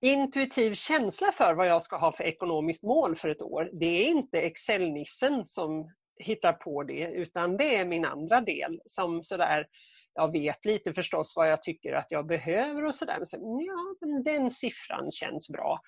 intuitiv 0.01 0.73
känsla 0.73 1.31
för 1.31 1.53
vad 1.53 1.67
jag 1.67 1.83
ska 1.83 1.97
ha 1.97 2.11
för 2.11 2.23
ekonomiskt 2.23 2.83
mål 2.83 3.15
för 3.15 3.29
ett 3.29 3.41
år. 3.41 3.69
Det 3.73 3.85
är 3.85 4.05
inte 4.07 4.41
Excel-nissen 4.41 5.45
som 5.45 5.91
hittar 6.19 6.53
på 6.53 6.83
det 6.83 7.11
utan 7.11 7.57
det 7.57 7.75
är 7.75 7.85
min 7.85 8.05
andra 8.05 8.41
del 8.41 8.81
som 8.85 9.23
sådär 9.23 9.67
jag 10.13 10.31
vet 10.31 10.65
lite 10.65 10.93
förstås 10.93 11.33
vad 11.35 11.51
jag 11.51 11.63
tycker 11.63 11.93
att 11.93 12.07
jag 12.09 12.27
behöver 12.27 12.85
och 12.85 12.95
sådär. 12.95 13.19
så, 13.23 13.37
ja, 13.67 14.07
men 14.07 14.23
den 14.23 14.51
siffran 14.51 15.11
känns 15.11 15.49
bra. 15.49 15.79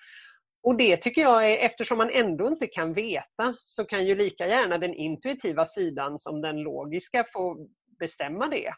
Och 0.62 0.76
det 0.76 0.96
tycker 0.96 1.22
jag 1.22 1.52
är, 1.52 1.66
eftersom 1.66 1.98
man 1.98 2.10
ändå 2.10 2.46
inte 2.46 2.66
kan 2.66 2.92
veta, 2.92 3.54
så 3.64 3.84
kan 3.84 4.06
ju 4.06 4.14
lika 4.14 4.46
gärna 4.46 4.78
den 4.78 4.94
intuitiva 4.94 5.64
sidan 5.64 6.18
som 6.18 6.40
den 6.40 6.56
logiska 6.56 7.24
få 7.32 7.68
bestämma 7.98 8.48
det. 8.48 8.72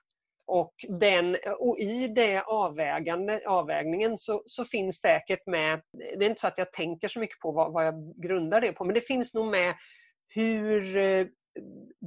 Och, 0.47 0.75
den, 0.89 1.37
och 1.59 1.79
i 1.79 2.09
det 2.09 2.43
avvägningen 3.47 4.19
så, 4.19 4.43
så, 4.47 4.65
finns 4.65 5.01
säkert 5.01 5.47
med, 5.47 5.83
det 5.93 6.25
är 6.25 6.29
inte 6.29 6.41
så 6.41 6.47
att 6.47 6.59
jag 6.59 6.73
tänker 6.73 7.09
så 7.09 7.19
mycket 7.19 7.39
på 7.41 7.53
vad, 7.53 7.73
vad 7.73 7.87
jag 7.87 8.23
grundar 8.23 8.61
det 8.61 8.73
på, 8.73 8.85
men 8.85 8.95
det 8.95 9.01
finns 9.01 9.35
nog 9.35 9.47
med 9.47 9.75
hur 10.29 10.97
eh, 10.97 11.27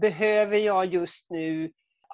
behöver 0.02 0.58
jag 0.58 0.86
just 0.86 1.30
nu 1.30 1.72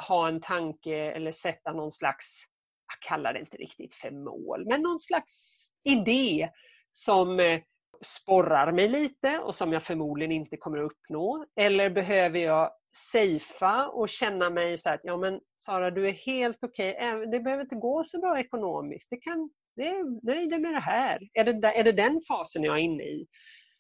ha 0.08 0.28
en 0.28 0.42
tanke 0.42 0.96
eller 0.96 1.32
sätta 1.32 1.74
någon 1.74 1.92
slags, 1.92 2.44
jag 2.88 3.10
kallar 3.10 3.34
det 3.34 3.40
inte 3.40 3.58
riktigt 3.58 3.94
för 3.94 4.12
mål, 4.12 4.66
men 4.68 4.82
någon 4.82 5.00
slags 5.00 5.66
idé 5.84 6.50
som 6.94 7.40
eh, 7.40 7.62
sporrar 8.02 8.72
mig 8.72 8.88
lite 8.88 9.40
och 9.40 9.56
som 9.56 9.74
jag 9.74 9.84
förmodligen 9.84 10.32
inte 10.32 10.58
kommer 10.58 10.78
att 10.78 10.92
uppnå? 10.92 11.46
Eller 11.56 11.90
behöver 11.90 12.40
jag 12.40 12.72
safea 12.96 13.88
och 13.88 14.10
känna 14.10 14.50
mig 14.50 14.78
så 14.78 14.90
att 14.90 15.02
ja 15.04 15.18
men 15.18 15.40
Sara 15.58 15.92
du 15.92 16.08
är 16.08 16.12
helt 16.12 16.64
okej, 16.64 16.96
okay. 16.96 17.26
det 17.26 17.40
behöver 17.40 17.64
inte 17.64 17.76
gå 17.76 18.04
så 18.04 18.20
bra 18.20 18.40
ekonomiskt. 18.40 19.10
Det 19.10 19.18
kan, 19.18 19.50
det 19.76 19.88
är 19.88 20.26
nöjd 20.26 20.62
med 20.62 20.74
det 20.74 20.80
här. 20.80 21.20
Är 21.34 21.44
det, 21.44 21.68
är 21.68 21.84
det 21.84 21.92
den 21.92 22.22
fasen 22.28 22.64
jag 22.64 22.76
är 22.76 22.82
inne 22.82 23.04
i? 23.04 23.28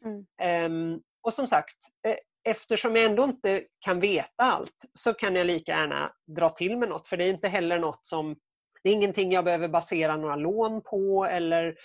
Mm. 0.05 0.93
Um, 0.93 1.01
och 1.22 1.34
som 1.34 1.47
sagt, 1.47 1.78
eh, 2.07 2.16
eftersom 2.46 2.96
jag 2.96 3.06
ändå 3.06 3.24
inte 3.24 3.64
kan 3.86 4.00
veta 4.00 4.43
allt 4.43 4.86
så 4.93 5.14
kan 5.14 5.36
jag 5.36 5.48
lika 5.48 5.72
gärna 5.72 6.12
dra 6.36 6.50
till 6.50 6.78
med 6.78 6.89
något 6.89 7.08
för 7.08 7.18
det 7.18 7.24
är 7.26 7.30
inte 7.30 7.48
heller 7.48 7.80
något 7.80 8.08
som 8.08 8.36
det 8.84 8.89
är 8.89 8.93
ingenting 8.93 9.32
jag 9.32 9.46
behöver 9.46 9.68
basera 9.68 10.18
några 10.18 10.36
lån 10.36 10.82
på 10.82 11.26
eller 11.26 11.76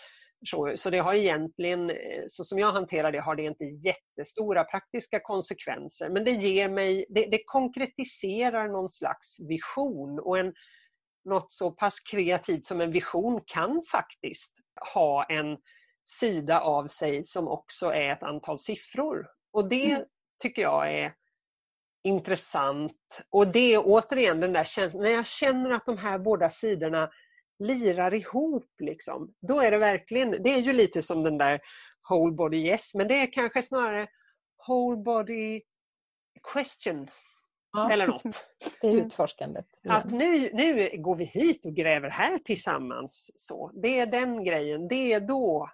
så, 0.46 0.74
så 0.76 0.90
det 0.90 0.98
har 0.98 1.14
egentligen, 1.14 1.90
eh, 1.90 2.24
så 2.28 2.44
som 2.44 2.58
jag 2.58 2.72
hanterar 2.72 3.12
det, 3.12 3.20
har 3.20 3.36
det 3.36 3.42
inte 3.42 3.64
jättestora 3.64 4.64
praktiska 4.64 5.20
konsekvenser. 5.20 6.10
Men 6.10 6.24
det 6.24 6.30
ger 6.30 6.68
mig, 6.68 7.06
det, 7.08 7.26
det 7.26 7.42
konkretiserar 7.46 8.68
någon 8.68 8.90
slags 8.90 9.40
vision 9.40 10.20
och 10.20 10.38
en, 10.38 10.52
något 11.24 11.52
så 11.52 11.70
pass 11.70 12.00
kreativt 12.00 12.66
som 12.66 12.80
en 12.80 12.92
vision 12.92 13.40
kan 13.46 13.82
faktiskt 13.92 14.52
ha 14.94 15.24
en 15.24 15.56
sida 16.20 16.60
av 16.60 16.88
sig 16.88 17.24
som 17.24 17.48
också 17.48 17.86
är 17.86 18.12
ett 18.12 18.22
antal 18.22 18.58
siffror. 18.58 19.26
Och 19.52 19.68
det. 19.68 19.90
Mm 19.90 20.06
tycker 20.40 20.62
jag 20.62 20.92
är 20.92 21.12
intressant. 22.04 23.26
Och 23.30 23.46
det 23.46 23.74
är 23.74 23.82
återigen 23.84 24.40
den 24.40 24.52
där 24.52 24.64
känslan, 24.64 25.02
när 25.02 25.10
jag 25.10 25.26
känner 25.26 25.70
att 25.70 25.86
de 25.86 25.98
här 25.98 26.18
båda 26.18 26.50
sidorna 26.50 27.10
lirar 27.58 28.14
ihop. 28.14 28.70
Liksom. 28.78 29.34
Då 29.40 29.60
är 29.60 29.70
det 29.70 29.78
verkligen, 29.78 30.30
det 30.30 30.50
är 30.50 30.58
ju 30.58 30.72
lite 30.72 31.02
som 31.02 31.22
den 31.22 31.38
där 31.38 31.60
whole 32.10 32.34
body 32.34 32.56
yes, 32.56 32.94
men 32.94 33.08
det 33.08 33.14
är 33.14 33.32
kanske 33.32 33.62
snarare 33.62 34.08
whole 34.68 34.96
body 34.96 35.62
question. 36.52 37.10
Ja. 37.72 37.92
Eller 37.92 38.06
något. 38.06 38.22
Det 38.80 38.88
är 38.88 39.06
utforskandet. 39.06 39.66
Att 39.88 40.10
nu, 40.10 40.50
nu 40.52 40.90
går 40.98 41.16
vi 41.16 41.24
hit 41.24 41.66
och 41.66 41.74
gräver 41.74 42.10
här 42.10 42.38
tillsammans. 42.38 43.30
Så. 43.36 43.70
Det 43.74 43.98
är 43.98 44.06
den 44.06 44.44
grejen. 44.44 44.88
Det 44.88 45.12
är 45.12 45.20
då, 45.20 45.70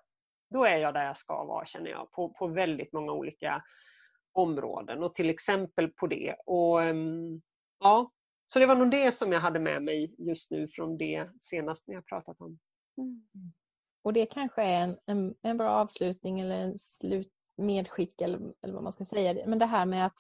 då 0.51 0.65
är 0.65 0.77
jag 0.77 0.95
där 0.95 1.05
jag 1.05 1.17
ska 1.17 1.45
vara 1.45 1.67
känner 1.67 1.91
jag. 1.91 2.13
På, 2.13 2.29
på 2.29 2.47
väldigt 2.47 2.93
många 2.93 3.13
olika 3.13 3.63
områden 4.37 5.03
och 5.03 5.15
till 5.15 5.31
exempel 5.31 5.89
på 5.89 6.07
det. 6.07 6.37
Och, 6.47 6.83
ehm, 6.83 7.43
ja, 7.81 8.11
så 8.47 8.59
det 8.59 8.67
var 8.67 8.77
nog 8.77 8.91
det 8.91 9.13
som 9.13 9.33
jag 9.33 9.41
hade 9.41 9.61
med 9.61 9.83
mig 9.83 10.15
just 10.19 10.51
nu 10.51 10.69
från 10.69 10.99
det 10.99 11.31
senaste 11.43 11.93
jag 11.93 12.07
pratat 12.07 12.41
om. 12.41 12.59
Mm. 12.99 13.53
Och 14.05 14.13
det 14.13 14.27
kanske 14.27 14.63
är 14.63 14.81
en, 14.81 14.99
en, 15.07 15.35
en, 15.43 15.57
bra 15.57 15.71
avslutning 15.71 16.41
eller 16.41 16.59
en 16.59 16.79
slut, 16.79 17.33
medskick 17.57 18.21
eller, 18.21 18.39
eller 18.65 18.75
vad 18.75 18.83
man 18.83 18.93
ska 18.93 19.05
säga. 19.05 19.47
Men 19.47 19.59
det 19.59 19.67
här 19.67 19.87
med 19.87 20.07
att 20.07 20.19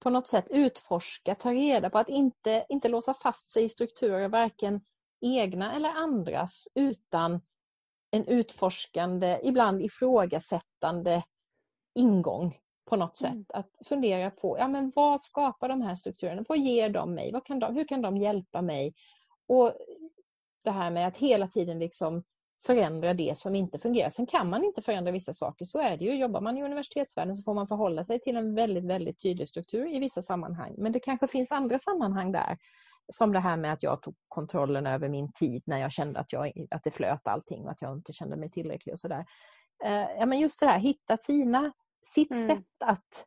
på 0.00 0.10
något 0.10 0.28
sätt 0.28 0.46
utforska, 0.50 1.34
ta 1.34 1.52
reda 1.52 1.90
på 1.90 1.98
att 1.98 2.08
inte, 2.08 2.66
inte 2.68 2.88
låsa 2.88 3.14
fast 3.14 3.50
sig 3.50 3.64
i 3.64 3.68
strukturer, 3.68 4.28
varken 4.28 4.80
egna 5.20 5.76
eller 5.76 5.88
andras, 5.88 6.68
utan 6.74 7.40
en 8.10 8.26
utforskande, 8.26 9.40
ibland 9.42 9.82
ifrågasättande 9.82 11.24
ingång 11.94 12.58
på 12.92 12.96
något 12.96 13.16
sätt. 13.16 13.30
Mm. 13.30 13.44
Att 13.48 13.70
fundera 13.88 14.30
på 14.30 14.58
ja, 14.58 14.68
men 14.68 14.92
vad 14.94 15.20
skapar 15.20 15.68
de 15.68 15.82
här 15.82 15.94
strukturerna? 15.94 16.44
Vad 16.48 16.58
ger 16.58 16.88
de 16.88 17.14
mig? 17.14 17.32
Vad 17.32 17.46
kan 17.46 17.58
de, 17.58 17.74
hur 17.74 17.84
kan 17.84 18.02
de 18.02 18.16
hjälpa 18.16 18.62
mig? 18.62 18.94
Och 19.48 19.72
det 20.64 20.70
här 20.70 20.90
med 20.90 21.08
att 21.08 21.16
hela 21.16 21.48
tiden 21.48 21.78
liksom 21.78 22.22
förändra 22.66 23.14
det 23.14 23.38
som 23.38 23.54
inte 23.54 23.78
fungerar. 23.78 24.10
Sen 24.10 24.26
kan 24.26 24.50
man 24.50 24.64
inte 24.64 24.82
förändra 24.82 25.12
vissa 25.12 25.32
saker, 25.32 25.64
så 25.64 25.80
är 25.80 25.96
det 25.96 26.04
ju. 26.04 26.14
Jobbar 26.14 26.40
man 26.40 26.58
i 26.58 26.62
universitetsvärlden 26.62 27.36
så 27.36 27.42
får 27.42 27.54
man 27.54 27.66
förhålla 27.66 28.04
sig 28.04 28.20
till 28.20 28.36
en 28.36 28.54
väldigt, 28.54 28.84
väldigt 28.84 29.22
tydlig 29.22 29.48
struktur 29.48 29.94
i 29.94 29.98
vissa 29.98 30.22
sammanhang. 30.22 30.74
Men 30.78 30.92
det 30.92 31.00
kanske 31.00 31.28
finns 31.28 31.52
andra 31.52 31.78
sammanhang 31.78 32.32
där. 32.32 32.58
Som 33.12 33.32
det 33.32 33.40
här 33.40 33.56
med 33.56 33.72
att 33.72 33.82
jag 33.82 34.02
tog 34.02 34.14
kontrollen 34.28 34.86
över 34.86 35.08
min 35.08 35.32
tid 35.32 35.62
när 35.66 35.78
jag 35.78 35.92
kände 35.92 36.20
att, 36.20 36.32
jag, 36.32 36.52
att 36.70 36.84
det 36.84 36.90
flöt 36.90 37.26
allting 37.26 37.64
och 37.64 37.70
att 37.70 37.82
jag 37.82 37.96
inte 37.96 38.12
kände 38.12 38.36
mig 38.36 38.50
tillräcklig 38.50 38.92
och 38.92 38.98
sådär 38.98 39.24
eh, 39.84 40.06
ja, 40.18 40.26
men 40.26 40.38
just 40.38 40.60
det 40.60 40.66
här, 40.66 40.78
hitta 40.78 41.16
sina, 41.16 41.72
sitt 42.02 42.30
mm. 42.30 42.46
sätt 42.46 42.82
att 42.84 43.26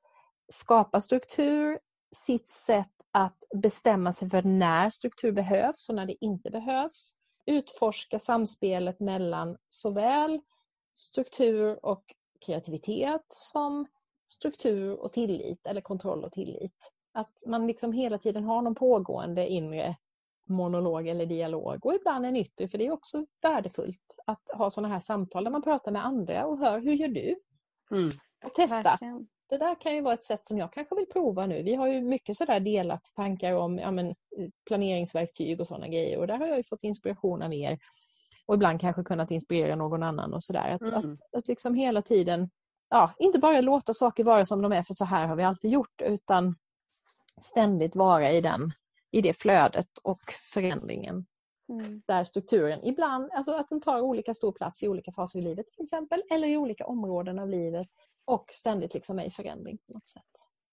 skapa 0.49 1.01
struktur, 1.01 1.79
sitt 2.15 2.49
sätt 2.49 2.91
att 3.11 3.43
bestämma 3.55 4.13
sig 4.13 4.29
för 4.29 4.41
när 4.41 4.89
struktur 4.89 5.31
behövs 5.31 5.89
och 5.89 5.95
när 5.95 6.05
det 6.05 6.25
inte 6.25 6.49
behövs. 6.51 7.15
Utforska 7.45 8.19
samspelet 8.19 8.99
mellan 8.99 9.57
såväl 9.69 10.41
struktur 10.95 11.85
och 11.85 12.03
kreativitet 12.45 13.25
som 13.29 13.87
struktur 14.25 14.99
och 14.99 15.11
tillit 15.11 15.67
eller 15.67 15.81
kontroll 15.81 16.23
och 16.23 16.31
tillit. 16.31 16.91
Att 17.13 17.43
man 17.47 17.67
liksom 17.67 17.91
hela 17.91 18.17
tiden 18.17 18.43
har 18.43 18.61
någon 18.61 18.75
pågående 18.75 19.47
inre 19.47 19.95
monolog 20.49 21.07
eller 21.07 21.25
dialog 21.25 21.85
och 21.85 21.95
ibland 21.95 22.25
en 22.25 22.35
yttre 22.35 22.67
för 22.67 22.77
det 22.77 22.87
är 22.87 22.91
också 22.91 23.25
värdefullt 23.41 24.15
att 24.25 24.41
ha 24.53 24.69
sådana 24.69 24.93
här 24.93 24.99
samtal 24.99 25.43
där 25.43 25.51
man 25.51 25.61
pratar 25.61 25.91
med 25.91 26.05
andra 26.05 26.45
och 26.45 26.57
hör 26.57 26.79
hur 26.79 26.93
gör 26.93 27.07
du? 27.07 27.35
Mm. 27.91 28.11
Och 28.45 28.53
testa. 28.53 28.83
Verkligen. 28.83 29.27
Det 29.49 29.57
där 29.57 29.81
kan 29.81 29.95
ju 29.95 30.01
vara 30.01 30.13
ett 30.13 30.23
sätt 30.23 30.45
som 30.45 30.57
jag 30.57 30.73
kanske 30.73 30.95
vill 30.95 31.05
prova 31.05 31.45
nu. 31.45 31.63
Vi 31.63 31.75
har 31.75 31.87
ju 31.87 32.01
mycket 32.01 32.37
sådär 32.37 32.59
delat 32.59 33.11
tankar 33.15 33.53
om 33.53 33.77
ja, 33.77 33.91
men, 33.91 34.15
planeringsverktyg 34.67 35.61
och 35.61 35.67
sådana 35.67 35.87
grejer 35.87 36.19
och 36.19 36.27
där 36.27 36.37
har 36.37 36.47
jag 36.47 36.57
ju 36.57 36.63
fått 36.63 36.83
inspiration 36.83 37.41
av 37.41 37.53
er. 37.53 37.79
Och 38.45 38.55
ibland 38.55 38.81
kanske 38.81 39.03
kunnat 39.03 39.31
inspirera 39.31 39.75
någon 39.75 40.03
annan 40.03 40.33
och 40.33 40.43
sådär. 40.43 40.69
Att, 40.69 40.81
mm. 40.81 40.93
att, 40.93 41.37
att 41.37 41.47
liksom 41.47 41.75
hela 41.75 42.01
tiden, 42.01 42.49
ja, 42.89 43.13
inte 43.19 43.39
bara 43.39 43.61
låta 43.61 43.93
saker 43.93 44.23
vara 44.23 44.45
som 44.45 44.61
de 44.61 44.71
är 44.71 44.83
för 44.83 44.93
så 44.93 45.05
här 45.05 45.27
har 45.27 45.35
vi 45.35 45.43
alltid 45.43 45.71
gjort 45.71 46.01
utan 46.01 46.55
ständigt 47.41 47.95
vara 47.95 48.31
i 48.31 48.41
den 48.41 48.71
i 49.11 49.21
det 49.21 49.33
flödet 49.33 49.89
och 50.03 50.21
förändringen. 50.53 51.25
Mm. 51.69 52.01
Där 52.07 52.23
strukturen 52.23 52.79
ibland, 52.83 53.31
alltså 53.31 53.51
att 53.51 53.69
den 53.69 53.81
tar 53.81 54.01
olika 54.01 54.33
stor 54.33 54.51
plats 54.51 54.83
i 54.83 54.87
olika 54.87 55.11
faser 55.11 55.39
i 55.39 55.41
livet 55.41 55.65
till 55.71 55.83
exempel, 55.83 56.23
eller 56.29 56.47
i 56.47 56.57
olika 56.57 56.85
områden 56.85 57.39
av 57.39 57.49
livet 57.49 57.87
och 58.25 58.45
ständigt 58.51 58.93
liksom 58.93 59.19
är 59.19 59.25
i 59.25 59.31
förändring 59.31 59.77
på 59.77 59.93
något 59.93 60.07
sätt. 60.07 60.23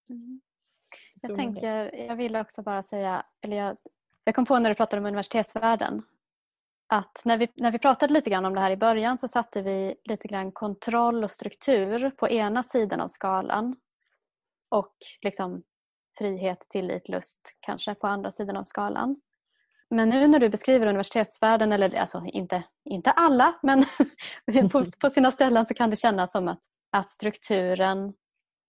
Mm. 0.08 0.40
Jag 1.20 1.36
tänker, 1.36 1.94
jag 1.94 2.16
vill 2.16 2.36
också 2.36 2.62
bara 2.62 2.82
säga, 2.82 3.26
eller 3.40 3.56
jag, 3.56 3.76
jag 4.24 4.34
kom 4.34 4.46
på 4.46 4.58
när 4.58 4.70
du 4.70 4.74
pratade 4.74 5.00
om 5.00 5.06
universitetsvärlden, 5.06 6.02
att 6.86 7.20
när 7.24 7.38
vi, 7.38 7.48
när 7.54 7.70
vi 7.70 7.78
pratade 7.78 8.12
lite 8.12 8.30
grann 8.30 8.44
om 8.44 8.54
det 8.54 8.60
här 8.60 8.70
i 8.70 8.76
början 8.76 9.18
så 9.18 9.28
satte 9.28 9.62
vi 9.62 9.94
lite 10.04 10.28
grann 10.28 10.52
kontroll 10.52 11.24
och 11.24 11.30
struktur 11.30 12.10
på 12.10 12.28
ena 12.28 12.62
sidan 12.62 13.00
av 13.00 13.08
skalan 13.08 13.76
och 14.68 14.96
liksom 15.22 15.62
frihet, 16.18 16.66
tillit, 16.68 17.08
lust 17.08 17.40
kanske 17.60 17.94
på 17.94 18.06
andra 18.06 18.32
sidan 18.32 18.56
av 18.56 18.64
skalan. 18.64 19.20
Men 19.90 20.08
nu 20.08 20.28
när 20.28 20.38
du 20.38 20.48
beskriver 20.48 20.86
universitetsvärlden, 20.86 21.72
eller 21.72 21.94
alltså 21.94 22.22
inte, 22.24 22.62
inte 22.84 23.10
alla, 23.10 23.54
men 23.62 23.84
på, 24.70 24.84
på 25.00 25.10
sina 25.10 25.30
ställen 25.30 25.66
så 25.66 25.74
kan 25.74 25.90
det 25.90 25.96
kännas 25.96 26.32
som 26.32 26.48
att, 26.48 26.60
att 26.92 27.10
strukturen 27.10 28.12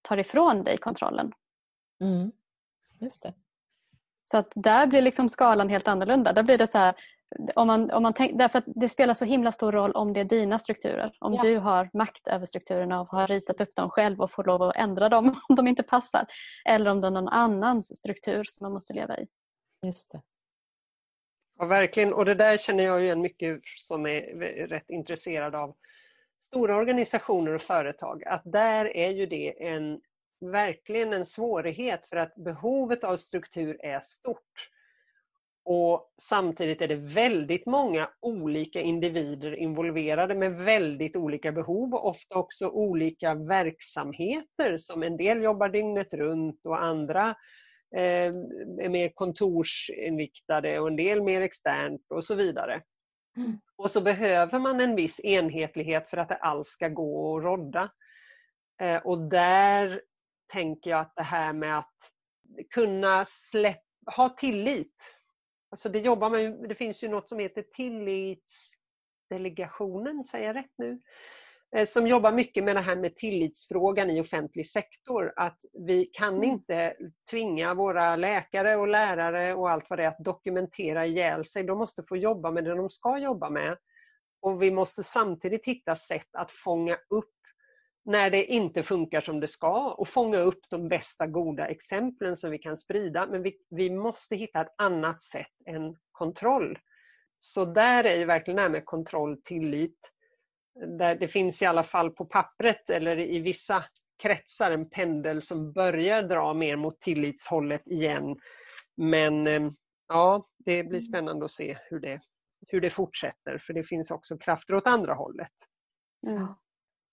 tar 0.01 0.17
ifrån 0.17 0.63
dig 0.63 0.77
kontrollen. 0.77 1.31
Mm. 2.01 2.31
Just 2.99 3.23
det. 3.23 3.33
Så 4.25 4.37
att 4.37 4.51
där 4.55 4.87
blir 4.87 5.01
liksom 5.01 5.29
skalan 5.29 5.69
helt 5.69 5.87
annorlunda. 5.87 6.33
Där 6.33 6.43
blir 6.43 6.57
det 6.57 6.71
så 6.71 6.77
här, 6.77 6.95
om 7.55 7.67
man, 7.67 7.91
om 7.91 8.03
man 8.03 8.13
tänk, 8.13 8.37
därför 8.37 8.59
att 8.59 8.63
det 8.67 8.89
spelar 8.89 9.13
så 9.13 9.25
himla 9.25 9.51
stor 9.51 9.71
roll 9.71 9.91
om 9.91 10.13
det 10.13 10.19
är 10.19 10.25
dina 10.25 10.59
strukturer. 10.59 11.15
Om 11.19 11.33
ja. 11.33 11.41
du 11.41 11.57
har 11.57 11.89
makt 11.93 12.27
över 12.27 12.45
strukturerna 12.45 13.01
och 13.01 13.07
har 13.07 13.27
ritat 13.27 13.61
upp 13.61 13.75
dem 13.75 13.89
själv 13.89 14.21
och 14.21 14.31
får 14.31 14.43
lov 14.43 14.61
att 14.61 14.75
ändra 14.75 15.09
dem 15.09 15.39
om 15.49 15.55
de 15.55 15.67
inte 15.67 15.83
passar. 15.83 16.25
Eller 16.65 16.91
om 16.91 17.01
det 17.01 17.07
är 17.07 17.11
någon 17.11 17.27
annans 17.27 17.97
struktur 17.97 18.43
som 18.43 18.65
man 18.65 18.73
måste 18.73 18.93
leva 18.93 19.17
i. 19.17 19.27
Just 19.85 20.11
det. 20.11 20.21
Ja, 21.57 21.65
verkligen. 21.65 22.13
Och 22.13 22.25
det 22.25 22.35
där 22.35 22.57
känner 22.57 22.83
jag 22.83 23.03
igen 23.03 23.21
mycket 23.21 23.61
som 23.63 24.05
är 24.05 24.21
rätt 24.67 24.89
intresserad 24.89 25.55
av 25.55 25.75
stora 26.43 26.75
organisationer 26.75 27.53
och 27.53 27.61
företag. 27.61 28.23
Att 28.23 28.41
där 28.45 28.97
är 28.97 29.09
ju 29.09 29.25
det 29.25 29.63
en, 29.67 29.99
verkligen 30.51 31.13
en 31.13 31.25
svårighet 31.25 32.09
för 32.09 32.17
att 32.17 32.35
behovet 32.35 33.03
av 33.03 33.17
struktur 33.17 33.85
är 33.85 33.99
stort. 33.99 34.69
Och 35.65 36.13
samtidigt 36.21 36.81
är 36.81 36.87
det 36.87 36.95
väldigt 36.95 37.65
många 37.65 38.09
olika 38.19 38.81
individer 38.81 39.55
involverade 39.55 40.35
med 40.35 40.55
väldigt 40.55 41.15
olika 41.15 41.51
behov 41.51 41.93
och 41.93 42.07
ofta 42.07 42.35
också 42.35 42.69
olika 42.69 43.35
verksamheter 43.35 44.77
som 44.77 45.03
en 45.03 45.17
del 45.17 45.43
jobbar 45.43 45.69
dygnet 45.69 46.13
runt 46.13 46.65
och 46.65 46.83
andra 46.83 47.35
eh, 47.95 48.33
är 48.79 48.89
mer 48.89 49.09
kontorsinriktade 49.09 50.79
och 50.79 50.87
en 50.87 50.95
del 50.95 51.23
mer 51.23 51.41
externt 51.41 52.01
och 52.09 52.25
så 52.25 52.35
vidare. 52.35 52.81
Mm. 53.37 53.59
Och 53.75 53.91
så 53.91 54.01
behöver 54.01 54.59
man 54.59 54.79
en 54.79 54.95
viss 54.95 55.19
enhetlighet 55.19 56.09
för 56.09 56.17
att 56.17 56.29
det 56.29 56.35
alls 56.35 56.67
ska 56.67 56.87
gå 56.87 57.37
att 57.37 57.43
rodda. 57.43 57.91
Eh, 58.81 58.97
och 58.97 59.29
där 59.29 60.01
tänker 60.51 60.89
jag 60.89 60.99
att 60.99 61.15
det 61.15 61.23
här 61.23 61.53
med 61.53 61.77
att 61.77 62.11
kunna 62.69 63.25
släpp, 63.25 63.83
ha 64.15 64.29
tillit 64.29 65.15
Alltså 65.73 65.89
det, 65.89 65.99
jobbar 65.99 66.29
man, 66.29 66.67
det 66.67 66.75
finns 66.75 67.03
ju 67.03 67.07
något 67.07 67.29
som 67.29 67.39
heter 67.39 67.61
tillitsdelegationen, 67.61 70.23
säger 70.23 70.47
jag 70.47 70.55
rätt 70.55 70.73
nu? 70.77 71.01
Eh, 71.75 71.85
som 71.85 72.07
jobbar 72.07 72.31
mycket 72.31 72.63
med 72.63 72.75
det 72.75 72.81
här 72.81 72.95
med 72.95 73.15
tillitsfrågan 73.15 74.09
i 74.09 74.21
offentlig 74.21 74.67
sektor. 74.67 75.33
Att 75.35 75.57
vi 75.87 76.05
kan 76.05 76.35
mm. 76.35 76.49
inte 76.49 76.95
tvinga 77.31 77.73
våra 77.73 78.15
läkare 78.15 78.75
och 78.75 78.87
lärare 78.87 79.53
och 79.53 79.69
allt 79.69 79.89
vad 79.89 79.99
det 79.99 80.03
är 80.03 80.07
att 80.07 80.23
dokumentera 80.23 81.05
ihjäl 81.05 81.45
sig. 81.45 81.63
De 81.63 81.77
måste 81.77 82.03
få 82.03 82.17
jobba 82.17 82.51
med 82.51 82.63
det 82.63 82.75
de 82.75 82.89
ska 82.89 83.17
jobba 83.17 83.49
med. 83.49 83.77
Och 84.41 84.61
vi 84.61 84.71
måste 84.71 85.03
samtidigt 85.03 85.65
hitta 85.65 85.95
sätt 85.95 86.27
att 86.31 86.51
fånga 86.51 86.97
upp 87.09 87.29
när 88.05 88.29
det 88.29 88.45
inte 88.45 88.83
funkar 88.83 89.21
som 89.21 89.39
det 89.39 89.47
ska 89.47 89.91
och 89.91 90.07
fånga 90.07 90.37
upp 90.37 90.61
de 90.69 90.87
bästa 90.87 91.27
goda 91.27 91.67
exemplen 91.67 92.37
som 92.37 92.51
vi 92.51 92.57
kan 92.57 92.77
sprida. 92.77 93.27
Men 93.27 93.43
vi, 93.43 93.57
vi 93.69 93.89
måste 93.89 94.35
hitta 94.35 94.61
ett 94.61 94.75
annat 94.77 95.21
sätt 95.21 95.51
än 95.65 95.95
kontroll. 96.11 96.79
Så 97.39 97.65
där 97.65 98.03
är 98.03 98.15
ju 98.15 98.25
verkligen 98.25 98.55
det 98.55 98.61
här 98.61 98.69
med 98.69 98.85
kontroll, 98.85 99.41
tillit. 99.43 100.12
Där 100.75 101.15
det 101.15 101.27
finns 101.27 101.61
i 101.61 101.65
alla 101.65 101.83
fall 101.83 102.11
på 102.11 102.25
pappret 102.25 102.89
eller 102.89 103.19
i 103.19 103.39
vissa 103.39 103.83
kretsar 104.23 104.71
en 104.71 104.89
pendel 104.89 105.41
som 105.41 105.73
börjar 105.73 106.23
dra 106.23 106.53
mer 106.53 106.75
mot 106.75 107.01
tillitshållet 107.01 107.87
igen. 107.87 108.35
Men 108.97 109.47
eh, 109.47 109.71
ja, 110.07 110.47
det 110.57 110.83
blir 110.83 110.99
spännande 110.99 111.45
att 111.45 111.51
se 111.51 111.77
hur 111.89 111.99
det, 111.99 112.21
hur 112.67 112.81
det 112.81 112.89
fortsätter 112.89 113.57
för 113.57 113.73
det 113.73 113.83
finns 113.83 114.11
också 114.11 114.37
krafter 114.37 114.75
åt 114.75 114.87
andra 114.87 115.13
hållet. 115.13 115.53
Ja. 116.19 116.59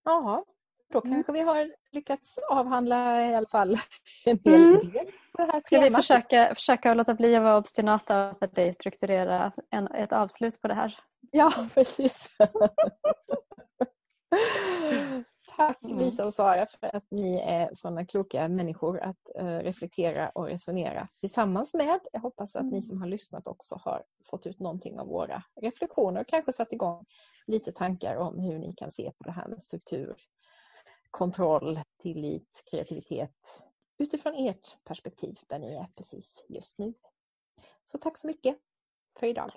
Jaha, 0.04 0.44
då 0.92 1.00
mm. 1.04 1.14
kanske 1.14 1.32
vi 1.32 1.40
har 1.40 1.74
lyckats 1.92 2.38
avhandla 2.50 3.26
i 3.30 3.34
alla 3.34 3.46
fall 3.46 3.76
en 4.24 4.38
hel 4.44 4.64
mm. 4.64 4.90
del 4.90 5.06
på 5.32 5.46
det 5.46 5.52
här 5.52 5.60
temat. 5.60 5.64
Ska 5.66 5.80
vi 5.80 5.90
försöka, 5.90 6.54
försöka 6.54 6.94
låta 6.94 7.14
bli 7.14 7.36
att 7.36 7.42
vara 7.42 7.56
obstinata 7.56 8.30
och 8.30 8.42
att 8.42 8.54
dig 8.54 8.74
strukturera 8.74 9.52
en, 9.70 9.86
ett 9.86 10.12
avslut 10.12 10.60
på 10.60 10.68
det 10.68 10.74
här? 10.74 10.98
Ja, 11.30 11.52
precis. 11.74 12.36
Tack 15.56 15.82
mm. 15.82 15.98
Lisa 15.98 16.26
och 16.26 16.34
Sara 16.34 16.66
för 16.66 16.96
att 16.96 17.04
ni 17.10 17.38
är 17.38 17.70
sådana 17.74 18.06
kloka 18.06 18.48
människor 18.48 19.00
att 19.00 19.16
uh, 19.40 19.58
reflektera 19.58 20.28
och 20.28 20.46
resonera 20.46 21.08
tillsammans 21.20 21.74
med. 21.74 22.00
Jag 22.12 22.20
hoppas 22.20 22.56
att 22.56 22.62
mm. 22.62 22.74
ni 22.74 22.82
som 22.82 23.00
har 23.00 23.08
lyssnat 23.08 23.46
också 23.46 23.80
har 23.84 24.02
fått 24.30 24.46
ut 24.46 24.60
någonting 24.60 24.98
av 24.98 25.06
våra 25.06 25.42
reflektioner 25.60 26.20
och 26.20 26.28
kanske 26.28 26.52
satt 26.52 26.72
igång 26.72 27.04
lite 27.46 27.72
tankar 27.72 28.16
om 28.16 28.38
hur 28.38 28.58
ni 28.58 28.72
kan 28.72 28.92
se 28.92 29.12
på 29.18 29.24
det 29.24 29.32
här 29.32 29.48
med 29.48 29.62
struktur 29.62 30.16
kontroll, 31.20 31.80
tillit, 31.98 32.64
kreativitet 32.70 33.66
utifrån 33.98 34.34
ert 34.34 34.84
perspektiv 34.84 35.38
där 35.46 35.58
ni 35.58 35.74
är 35.74 35.86
precis 35.96 36.44
just 36.48 36.78
nu. 36.78 36.94
Så 37.84 37.98
tack 37.98 38.18
så 38.18 38.26
mycket 38.26 38.58
för 39.18 39.26
idag. 39.26 39.52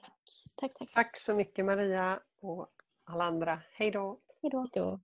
Tack, 0.56 0.74
tack. 0.80 0.94
tack 0.94 1.18
så 1.18 1.34
mycket 1.34 1.66
Maria 1.66 2.20
och 2.42 2.70
alla 3.04 3.24
andra. 3.24 3.62
Hej 3.72 3.92
då! 3.92 4.20
Hej 4.42 4.52
då! 4.52 5.00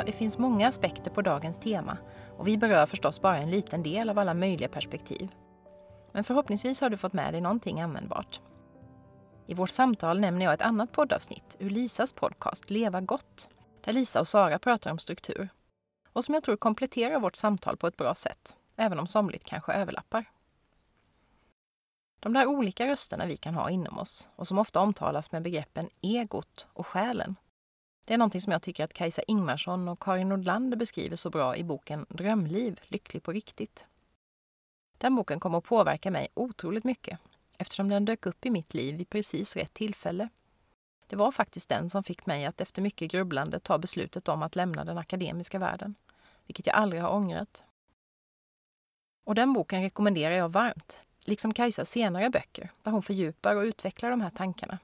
Ja, 0.00 0.04
det 0.06 0.12
finns 0.12 0.38
många 0.38 0.68
aspekter 0.68 1.10
på 1.10 1.22
dagens 1.22 1.58
tema 1.58 1.98
och 2.36 2.46
vi 2.48 2.58
berör 2.58 2.86
förstås 2.86 3.20
bara 3.20 3.38
en 3.38 3.50
liten 3.50 3.82
del 3.82 4.10
av 4.10 4.18
alla 4.18 4.34
möjliga 4.34 4.68
perspektiv. 4.68 5.28
Men 6.12 6.24
förhoppningsvis 6.24 6.80
har 6.80 6.90
du 6.90 6.96
fått 6.96 7.12
med 7.12 7.34
dig 7.34 7.40
någonting 7.40 7.80
användbart. 7.80 8.40
I 9.46 9.54
vårt 9.54 9.70
samtal 9.70 10.20
nämner 10.20 10.44
jag 10.44 10.54
ett 10.54 10.62
annat 10.62 10.92
poddavsnitt 10.92 11.56
ur 11.58 11.70
Lisas 11.70 12.12
podcast 12.12 12.70
Leva 12.70 13.00
gott, 13.00 13.48
där 13.84 13.92
Lisa 13.92 14.20
och 14.20 14.28
Sara 14.28 14.58
pratar 14.58 14.90
om 14.90 14.98
struktur 14.98 15.48
och 16.12 16.24
som 16.24 16.34
jag 16.34 16.44
tror 16.44 16.56
kompletterar 16.56 17.20
vårt 17.20 17.36
samtal 17.36 17.76
på 17.76 17.86
ett 17.86 17.96
bra 17.96 18.14
sätt, 18.14 18.56
även 18.76 18.98
om 18.98 19.06
somligt 19.06 19.44
kanske 19.44 19.72
överlappar. 19.72 20.24
De 22.20 22.32
där 22.32 22.46
olika 22.46 22.86
rösterna 22.86 23.26
vi 23.26 23.36
kan 23.36 23.54
ha 23.54 23.70
inom 23.70 23.98
oss 23.98 24.28
och 24.36 24.46
som 24.46 24.58
ofta 24.58 24.80
omtalas 24.80 25.32
med 25.32 25.42
begreppen 25.42 25.88
egot 26.00 26.66
och 26.72 26.86
själen. 26.86 27.36
Det 28.04 28.14
är 28.14 28.18
någonting 28.18 28.40
som 28.40 28.52
jag 28.52 28.62
tycker 28.62 28.84
att 28.84 28.92
Kajsa 28.92 29.22
Ingmarsson 29.22 29.88
och 29.88 30.02
Karin 30.02 30.28
Nordlander 30.28 30.76
beskriver 30.76 31.16
så 31.16 31.30
bra 31.30 31.56
i 31.56 31.64
boken 31.64 32.06
Drömliv, 32.08 32.80
lycklig 32.82 33.22
på 33.22 33.32
riktigt. 33.32 33.86
Den 34.98 35.16
boken 35.16 35.40
kom 35.40 35.54
att 35.54 35.64
påverka 35.64 36.10
mig 36.10 36.28
otroligt 36.34 36.84
mycket 36.84 37.20
eftersom 37.58 37.88
den 37.88 38.04
dök 38.04 38.26
upp 38.26 38.46
i 38.46 38.50
mitt 38.50 38.74
liv 38.74 38.96
vid 38.96 39.10
precis 39.10 39.56
rätt 39.56 39.74
tillfälle. 39.74 40.28
Det 41.06 41.16
var 41.16 41.32
faktiskt 41.32 41.68
den 41.68 41.90
som 41.90 42.04
fick 42.04 42.26
mig 42.26 42.46
att 42.46 42.60
efter 42.60 42.82
mycket 42.82 43.10
grubblande 43.10 43.60
ta 43.60 43.78
beslutet 43.78 44.28
om 44.28 44.42
att 44.42 44.56
lämna 44.56 44.84
den 44.84 44.98
akademiska 44.98 45.58
världen, 45.58 45.94
vilket 46.46 46.66
jag 46.66 46.76
aldrig 46.76 47.02
har 47.02 47.14
ångrat. 47.14 47.62
Och 49.24 49.34
den 49.34 49.52
boken 49.52 49.82
rekommenderar 49.82 50.34
jag 50.34 50.48
varmt, 50.48 51.00
liksom 51.24 51.54
Kajsas 51.54 51.90
senare 51.90 52.30
böcker 52.30 52.72
där 52.82 52.92
hon 52.92 53.02
fördjupar 53.02 53.56
och 53.56 53.62
utvecklar 53.62 54.10
de 54.10 54.20
här 54.20 54.30
tankarna. 54.30 54.78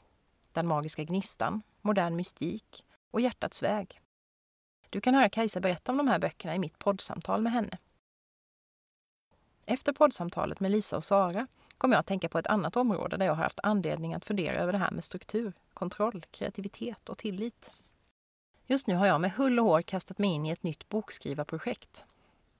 Den 0.52 0.66
magiska 0.66 1.04
gnistan, 1.04 1.62
modern 1.80 2.16
mystik 2.16 2.84
och 3.16 3.20
hjärtats 3.20 3.62
väg. 3.62 4.00
Du 4.90 5.00
kan 5.00 5.14
höra 5.14 5.28
Kajsa 5.28 5.60
berätta 5.60 5.92
om 5.92 5.98
de 5.98 6.08
här 6.08 6.18
böckerna 6.18 6.54
i 6.54 6.58
mitt 6.58 6.78
poddsamtal 6.78 7.42
med 7.42 7.52
henne. 7.52 7.78
Efter 9.66 9.92
poddsamtalet 9.92 10.60
med 10.60 10.70
Lisa 10.70 10.96
och 10.96 11.04
Sara 11.04 11.46
kom 11.78 11.92
jag 11.92 11.98
att 11.98 12.06
tänka 12.06 12.28
på 12.28 12.38
ett 12.38 12.46
annat 12.46 12.76
område 12.76 13.16
där 13.16 13.26
jag 13.26 13.34
har 13.34 13.42
haft 13.42 13.60
anledning 13.62 14.14
att 14.14 14.24
fundera 14.24 14.60
över 14.60 14.72
det 14.72 14.78
här 14.78 14.90
med 14.90 15.04
struktur, 15.04 15.52
kontroll, 15.74 16.24
kreativitet 16.30 17.08
och 17.08 17.18
tillit. 17.18 17.72
Just 18.66 18.86
nu 18.86 18.94
har 18.94 19.06
jag 19.06 19.20
med 19.20 19.32
hull 19.32 19.58
och 19.58 19.64
hår 19.64 19.82
kastat 19.82 20.18
mig 20.18 20.30
in 20.30 20.46
i 20.46 20.50
ett 20.50 20.62
nytt 20.62 20.88
bokskrivarprojekt. 20.88 22.04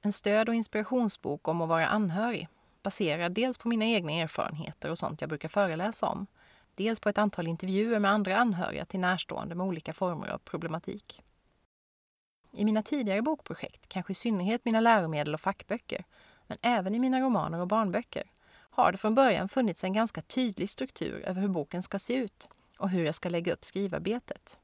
En 0.00 0.12
stöd 0.12 0.48
och 0.48 0.54
inspirationsbok 0.54 1.48
om 1.48 1.60
att 1.60 1.68
vara 1.68 1.86
anhörig, 1.86 2.48
baserad 2.82 3.32
dels 3.32 3.58
på 3.58 3.68
mina 3.68 3.84
egna 3.84 4.12
erfarenheter 4.12 4.90
och 4.90 4.98
sånt 4.98 5.20
jag 5.20 5.28
brukar 5.28 5.48
föreläsa 5.48 6.06
om, 6.06 6.26
dels 6.76 7.00
på 7.00 7.08
ett 7.08 7.18
antal 7.18 7.46
intervjuer 7.46 7.98
med 7.98 8.10
andra 8.10 8.36
anhöriga 8.36 8.84
till 8.84 9.00
närstående 9.00 9.54
med 9.54 9.66
olika 9.66 9.92
former 9.92 10.28
av 10.28 10.38
problematik. 10.38 11.22
I 12.52 12.64
mina 12.64 12.82
tidigare 12.82 13.22
bokprojekt, 13.22 13.88
kanske 13.88 14.10
i 14.10 14.14
synnerhet 14.14 14.64
mina 14.64 14.80
läromedel 14.80 15.34
och 15.34 15.40
fackböcker, 15.40 16.04
men 16.46 16.58
även 16.62 16.94
i 16.94 16.98
mina 16.98 17.20
romaner 17.20 17.60
och 17.60 17.68
barnböcker, 17.68 18.30
har 18.48 18.92
det 18.92 18.98
från 18.98 19.14
början 19.14 19.48
funnits 19.48 19.84
en 19.84 19.92
ganska 19.92 20.22
tydlig 20.22 20.70
struktur 20.70 21.22
över 21.26 21.40
hur 21.40 21.48
boken 21.48 21.82
ska 21.82 21.98
se 21.98 22.14
ut 22.14 22.48
och 22.78 22.90
hur 22.90 23.04
jag 23.04 23.14
ska 23.14 23.28
lägga 23.28 23.52
upp 23.52 23.64
skrivarbetet. 23.64 24.58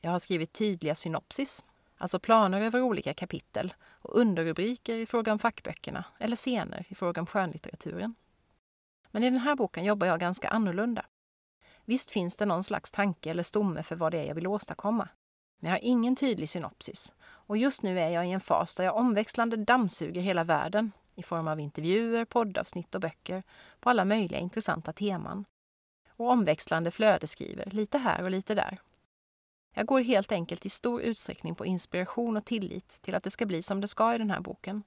Jag 0.00 0.10
har 0.10 0.18
skrivit 0.18 0.52
tydliga 0.52 0.94
synopsis, 0.94 1.64
alltså 1.96 2.18
planer 2.18 2.60
över 2.60 2.80
olika 2.80 3.14
kapitel 3.14 3.74
och 3.86 4.18
underrubriker 4.18 4.96
i 4.96 5.06
fråga 5.06 5.32
om 5.32 5.38
fackböckerna 5.38 6.04
eller 6.18 6.36
scener 6.36 6.84
i 6.88 6.94
fråga 6.94 7.20
om 7.20 7.26
skönlitteraturen. 7.26 8.14
Men 9.10 9.24
i 9.24 9.30
den 9.30 9.40
här 9.40 9.56
boken 9.56 9.84
jobbar 9.84 10.06
jag 10.06 10.20
ganska 10.20 10.48
annorlunda. 10.48 11.04
Visst 11.88 12.10
finns 12.10 12.36
det 12.36 12.46
någon 12.46 12.64
slags 12.64 12.90
tanke 12.90 13.30
eller 13.30 13.42
stomme 13.42 13.82
för 13.82 13.96
vad 13.96 14.12
det 14.12 14.18
är 14.18 14.26
jag 14.26 14.34
vill 14.34 14.46
åstadkomma. 14.46 15.08
Men 15.60 15.70
jag 15.70 15.78
har 15.78 15.84
ingen 15.84 16.16
tydlig 16.16 16.48
synopsis 16.48 17.14
och 17.22 17.56
just 17.56 17.82
nu 17.82 18.00
är 18.00 18.08
jag 18.08 18.26
i 18.26 18.30
en 18.30 18.40
fas 18.40 18.74
där 18.74 18.84
jag 18.84 18.96
omväxlande 18.96 19.56
dammsuger 19.56 20.20
hela 20.20 20.44
världen 20.44 20.92
i 21.14 21.22
form 21.22 21.48
av 21.48 21.60
intervjuer, 21.60 22.24
poddavsnitt 22.24 22.94
och 22.94 23.00
böcker 23.00 23.42
på 23.80 23.90
alla 23.90 24.04
möjliga 24.04 24.40
intressanta 24.40 24.92
teman. 24.92 25.44
Och 26.08 26.30
omväxlande 26.30 26.90
flödesskriver, 26.90 27.70
lite 27.70 27.98
här 27.98 28.22
och 28.22 28.30
lite 28.30 28.54
där. 28.54 28.78
Jag 29.74 29.86
går 29.86 30.00
helt 30.00 30.32
enkelt 30.32 30.66
i 30.66 30.68
stor 30.68 31.02
utsträckning 31.02 31.54
på 31.54 31.66
inspiration 31.66 32.36
och 32.36 32.44
tillit 32.44 33.02
till 33.02 33.14
att 33.14 33.22
det 33.22 33.30
ska 33.30 33.46
bli 33.46 33.62
som 33.62 33.80
det 33.80 33.88
ska 33.88 34.14
i 34.14 34.18
den 34.18 34.30
här 34.30 34.40
boken. 34.40 34.82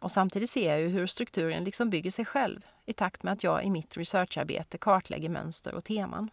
Och 0.00 0.12
samtidigt 0.12 0.50
ser 0.50 0.70
jag 0.70 0.80
ju 0.80 0.88
hur 0.88 1.06
strukturen 1.06 1.64
liksom 1.64 1.90
bygger 1.90 2.10
sig 2.10 2.24
själv 2.24 2.66
i 2.84 2.92
takt 2.92 3.22
med 3.22 3.32
att 3.32 3.44
jag 3.44 3.64
i 3.64 3.70
mitt 3.70 3.96
researcharbete 3.96 4.78
kartlägger 4.78 5.28
mönster 5.28 5.74
och 5.74 5.84
teman. 5.84 6.30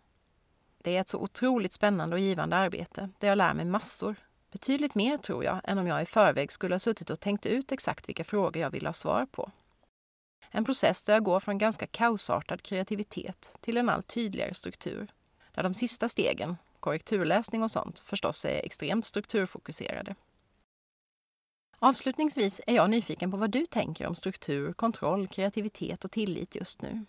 Det 0.83 0.95
är 0.95 1.01
ett 1.01 1.09
så 1.09 1.19
otroligt 1.19 1.73
spännande 1.73 2.15
och 2.15 2.19
givande 2.19 2.55
arbete 2.55 3.09
där 3.19 3.27
jag 3.27 3.37
lär 3.37 3.53
mig 3.53 3.65
massor 3.65 4.15
Betydligt 4.51 4.95
mer 4.95 5.17
tror 5.17 5.43
jag 5.43 5.61
än 5.63 5.77
om 5.77 5.87
jag 5.87 6.01
i 6.01 6.05
förväg 6.05 6.51
skulle 6.51 6.75
ha 6.75 6.79
suttit 6.79 7.09
och 7.09 7.19
tänkt 7.19 7.45
ut 7.45 7.71
exakt 7.71 8.09
vilka 8.09 8.23
frågor 8.23 8.57
jag 8.61 8.69
vill 8.69 8.85
ha 8.85 8.93
svar 8.93 9.25
på. 9.25 9.51
En 10.51 10.65
process 10.65 11.03
där 11.03 11.13
jag 11.13 11.23
går 11.23 11.39
från 11.39 11.57
ganska 11.57 11.87
kaosartad 11.87 12.61
kreativitet 12.61 13.53
till 13.61 13.77
en 13.77 13.89
allt 13.89 14.07
tydligare 14.07 14.53
struktur. 14.53 15.07
Där 15.51 15.63
de 15.63 15.73
sista 15.73 16.09
stegen, 16.09 16.57
korrekturläsning 16.79 17.63
och 17.63 17.71
sånt, 17.71 17.99
förstås 17.99 18.45
är 18.45 18.65
extremt 18.65 19.05
strukturfokuserade. 19.05 20.15
Avslutningsvis 21.79 22.61
är 22.67 22.75
jag 22.75 22.89
nyfiken 22.89 23.31
på 23.31 23.37
vad 23.37 23.51
du 23.51 23.65
tänker 23.65 24.07
om 24.07 24.15
struktur, 24.15 24.73
kontroll, 24.73 25.27
kreativitet 25.27 26.05
och 26.05 26.11
tillit 26.11 26.55
just 26.55 26.81
nu. 26.81 27.05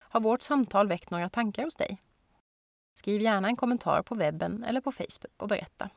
Har 0.00 0.20
vårt 0.20 0.42
samtal 0.42 0.88
väckt 0.88 1.10
några 1.10 1.28
tankar 1.28 1.64
hos 1.64 1.76
dig? 1.76 1.98
Skriv 2.94 3.22
gärna 3.22 3.48
en 3.48 3.56
kommentar 3.56 4.02
på 4.02 4.14
webben 4.14 4.64
eller 4.64 4.80
på 4.80 4.92
Facebook 4.92 5.42
och 5.42 5.48
berätta. 5.48 5.90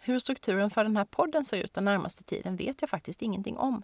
Hur 0.00 0.18
strukturen 0.18 0.70
för 0.70 0.84
den 0.84 0.96
här 0.96 1.04
podden 1.04 1.44
ser 1.44 1.56
ut 1.56 1.74
den 1.74 1.84
närmaste 1.84 2.24
tiden 2.24 2.56
vet 2.56 2.80
jag 2.80 2.90
faktiskt 2.90 3.22
ingenting 3.22 3.58
om. 3.58 3.82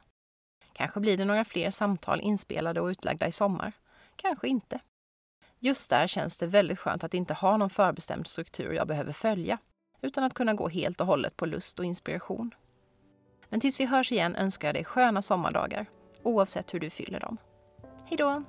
Kanske 0.72 1.00
blir 1.00 1.16
det 1.16 1.24
några 1.24 1.44
fler 1.44 1.70
samtal 1.70 2.20
inspelade 2.20 2.80
och 2.80 2.86
utlagda 2.86 3.26
i 3.26 3.32
sommar. 3.32 3.72
Kanske 4.16 4.48
inte. 4.48 4.80
Just 5.58 5.90
där 5.90 6.06
känns 6.06 6.36
det 6.36 6.46
väldigt 6.46 6.78
skönt 6.78 7.04
att 7.04 7.14
inte 7.14 7.34
ha 7.34 7.56
någon 7.56 7.70
förbestämd 7.70 8.26
struktur 8.26 8.72
jag 8.72 8.86
behöver 8.86 9.12
följa, 9.12 9.58
utan 10.00 10.24
att 10.24 10.34
kunna 10.34 10.54
gå 10.54 10.68
helt 10.68 11.00
och 11.00 11.06
hållet 11.06 11.36
på 11.36 11.46
lust 11.46 11.78
och 11.78 11.84
inspiration. 11.84 12.54
Men 13.48 13.60
tills 13.60 13.80
vi 13.80 13.86
hörs 13.86 14.12
igen 14.12 14.36
önskar 14.36 14.68
jag 14.68 14.74
dig 14.74 14.84
sköna 14.84 15.22
sommardagar, 15.22 15.86
oavsett 16.22 16.74
hur 16.74 16.80
du 16.80 16.90
fyller 16.90 17.20
dem. 17.20 17.36
Hej 18.04 18.16
då! 18.16 18.42